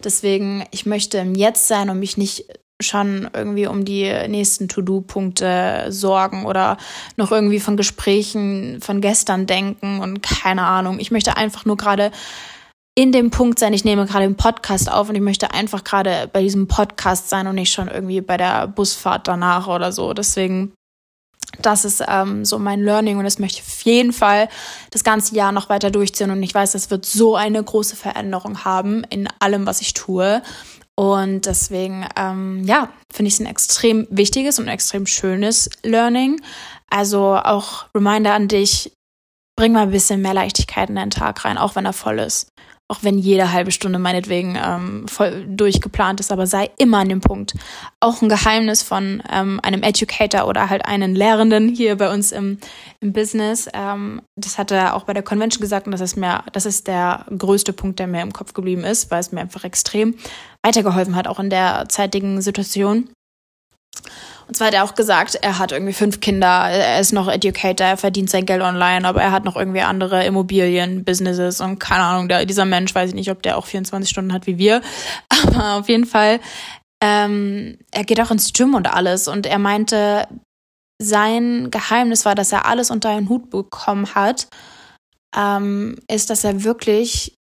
Deswegen, 0.04 0.66
ich 0.70 0.84
möchte 0.84 1.16
im 1.16 1.34
Jetzt 1.34 1.66
sein 1.66 1.88
und 1.88 1.98
mich 1.98 2.18
nicht 2.18 2.44
schon 2.80 3.28
irgendwie 3.34 3.66
um 3.66 3.84
die 3.84 4.04
nächsten 4.28 4.68
To-Do-Punkte 4.68 5.86
sorgen 5.88 6.46
oder 6.46 6.76
noch 7.16 7.32
irgendwie 7.32 7.60
von 7.60 7.76
Gesprächen 7.76 8.80
von 8.80 9.00
gestern 9.00 9.46
denken 9.46 10.00
und 10.00 10.22
keine 10.22 10.62
Ahnung. 10.62 11.00
Ich 11.00 11.10
möchte 11.10 11.36
einfach 11.36 11.64
nur 11.64 11.76
gerade 11.76 12.12
in 12.98 13.12
dem 13.12 13.30
Punkt 13.30 13.60
sein, 13.60 13.72
ich 13.72 13.84
nehme 13.84 14.06
gerade 14.06 14.26
den 14.26 14.36
Podcast 14.36 14.90
auf 14.90 15.08
und 15.08 15.14
ich 15.14 15.20
möchte 15.20 15.52
einfach 15.52 15.84
gerade 15.84 16.28
bei 16.32 16.42
diesem 16.42 16.66
Podcast 16.66 17.28
sein 17.28 17.46
und 17.46 17.54
nicht 17.54 17.72
schon 17.72 17.86
irgendwie 17.86 18.20
bei 18.20 18.36
der 18.36 18.66
Busfahrt 18.66 19.28
danach 19.28 19.68
oder 19.68 19.92
so. 19.92 20.14
Deswegen, 20.14 20.72
das 21.62 21.84
ist 21.84 22.02
ähm, 22.08 22.44
so 22.44 22.58
mein 22.58 22.80
Learning 22.80 23.18
und 23.18 23.24
das 23.24 23.38
möchte 23.38 23.60
ich 23.60 23.66
auf 23.68 23.82
jeden 23.82 24.12
Fall 24.12 24.48
das 24.90 25.04
ganze 25.04 25.36
Jahr 25.36 25.52
noch 25.52 25.68
weiter 25.68 25.92
durchziehen 25.92 26.32
und 26.32 26.42
ich 26.42 26.52
weiß, 26.52 26.72
das 26.72 26.90
wird 26.90 27.06
so 27.06 27.36
eine 27.36 27.62
große 27.62 27.94
Veränderung 27.94 28.64
haben 28.64 29.04
in 29.10 29.28
allem, 29.38 29.64
was 29.64 29.80
ich 29.80 29.94
tue. 29.94 30.42
Und 30.98 31.46
deswegen, 31.46 32.08
ähm, 32.16 32.64
ja, 32.64 32.88
finde 33.08 33.28
ich 33.28 33.34
es 33.34 33.40
ein 33.40 33.46
extrem 33.46 34.08
wichtiges 34.10 34.58
und 34.58 34.66
extrem 34.66 35.06
schönes 35.06 35.70
Learning. 35.84 36.40
Also 36.90 37.36
auch 37.36 37.86
Reminder 37.94 38.34
an 38.34 38.48
dich, 38.48 38.90
bring 39.56 39.70
mal 39.70 39.84
ein 39.84 39.92
bisschen 39.92 40.22
mehr 40.22 40.34
Leichtigkeit 40.34 40.88
in 40.88 40.96
deinen 40.96 41.12
Tag 41.12 41.44
rein, 41.44 41.56
auch 41.56 41.76
wenn 41.76 41.84
er 41.84 41.92
voll 41.92 42.18
ist 42.18 42.48
auch 42.90 43.02
wenn 43.02 43.18
jede 43.18 43.52
halbe 43.52 43.70
Stunde 43.70 43.98
meinetwegen 43.98 44.56
ähm, 44.56 45.06
voll 45.08 45.44
durchgeplant 45.46 46.20
ist, 46.20 46.32
aber 46.32 46.46
sei 46.46 46.70
immer 46.78 46.98
an 46.98 47.10
dem 47.10 47.20
Punkt. 47.20 47.54
Auch 48.00 48.22
ein 48.22 48.30
Geheimnis 48.30 48.82
von 48.82 49.22
ähm, 49.30 49.60
einem 49.62 49.82
Educator 49.82 50.48
oder 50.48 50.70
halt 50.70 50.86
einen 50.86 51.14
Lehrenden 51.14 51.68
hier 51.68 51.96
bei 51.96 52.12
uns 52.12 52.32
im, 52.32 52.58
im 53.00 53.12
Business. 53.12 53.68
Ähm, 53.74 54.22
das 54.36 54.56
hat 54.56 54.70
er 54.70 54.96
auch 54.96 55.04
bei 55.04 55.12
der 55.12 55.22
Convention 55.22 55.60
gesagt 55.60 55.86
und 55.86 55.92
das 55.92 56.00
ist 56.00 56.16
mir, 56.16 56.42
das 56.52 56.64
ist 56.64 56.86
der 56.86 57.26
größte 57.36 57.74
Punkt, 57.74 57.98
der 57.98 58.06
mir 58.06 58.22
im 58.22 58.32
Kopf 58.32 58.54
geblieben 58.54 58.84
ist, 58.84 59.10
weil 59.10 59.20
es 59.20 59.32
mir 59.32 59.42
einfach 59.42 59.64
extrem 59.64 60.14
weitergeholfen 60.68 61.16
hat, 61.16 61.26
auch 61.26 61.38
in 61.38 61.50
der 61.50 61.86
zeitigen 61.88 62.40
Situation. 62.42 63.08
Und 64.46 64.56
zwar 64.56 64.68
hat 64.68 64.74
er 64.74 64.84
auch 64.84 64.94
gesagt, 64.94 65.34
er 65.34 65.58
hat 65.58 65.72
irgendwie 65.72 65.92
fünf 65.92 66.20
Kinder, 66.20 66.70
er 66.70 67.00
ist 67.00 67.12
noch 67.12 67.28
Educator, 67.28 67.86
er 67.86 67.96
verdient 67.98 68.30
sein 68.30 68.46
Geld 68.46 68.62
online, 68.62 69.06
aber 69.06 69.20
er 69.20 69.30
hat 69.30 69.44
noch 69.44 69.56
irgendwie 69.56 69.82
andere 69.82 70.24
Immobilien, 70.24 71.04
Businesses 71.04 71.60
und 71.60 71.78
keine 71.78 72.04
Ahnung, 72.04 72.28
der, 72.28 72.46
dieser 72.46 72.64
Mensch, 72.64 72.94
weiß 72.94 73.10
ich 73.10 73.14
nicht, 73.14 73.30
ob 73.30 73.42
der 73.42 73.58
auch 73.58 73.66
24 73.66 74.08
Stunden 74.08 74.32
hat 74.32 74.46
wie 74.46 74.56
wir, 74.56 74.80
aber 75.28 75.74
auf 75.74 75.88
jeden 75.88 76.06
Fall, 76.06 76.40
ähm, 77.02 77.78
er 77.90 78.04
geht 78.04 78.20
auch 78.20 78.30
ins 78.30 78.52
Gym 78.54 78.74
und 78.74 78.86
alles 78.86 79.28
und 79.28 79.44
er 79.44 79.58
meinte, 79.58 80.26
sein 81.00 81.70
Geheimnis 81.70 82.24
war, 82.24 82.34
dass 82.34 82.50
er 82.50 82.66
alles 82.66 82.90
unter 82.90 83.10
einen 83.10 83.28
Hut 83.28 83.50
bekommen 83.50 84.14
hat, 84.14 84.48
ähm, 85.36 85.96
ist, 86.10 86.30
dass 86.30 86.42
er 86.42 86.64
wirklich 86.64 87.34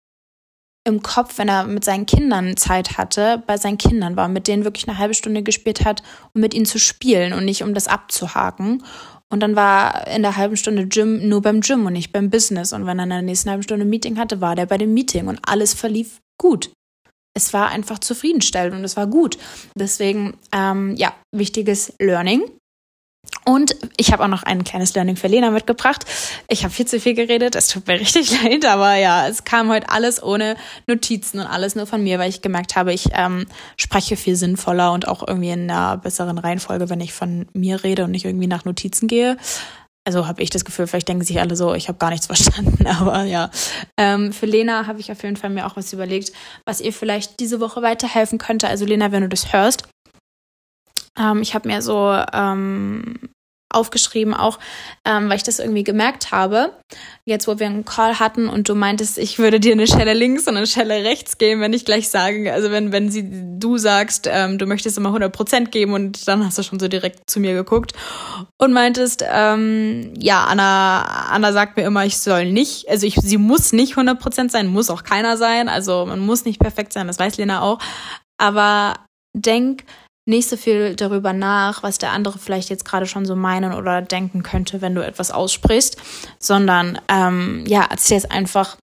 im 0.87 1.01
Kopf, 1.01 1.37
wenn 1.37 1.49
er 1.49 1.65
mit 1.65 1.83
seinen 1.83 2.05
Kindern 2.05 2.55
Zeit 2.57 2.97
hatte, 2.97 3.43
bei 3.47 3.57
seinen 3.57 3.77
Kindern 3.77 4.15
war, 4.15 4.27
mit 4.27 4.47
denen 4.47 4.63
wirklich 4.63 4.87
eine 4.87 4.97
halbe 4.97 5.15
Stunde 5.15 5.41
gespielt 5.41 5.83
hat, 5.83 6.03
um 6.33 6.41
mit 6.41 6.53
ihnen 6.53 6.65
zu 6.65 6.79
spielen 6.79 7.33
und 7.33 7.43
nicht 7.43 7.63
um 7.63 7.73
das 7.73 7.87
abzuhaken. 7.87 8.83
Und 9.31 9.39
dann 9.39 9.55
war 9.55 10.07
in 10.07 10.21
der 10.21 10.37
halben 10.37 10.55
Stunde 10.55 10.87
Gym 10.87 11.27
nur 11.27 11.41
beim 11.41 11.61
Gym 11.61 11.85
und 11.85 11.93
nicht 11.93 12.13
beim 12.13 12.29
Business. 12.29 12.71
Und 12.71 12.85
wenn 12.85 12.99
er 12.99 13.05
in 13.05 13.09
der 13.09 13.21
nächsten 13.23 13.49
halben 13.49 13.63
Stunde 13.63 13.85
ein 13.85 13.89
Meeting 13.89 14.19
hatte, 14.19 14.39
war 14.41 14.55
der 14.55 14.67
bei 14.67 14.77
dem 14.77 14.93
Meeting 14.93 15.27
und 15.27 15.39
alles 15.45 15.73
verlief 15.73 16.19
gut. 16.39 16.71
Es 17.35 17.51
war 17.51 17.69
einfach 17.69 17.99
zufriedenstellend 17.99 18.75
und 18.75 18.83
es 18.83 18.95
war 18.95 19.07
gut. 19.07 19.37
Deswegen, 19.77 20.37
ähm, 20.53 20.95
ja, 20.95 21.13
wichtiges 21.35 21.93
Learning. 21.99 22.43
Und 23.45 23.75
ich 23.97 24.11
habe 24.11 24.23
auch 24.23 24.27
noch 24.27 24.43
ein 24.43 24.63
kleines 24.63 24.95
Learning 24.95 25.15
für 25.15 25.27
Lena 25.27 25.51
mitgebracht. 25.51 26.03
Ich 26.47 26.63
habe 26.63 26.73
viel 26.73 26.87
zu 26.87 26.99
viel 26.99 27.13
geredet, 27.13 27.55
es 27.55 27.67
tut 27.67 27.87
mir 27.87 27.93
richtig 27.99 28.43
leid, 28.43 28.65
aber 28.65 28.95
ja, 28.95 29.27
es 29.27 29.43
kam 29.43 29.69
heute 29.69 29.89
alles 29.89 30.21
ohne 30.21 30.55
Notizen 30.87 31.39
und 31.39 31.45
alles 31.45 31.75
nur 31.75 31.85
von 31.85 32.03
mir, 32.03 32.17
weil 32.17 32.29
ich 32.29 32.41
gemerkt 32.41 32.75
habe, 32.75 32.91
ich 32.91 33.09
ähm, 33.13 33.45
spreche 33.77 34.17
viel 34.17 34.35
sinnvoller 34.35 34.91
und 34.93 35.07
auch 35.07 35.25
irgendwie 35.27 35.51
in 35.51 35.69
einer 35.69 35.97
besseren 35.97 36.39
Reihenfolge, 36.39 36.89
wenn 36.89 37.01
ich 37.01 37.13
von 37.13 37.47
mir 37.53 37.83
rede 37.83 38.05
und 38.05 38.11
nicht 38.11 38.25
irgendwie 38.25 38.47
nach 38.47 38.65
Notizen 38.65 39.07
gehe. 39.07 39.37
Also 40.07 40.27
habe 40.27 40.43
ich 40.43 40.51
das 40.51 40.65
Gefühl, 40.65 40.85
vielleicht 40.85 41.07
denken 41.07 41.23
sich 41.23 41.39
alle 41.39 41.55
so, 41.55 41.73
ich 41.73 41.87
habe 41.87 41.97
gar 41.97 42.11
nichts 42.11 42.25
verstanden, 42.27 42.87
aber 42.87 43.23
ja. 43.23 43.49
Ähm, 43.97 44.33
für 44.33 44.45
Lena 44.47 44.87
habe 44.87 44.99
ich 44.99 45.11
auf 45.11 45.21
jeden 45.23 45.35
Fall 45.35 45.49
mir 45.49 45.67
auch 45.67 45.75
was 45.75 45.93
überlegt, 45.93 46.31
was 46.65 46.81
ihr 46.81 46.93
vielleicht 46.93 47.39
diese 47.39 47.59
Woche 47.59 47.81
weiterhelfen 47.81 48.39
könnte. 48.39 48.67
Also 48.67 48.85
Lena, 48.85 49.11
wenn 49.11 49.21
du 49.21 49.29
das 49.29 49.53
hörst, 49.53 49.87
ähm, 51.17 51.41
ich 51.41 51.53
habe 51.53 51.67
mir 51.67 51.81
so 51.81 52.17
ähm, 52.33 53.19
aufgeschrieben, 53.75 54.33
auch 54.33 54.57
ähm, 55.03 55.29
weil 55.29 55.37
ich 55.37 55.43
das 55.43 55.59
irgendwie 55.59 55.83
gemerkt 55.83 56.31
habe, 56.31 56.73
jetzt 57.25 57.47
wo 57.47 57.59
wir 57.59 57.65
einen 57.65 57.83
Call 57.83 58.19
hatten 58.19 58.47
und 58.47 58.69
du 58.69 58.75
meintest, 58.75 59.17
ich 59.17 59.37
würde 59.37 59.59
dir 59.59 59.73
eine 59.73 59.87
Schelle 59.87 60.13
links 60.13 60.47
und 60.47 60.55
eine 60.55 60.67
Schelle 60.67 61.03
rechts 61.03 61.37
geben, 61.37 61.61
wenn 61.61 61.73
ich 61.73 61.83
gleich 61.83 62.09
sage, 62.09 62.53
also 62.53 62.71
wenn, 62.71 62.91
wenn 62.91 63.11
sie, 63.11 63.27
du 63.59 63.77
sagst, 63.77 64.29
ähm, 64.31 64.57
du 64.57 64.65
möchtest 64.65 64.97
immer 64.97 65.09
100 65.09 65.31
Prozent 65.31 65.71
geben 65.71 65.93
und 65.93 66.27
dann 66.27 66.45
hast 66.45 66.57
du 66.57 66.63
schon 66.63 66.79
so 66.79 66.87
direkt 66.87 67.29
zu 67.29 67.39
mir 67.39 67.53
geguckt 67.53 67.93
und 68.57 68.71
meintest, 68.71 69.23
ähm, 69.29 70.13
ja, 70.17 70.45
Anna, 70.45 71.01
Anna 71.29 71.51
sagt 71.51 71.75
mir 71.75 71.83
immer, 71.83 72.05
ich 72.05 72.17
soll 72.17 72.51
nicht, 72.51 72.89
also 72.89 73.05
ich, 73.05 73.15
sie 73.15 73.37
muss 73.37 73.73
nicht 73.73 73.91
100 73.91 74.19
Prozent 74.19 74.51
sein, 74.51 74.67
muss 74.67 74.89
auch 74.89 75.03
keiner 75.03 75.37
sein, 75.37 75.69
also 75.69 76.05
man 76.05 76.19
muss 76.19 76.45
nicht 76.45 76.59
perfekt 76.59 76.93
sein, 76.93 77.07
das 77.07 77.19
weiß 77.19 77.37
Lena 77.37 77.61
auch, 77.61 77.79
aber 78.37 78.93
denk, 79.33 79.83
nicht 80.25 80.49
so 80.49 80.57
viel 80.57 80.95
darüber 80.95 81.33
nach, 81.33 81.83
was 81.83 81.99
der 81.99 82.11
andere 82.11 82.39
vielleicht 82.39 82.69
jetzt 82.69 82.85
gerade 82.85 83.05
schon 83.05 83.25
so 83.25 83.35
meinen 83.35 83.73
oder 83.73 84.01
denken 84.01 84.43
könnte, 84.43 84.81
wenn 84.81 84.95
du 84.95 85.05
etwas 85.05 85.31
aussprichst, 85.31 85.97
sondern 86.39 86.99
ähm, 87.09 87.63
ja, 87.67 87.85
erzähl 87.89 88.17
es 88.17 88.29
einfach 88.29 88.77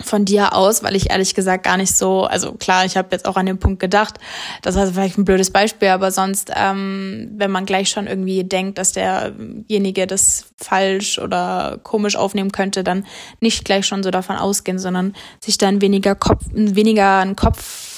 von 0.00 0.24
dir 0.24 0.54
aus, 0.54 0.82
weil 0.82 0.96
ich 0.96 1.10
ehrlich 1.10 1.34
gesagt 1.34 1.64
gar 1.64 1.76
nicht 1.76 1.94
so, 1.94 2.24
also 2.24 2.52
klar, 2.52 2.84
ich 2.84 2.96
habe 2.96 3.08
jetzt 3.12 3.26
auch 3.26 3.36
an 3.36 3.46
den 3.46 3.58
Punkt 3.58 3.78
gedacht, 3.80 4.18
das 4.62 4.74
ist 4.74 4.92
vielleicht 4.92 5.18
ein 5.18 5.24
blödes 5.24 5.50
Beispiel, 5.50 5.88
aber 5.88 6.10
sonst, 6.10 6.50
ähm, 6.54 7.30
wenn 7.36 7.50
man 7.50 7.66
gleich 7.66 7.90
schon 7.90 8.06
irgendwie 8.06 8.42
denkt, 8.42 8.78
dass 8.78 8.92
derjenige 8.92 10.06
das 10.06 10.46
falsch 10.56 11.18
oder 11.18 11.78
komisch 11.82 12.16
aufnehmen 12.16 12.52
könnte, 12.52 12.84
dann 12.84 13.06
nicht 13.40 13.64
gleich 13.64 13.86
schon 13.86 14.02
so 14.02 14.10
davon 14.10 14.36
ausgehen, 14.36 14.78
sondern 14.78 15.14
sich 15.40 15.58
dann 15.58 15.80
weniger 15.80 16.14
Kopf, 16.14 16.44
weniger 16.52 17.18
einen 17.18 17.36
Kopf 17.36 17.91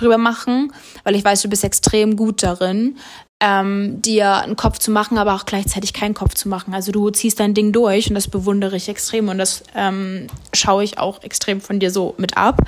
drüber 0.00 0.18
machen, 0.18 0.72
weil 1.04 1.14
ich 1.14 1.24
weiß, 1.24 1.42
du 1.42 1.48
bist 1.48 1.64
extrem 1.64 2.16
gut 2.16 2.42
darin, 2.42 2.96
ähm, 3.40 4.02
dir 4.02 4.36
einen 4.36 4.56
Kopf 4.56 4.78
zu 4.78 4.90
machen, 4.90 5.18
aber 5.18 5.34
auch 5.34 5.44
gleichzeitig 5.44 5.92
keinen 5.92 6.14
Kopf 6.14 6.34
zu 6.34 6.48
machen. 6.48 6.74
Also 6.74 6.90
du 6.90 7.10
ziehst 7.10 7.38
dein 7.38 7.54
Ding 7.54 7.72
durch 7.72 8.08
und 8.08 8.14
das 8.14 8.28
bewundere 8.28 8.76
ich 8.76 8.88
extrem 8.88 9.28
und 9.28 9.38
das 9.38 9.62
ähm, 9.74 10.26
schaue 10.52 10.82
ich 10.82 10.98
auch 10.98 11.22
extrem 11.22 11.60
von 11.60 11.78
dir 11.78 11.90
so 11.90 12.14
mit 12.18 12.36
ab. 12.36 12.62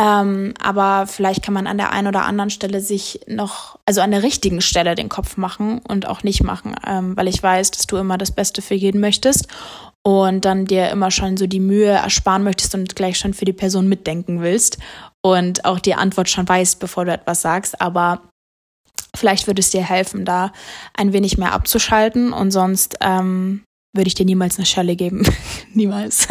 Ähm, 0.00 0.54
aber 0.62 1.06
vielleicht 1.06 1.42
kann 1.42 1.52
man 1.52 1.66
an 1.66 1.76
der 1.76 1.92
einen 1.92 2.08
oder 2.08 2.24
anderen 2.24 2.48
Stelle 2.48 2.80
sich 2.80 3.20
noch, 3.26 3.78
also 3.84 4.00
an 4.00 4.12
der 4.12 4.22
richtigen 4.22 4.62
Stelle 4.62 4.94
den 4.94 5.10
Kopf 5.10 5.36
machen 5.36 5.80
und 5.86 6.06
auch 6.06 6.22
nicht 6.22 6.42
machen, 6.42 6.74
ähm, 6.86 7.16
weil 7.18 7.28
ich 7.28 7.42
weiß, 7.42 7.70
dass 7.72 7.86
du 7.86 7.98
immer 7.98 8.16
das 8.16 8.30
Beste 8.30 8.62
für 8.62 8.74
jeden 8.74 9.00
möchtest 9.00 9.48
und 10.02 10.46
dann 10.46 10.64
dir 10.64 10.88
immer 10.88 11.10
schon 11.10 11.36
so 11.36 11.46
die 11.46 11.60
Mühe 11.60 11.90
ersparen 11.90 12.42
möchtest 12.42 12.74
und 12.74 12.96
gleich 12.96 13.18
schon 13.18 13.34
für 13.34 13.44
die 13.44 13.52
Person 13.52 13.88
mitdenken 13.88 14.40
willst 14.40 14.78
und 15.22 15.64
auch 15.64 15.78
die 15.78 15.94
Antwort 15.94 16.28
schon 16.28 16.48
weißt, 16.48 16.80
bevor 16.80 17.04
du 17.04 17.12
etwas 17.12 17.42
sagst. 17.42 17.80
Aber 17.80 18.22
vielleicht 19.14 19.46
würde 19.46 19.60
es 19.60 19.70
dir 19.70 19.82
helfen, 19.82 20.24
da 20.24 20.52
ein 20.94 21.12
wenig 21.12 21.38
mehr 21.38 21.52
abzuschalten 21.52 22.32
und 22.32 22.50
sonst 22.50 22.96
ähm, 23.00 23.64
würde 23.94 24.08
ich 24.08 24.14
dir 24.14 24.26
niemals 24.26 24.56
eine 24.56 24.66
Schelle 24.66 24.96
geben. 24.96 25.22
niemals. 25.74 26.28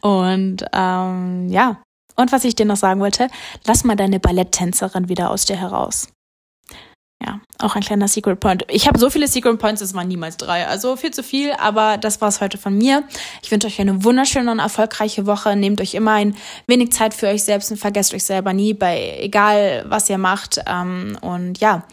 Und 0.00 0.64
ähm, 0.72 1.48
ja. 1.48 1.82
Und 2.16 2.30
was 2.30 2.44
ich 2.44 2.54
dir 2.54 2.66
noch 2.66 2.76
sagen 2.76 3.00
wollte, 3.00 3.28
lass 3.66 3.82
mal 3.82 3.96
deine 3.96 4.20
Balletttänzerin 4.20 5.08
wieder 5.08 5.30
aus 5.30 5.46
dir 5.46 5.56
heraus. 5.56 6.08
Ja, 7.22 7.40
auch 7.58 7.74
ein 7.74 7.82
kleiner 7.82 8.08
Secret 8.08 8.40
Point. 8.40 8.64
Ich 8.68 8.86
habe 8.86 8.98
so 8.98 9.08
viele 9.08 9.28
Secret 9.28 9.58
Points, 9.58 9.80
es 9.80 9.94
waren 9.94 10.08
niemals 10.08 10.36
drei. 10.36 10.66
Also 10.66 10.96
viel 10.96 11.12
zu 11.12 11.22
viel, 11.22 11.52
aber 11.52 11.96
das 11.96 12.20
war's 12.20 12.40
heute 12.40 12.58
von 12.58 12.76
mir. 12.76 13.04
Ich 13.42 13.50
wünsche 13.50 13.66
euch 13.66 13.80
eine 13.80 14.04
wunderschöne 14.04 14.50
und 14.50 14.58
erfolgreiche 14.58 15.26
Woche. 15.26 15.56
Nehmt 15.56 15.80
euch 15.80 15.94
immer 15.94 16.12
ein 16.12 16.36
wenig 16.66 16.92
Zeit 16.92 17.14
für 17.14 17.28
euch 17.28 17.44
selbst 17.44 17.70
und 17.70 17.78
vergesst 17.78 18.12
euch 18.14 18.24
selber 18.24 18.52
nie, 18.52 18.74
bei 18.74 19.18
egal 19.20 19.84
was 19.88 20.10
ihr 20.10 20.18
macht. 20.18 20.60
Ähm, 20.66 21.16
und 21.20 21.60
ja, 21.60 21.84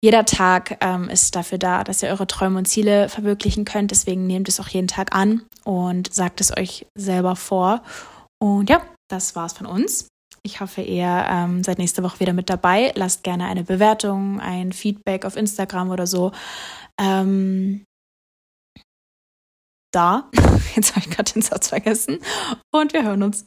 jeder 0.00 0.24
Tag 0.24 0.76
ähm, 0.80 1.08
ist 1.08 1.34
dafür 1.34 1.58
da, 1.58 1.82
dass 1.82 2.02
ihr 2.02 2.10
eure 2.10 2.26
Träume 2.26 2.58
und 2.58 2.66
Ziele 2.66 3.08
verwirklichen 3.08 3.64
könnt. 3.64 3.90
Deswegen 3.90 4.26
nehmt 4.26 4.48
es 4.48 4.60
auch 4.60 4.68
jeden 4.68 4.88
Tag 4.88 5.14
an 5.14 5.42
und 5.64 6.12
sagt 6.12 6.40
es 6.40 6.56
euch 6.56 6.86
selber 6.94 7.36
vor. 7.36 7.82
Und 8.38 8.70
ja, 8.70 8.82
das 9.08 9.34
war's 9.34 9.54
von 9.54 9.66
uns. 9.66 10.08
Ich 10.42 10.60
hoffe, 10.60 10.82
ihr 10.82 11.26
ähm, 11.28 11.62
seid 11.64 11.78
nächste 11.78 12.02
Woche 12.02 12.20
wieder 12.20 12.32
mit 12.32 12.48
dabei. 12.48 12.92
Lasst 12.94 13.22
gerne 13.22 13.46
eine 13.46 13.64
Bewertung, 13.64 14.40
ein 14.40 14.72
Feedback 14.72 15.24
auf 15.24 15.36
Instagram 15.36 15.90
oder 15.90 16.06
so. 16.06 16.32
Ähm, 16.98 17.84
da. 19.92 20.30
Jetzt 20.76 20.96
habe 20.96 21.06
ich 21.06 21.10
gerade 21.10 21.32
den 21.32 21.42
Satz 21.42 21.68
vergessen. 21.68 22.18
Und 22.70 22.92
wir 22.92 23.04
hören 23.04 23.22
uns. 23.22 23.46